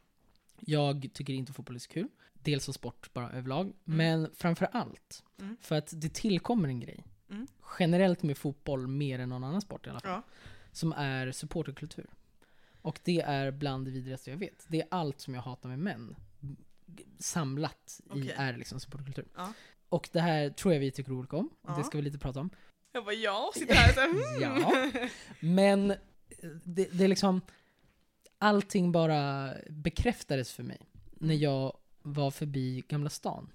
Jag 0.59 1.09
tycker 1.13 1.33
inte 1.33 1.53
fotboll 1.53 1.75
är 1.75 1.79
så 1.79 1.89
kul. 1.89 2.07
Dels 2.51 2.63
som 2.63 2.73
sport 2.73 3.13
bara 3.13 3.31
överlag. 3.31 3.73
Men 3.83 4.29
framför 4.35 4.65
allt 4.71 5.23
Mm. 5.39 5.57
för 5.61 5.75
att 5.75 5.93
det 6.01 6.09
tillkommer 6.13 6.67
en 6.69 6.79
grej. 6.79 7.03
Mm. 7.29 7.47
Generellt 7.79 8.23
med 8.23 8.37
fotboll 8.37 8.87
mer 8.87 9.19
än 9.19 9.29
någon 9.29 9.43
annan 9.43 9.61
sport 9.61 9.87
i 9.87 9.89
alla 9.89 9.99
fall. 9.99 10.11
Ja. 10.11 10.23
Som 10.71 10.91
är 10.93 11.31
supporterkultur. 11.31 12.07
Och 12.81 12.99
det 13.03 13.21
är 13.21 13.51
bland 13.51 13.85
det 13.85 13.91
vidrigaste 13.91 14.29
jag 14.29 14.37
vet. 14.37 14.65
Det 14.67 14.81
är 14.81 14.87
allt 14.91 15.19
som 15.19 15.33
jag 15.33 15.41
hatar 15.41 15.69
med 15.69 15.79
män. 15.79 16.15
Samlat 17.19 18.01
i 18.05 18.09
Okej. 18.09 18.33
är 18.37 18.57
liksom 18.57 18.79
supporterkultur. 18.79 19.27
Ja. 19.35 19.53
Och 19.89 20.09
det 20.11 20.19
här 20.21 20.49
tror 20.49 20.73
jag 20.73 20.79
vi 20.79 20.91
tycker 20.91 21.11
olika 21.11 21.35
om. 21.37 21.47
Och 21.61 21.69
Ja. 21.71 21.77
det 21.77 21.83
ska 21.83 21.97
vi 21.97 22.01
lite 22.01 22.17
prata 22.19 22.39
om. 22.39 22.49
Jag 22.91 23.05
bara 23.05 23.13
ja, 23.15 23.51
sitter 23.55 23.75
här 23.75 23.93
så 23.93 23.99
här, 23.99 24.07
hmm. 24.09 25.01
Ja. 25.01 25.01
Men 25.39 25.91
eh, 25.91 25.97
det, 26.63 26.85
det 26.91 27.03
är 27.03 27.07
liksom 27.07 27.41
Allting 28.39 28.91
bara 28.91 29.53
bekräftades 29.69 30.51
för 30.53 30.63
mig 30.63 30.79
när 31.19 31.35
jag 31.35 31.77
var 32.14 32.32
förbi 32.32 32.84
Gamla 32.88 33.10
stan. 33.10 33.49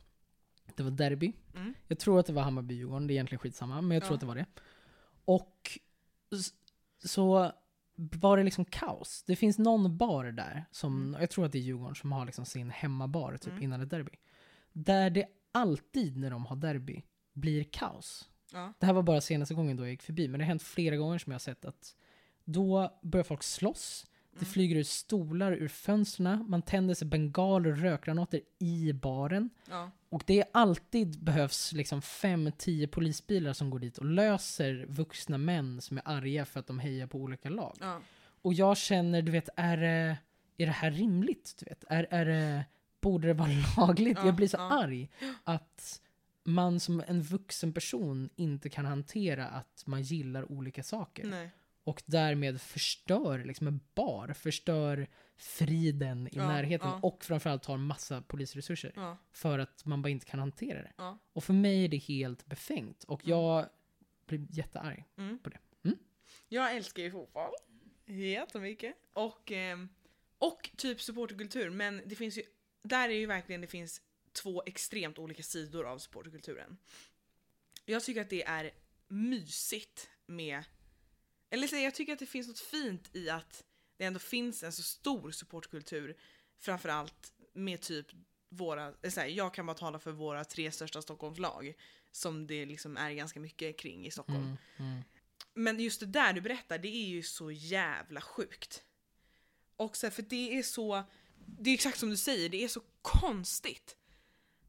Det 0.76 0.82
var 0.82 0.90
derby. 0.90 1.32
Mm. 1.54 1.74
Jag 1.88 1.98
tror 1.98 2.20
att 2.20 2.26
det 2.26 2.32
var 2.32 2.42
Hammarby-Djurgården, 2.42 3.06
det 3.06 3.12
är 3.12 3.14
egentligen 3.14 3.38
skitsamma, 3.38 3.80
men 3.80 3.94
jag 3.94 4.02
tror 4.02 4.12
Ja. 4.12 4.14
att 4.14 4.20
det 4.20 4.26
var 4.26 4.34
det. 4.34 4.46
Och 5.24 5.78
så 7.04 7.52
var 7.96 8.36
det 8.36 8.42
liksom 8.42 8.64
kaos. 8.64 9.22
Det 9.26 9.36
finns 9.36 9.58
någon 9.58 9.96
bar 9.96 10.24
där, 10.24 10.64
som, 10.70 11.02
Mm. 11.08 11.20
jag 11.20 11.30
tror 11.30 11.46
att 11.46 11.52
det 11.52 11.58
är 11.58 11.62
Djurgården, 11.62 11.94
som 11.94 12.12
har 12.12 12.26
liksom 12.26 12.44
sin 12.44 12.70
hemmabar 12.70 13.36
typ 13.36 13.50
Mm. 13.52 13.62
innan 13.62 13.80
ett 13.80 13.90
derby. 13.90 14.12
Där 14.72 15.10
det 15.10 15.26
alltid 15.52 16.16
när 16.16 16.30
de 16.30 16.46
har 16.46 16.56
derby 16.56 17.02
blir 17.32 17.64
kaos. 17.64 18.28
Ja. 18.52 18.72
Det 18.78 18.86
här 18.86 18.92
var 18.92 19.02
bara 19.02 19.20
senaste 19.20 19.54
gången 19.54 19.76
då 19.76 19.82
jag 19.84 19.90
gick 19.90 20.02
förbi, 20.02 20.28
men 20.28 20.38
det 20.38 20.44
har 20.44 20.48
hänt 20.48 20.62
flera 20.62 20.96
gånger 20.96 21.18
som 21.18 21.30
jag 21.30 21.34
har 21.34 21.40
sett 21.40 21.64
att 21.64 21.96
då 22.44 22.98
börjar 23.02 23.24
folk 23.24 23.42
slåss, 23.42 24.06
det 24.32 24.38
Mm. 24.38 24.52
flyger 24.52 24.76
ut 24.76 24.86
stolar 24.88 25.52
ur 25.52 25.68
fönstren, 25.68 26.44
man 26.48 26.62
tänder 26.62 26.94
sig 26.94 27.08
bengaler 27.08 27.70
och 27.70 27.78
rökgranater 27.78 28.40
i 28.58 28.92
baren. 28.92 29.50
Ja. 29.70 29.90
Och 30.08 30.22
det 30.26 30.40
är 30.40 30.46
alltid 30.52 31.22
behövs 31.24 31.72
liksom 31.72 32.02
fem, 32.02 32.52
tio 32.58 32.86
polisbilar 32.88 33.52
som 33.52 33.70
går 33.70 33.78
dit 33.78 33.98
och 33.98 34.04
löser 34.04 34.86
vuxna 34.88 35.38
män 35.38 35.80
som 35.80 35.96
är 35.98 36.02
arga 36.04 36.44
för 36.44 36.60
att 36.60 36.66
de 36.66 36.78
hejar 36.78 37.06
på 37.06 37.18
olika 37.18 37.48
lag. 37.48 37.76
Ja. 37.80 38.00
Och 38.42 38.54
jag 38.54 38.76
känner, 38.76 39.22
du 39.22 39.32
vet, 39.32 39.48
är, 39.56 39.78
är 40.56 40.66
det 40.66 40.72
här 40.72 40.90
rimligt? 40.90 41.54
Du 41.58 41.64
vet? 41.64 41.84
Är, 41.88 42.06
är 42.10 42.64
borde 43.00 43.28
det 43.28 43.34
vara 43.34 43.48
lagligt? 43.76 44.18
Ja, 44.20 44.26
jag 44.26 44.34
blir 44.34 44.48
så 44.48 44.56
ja. 44.56 44.82
arg 44.82 45.10
att 45.44 46.00
man 46.44 46.80
som 46.80 47.02
en 47.06 47.22
vuxen 47.22 47.72
person 47.72 48.28
inte 48.36 48.68
kan 48.70 48.84
hantera 48.84 49.46
att 49.46 49.82
man 49.86 50.02
gillar 50.02 50.52
olika 50.52 50.82
saker. 50.82 51.26
Nej. 51.26 51.50
Och 51.84 52.02
därmed 52.06 52.60
förstör 52.60 53.44
liksom 53.44 53.66
en 53.66 53.80
bar, 53.94 54.32
förstör 54.32 55.06
friden 55.36 56.26
i 56.26 56.30
Ja, 56.32 56.48
närheten 56.48 56.88
ja. 56.88 57.00
och 57.02 57.24
framförallt 57.24 57.62
tar 57.62 57.76
massa 57.76 58.22
polisresurser 58.22 58.92
Ja. 58.96 59.16
för 59.32 59.58
att 59.58 59.84
man 59.84 60.02
bara 60.02 60.08
inte 60.08 60.26
kan 60.26 60.40
hantera 60.40 60.82
det. 60.82 60.92
Ja. 60.96 61.18
Och 61.32 61.44
för 61.44 61.52
mig 61.52 61.84
är 61.84 61.88
det 61.88 61.96
helt 61.96 62.46
befängt. 62.46 63.04
Och 63.04 63.24
Mm. 63.24 63.30
jag 63.38 63.68
blir 64.26 64.46
jättearg. 64.50 65.04
Mm. 65.16 65.38
På 65.38 65.50
det. 65.50 65.58
Mm. 65.84 65.98
Jag 66.48 66.76
älskar 66.76 67.02
ju 67.02 67.10
fotboll. 67.10 67.50
Jättemycket. 68.06 68.94
Och, 69.12 69.52
ehm, 69.52 69.88
och 70.38 70.70
typ 70.76 71.00
supporterkultur. 71.00 71.70
Men 71.70 72.02
det 72.06 72.14
finns 72.16 72.38
ju, 72.38 72.42
där 72.82 73.08
är 73.08 73.14
ju 73.14 73.26
verkligen 73.26 73.60
det 73.60 73.66
finns 73.66 74.00
två 74.32 74.62
extremt 74.66 75.18
olika 75.18 75.42
sidor 75.42 75.86
av 75.86 75.98
supporterkulturen. 75.98 76.76
Jag 77.84 78.02
tycker 78.04 78.20
att 78.20 78.30
det 78.30 78.42
är 78.44 78.70
mysigt 79.08 80.10
med, 80.26 80.64
eller 81.52 81.66
så, 81.66 81.76
jag 81.76 81.94
tycker 81.94 82.12
att 82.12 82.18
det 82.18 82.26
finns 82.26 82.48
något 82.48 82.58
fint 82.58 83.16
i 83.16 83.30
att 83.30 83.64
det 83.96 84.04
ändå 84.04 84.18
finns 84.18 84.62
en 84.62 84.72
så 84.72 84.82
stor 84.82 85.30
supportkultur. 85.30 86.16
Framförallt 86.58 87.32
med 87.52 87.80
typ 87.80 88.06
våra, 88.48 88.82
eller 89.02 89.10
så 89.10 89.20
här, 89.20 89.26
jag 89.26 89.54
kan 89.54 89.66
bara 89.66 89.76
tala 89.76 89.98
för 89.98 90.12
våra 90.12 90.44
tre 90.44 90.72
största 90.72 91.02
Stockholmslag. 91.02 91.74
Som 92.10 92.46
det 92.46 92.66
liksom 92.66 92.96
är 92.96 93.10
ganska 93.12 93.40
mycket 93.40 93.78
kring 93.78 94.06
i 94.06 94.10
Stockholm. 94.10 94.42
Mm, 94.42 94.56
mm. 94.76 95.02
Men 95.54 95.80
just 95.80 96.00
det 96.00 96.06
där 96.06 96.32
du 96.32 96.40
berättar, 96.40 96.78
det 96.78 96.88
är 96.88 97.08
ju 97.08 97.22
så 97.22 97.50
jävla 97.50 98.20
sjukt. 98.20 98.84
Och 99.76 99.96
så 99.96 100.06
här, 100.06 100.10
för 100.10 100.22
det 100.22 100.58
är 100.58 100.62
så, 100.62 101.02
det 101.46 101.70
är 101.70 101.74
exakt 101.74 101.98
som 101.98 102.10
du 102.10 102.16
säger, 102.16 102.48
det 102.48 102.64
är 102.64 102.68
så 102.68 102.82
konstigt. 103.02 103.96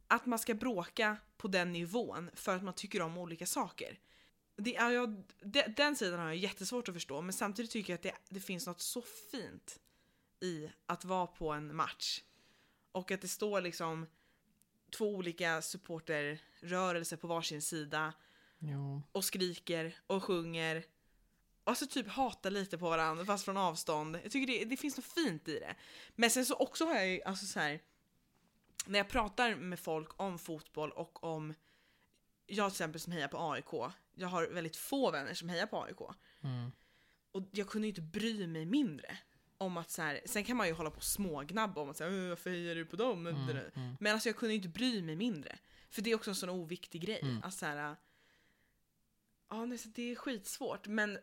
Att 0.08 0.26
man 0.26 0.40
ska 0.40 0.54
bråka 0.54 1.18
på 1.38 1.48
den 1.48 1.72
nivån 1.72 2.30
för 2.34 2.56
att 2.56 2.64
man 2.64 2.74
tycker 2.74 3.02
om 3.02 3.18
olika 3.18 3.46
saker. 3.46 4.00
Det 4.64 4.76
är, 4.76 4.91
jag, 4.91 5.24
de, 5.41 5.64
den 5.68 5.95
sidan 5.95 6.20
har 6.20 6.28
jag 6.28 6.36
jättesvårt 6.36 6.89
att 6.89 6.95
förstå, 6.95 7.22
men 7.22 7.34
samtidigt 7.34 7.72
tycker 7.72 7.93
jag 7.93 7.97
att 7.97 8.03
det, 8.03 8.16
det 8.30 8.39
finns 8.39 8.68
något 8.68 8.82
så 8.82 9.01
fint 9.01 9.80
i 10.39 10.70
att 10.86 11.05
vara 11.05 11.28
på 11.28 11.51
en 11.51 11.76
match. 11.76 12.22
Och 12.91 13.11
att 13.11 13.22
det 13.22 13.28
står 13.28 13.61
liksom 13.61 14.07
två 14.91 15.16
olika 15.16 15.61
supporterrörelser 15.61 17.18
på 17.18 17.28
varsin 17.28 17.61
sida 17.61 18.14
Ja. 18.59 19.01
och 19.11 19.26
skriker 19.26 19.97
och 20.07 20.24
sjunger. 20.24 20.86
Och 21.64 21.78
så 21.78 21.86
typ 21.88 22.07
hatar 22.07 22.49
lite 22.51 22.78
på 22.78 22.89
varandra 22.89 23.26
fast 23.26 23.45
från 23.45 23.57
avstånd. 23.57 24.20
Jag 24.24 24.32
tycker 24.32 24.53
det, 24.53 24.66
det 24.66 24.78
finns 24.78 24.97
något 24.97 25.05
fint 25.05 25.47
i 25.47 25.59
det. 25.59 25.76
Men 26.16 26.30
sen 26.30 26.45
så 26.45 26.55
också 26.55 26.86
har 26.86 26.95
jag 26.95 27.07
ju, 27.07 27.22
alltså 27.24 27.45
så 27.45 27.59
här. 27.59 27.80
När 28.86 28.99
jag 28.99 29.09
pratar 29.09 29.55
med 29.55 29.80
folk 29.80 30.22
om 30.22 30.39
fotboll 30.39 30.91
och 30.91 31.24
om, 31.24 31.53
jag 32.45 32.72
till 32.72 32.76
exempel 32.76 33.01
som 33.01 33.14
hejar 33.14 33.28
på 33.28 33.51
AIK. 33.51 33.93
Jag 34.16 34.28
har 34.28 34.47
väldigt 34.47 34.76
få 34.76 35.11
vänner 35.11 35.34
som 35.34 35.49
hejar 35.49 35.66
på 35.66 35.84
AIK. 35.84 35.97
Mm. 36.43 36.72
Och 37.32 37.43
jag 37.51 37.68
kunde 37.68 37.88
ju 37.88 37.89
inte 37.91 38.01
bry 38.01 38.47
mig 38.47 38.66
mindre. 38.66 39.18
Om 39.57 39.78
att 39.78 39.89
så 39.91 40.01
här, 40.01 40.22
sen 40.26 40.43
kan 40.43 40.57
man 40.57 40.68
ju 40.68 40.74
hålla 40.74 40.89
på 40.89 40.97
och 40.97 41.03
smågnabba 41.03 41.82
om 41.82 41.89
att 41.89 41.97
säga 41.97 42.30
varför 42.30 42.49
hejar 42.49 42.76
du 42.76 42.86
på 42.86 42.95
dem? 42.95 43.28
Mm, 43.28 43.49
mm. 43.49 43.95
Men 43.99 44.14
alltså 44.14 44.30
jag 44.30 44.36
kunde 44.36 44.53
ju 44.53 44.57
inte 44.57 44.70
bry 44.70 45.01
mig 45.01 45.16
mindre. 45.16 45.57
För 45.89 46.01
det 46.01 46.11
är 46.11 46.16
också 46.16 46.32
en 46.32 46.36
sån 46.36 46.49
oviktig 46.49 47.01
grej. 47.01 47.20
Mm. 47.22 47.43
Att 47.43 47.53
så 47.53 47.66
här, 47.66 47.95
ja, 49.49 49.68
det 49.95 50.11
är 50.11 50.16
skitsvårt. 50.16 50.88
Men 50.88 51.18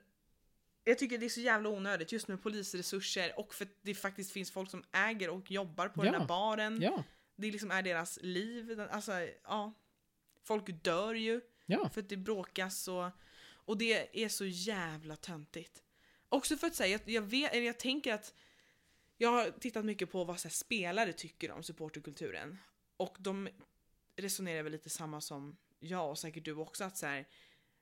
jag 0.84 0.99
tycker 0.99 1.18
det 1.18 1.26
är 1.26 1.30
så 1.30 1.41
jävla 1.41 1.68
onödigt 1.68 2.12
just 2.12 2.28
med 2.28 2.43
polisresurser 2.43 3.38
och 3.38 3.55
för 3.55 3.64
att 3.64 3.70
det 3.82 3.95
faktiskt 3.95 4.32
finns 4.32 4.51
folk 4.51 4.70
som 4.70 4.84
äger 4.93 5.30
och 5.30 5.51
jobbar 5.51 5.88
på 5.88 6.05
Ja. 6.07 6.11
den 6.11 6.20
där 6.20 6.28
baren. 6.28 6.82
Ja, 6.82 7.05
Det 7.36 7.51
liksom 7.51 7.70
är 7.70 7.82
deras 7.82 8.18
liv. 8.22 8.80
Alltså, 8.91 9.12
ja. 9.45 9.72
Folk 10.43 10.84
dör 10.84 11.14
ju 11.14 11.41
ja. 11.71 11.89
för 11.89 12.01
att 12.01 12.09
det 12.09 12.16
bråkas 12.16 12.89
och, 12.89 13.11
och 13.51 13.79
det 13.79 14.25
är 14.25 14.29
så 14.29 14.45
jävla 14.47 15.16
töntigt. 15.16 15.83
Också 16.29 16.57
för 16.57 16.66
att 16.66 16.75
säga, 16.75 17.01
jag, 17.05 17.14
jag, 17.14 17.23
vet, 17.23 17.53
eller 17.53 17.66
jag 17.66 17.79
tänker 17.79 18.14
att 18.14 18.35
jag 19.16 19.31
har 19.31 19.51
tittat 19.51 19.85
mycket 19.85 20.11
på 20.11 20.25
vad 20.25 20.41
så 20.41 20.49
här, 20.49 20.53
spelare 20.53 21.12
tycker 21.12 21.51
om 21.51 21.62
supporterkulturen. 21.62 22.59
Och 22.97 23.16
de 23.18 23.49
resonerar 24.16 24.62
väl 24.62 24.73
lite 24.73 24.91
samma 24.91 25.21
som 25.21 25.57
jag 25.81 26.11
och 26.11 26.18
säkert 26.18 26.45
du 26.45 26.53
också. 26.53 26.85
Att 26.85 26.97
så 26.97 27.07
här, 27.07 27.29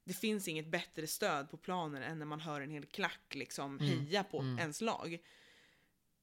det 0.05 0.15
finns 0.15 0.49
inget 0.49 0.67
bättre 0.67 1.07
stöd 1.07 1.51
på 1.51 1.57
planen 1.57 2.03
än 2.03 2.19
när 2.19 2.27
man 2.27 2.41
hör 2.41 2.61
en 2.61 2.71
hel 2.71 2.87
klack 2.87 3.35
liksom 3.35 3.79
Mm, 3.79 3.89
heja 3.89 4.25
på 4.25 4.41
mm. 4.41 4.59
ens 4.59 4.81
lag. 4.81 5.19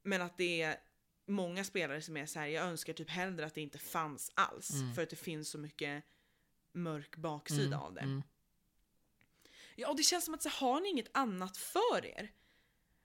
Men 0.03 0.22
att 0.22 0.38
det 0.38 0.61
är 0.61 0.78
många 1.26 1.63
spelare 1.63 2.01
som 2.01 2.18
är 2.18 2.26
så 2.26 2.39
här, 2.39 2.47
jag 2.47 2.66
önskar 2.66 2.93
typ 2.93 3.09
hellre 3.09 3.45
att 3.45 3.53
det 3.53 3.61
inte 3.61 3.78
fanns 3.78 4.32
alls. 4.34 4.72
Mm. 4.72 4.93
För 4.93 5.03
att 5.03 5.09
det 5.09 5.16
finns 5.16 5.49
så 5.49 5.57
mycket 5.57 6.03
mörk 6.76 7.15
baksida 7.18 7.65
Mm, 7.76 7.80
av 7.80 7.93
det. 7.93 8.02
mm. 8.02 8.23
Ja, 9.76 9.89
och 9.89 9.97
det 9.97 10.03
känns 10.03 10.26
som 10.26 10.34
att 10.34 10.43
så 10.43 10.49
har 10.49 10.81
ni 10.81 10.89
inget 10.89 11.10
annat 11.18 11.57
för 11.57 12.06
er? 12.06 12.31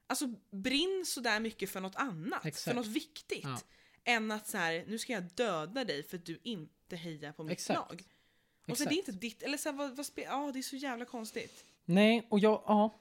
Alltså 0.06 0.26
brinn 0.51 1.05
så 1.06 1.20
där 1.20 1.40
mycket 1.40 1.70
för 1.70 1.80
något 1.80 1.97
annat, 1.97 2.47
Exakt. 2.47 2.64
för 2.64 2.74
något 2.74 2.86
viktigt. 2.86 3.42
Ja. 3.44 3.60
Än 4.05 4.30
att 4.32 4.48
så 4.48 4.59
här, 4.59 4.84
nu 4.88 4.98
ska 4.98 5.12
jag 5.12 5.24
döda 5.24 5.84
dig 5.84 6.02
för 6.02 6.16
att 6.16 6.26
du 6.26 6.40
inte 6.42 6.97
hejar 6.97 7.32
på 7.32 7.42
mitt 7.44 7.52
Exakt. 7.52 7.78
lag. 7.78 8.02
Och 8.60 8.66
så 8.66 8.72
Exakt. 8.72 8.88
det 8.90 8.94
är 8.94 8.98
inte 8.98 9.12
ditt, 9.12 9.42
eller 9.42 9.59
så 9.59 9.68
här, 9.68 9.76
vad, 9.76 9.97
vad 9.97 10.06
ja 10.14 10.51
det 10.52 10.59
är 10.59 10.62
så 10.62 10.76
jävla 10.76 11.05
konstigt. 11.05 11.64
Nej, 11.84 12.26
och 12.30 12.38
jag, 12.38 12.62
ja. 12.66 13.01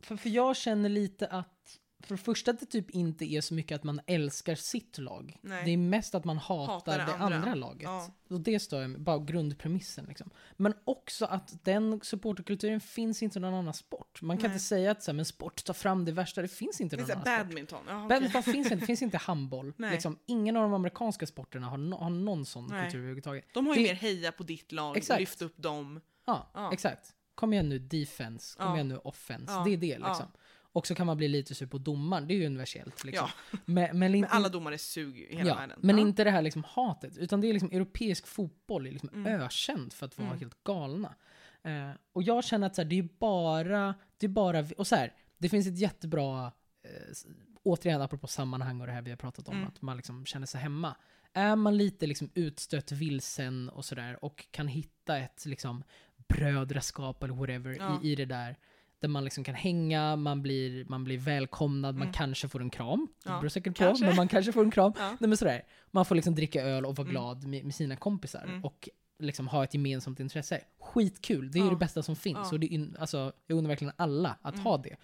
För, 0.00 0.16
för 0.16 0.28
jag 0.28 0.56
känner 0.56 0.88
lite 0.88 1.26
att, 1.26 1.80
för 2.02 2.14
det 2.16 2.22
första 2.22 2.50
att 2.50 2.60
det 2.60 2.66
typ 2.66 2.90
inte 2.90 3.24
är 3.24 3.40
så 3.40 3.54
mycket 3.54 3.74
att 3.76 3.84
man 3.84 4.00
älskar 4.06 4.54
sitt 4.54 4.98
lag. 4.98 5.36
Nej. 5.42 5.64
Det 5.64 5.70
är 5.70 5.76
mest 5.76 6.14
att 6.14 6.24
man 6.24 6.38
hatar, 6.38 6.72
Hatar 6.74 6.98
det 6.98 7.04
det 7.04 7.14
andra, 7.14 7.36
andra. 7.36 7.54
laget. 7.54 7.82
Ja. 7.82 8.10
Och 8.30 8.40
det 8.40 8.60
stör 8.60 8.86
mig, 8.86 8.98
bara 9.00 9.18
grundpremissen 9.18 10.04
liksom. 10.04 10.30
Men 10.56 10.74
också 10.84 11.24
att 11.26 11.64
den 11.64 12.00
supporterkulturen 12.02 12.80
finns 12.80 13.22
inte 13.22 13.38
i 13.38 13.42
någon 13.42 13.54
annan 13.54 13.74
sport. 13.74 14.22
Man 14.22 14.36
kan 14.36 14.42
Nej. 14.42 14.54
inte 14.54 14.64
säga 14.64 14.90
att 14.90 15.02
så 15.02 15.10
här, 15.10 15.16
men 15.16 15.24
sport 15.24 15.64
tar 15.64 15.74
fram 15.74 16.04
det 16.04 16.12
värsta, 16.12 16.42
det 16.42 16.48
finns 16.48 16.80
inte 16.80 16.96
i 16.96 16.98
Det 16.98 17.02
någon 17.02 17.10
annan 17.10 17.24
sport. 17.24 17.46
badminton. 17.46 17.80
Ja, 17.88 17.96
okej. 18.04 18.08
Badminton 18.08 18.42
finns 18.42 18.66
inte, 18.66 18.76
det 18.76 18.86
finns 18.86 19.02
inte 19.02 19.16
handboll. 19.18 19.72
Liksom, 19.78 20.18
ingen 20.26 20.56
av 20.56 20.62
de 20.62 20.74
amerikanska 20.74 21.26
sporterna 21.26 21.66
har, 21.66 21.76
no, 21.78 21.94
har 21.94 22.10
någon 22.10 22.46
sån 22.46 22.66
Nej. 22.70 22.82
kultur 22.84 22.98
överhuvudtaget. 22.98 23.44
De 23.54 23.66
har 23.66 23.74
ju 23.76 23.82
det- 23.82 23.88
mer 23.88 23.94
heja 23.94 24.32
på 24.32 24.42
ditt 24.42 24.72
lag 24.72 24.96
Exakt. 24.96 25.20
lyft 25.20 25.42
upp 25.42 25.56
dem. 25.62 26.00
Ja, 26.26 26.50
Ja. 26.54 26.72
exakt. 26.72 27.14
Kom 27.34 27.52
igen 27.52 27.68
nu 27.68 27.78
defense, 27.78 28.58
kom 28.58 28.66
Ja. 28.66 28.74
igen 28.74 28.88
nu 28.88 28.96
offense. 28.96 29.52
Ja. 29.52 29.64
Det 29.64 29.70
är 29.72 29.76
det 29.76 29.86
Ja. 30.00 30.30
Och 30.72 30.86
så 30.86 30.94
kan 30.94 31.06
man 31.06 31.16
bli 31.16 31.28
lite 31.28 31.54
sur 31.54 31.66
på 31.66 31.78
domaren, 31.78 32.28
det 32.28 32.34
är 32.34 32.36
ju 32.38 32.46
universellt. 32.46 33.04
Liksom. 33.04 33.28
Ja. 33.52 33.58
Men, 33.64 33.98
men, 33.98 34.12
Men 34.12 34.24
alla 34.24 34.48
domare 34.48 34.78
suger 34.78 35.20
ju 35.20 35.26
i 35.28 35.36
hela 35.36 35.48
ja, 35.48 35.54
världen. 35.54 35.78
men 35.82 35.96
ja. 35.98 36.02
inte 36.02 36.24
det 36.24 36.30
här 36.30 36.42
liksom 36.42 36.64
hatet, 36.64 37.16
utan 37.18 37.40
det 37.40 37.46
är 37.48 37.52
liksom 37.52 37.70
europeisk 37.72 38.26
fotboll 38.26 38.86
är 38.86 38.90
liksom 38.90 39.08
Mm. 39.08 39.40
ökänd 39.40 39.92
för 39.92 40.06
att 40.06 40.18
vara 40.18 40.28
Mm. 40.28 40.38
helt 40.40 40.64
galna. 40.64 41.14
Eh, 41.62 41.90
och 42.12 42.22
jag 42.22 42.44
känner 42.44 42.66
att 42.66 42.74
så 42.74 42.82
här, 42.82 42.88
det 42.88 42.98
är 42.98 43.08
bara, 43.18 43.94
det 44.18 44.26
är 44.26 44.30
bara, 44.30 44.64
och 44.76 44.86
så 44.86 44.96
här, 44.96 45.12
det 45.38 45.48
finns 45.48 45.66
ett 45.66 45.78
jättebra, 45.78 46.46
eh, 46.84 47.14
återigen 47.62 48.02
apropå 48.02 48.26
sammanhang 48.26 48.80
och 48.80 48.86
det 48.86 48.92
här 48.92 49.02
vi 49.02 49.10
har 49.10 49.16
pratat 49.16 49.48
om, 49.48 49.54
Mm. 49.56 49.68
att 49.68 49.82
man 49.82 49.96
liksom 49.96 50.26
känner 50.26 50.46
sig 50.46 50.60
hemma. 50.60 50.96
Är 51.32 51.56
man 51.56 51.76
lite 51.76 52.06
liksom 52.06 52.30
utstött, 52.34 52.92
vilsen 52.92 53.68
och 53.68 53.84
sådär 53.84 54.24
och 54.24 54.46
kan 54.50 54.68
hitta 54.68 55.18
ett 55.18 55.46
liksom 55.46 55.84
brödraskap 56.28 57.22
eller 57.22 57.34
whatever 57.34 57.76
Ja. 57.78 58.00
i, 58.02 58.12
i 58.12 58.14
det 58.14 58.24
där, 58.24 58.56
där 59.00 59.08
man 59.08 59.24
liksom 59.24 59.44
kan 59.44 59.54
hänga, 59.54 60.16
man 60.16 60.42
blir, 60.42 60.84
man 60.84 61.04
blir 61.04 61.18
välkomnad, 61.18 61.94
man 61.94 62.02
Mm. 62.02 62.12
kanske 62.12 62.48
får 62.48 62.62
en 62.62 62.70
kram. 62.70 63.08
Det 63.24 63.28
beror 63.30 63.48
säkert 63.48 63.78
på, 63.78 63.96
men 64.00 64.16
man 64.16 64.28
kanske 64.28 64.52
får 64.52 64.64
en 64.64 64.70
kram. 64.70 64.92
Ja. 64.98 65.08
Nej 65.20 65.28
men 65.28 65.36
sådär, 65.36 65.62
man 65.90 66.04
får 66.04 66.14
liksom 66.14 66.34
dricka 66.34 66.62
öl 66.62 66.86
och 66.86 66.96
vara 66.96 67.04
Mm. 67.08 67.10
glad 67.12 67.44
med, 67.44 67.64
med 67.64 67.74
sina 67.74 67.96
kompisar. 67.96 68.44
Mm. 68.44 68.64
Och 68.64 68.88
liksom 69.18 69.48
ha 69.48 69.64
ett 69.64 69.74
gemensamt 69.74 70.20
intresse. 70.20 70.60
Skitkul, 70.80 71.50
det 71.50 71.58
är 71.58 71.64
Ja. 71.64 71.70
det 71.70 71.76
bästa 71.76 72.02
som 72.02 72.16
finns. 72.16 72.38
Ja. 72.42 72.50
Och 72.52 72.60
det 72.60 72.74
är, 72.74 72.88
alltså, 73.00 73.32
jag 73.46 73.58
undrar 73.58 73.68
verkligen 73.68 73.92
alla 73.96 74.36
att 74.42 74.54
Mm. 74.54 74.66
ha 74.66 74.78
det. 74.78 74.96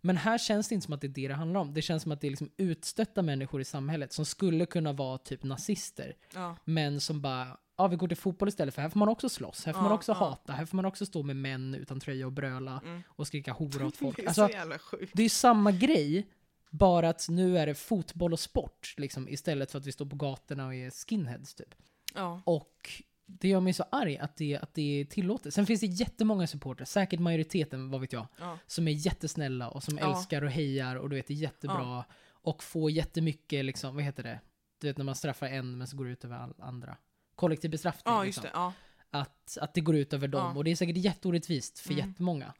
Men 0.00 0.16
här 0.16 0.38
känns 0.38 0.68
det 0.68 0.74
inte 0.74 0.84
som 0.84 0.94
att 0.94 1.00
det 1.00 1.06
är 1.06 1.08
det 1.08 1.28
det 1.28 1.34
handlar 1.34 1.60
om. 1.60 1.74
Det 1.74 1.82
känns 1.82 2.02
som 2.02 2.12
att 2.12 2.20
det 2.20 2.26
är 2.26 2.30
liksom 2.30 2.50
utstötta 2.56 3.22
människor 3.22 3.60
i 3.60 3.64
samhället 3.64 4.12
som 4.12 4.24
skulle 4.24 4.66
kunna 4.66 4.92
vara 4.92 5.18
typ 5.18 5.42
nazister. 5.42 6.14
Ja. 6.34 6.56
Men 6.64 7.00
som 7.00 7.20
bara, 7.20 7.46
ja 7.76 7.86
vi 7.88 7.96
går 7.96 8.08
till 8.08 8.16
fotboll 8.16 8.48
istället 8.48 8.74
för 8.74 8.82
här 8.82 8.88
får 8.88 8.98
man 8.98 9.08
också 9.08 9.28
slåss, 9.28 9.64
här 9.66 9.72
får 9.72 9.80
man 9.80 9.90
Ja, 9.90 9.94
också 9.94 10.12
ja. 10.12 10.18
hata, 10.18 10.52
här 10.52 10.66
får 10.66 10.76
man 10.76 10.84
också 10.84 11.06
stå 11.06 11.22
med 11.22 11.36
män 11.36 11.74
utan 11.74 12.00
tröja 12.00 12.26
och 12.26 12.32
bröla 12.32 12.80
Mm. 12.84 13.02
och 13.08 13.26
skrika 13.26 13.52
hora 13.58 13.86
åt 13.86 13.96
folk. 13.96 14.16
Det 14.16 14.22
är 14.22 14.26
Alltså, 14.26 14.48
så 14.48 14.78
sjukt. 14.78 15.12
det 15.14 15.22
är 15.22 15.28
samma 15.28 15.72
grej, 15.72 16.26
bara 16.70 17.08
att 17.08 17.26
nu 17.28 17.58
är 17.58 17.66
det 17.66 17.74
fotboll 17.74 18.32
och 18.32 18.40
sport 18.40 18.94
liksom, 18.96 19.28
istället 19.28 19.70
för 19.70 19.78
att 19.78 19.86
vi 19.86 19.92
står 19.92 20.06
på 20.06 20.16
gatorna 20.16 20.66
och 20.66 20.74
är 20.74 20.90
skinheads 20.90 21.54
typ. 21.54 21.74
Ja. 22.14 22.40
Och 22.44 23.02
det 23.26 23.48
gör 23.48 23.60
mig 23.60 23.72
så 23.72 23.84
arg 23.92 24.18
att 24.18 24.36
det, 24.36 24.56
att 24.62 24.74
det 24.74 25.00
är 25.00 25.04
tillåtet. 25.04 25.54
Sen 25.54 25.66
finns 25.66 25.80
det 25.80 25.86
jättemånga 25.86 26.46
supportrar, 26.46 26.84
säkert 26.84 27.20
majoriteten, 27.20 27.90
vad 27.90 28.00
vet 28.00 28.12
jag, 28.12 28.26
Ja. 28.40 28.58
som 28.66 28.88
är 28.88 28.92
jättesnälla 28.92 29.68
och 29.68 29.82
som 29.82 29.98
älskar 29.98 30.42
och 30.44 30.50
hejar 30.50 30.96
och 30.96 31.10
du 31.10 31.16
vet, 31.16 31.30
är 31.30 31.34
jättebra. 31.34 32.04
Och 32.28 32.62
får 32.62 32.90
jättemycket, 32.90 33.64
liksom, 33.64 33.94
vad 33.94 34.04
heter 34.04 34.22
det? 34.22 34.40
Du 34.80 34.86
vet 34.86 34.96
när 34.96 35.04
man 35.04 35.14
straffar 35.14 35.46
en 35.46 35.78
men 35.78 35.86
så 35.86 35.96
går 35.96 36.04
det 36.04 36.10
ut 36.10 36.24
över 36.24 36.36
all 36.36 36.54
andra. 36.58 36.96
Kollektiv 37.36 37.70
bestraffning. 37.70 38.14
ja, 38.14 38.24
liksom. 38.24 38.42
det. 38.42 38.50
Ja. 38.54 38.72
Att, 39.10 39.58
att 39.60 39.74
det 39.74 39.80
går 39.80 39.96
ut 39.96 40.12
över 40.12 40.28
dem. 40.28 40.50
Ja. 40.52 40.56
Och 40.58 40.64
det 40.64 40.70
är 40.70 40.76
säkert 40.76 40.96
jätteorättvist 40.96 41.78
för 41.78 41.92
Mm. 41.92 42.08
jättemånga. 42.08 42.54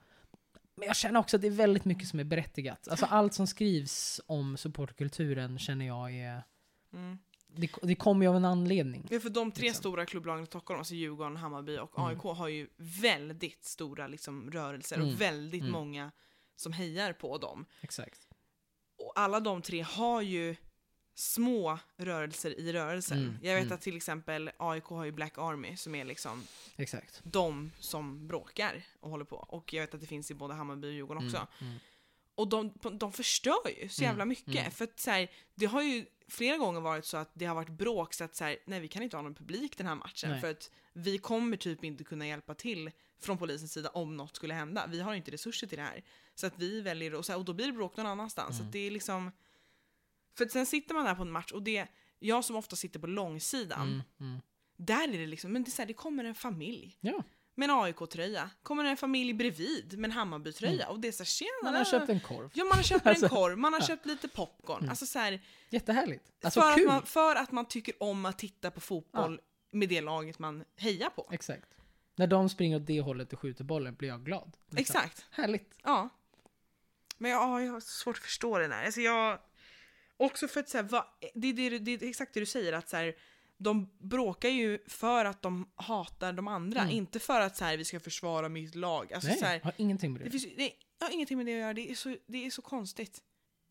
Men 0.76 0.86
jag 0.86 0.96
känner 0.96 1.20
också 1.20 1.36
att 1.36 1.40
det 1.40 1.46
är 1.48 1.50
väldigt 1.50 1.84
mycket 1.84 2.08
som 2.08 2.20
är 2.20 2.24
berättigat. 2.24 2.88
Alltså 2.88 3.06
allt 3.06 3.34
som 3.34 3.46
skrivs 3.46 4.20
om 4.26 4.56
supportkulturen 4.56 5.58
känner 5.58 5.86
jag 5.86 6.14
är... 6.14 6.42
Mm. 6.92 7.18
Det, 7.48 7.70
det 7.82 7.94
kommer 7.94 8.24
ju 8.26 8.30
av 8.30 8.36
en 8.36 8.44
anledning. 8.44 9.06
Ja, 9.10 9.20
för 9.20 9.30
de 9.30 9.52
tre 9.52 9.62
Liksom. 9.66 9.78
stora 9.80 10.06
klubblagen 10.06 10.42
i 10.44 10.46
Stockholm, 10.46 10.78
alltså 10.78 10.94
Djurgården, 10.94 11.36
Hammarby 11.36 11.78
och 11.78 11.98
Mm. 11.98 12.08
AIK, 12.10 12.18
har 12.38 12.48
ju 12.48 12.68
väldigt 12.76 13.64
stora 13.64 14.06
liksom, 14.08 14.50
rörelser 14.50 14.96
Mm. 14.96 15.08
och 15.08 15.20
väldigt 15.20 15.60
Mm. 15.60 15.72
många 15.72 16.10
som 16.56 16.72
hejar 16.72 17.12
på 17.12 17.38
dem. 17.38 17.66
Exakt. 17.80 18.28
Och 18.98 19.12
alla 19.16 19.40
de 19.40 19.62
tre 19.62 19.80
har 19.82 20.22
ju 20.22 20.56
små 21.18 21.78
rörelser 21.96 22.60
i 22.60 22.72
rörelsen. 22.72 23.18
Mm, 23.18 23.38
Jag 23.42 23.54
vet 23.54 23.62
mm. 23.64 23.74
att 23.74 23.80
till 23.80 23.96
exempel 23.96 24.50
AIK 24.56 24.84
har 24.84 25.04
ju 25.04 25.12
Black 25.12 25.38
Army 25.38 25.76
som 25.76 25.94
är 25.94 26.04
liksom 26.04 26.42
Exakt. 26.76 27.20
de 27.24 27.72
som 27.80 28.26
bråkar 28.28 28.82
och 29.00 29.10
håller 29.10 29.24
på. 29.24 29.36
Och 29.36 29.72
jag 29.72 29.80
vet 29.82 29.94
att 29.94 30.00
det 30.00 30.06
finns 30.06 30.30
i 30.30 30.34
både 30.34 30.54
Hammarby 30.54 30.88
och 30.88 30.92
Djurgården 30.92 31.26
också. 31.26 31.36
Mm, 31.36 31.48
mm. 31.72 31.78
Och 32.34 32.48
de, 32.48 32.72
de 32.98 33.12
förstör 33.12 33.80
ju 33.82 33.88
så 33.88 34.02
jävla 34.02 34.22
Mm, 34.22 34.28
mycket. 34.28 34.56
mm. 34.60 34.70
För 34.70 34.84
att 34.84 35.00
så 35.00 35.10
här, 35.10 35.30
det 35.54 35.66
har 35.66 35.82
ju 35.82 36.06
flera 36.28 36.56
gånger 36.56 36.80
varit 36.80 37.04
så 37.04 37.16
att 37.16 37.30
det 37.34 37.44
har 37.44 37.54
varit 37.54 37.68
bråk 37.68 38.14
så 38.14 38.24
att 38.24 38.36
så 38.36 38.44
här, 38.44 38.56
nej 38.66 38.80
vi 38.80 38.88
kan 38.88 39.02
inte 39.02 39.16
ha 39.16 39.22
någon 39.22 39.34
publik 39.34 39.78
den 39.78 39.86
här 39.86 39.94
matchen 39.94 40.30
Nej. 40.30 40.40
för 40.40 40.50
att 40.50 40.70
vi 40.92 41.18
kommer 41.18 41.56
typ 41.56 41.84
inte 41.84 42.04
kunna 42.04 42.26
hjälpa 42.26 42.54
till 42.54 42.90
från 43.20 43.38
polisens 43.38 43.72
sida 43.72 43.88
om 43.88 44.16
något 44.16 44.36
skulle 44.36 44.54
hända. 44.54 44.86
Vi 44.88 45.00
har 45.00 45.14
inte 45.14 45.30
resurser 45.30 45.66
till 45.66 45.78
det 45.78 45.84
här. 45.84 46.04
Så 46.34 46.46
att 46.46 46.52
vi 46.58 46.80
väljer, 46.80 47.14
och, 47.14 47.26
så 47.26 47.32
här, 47.32 47.38
och 47.38 47.44
då 47.44 47.52
blir 47.52 47.66
det 47.66 47.72
bråk 47.72 47.96
någon 47.96 48.06
annanstans. 48.06 48.56
Så 48.56 48.60
Mm. 48.62 48.66
att 48.68 48.72
det 48.72 48.78
är 48.78 48.90
liksom... 48.90 49.32
För 50.36 50.48
sen 50.48 50.66
sitter 50.66 50.94
man 50.94 51.04
där 51.04 51.14
på 51.14 51.22
en 51.22 51.30
match 51.30 51.52
och 51.52 51.62
det, 51.62 51.86
jag 52.18 52.44
som 52.44 52.56
ofta 52.56 52.76
sitter 52.76 53.00
på 53.00 53.06
långsidan, 53.06 53.88
Mm, 53.88 54.02
mm. 54.20 54.40
där 54.76 55.08
är 55.08 55.18
det 55.18 55.26
liksom, 55.26 55.52
men 55.52 55.64
det, 55.64 55.68
är 55.68 55.72
så 55.72 55.82
här, 55.82 55.86
det 55.86 55.94
kommer 55.94 56.24
en 56.24 56.34
familj 56.34 56.98
Ja, 57.00 57.22
med 57.54 57.70
en 57.70 57.76
AIK-tröja, 57.76 58.50
kommer 58.62 58.84
en 58.84 58.96
familj 58.96 59.34
bredvid 59.34 59.98
med 59.98 60.08
en 60.08 60.12
Hammarby-tröja 60.12 60.88
och 60.88 61.00
det 61.00 61.08
är 61.08 61.12
så 61.12 61.22
här, 61.22 61.24
tjena! 61.24 61.50
Mm. 61.62 61.72
man 61.72 61.74
har 61.74 61.84
köpt 61.84 62.08
en 62.08 62.20
korv. 62.20 62.50
Ja, 62.54 62.64
man 62.64 62.76
har 62.76 62.82
köpt 62.82 63.06
Alltså, 63.06 63.24
en 63.24 63.30
korv, 63.30 63.58
man 63.58 63.72
har 63.72 63.80
ja. 63.80 63.86
köpt 63.86 64.06
lite 64.06 64.28
popcorn. 64.28 64.78
Mm. 64.78 64.90
Alltså 64.90 65.06
så 65.06 65.18
här, 65.18 65.40
Jättehärligt. 65.70 66.32
Alltså 66.42 66.60
för, 66.60 66.74
kul. 66.74 66.88
Att 66.88 66.94
man, 66.94 67.06
för 67.06 67.36
att 67.36 67.52
man 67.52 67.64
tycker 67.64 68.02
om 68.02 68.26
att 68.26 68.38
titta 68.38 68.70
på 68.70 68.80
fotboll 68.80 69.40
med 69.70 69.88
det 69.88 70.00
laget 70.00 70.38
man 70.38 70.64
hejar 70.76 71.10
på. 71.10 71.28
Exakt. 71.32 71.68
När 72.16 72.26
de 72.26 72.48
springer 72.48 72.76
åt 72.76 72.86
det 72.86 73.00
hållet 73.00 73.32
och 73.32 73.40
skjuter 73.40 73.64
bollen 73.64 73.94
blir 73.94 74.08
jag 74.08 74.24
glad. 74.24 74.56
Liksom. 74.70 74.80
Exakt. 74.80 75.26
Härligt. 75.30 75.74
Ja. 75.82 76.08
Men 77.18 77.30
jag, 77.30 77.62
jag 77.62 77.72
har 77.72 77.80
svårt 77.80 78.16
att 78.16 78.22
förstå 78.22 78.58
det 78.58 78.68
där. 78.68 78.84
Alltså 78.84 79.00
jag, 79.00 79.38
också 80.16 80.48
för 80.48 80.60
att 80.60 80.68
så 80.68 80.76
här, 80.78 80.84
vad, 80.84 81.04
det, 81.34 81.52
det, 81.52 81.78
det 81.78 81.92
är 81.92 82.08
exakt 82.08 82.34
det 82.34 82.40
du 82.40 82.46
säger, 82.46 82.72
att 82.72 82.88
så 82.88 82.96
här, 82.96 83.14
de 83.58 83.90
bråkar 83.98 84.48
ju 84.48 84.78
för 84.86 85.24
att 85.24 85.42
de 85.42 85.68
hatar 85.74 86.32
de 86.32 86.48
andra, 86.48 86.80
Mm. 86.80 86.94
inte 86.94 87.18
för 87.18 87.40
att 87.40 87.56
så 87.56 87.64
här, 87.64 87.76
vi 87.76 87.84
ska 87.84 88.00
försvara 88.00 88.48
mitt 88.48 88.74
lag. 88.74 89.12
Alltså, 89.12 89.28
Nej, 89.28 89.38
så 89.38 89.44
här, 89.44 89.60
har 89.60 89.72
ingenting 89.76 90.12
med 90.12 90.20
det. 90.20 90.24
Det 90.24 90.30
finns, 90.30 90.46
det 90.56 91.04
har 91.04 91.12
ingenting 91.12 91.36
med 91.36 91.46
det 91.46 91.52
att 91.54 91.58
göra, 91.60 91.72
det 91.74 91.90
är 91.90 91.94
så, 91.94 92.16
det 92.26 92.46
är 92.46 92.50
så 92.50 92.62
konstigt. 92.62 93.22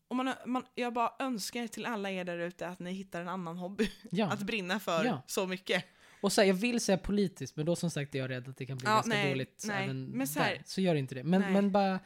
Och 0.08 0.16
man, 0.16 0.32
man, 0.46 0.64
jag 0.74 0.92
bara 0.92 1.12
önskar 1.18 1.66
till 1.66 1.86
alla 1.86 2.10
er 2.10 2.24
där 2.24 2.38
ute 2.38 2.68
att 2.68 2.78
ni 2.78 2.92
hittar 2.92 3.20
en 3.20 3.28
annan 3.28 3.56
hobby 3.58 3.90
ja. 4.10 4.26
att 4.32 4.40
brinna 4.42 4.80
för 4.80 5.04
Ja. 5.04 5.22
så 5.26 5.46
mycket. 5.46 5.84
Och 6.20 6.32
så 6.32 6.40
här, 6.40 6.48
jag 6.48 6.54
vill 6.54 6.80
säga 6.80 6.98
politiskt, 6.98 7.56
men 7.56 7.66
då 7.66 7.76
som 7.76 7.90
sagt 7.90 8.14
är 8.14 8.18
jag 8.18 8.30
rädd 8.30 8.48
att 8.48 8.56
det 8.56 8.66
kan 8.66 8.78
bli 8.78 8.86
Ja, 8.86 8.94
ganska 8.94 9.08
nej, 9.08 9.28
dåligt 9.30 9.64
nej. 9.66 9.84
även 9.84 10.04
Men 10.06 10.26
så 10.28 10.40
här- 10.40 10.54
där. 10.54 10.62
Så 10.66 10.80
gör 10.80 10.94
inte 10.94 11.14
det. 11.14 11.24
Men, 11.24 11.40
Nej. 11.40 11.52
men 11.52 11.72
bara 11.72 12.00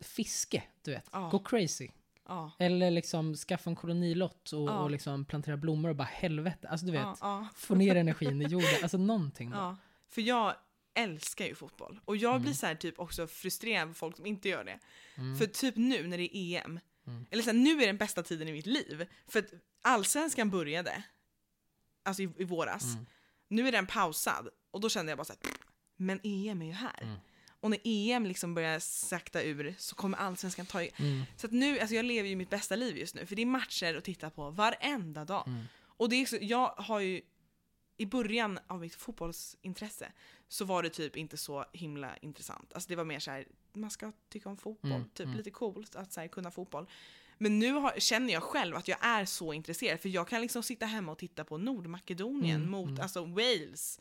fiske, 0.00 0.62
du 0.82 0.90
vet. 0.90 1.10
Gå 1.30 1.38
crazy. 1.38 1.88
Ja. 2.28 2.52
Eller 2.58 2.90
liksom 2.90 3.34
skaffa 3.34 3.70
en 3.70 3.76
kolonilott 3.76 4.52
och, 4.52 4.68
Ja. 4.68 4.78
och 4.78 4.90
liksom 4.90 5.24
plantera 5.24 5.56
blommor 5.56 5.88
och 5.90 5.96
bara 5.96 6.04
helvete. 6.12 6.68
Alltså 6.68 6.86
du 6.86 6.92
vet, 6.92 7.02
Ja, 7.20 7.48
få 7.56 7.74
ner 7.74 7.94
energin 7.96 8.42
i 8.42 8.44
jorden. 8.44 8.68
Alltså 8.82 8.98
någonting. 8.98 9.50
ja. 9.50 9.76
För 10.08 10.22
jag 10.22 10.54
älskar 10.94 11.44
ju 11.46 11.54
fotboll. 11.54 12.00
Och 12.04 12.16
jag 12.16 12.40
blir 12.40 12.48
Mm. 12.48 12.54
så 12.56 12.66
här 12.66 12.74
typ 12.74 12.98
också 13.00 13.26
frustrerad 13.26 13.88
på 13.88 13.94
folk 13.94 14.16
som 14.16 14.26
inte 14.26 14.48
gör 14.48 14.64
det. 14.64 14.78
Mm. 15.14 15.36
För 15.38 15.46
typ 15.46 15.76
nu 15.76 16.06
när 16.06 16.18
det 16.18 16.36
är 16.36 16.60
EM, 16.64 16.80
Mm. 17.06 17.26
eller 17.30 17.42
så 17.42 17.50
här, 17.50 17.58
nu 17.58 17.82
är 17.82 17.86
den 17.86 17.96
bästa 17.96 18.22
tiden 18.22 18.48
i 18.48 18.52
mitt 18.52 18.66
liv. 18.66 19.06
För 19.28 19.38
att 19.38 19.50
allsvenskan 19.82 20.50
började, 20.50 21.02
alltså 22.02 22.22
i, 22.22 22.28
i 22.38 22.44
våras. 22.44 22.84
Mm. 22.94 23.06
Nu 23.48 23.68
är 23.68 23.72
den 23.72 23.86
pausad 23.86 24.48
och 24.70 24.80
då 24.80 24.88
kände 24.88 25.10
jag 25.10 25.18
bara 25.18 25.24
så 25.24 25.32
här, 25.32 25.52
men 25.96 26.20
EM 26.22 26.62
är 26.62 26.66
ju 26.66 26.72
här. 26.72 27.18
Och 27.64 27.70
när 27.70 27.80
EM 27.84 28.26
liksom 28.26 28.54
börjar 28.54 28.78
sakta 28.78 29.42
ur 29.42 29.74
så 29.78 29.94
kommer 29.94 30.18
allsvenskan 30.18 30.66
ta... 30.66 30.80
Mm. 30.80 31.22
Så 31.36 31.46
att 31.46 31.52
nu, 31.52 31.80
alltså 31.80 31.94
jag 31.94 32.04
lever 32.04 32.28
ju 32.28 32.36
mitt 32.36 32.50
bästa 32.50 32.76
liv 32.76 32.96
just 32.96 33.14
nu, 33.14 33.26
för 33.26 33.36
det 33.36 33.42
är 33.42 33.46
matcher 33.46 33.96
att 33.96 34.04
titta 34.04 34.30
på 34.30 34.50
varenda 34.50 35.24
dag. 35.24 35.44
Mm. 35.46 35.64
Och 35.78 36.08
det 36.08 36.16
är 36.16 36.26
så, 36.26 36.38
jag 36.40 36.68
har 36.68 37.00
ju, 37.00 37.20
i 37.96 38.06
början 38.06 38.58
av 38.66 38.80
mitt 38.80 38.94
fotbollsintresse 38.94 40.12
så 40.48 40.64
var 40.64 40.82
det 40.82 40.90
typ 40.90 41.16
inte 41.16 41.36
så 41.36 41.64
himla 41.72 42.16
intressant. 42.16 42.72
Alltså 42.74 42.88
det 42.88 42.96
var 42.96 43.04
mer 43.04 43.18
så 43.18 43.30
här, 43.30 43.46
man 43.72 43.90
ska 43.90 44.12
tycka 44.28 44.48
om 44.48 44.56
fotboll, 44.56 44.92
Mm, 44.92 45.08
typ 45.08 45.26
mm. 45.26 45.36
lite 45.36 45.50
coolt 45.50 45.96
att 45.96 46.12
så 46.12 46.20
här, 46.20 46.28
kunna 46.28 46.50
fotboll. 46.50 46.86
Men 47.38 47.58
nu 47.58 47.72
har, 47.72 47.94
känner 47.98 48.32
jag 48.32 48.42
själv 48.42 48.76
att 48.76 48.88
jag 48.88 48.98
är 49.00 49.24
så 49.24 49.52
intresserad, 49.52 50.00
för 50.00 50.08
jag 50.08 50.28
kan 50.28 50.40
liksom 50.40 50.62
sitta 50.62 50.86
hemma 50.86 51.12
och 51.12 51.18
titta 51.18 51.44
på 51.44 51.58
Nordmakedonien 51.58 52.56
Mm, 52.60 52.70
mot 52.70 52.88
mm. 52.88 53.00
alltså 53.00 53.24
Wales. 53.24 54.00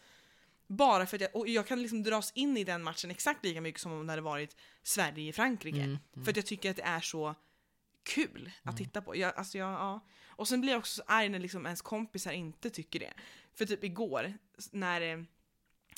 Bara 0.75 1.05
för 1.05 1.17
att 1.17 1.21
jag, 1.21 1.35
och 1.35 1.47
jag 1.47 1.67
kan 1.67 1.81
liksom 1.81 2.03
dras 2.03 2.31
in 2.35 2.57
i 2.57 2.63
den 2.63 2.83
matchen 2.83 3.11
exakt 3.11 3.45
lika 3.45 3.61
mycket 3.61 3.81
som 3.81 3.91
om 3.91 4.07
det 4.07 4.11
hade 4.11 4.21
varit 4.21 4.55
Sverige-Frankrike. 4.83 5.77
Mm. 5.83 5.97
Mm. 6.13 6.25
För 6.25 6.31
att 6.31 6.35
jag 6.37 6.45
tycker 6.45 6.69
att 6.69 6.75
det 6.75 6.83
är 6.83 7.01
så 7.01 7.35
kul 8.03 8.51
att 8.63 8.65
Mm. 8.65 8.77
titta 8.77 9.01
på. 9.01 9.15
Jag, 9.15 9.35
alltså 9.35 9.57
jag, 9.57 9.69
ja. 9.71 10.05
Och 10.27 10.47
sen 10.47 10.61
blir 10.61 10.71
jag 10.71 10.79
också 10.79 10.93
så 10.95 11.03
arg 11.07 11.29
när 11.29 11.39
liksom 11.39 11.65
ens 11.65 11.81
kompisar 11.81 12.31
inte 12.31 12.69
tycker 12.69 12.99
det. 12.99 13.13
För 13.53 13.65
typ 13.65 13.83
igår, 13.83 14.33
när 14.71 15.01
eh, 15.01 15.23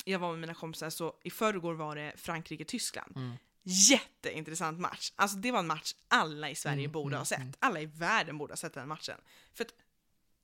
jag 0.04 0.18
var 0.18 0.30
med 0.30 0.38
mina 0.40 0.54
kompisar, 0.54 0.90
så 0.90 1.14
i 1.24 1.30
förrgår 1.30 1.74
var 1.74 1.96
det 1.96 2.12
Frankrike-Tyskland. 2.16 3.16
Mm. 3.16 3.32
Jätteintressant 3.62 4.80
match. 4.80 5.12
Alltså 5.16 5.36
det 5.36 5.52
var 5.52 5.58
en 5.58 5.66
match 5.66 5.94
alla 6.08 6.50
i 6.50 6.54
Sverige 6.54 6.78
Mm, 6.80 6.92
borde 6.92 7.06
mm, 7.14 7.18
ha 7.18 7.24
sett. 7.24 7.38
mm. 7.38 7.52
Alla 7.58 7.80
i 7.80 7.86
världen 7.86 8.38
borde 8.38 8.52
ha 8.52 8.56
sett 8.56 8.74
den 8.74 8.88
matchen. 8.88 9.20
För 9.54 9.64
att 9.64 9.70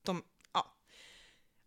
de. 0.02 0.22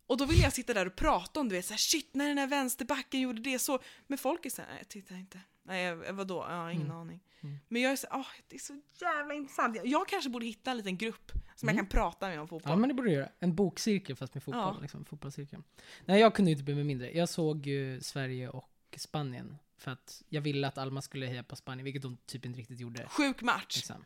Och 0.07 0.17
då 0.17 0.25
ville 0.25 0.43
jag 0.43 0.53
sitta 0.53 0.73
där 0.73 0.85
och 0.85 0.95
prata 0.95 1.39
om, 1.39 1.49
du 1.49 1.55
vet, 1.55 1.65
så 1.65 1.73
här, 1.73 1.77
shit 1.77 2.09
när 2.13 2.27
den 2.27 2.37
här 2.37 2.47
vänsterbacken 2.47 3.21
gjorde 3.21 3.41
det 3.41 3.59
så. 3.59 3.79
Men 4.07 4.17
folk 4.17 4.45
är 4.45 4.49
såhär, 4.49 4.69
nej 4.69 4.77
jag 4.79 4.89
tittar 4.89 5.15
inte. 5.15 5.39
Nej 5.63 5.95
vadå, 6.11 6.45
jag 6.49 6.55
har 6.57 6.69
ingen 6.69 6.85
Mm. 6.85 6.97
aning. 6.97 7.19
Mm. 7.41 7.57
Men 7.67 7.81
jag 7.81 7.91
är 7.91 7.95
så, 7.95 8.07
åh, 8.11 8.25
det 8.47 8.55
är 8.55 8.59
så 8.59 8.81
jävla 9.01 9.33
intressant. 9.33 9.75
Jag, 9.75 9.87
jag 9.87 10.07
kanske 10.07 10.29
borde 10.29 10.45
hitta 10.45 10.71
en 10.71 10.77
liten 10.77 10.97
grupp 10.97 11.31
som 11.55 11.69
Mm. 11.69 11.75
jag 11.77 11.85
kan 11.85 11.99
prata 12.01 12.27
med 12.27 12.41
om 12.41 12.47
fotboll. 12.47 12.71
Ja 12.71 12.75
men 12.75 12.87
det 12.89 12.93
borde 12.95 13.09
du 13.09 13.13
göra. 13.13 13.29
En 13.39 13.55
bokcirkel 13.55 14.15
fast 14.15 14.33
med 14.33 14.43
fotboll. 14.43 14.73
Ja. 14.75 14.81
Liksom, 14.81 15.05
fotbollscirkeln. 15.05 15.63
Nej 16.05 16.19
jag 16.21 16.35
kunde 16.35 16.51
ju 16.51 16.53
inte 16.53 16.63
bli 16.63 16.75
med 16.75 16.85
mindre. 16.85 17.17
Jag 17.17 17.29
såg 17.29 17.67
ju 17.67 18.01
Sverige 18.01 18.49
och 18.49 18.69
Spanien. 18.97 19.57
För 19.77 19.91
att 19.91 20.23
jag 20.29 20.41
ville 20.41 20.67
att 20.67 20.77
Alma 20.77 21.01
skulle 21.01 21.25
heja 21.25 21.43
på 21.43 21.55
Spanien, 21.55 21.83
vilket 21.85 22.01
de 22.01 22.17
typ 22.25 22.45
inte 22.45 22.59
riktigt 22.59 22.79
gjorde. 22.79 23.07
Sjuk 23.07 23.41
match. 23.41 23.75
Liksom. 23.75 24.05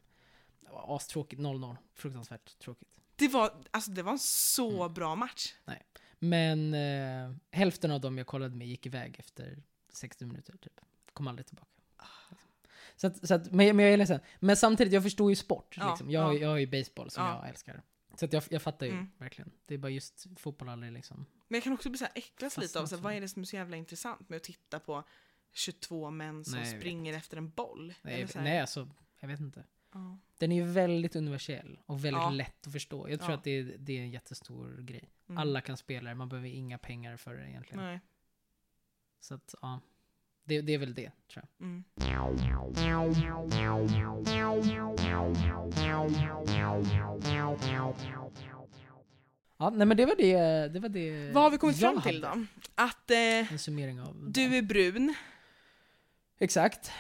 Det 0.61 0.69
var 0.71 0.95
astråkigt, 0.95 1.41
0-0. 1.41 1.75
Fruktansvärt 1.95 2.59
tråkigt. 2.59 2.89
Det 3.19 3.27
var, 3.27 3.51
alltså, 3.71 3.91
det 3.91 4.03
var 4.03 4.11
en 4.11 4.19
så 4.19 4.81
Mm. 4.83 4.93
bra 4.93 5.15
match. 5.15 5.53
Men 6.19 6.73
eh, 6.73 7.35
hälften 7.51 7.91
av 7.91 8.01
dem 8.01 8.17
jag 8.17 8.27
kollade 8.27 8.55
med 8.55 8.67
gick 8.67 8.85
iväg 8.85 9.15
efter 9.19 9.63
60 9.89 10.25
minuter 10.25 10.57
typ. 10.57 10.81
Kom 11.13 11.27
aldrig 11.27 11.45
tillbaka. 11.47 11.67
Så 12.95 13.07
att, 13.07 13.27
så 13.27 13.33
att, 13.33 13.51
men, 13.51 13.75
men 13.75 13.85
jag 13.85 13.93
är 13.93 13.97
ledsen. 13.97 14.19
Men 14.39 14.57
samtidigt, 14.57 14.93
jag 14.93 15.03
förstår 15.03 15.31
ju 15.31 15.35
sport. 15.35 15.75
Ja, 15.79 15.89
liksom. 15.89 16.11
jag, 16.11 16.35
ja. 16.35 16.39
jag 16.39 16.49
har 16.49 16.57
ju 16.57 16.67
baseball 16.67 17.09
som 17.09 17.23
Ja. 17.23 17.39
jag 17.41 17.49
älskar. 17.49 17.81
Så 18.15 18.25
att 18.25 18.33
jag, 18.33 18.43
jag 18.49 18.61
fattar 18.61 18.85
ju 18.85 18.91
Mm. 18.91 19.07
verkligen. 19.17 19.51
Det 19.65 19.73
är 19.73 19.77
bara 19.77 19.89
just 19.91 20.27
fotboll 20.39 20.69
aldrig 20.69 20.91
liksom. 20.91 21.25
Men 21.47 21.55
jag 21.57 21.63
kan 21.63 21.73
också 21.73 21.89
bli 21.89 21.97
så 21.97 22.05
här 22.05 22.11
äcklas 22.15 22.57
lite 22.57 22.79
av 22.79 22.85
så 22.85 22.95
här, 22.95 23.03
vad 23.03 23.13
är 23.13 23.21
det 23.21 23.27
som 23.29 23.41
är 23.41 23.45
så 23.45 23.55
jävla 23.55 23.77
intressant 23.77 24.29
med 24.29 24.37
att 24.37 24.43
titta 24.43 24.79
på 24.79 25.03
22 25.53 26.11
män 26.11 26.45
som 26.45 26.59
Nej, 26.59 26.79
springer 26.79 27.13
efter 27.13 27.37
en 27.37 27.49
boll? 27.49 27.93
Nej, 28.01 28.13
Eller 28.15 28.27
så 28.27 28.37
här, 28.37 28.45
nej 28.45 28.59
alltså, 28.59 28.89
jag 29.19 29.27
vet 29.27 29.39
inte. 29.39 29.63
Ja. 29.93 30.17
Den 30.37 30.51
är 30.51 30.55
ju 30.55 30.63
väldigt 30.63 31.15
universell 31.15 31.79
och 31.85 32.05
väldigt 32.05 32.21
Ja. 32.23 32.29
lätt 32.29 32.67
att 32.67 32.73
förstå. 32.73 33.09
Jag 33.09 33.19
tror 33.19 33.31
Ja. 33.31 33.37
att 33.37 33.43
det 33.43 33.51
är, 33.51 33.75
det 33.79 33.97
är 33.97 34.01
en 34.01 34.09
jättestor 34.11 34.81
grej. 34.81 35.09
Mm. 35.29 35.37
Alla 35.37 35.61
kan 35.61 35.77
spela 35.77 36.09
det, 36.09 36.15
man 36.15 36.29
behöver 36.29 36.49
inga 36.49 36.77
pengar 36.77 37.17
för 37.17 37.33
det 37.33 37.49
egentligen. 37.49 37.83
Nej. 37.83 37.99
Så 39.19 39.33
att, 39.33 39.55
ja. 39.61 39.79
Det, 40.43 40.61
det 40.61 40.73
är 40.73 40.77
väl 40.77 40.93
det, 40.93 41.11
tror 41.33 41.45
jag. 41.57 41.67
Mm. 41.67 41.83
Ja, 49.57 49.69
nej 49.69 49.87
men 49.87 49.97
det 49.97 50.05
var 50.05 50.15
det, 50.15 50.67
det, 50.73 50.79
var 50.79 50.89
det 50.89 51.31
Vad 51.31 51.43
har 51.43 51.49
vi 51.49 51.57
kommit 51.57 51.79
fram 51.79 52.01
till 52.01 52.21
då? 52.21 52.45
Att 52.75 53.11
eh, 53.11 53.17
du 54.27 54.57
är 54.57 54.61
brun, 54.61 55.15
Exakt. 56.39 56.91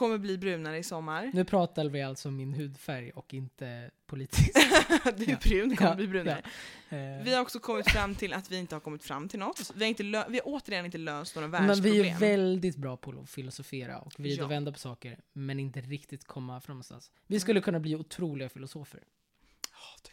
Kommer 0.00 0.18
bli 0.18 0.38
brunare 0.38 0.78
i 0.78 0.82
sommar. 0.82 1.30
Nu 1.34 1.44
pratar 1.44 1.84
vi 1.84 2.02
alltså 2.02 2.28
om 2.28 2.36
min 2.36 2.54
hudfärg 2.54 3.10
och 3.10 3.34
inte 3.34 3.90
politiskt. 4.06 4.54
du 5.16 5.24
är 5.24 5.30
Ja. 5.30 5.36
brun, 5.42 5.76
kommer 5.76 5.90
Ja, 5.90 5.96
bli 5.96 6.06
brunare. 6.08 6.42
Eh, 6.88 7.24
Vi 7.24 7.34
har 7.34 7.40
också 7.42 7.58
kommit 7.60 7.90
fram 7.90 8.14
till 8.14 8.32
att 8.32 8.50
vi 8.50 8.56
inte 8.56 8.74
har 8.74 8.80
kommit 8.80 9.04
fram 9.04 9.28
till 9.28 9.38
något. 9.38 9.70
Vi 9.74 9.84
har, 9.84 9.88
inte 9.88 10.02
vi 10.02 10.12
har 10.12 10.42
återigen 10.44 10.84
inte 10.84 10.98
löst 10.98 11.34
några 11.34 11.48
men 11.48 11.62
vi 11.62 11.66
världsproblem. 11.68 12.14
är 12.16 12.18
väldigt 12.20 12.76
bra 12.76 12.96
på 12.96 13.20
att 13.20 13.30
filosofera 13.30 13.98
och 13.98 14.20
vrida 14.20 14.36
Ja. 14.36 14.44
och 14.44 14.50
vända 14.50 14.72
på 14.72 14.78
saker, 14.78 15.18
men 15.32 15.60
inte 15.60 15.80
riktigt 15.80 16.24
komma 16.24 16.60
fram 16.60 16.74
någonstans. 16.76 17.10
Vi 17.26 17.40
skulle 17.40 17.60
kunna 17.60 17.80
bli 17.80 17.96
otroliga 17.96 18.48
filosofer. 18.48 19.00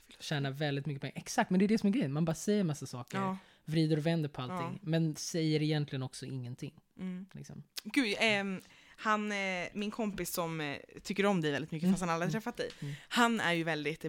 Du 0.08 0.14
Tjäna 0.20 0.52
väldigt 0.52 0.86
mycket 0.86 1.02
pengar. 1.02 1.14
Exakt, 1.18 1.50
men 1.50 1.60
det 1.60 1.66
är 1.66 1.68
det 1.68 1.78
som 1.78 1.90
är 1.90 1.94
grejen. 1.94 2.14
Man 2.14 2.26
bara 2.26 2.36
säger 2.36 2.64
massa 2.64 2.86
saker, 2.86 3.18
Ja. 3.18 3.38
vrider 3.66 3.98
och 3.98 4.06
vänder 4.06 4.30
på 4.30 4.42
allting, 4.42 4.80
Ja. 4.82 4.90
men 4.90 5.16
säger 5.16 5.62
egentligen 5.62 6.04
också 6.04 6.26
ingenting. 6.26 6.74
Mm. 7.00 7.26
Liksom. 7.34 7.64
Gud, 7.84 8.16
ehm, 8.20 8.62
han, 9.00 9.32
eh, 9.32 9.68
min 9.74 9.92
kompis 9.92 10.34
som 10.34 10.62
eh, 10.62 10.78
tycker 11.04 11.26
om 11.26 11.42
dig 11.42 11.52
väldigt 11.52 11.72
mycket 11.72 11.84
Mm. 11.88 11.94
fast 11.94 12.02
han 12.02 12.10
aldrig 12.10 12.28
har 12.28 12.32
Mm. 12.32 12.42
träffat 12.42 12.58
dig. 12.58 12.70
Mm. 12.82 12.94
Han 13.10 13.40
är 13.40 13.54
ju 13.54 13.64
väldigt 13.64 14.06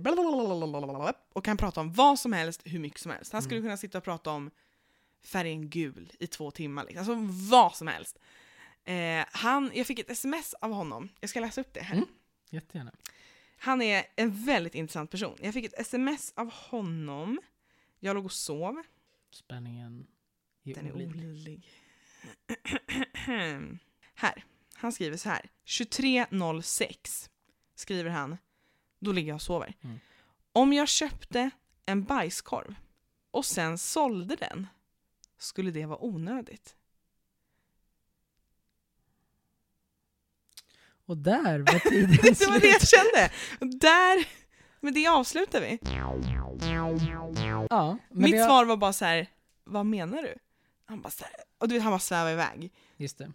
och 1.33 1.45
kan 1.45 1.57
prata 1.57 1.81
om 1.81 1.93
vad 1.93 2.19
som 2.19 2.33
helst 2.33 2.63
hur 2.65 2.79
mycket 2.79 3.01
som 3.01 3.11
helst. 3.13 3.33
Han 3.33 3.43
skulle 3.43 3.59
Mm. 3.59 3.67
kunna 3.69 3.77
sitta 3.77 3.99
och 3.99 4.05
prata 4.05 4.31
om 4.31 4.51
färgen 5.25 5.71
gul 5.71 6.13
i 6.19 6.27
två 6.27 6.51
timmar. 6.51 6.85
Liksom. 6.85 6.99
Alltså 6.99 7.15
vad 7.51 7.77
som 7.77 7.87
helst. 7.87 8.19
Eh, 8.85 9.25
han, 9.33 9.71
jag 9.75 9.87
fick 9.87 9.99
ett 9.99 10.11
sms 10.11 10.55
av 10.55 10.73
honom, 10.73 11.09
jag 11.21 11.31
ska 11.31 11.41
läsa 11.41 11.61
upp 11.61 11.73
det 11.75 11.81
här. 11.81 11.95
Mm. 11.97 12.09
Jättegärna. 12.51 12.93
Han 13.59 13.83
är 13.83 14.05
en 14.17 14.45
väldigt 14.45 14.75
intressant 14.75 15.11
person. 15.11 15.39
Jag 15.43 15.55
fick 15.55 15.65
ett 15.65 15.81
sms 15.81 16.33
av 16.37 16.53
honom, 16.53 17.41
jag 18.01 18.15
låg 18.15 18.25
och 18.25 18.33
sov, 18.33 18.83
Spänningen 19.31 20.07
är 20.65 20.75
den 20.75 20.87
är 20.87 20.93
olidlig. 20.93 21.25
olidlig. 21.25 21.69
här, 24.15 24.45
han 24.79 24.93
skriver 24.93 25.17
så 25.17 25.29
här. 25.29 25.51
23.06 25.67 27.29
skriver 27.75 28.11
han. 28.11 28.39
Då 29.01 29.13
ligger 29.13 29.29
jag 29.29 29.35
och 29.35 29.43
sover. 29.43 29.75
Mm. 29.81 29.99
Om 30.53 30.73
jag 30.73 30.89
köpte 30.89 31.51
en 31.87 32.05
bajskorv 32.05 32.75
och 33.31 33.45
sen 33.45 33.79
sålde 33.79 34.37
den, 34.37 34.67
skulle 35.39 35.71
det 35.71 35.87
vara 35.87 36.05
onödigt? 36.05 36.75
Och 41.07 41.17
där 41.17 41.59
var 41.59 41.79
tiden 41.91 42.11
det 42.11 42.47
var 42.47 42.55
det 42.55 42.61
slut. 42.61 42.63
jag 42.65 42.89
kände. 42.89 43.31
Där, 43.79 44.29
med 44.81 44.95
det 44.95 45.07
avslutar 45.07 45.61
vi. 45.61 45.79
Ja, 47.71 47.99
men 48.11 48.23
Mitt 48.23 48.33
det, 48.33 48.45
svar 48.45 48.65
var 48.65 48.77
bara 48.77 48.93
så 48.93 49.05
här. 49.05 49.27
vad 49.65 49.87
menar 49.87 50.23
du? 50.23 50.35
Han 50.85 51.01
bara 51.01 51.11
så 51.11 51.25
här, 51.25 51.35
och 51.59 51.69
du 51.69 51.75
vet, 51.75 51.83
han 51.83 51.93
bara 51.93 51.99
svävar 51.99 52.31
iväg. 52.33 52.73
Just 52.97 53.19
det. 53.19 53.33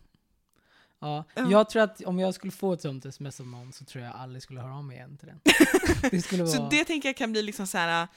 Ja, 1.03 1.23
Ja. 1.35 1.51
jag 1.51 1.69
tror 1.69 1.81
att 1.83 2.01
om 2.01 2.19
jag 2.19 2.33
skulle 2.33 2.51
få 2.51 2.73
ett 2.73 2.81
sånt 2.81 3.05
sms 3.05 3.39
av 3.39 3.47
någon 3.47 3.73
så 3.73 3.85
tror 3.85 4.03
jag 4.03 4.15
aldrig 4.15 4.43
skulle 4.43 4.61
höra 4.61 4.75
av 4.75 4.83
mig 4.83 4.97
igen 4.97 5.17
till 5.17 5.27
den. 5.27 5.39
det 6.11 6.21
skulle 6.21 6.43
vara... 6.43 6.53
Så 6.53 6.69
det 6.69 6.85
tänker 6.85 7.09
jag 7.09 7.15
kan 7.17 7.31
bli 7.31 7.41
liksom 7.41 7.67
så 7.67 7.77
här. 7.77 8.07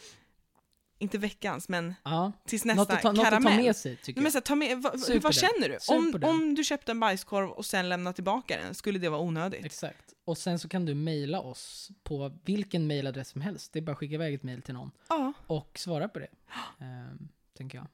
inte 0.98 1.18
veckans, 1.18 1.68
men 1.68 1.94
ja, 2.04 2.32
tills 2.46 2.64
något, 2.64 2.76
nästa 2.76 2.94
att 2.94 3.02
ta, 3.02 3.12
något 3.12 3.18
att 3.18 3.24
ta 3.24 3.30
karamell. 3.30 3.62
med 3.64 3.76
sig 3.76 3.96
tycker 3.96 4.20
Nej, 4.20 4.22
men 4.22 4.24
jag. 4.24 4.32
så 4.32 4.38
här, 4.38 4.42
ta 4.42 4.54
med, 4.54 4.82
på 4.82 5.20
vad 5.22 5.34
känner 5.34 5.68
du? 5.68 5.78
Om, 5.94 6.30
om 6.30 6.54
du 6.54 6.64
köpte 6.64 6.92
en 6.92 7.00
bajskorv 7.00 7.50
och 7.50 7.66
sen 7.66 7.88
lämnade 7.88 8.14
tillbaka 8.14 8.56
den, 8.56 8.74
skulle 8.74 8.98
det 8.98 9.08
vara 9.08 9.20
onödigt? 9.20 9.64
Exakt. 9.64 10.12
Och 10.24 10.38
sen 10.38 10.58
så 10.58 10.68
kan 10.68 10.84
du 10.86 10.94
mejla 10.94 11.40
oss 11.40 11.90
på 12.02 12.38
vilken 12.44 12.86
mejladress 12.86 13.28
som 13.28 13.40
helst. 13.40 13.72
Det 13.72 13.78
är 13.78 13.80
bara 13.80 13.92
att 13.92 13.98
skicka 13.98 14.14
iväg 14.14 14.34
ett 14.34 14.42
mejl 14.42 14.62
till 14.62 14.74
någon 14.74 14.90
Ja. 15.08 15.32
och 15.46 15.78
svara 15.78 16.08
på 16.08 16.18
det. 16.18 16.28
Ehm, 16.84 17.28
tänker 17.56 17.78
jag. 17.78 17.86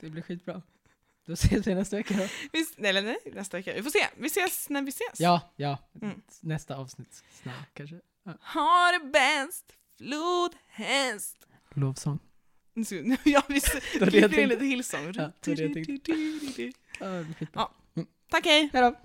Det 0.00 0.10
blir 0.10 0.22
skitbra. 0.22 0.62
Då 1.30 1.34
ses 1.34 1.66
vi 1.66 1.74
nästa 1.74 1.96
vecka 1.96 2.14
då. 2.14 2.26
Vi, 2.52 2.66
nej, 2.76 3.02
nej, 3.02 3.18
nästa 3.32 3.56
vecka. 3.56 3.72
Vi 3.74 3.82
får 3.82 3.90
se. 3.90 4.06
Vi 4.16 4.26
ses 4.26 4.68
när 4.68 4.82
vi 4.82 4.88
ses. 4.88 5.20
Ja, 5.20 5.52
ja. 5.56 5.78
Mm. 6.02 6.22
Nästa 6.40 6.76
avsnitt 6.76 7.22
snart 7.42 7.74
kanske. 7.74 7.96
Ja. 8.24 8.32
Ha 8.40 8.92
det 8.92 9.10
bäst, 9.12 9.64
flodhäst. 9.96 11.46
Lovsång. 11.74 12.18
Så, 12.86 13.16
ja, 13.24 13.42
vi 13.48 13.60
klipper 13.60 14.38
in 14.38 14.48
lite 14.48 14.64
Hillsong. 14.64 15.12
Ja, 15.14 15.32
det 15.40 15.50
var 15.50 15.56
det 15.56 15.62
jag 15.62 15.74
tänkte. 15.74 16.12
Ja. 17.00 17.24
Ja. 17.52 17.72
Tack, 18.30 18.44
hej! 18.44 18.70
Hej 18.72 18.82
då! 18.82 18.96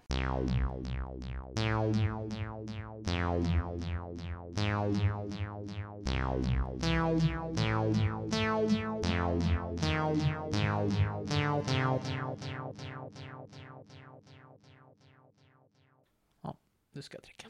Ja, 16.41 16.57
nu 16.91 17.01
ska 17.01 17.17
jag 17.17 17.23
dricka. 17.23 17.47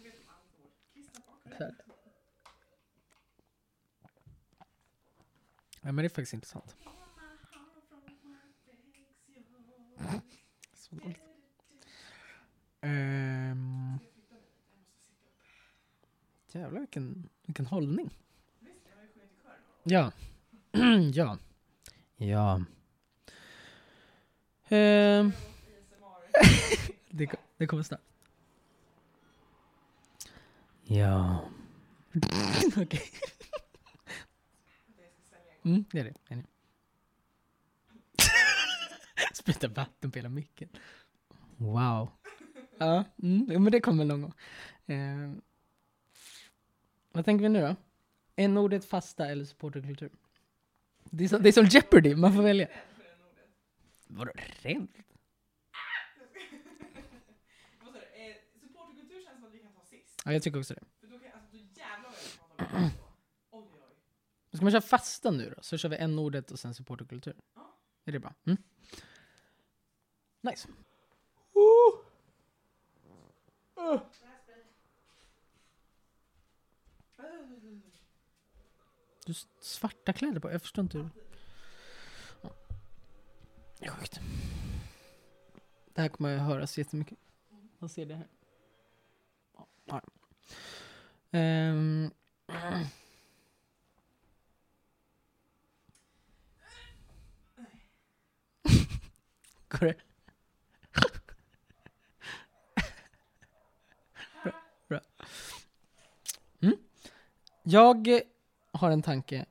Ja, 5.82 5.92
men 5.92 5.96
det 5.96 6.06
är 6.06 6.10
faktiskt 6.10 6.34
intressant. 6.34 6.76
Så 10.74 10.96
dåligt. 10.96 11.18
Um, 12.82 14.00
jävlar 16.52 16.80
vilken, 16.80 17.30
vilken 17.46 17.66
hållning. 17.66 18.10
Ja. 19.88 20.12
ja. 21.14 21.38
Ja. 22.18 22.62
Ehm. 24.70 25.32
det, 27.10 27.30
det 27.58 27.68
kommer 27.68 27.84
snart. 27.84 28.02
Ja. 30.84 31.40
Okej. 32.78 33.02
Mm, 35.64 35.86
det 35.92 36.00
är 36.00 36.04
det. 36.04 36.14
Är? 36.30 36.44
Spruta 39.34 39.68
vatten 39.68 40.12
på 40.12 40.20
hela 40.20 40.30
micken. 40.30 40.70
Wow. 41.58 42.10
Ja, 42.78 43.04
mm, 43.24 43.64
men 43.64 43.72
det 43.72 43.82
kommer 43.82 44.06
någon 44.06 44.22
gång. 44.22 44.34
Eh, 44.86 45.32
vad 47.12 47.26
tänker 47.26 47.44
vi 47.44 47.50
nu 47.50 47.62
då? 47.62 47.76
En 48.36 48.58
ordet 48.58 48.86
fasta 48.86 49.28
eller 49.28 49.46
supporterkultur? 49.46 50.10
Det 51.04 51.34
är, 51.34 51.40
det 51.40 51.50
är 51.50 51.54
som 51.54 51.66
Jeopardy, 51.66 52.16
man 52.16 52.34
får 52.34 52.42
välja. 52.42 52.68
Vadå 54.16 54.32
rädd? 54.62 54.88
Supporterkultur 58.60 59.24
känns 59.24 59.36
som 59.40 59.48
att 59.48 59.54
vi 59.54 59.60
kan 59.60 59.74
ta 59.74 59.86
sist. 59.86 60.22
Ja, 60.26 60.34
jag 60.34 60.44
tycker 60.44 60.60
också 60.60 60.74
det. 60.74 60.84
För 61.00 61.08
då 61.08 61.20
kan, 61.20 61.32
alltså, 61.32 61.48
då 61.52 61.58
jävlar 61.58 62.10
vad 62.10 62.20
jag 62.58 62.58
kan 62.58 62.58
prata 62.58 62.76
om 62.78 62.84
det. 62.90 62.98
Oj, 63.52 63.70
oj, 63.74 63.82
oj. 64.52 64.58
Ska 64.58 64.66
man 64.66 64.72
köra 64.72 64.82
fasta 64.82 65.32
nu 65.32 65.54
då? 65.58 65.64
Så 65.64 65.78
kör 65.78 65.90
vi 65.90 65.98
en 65.98 66.20
ordet 66.20 66.52
och 66.52 66.60
sen 66.60 66.74
supporterkultur. 66.74 67.36
Är 68.06 68.12
det 68.12 68.20
bra? 68.20 68.34
Mm. 68.46 68.58
Nice. 70.42 70.68
Du 79.26 79.32
har 79.32 79.38
svarta 79.62 80.14
kläder 80.14 80.40
på, 80.40 80.52
jag 80.52 80.62
förstår 80.62 80.82
inte 80.84 80.98
hur... 80.98 81.10
Det 83.86 83.90
är 83.90 83.94
sjukt. 83.94 84.20
Det 85.94 86.02
här 86.02 86.10
kommer 86.10 86.36
att 86.36 86.42
höras 86.42 86.78
jättemycket. 86.78 87.18
Man 87.80 87.90
ser 87.90 88.06
det 88.06 88.16
här. 88.16 88.28
Ja. 89.86 90.02
Går 99.70 99.86
det? 99.86 99.96
bra. 104.44 104.52
bra. 104.88 105.00
Mm. 106.62 106.78
Jag 107.64 108.22
har 108.72 108.92
en 108.92 109.02
tanke 109.02 109.46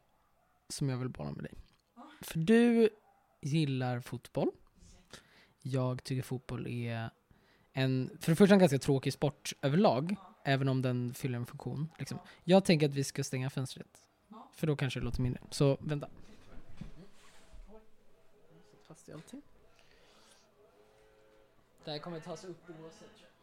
som 0.69 0.89
jag 0.89 0.97
vill 0.97 1.09
bolla 1.09 1.31
med 1.31 1.45
dig. 1.45 1.53
För 2.21 2.39
du 2.39 2.91
gillar 3.45 4.01
fotboll. 4.01 4.51
Jag 5.63 6.05
tycker 6.05 6.23
fotboll 6.23 6.67
är 6.67 7.11
en, 7.73 8.11
för 8.21 8.33
det 8.33 8.37
första 8.37 8.55
en 8.55 8.61
ganska 8.61 8.79
tråkig 8.79 9.13
sport 9.13 9.53
överlag, 9.63 10.17
även 10.45 10.69
om 10.69 10.83
den 10.83 11.15
fyller 11.15 11.39
en 11.39 11.47
funktion. 11.47 11.89
Liksom. 11.99 12.19
Jag 12.45 12.65
tänker 12.65 12.89
att 12.89 12.95
vi 12.95 13.05
ska 13.05 13.25
stänga 13.25 13.51
fönstret. 13.51 14.07
För 14.53 14.67
då 14.67 14.77
kanske 14.77 15.01
det 15.01 15.05
låter 15.05 15.23
mindre. 15.23 15.43
Så 15.51 15.77
vänta. 15.81 16.09
Fast 18.87 19.09
i 19.09 19.13
allting. 19.13 19.43
Det 21.85 21.91
här 21.91 21.99
kommer 21.99 22.21
tas 22.21 22.45
upp 22.45 22.71
oavsett. 22.81 23.34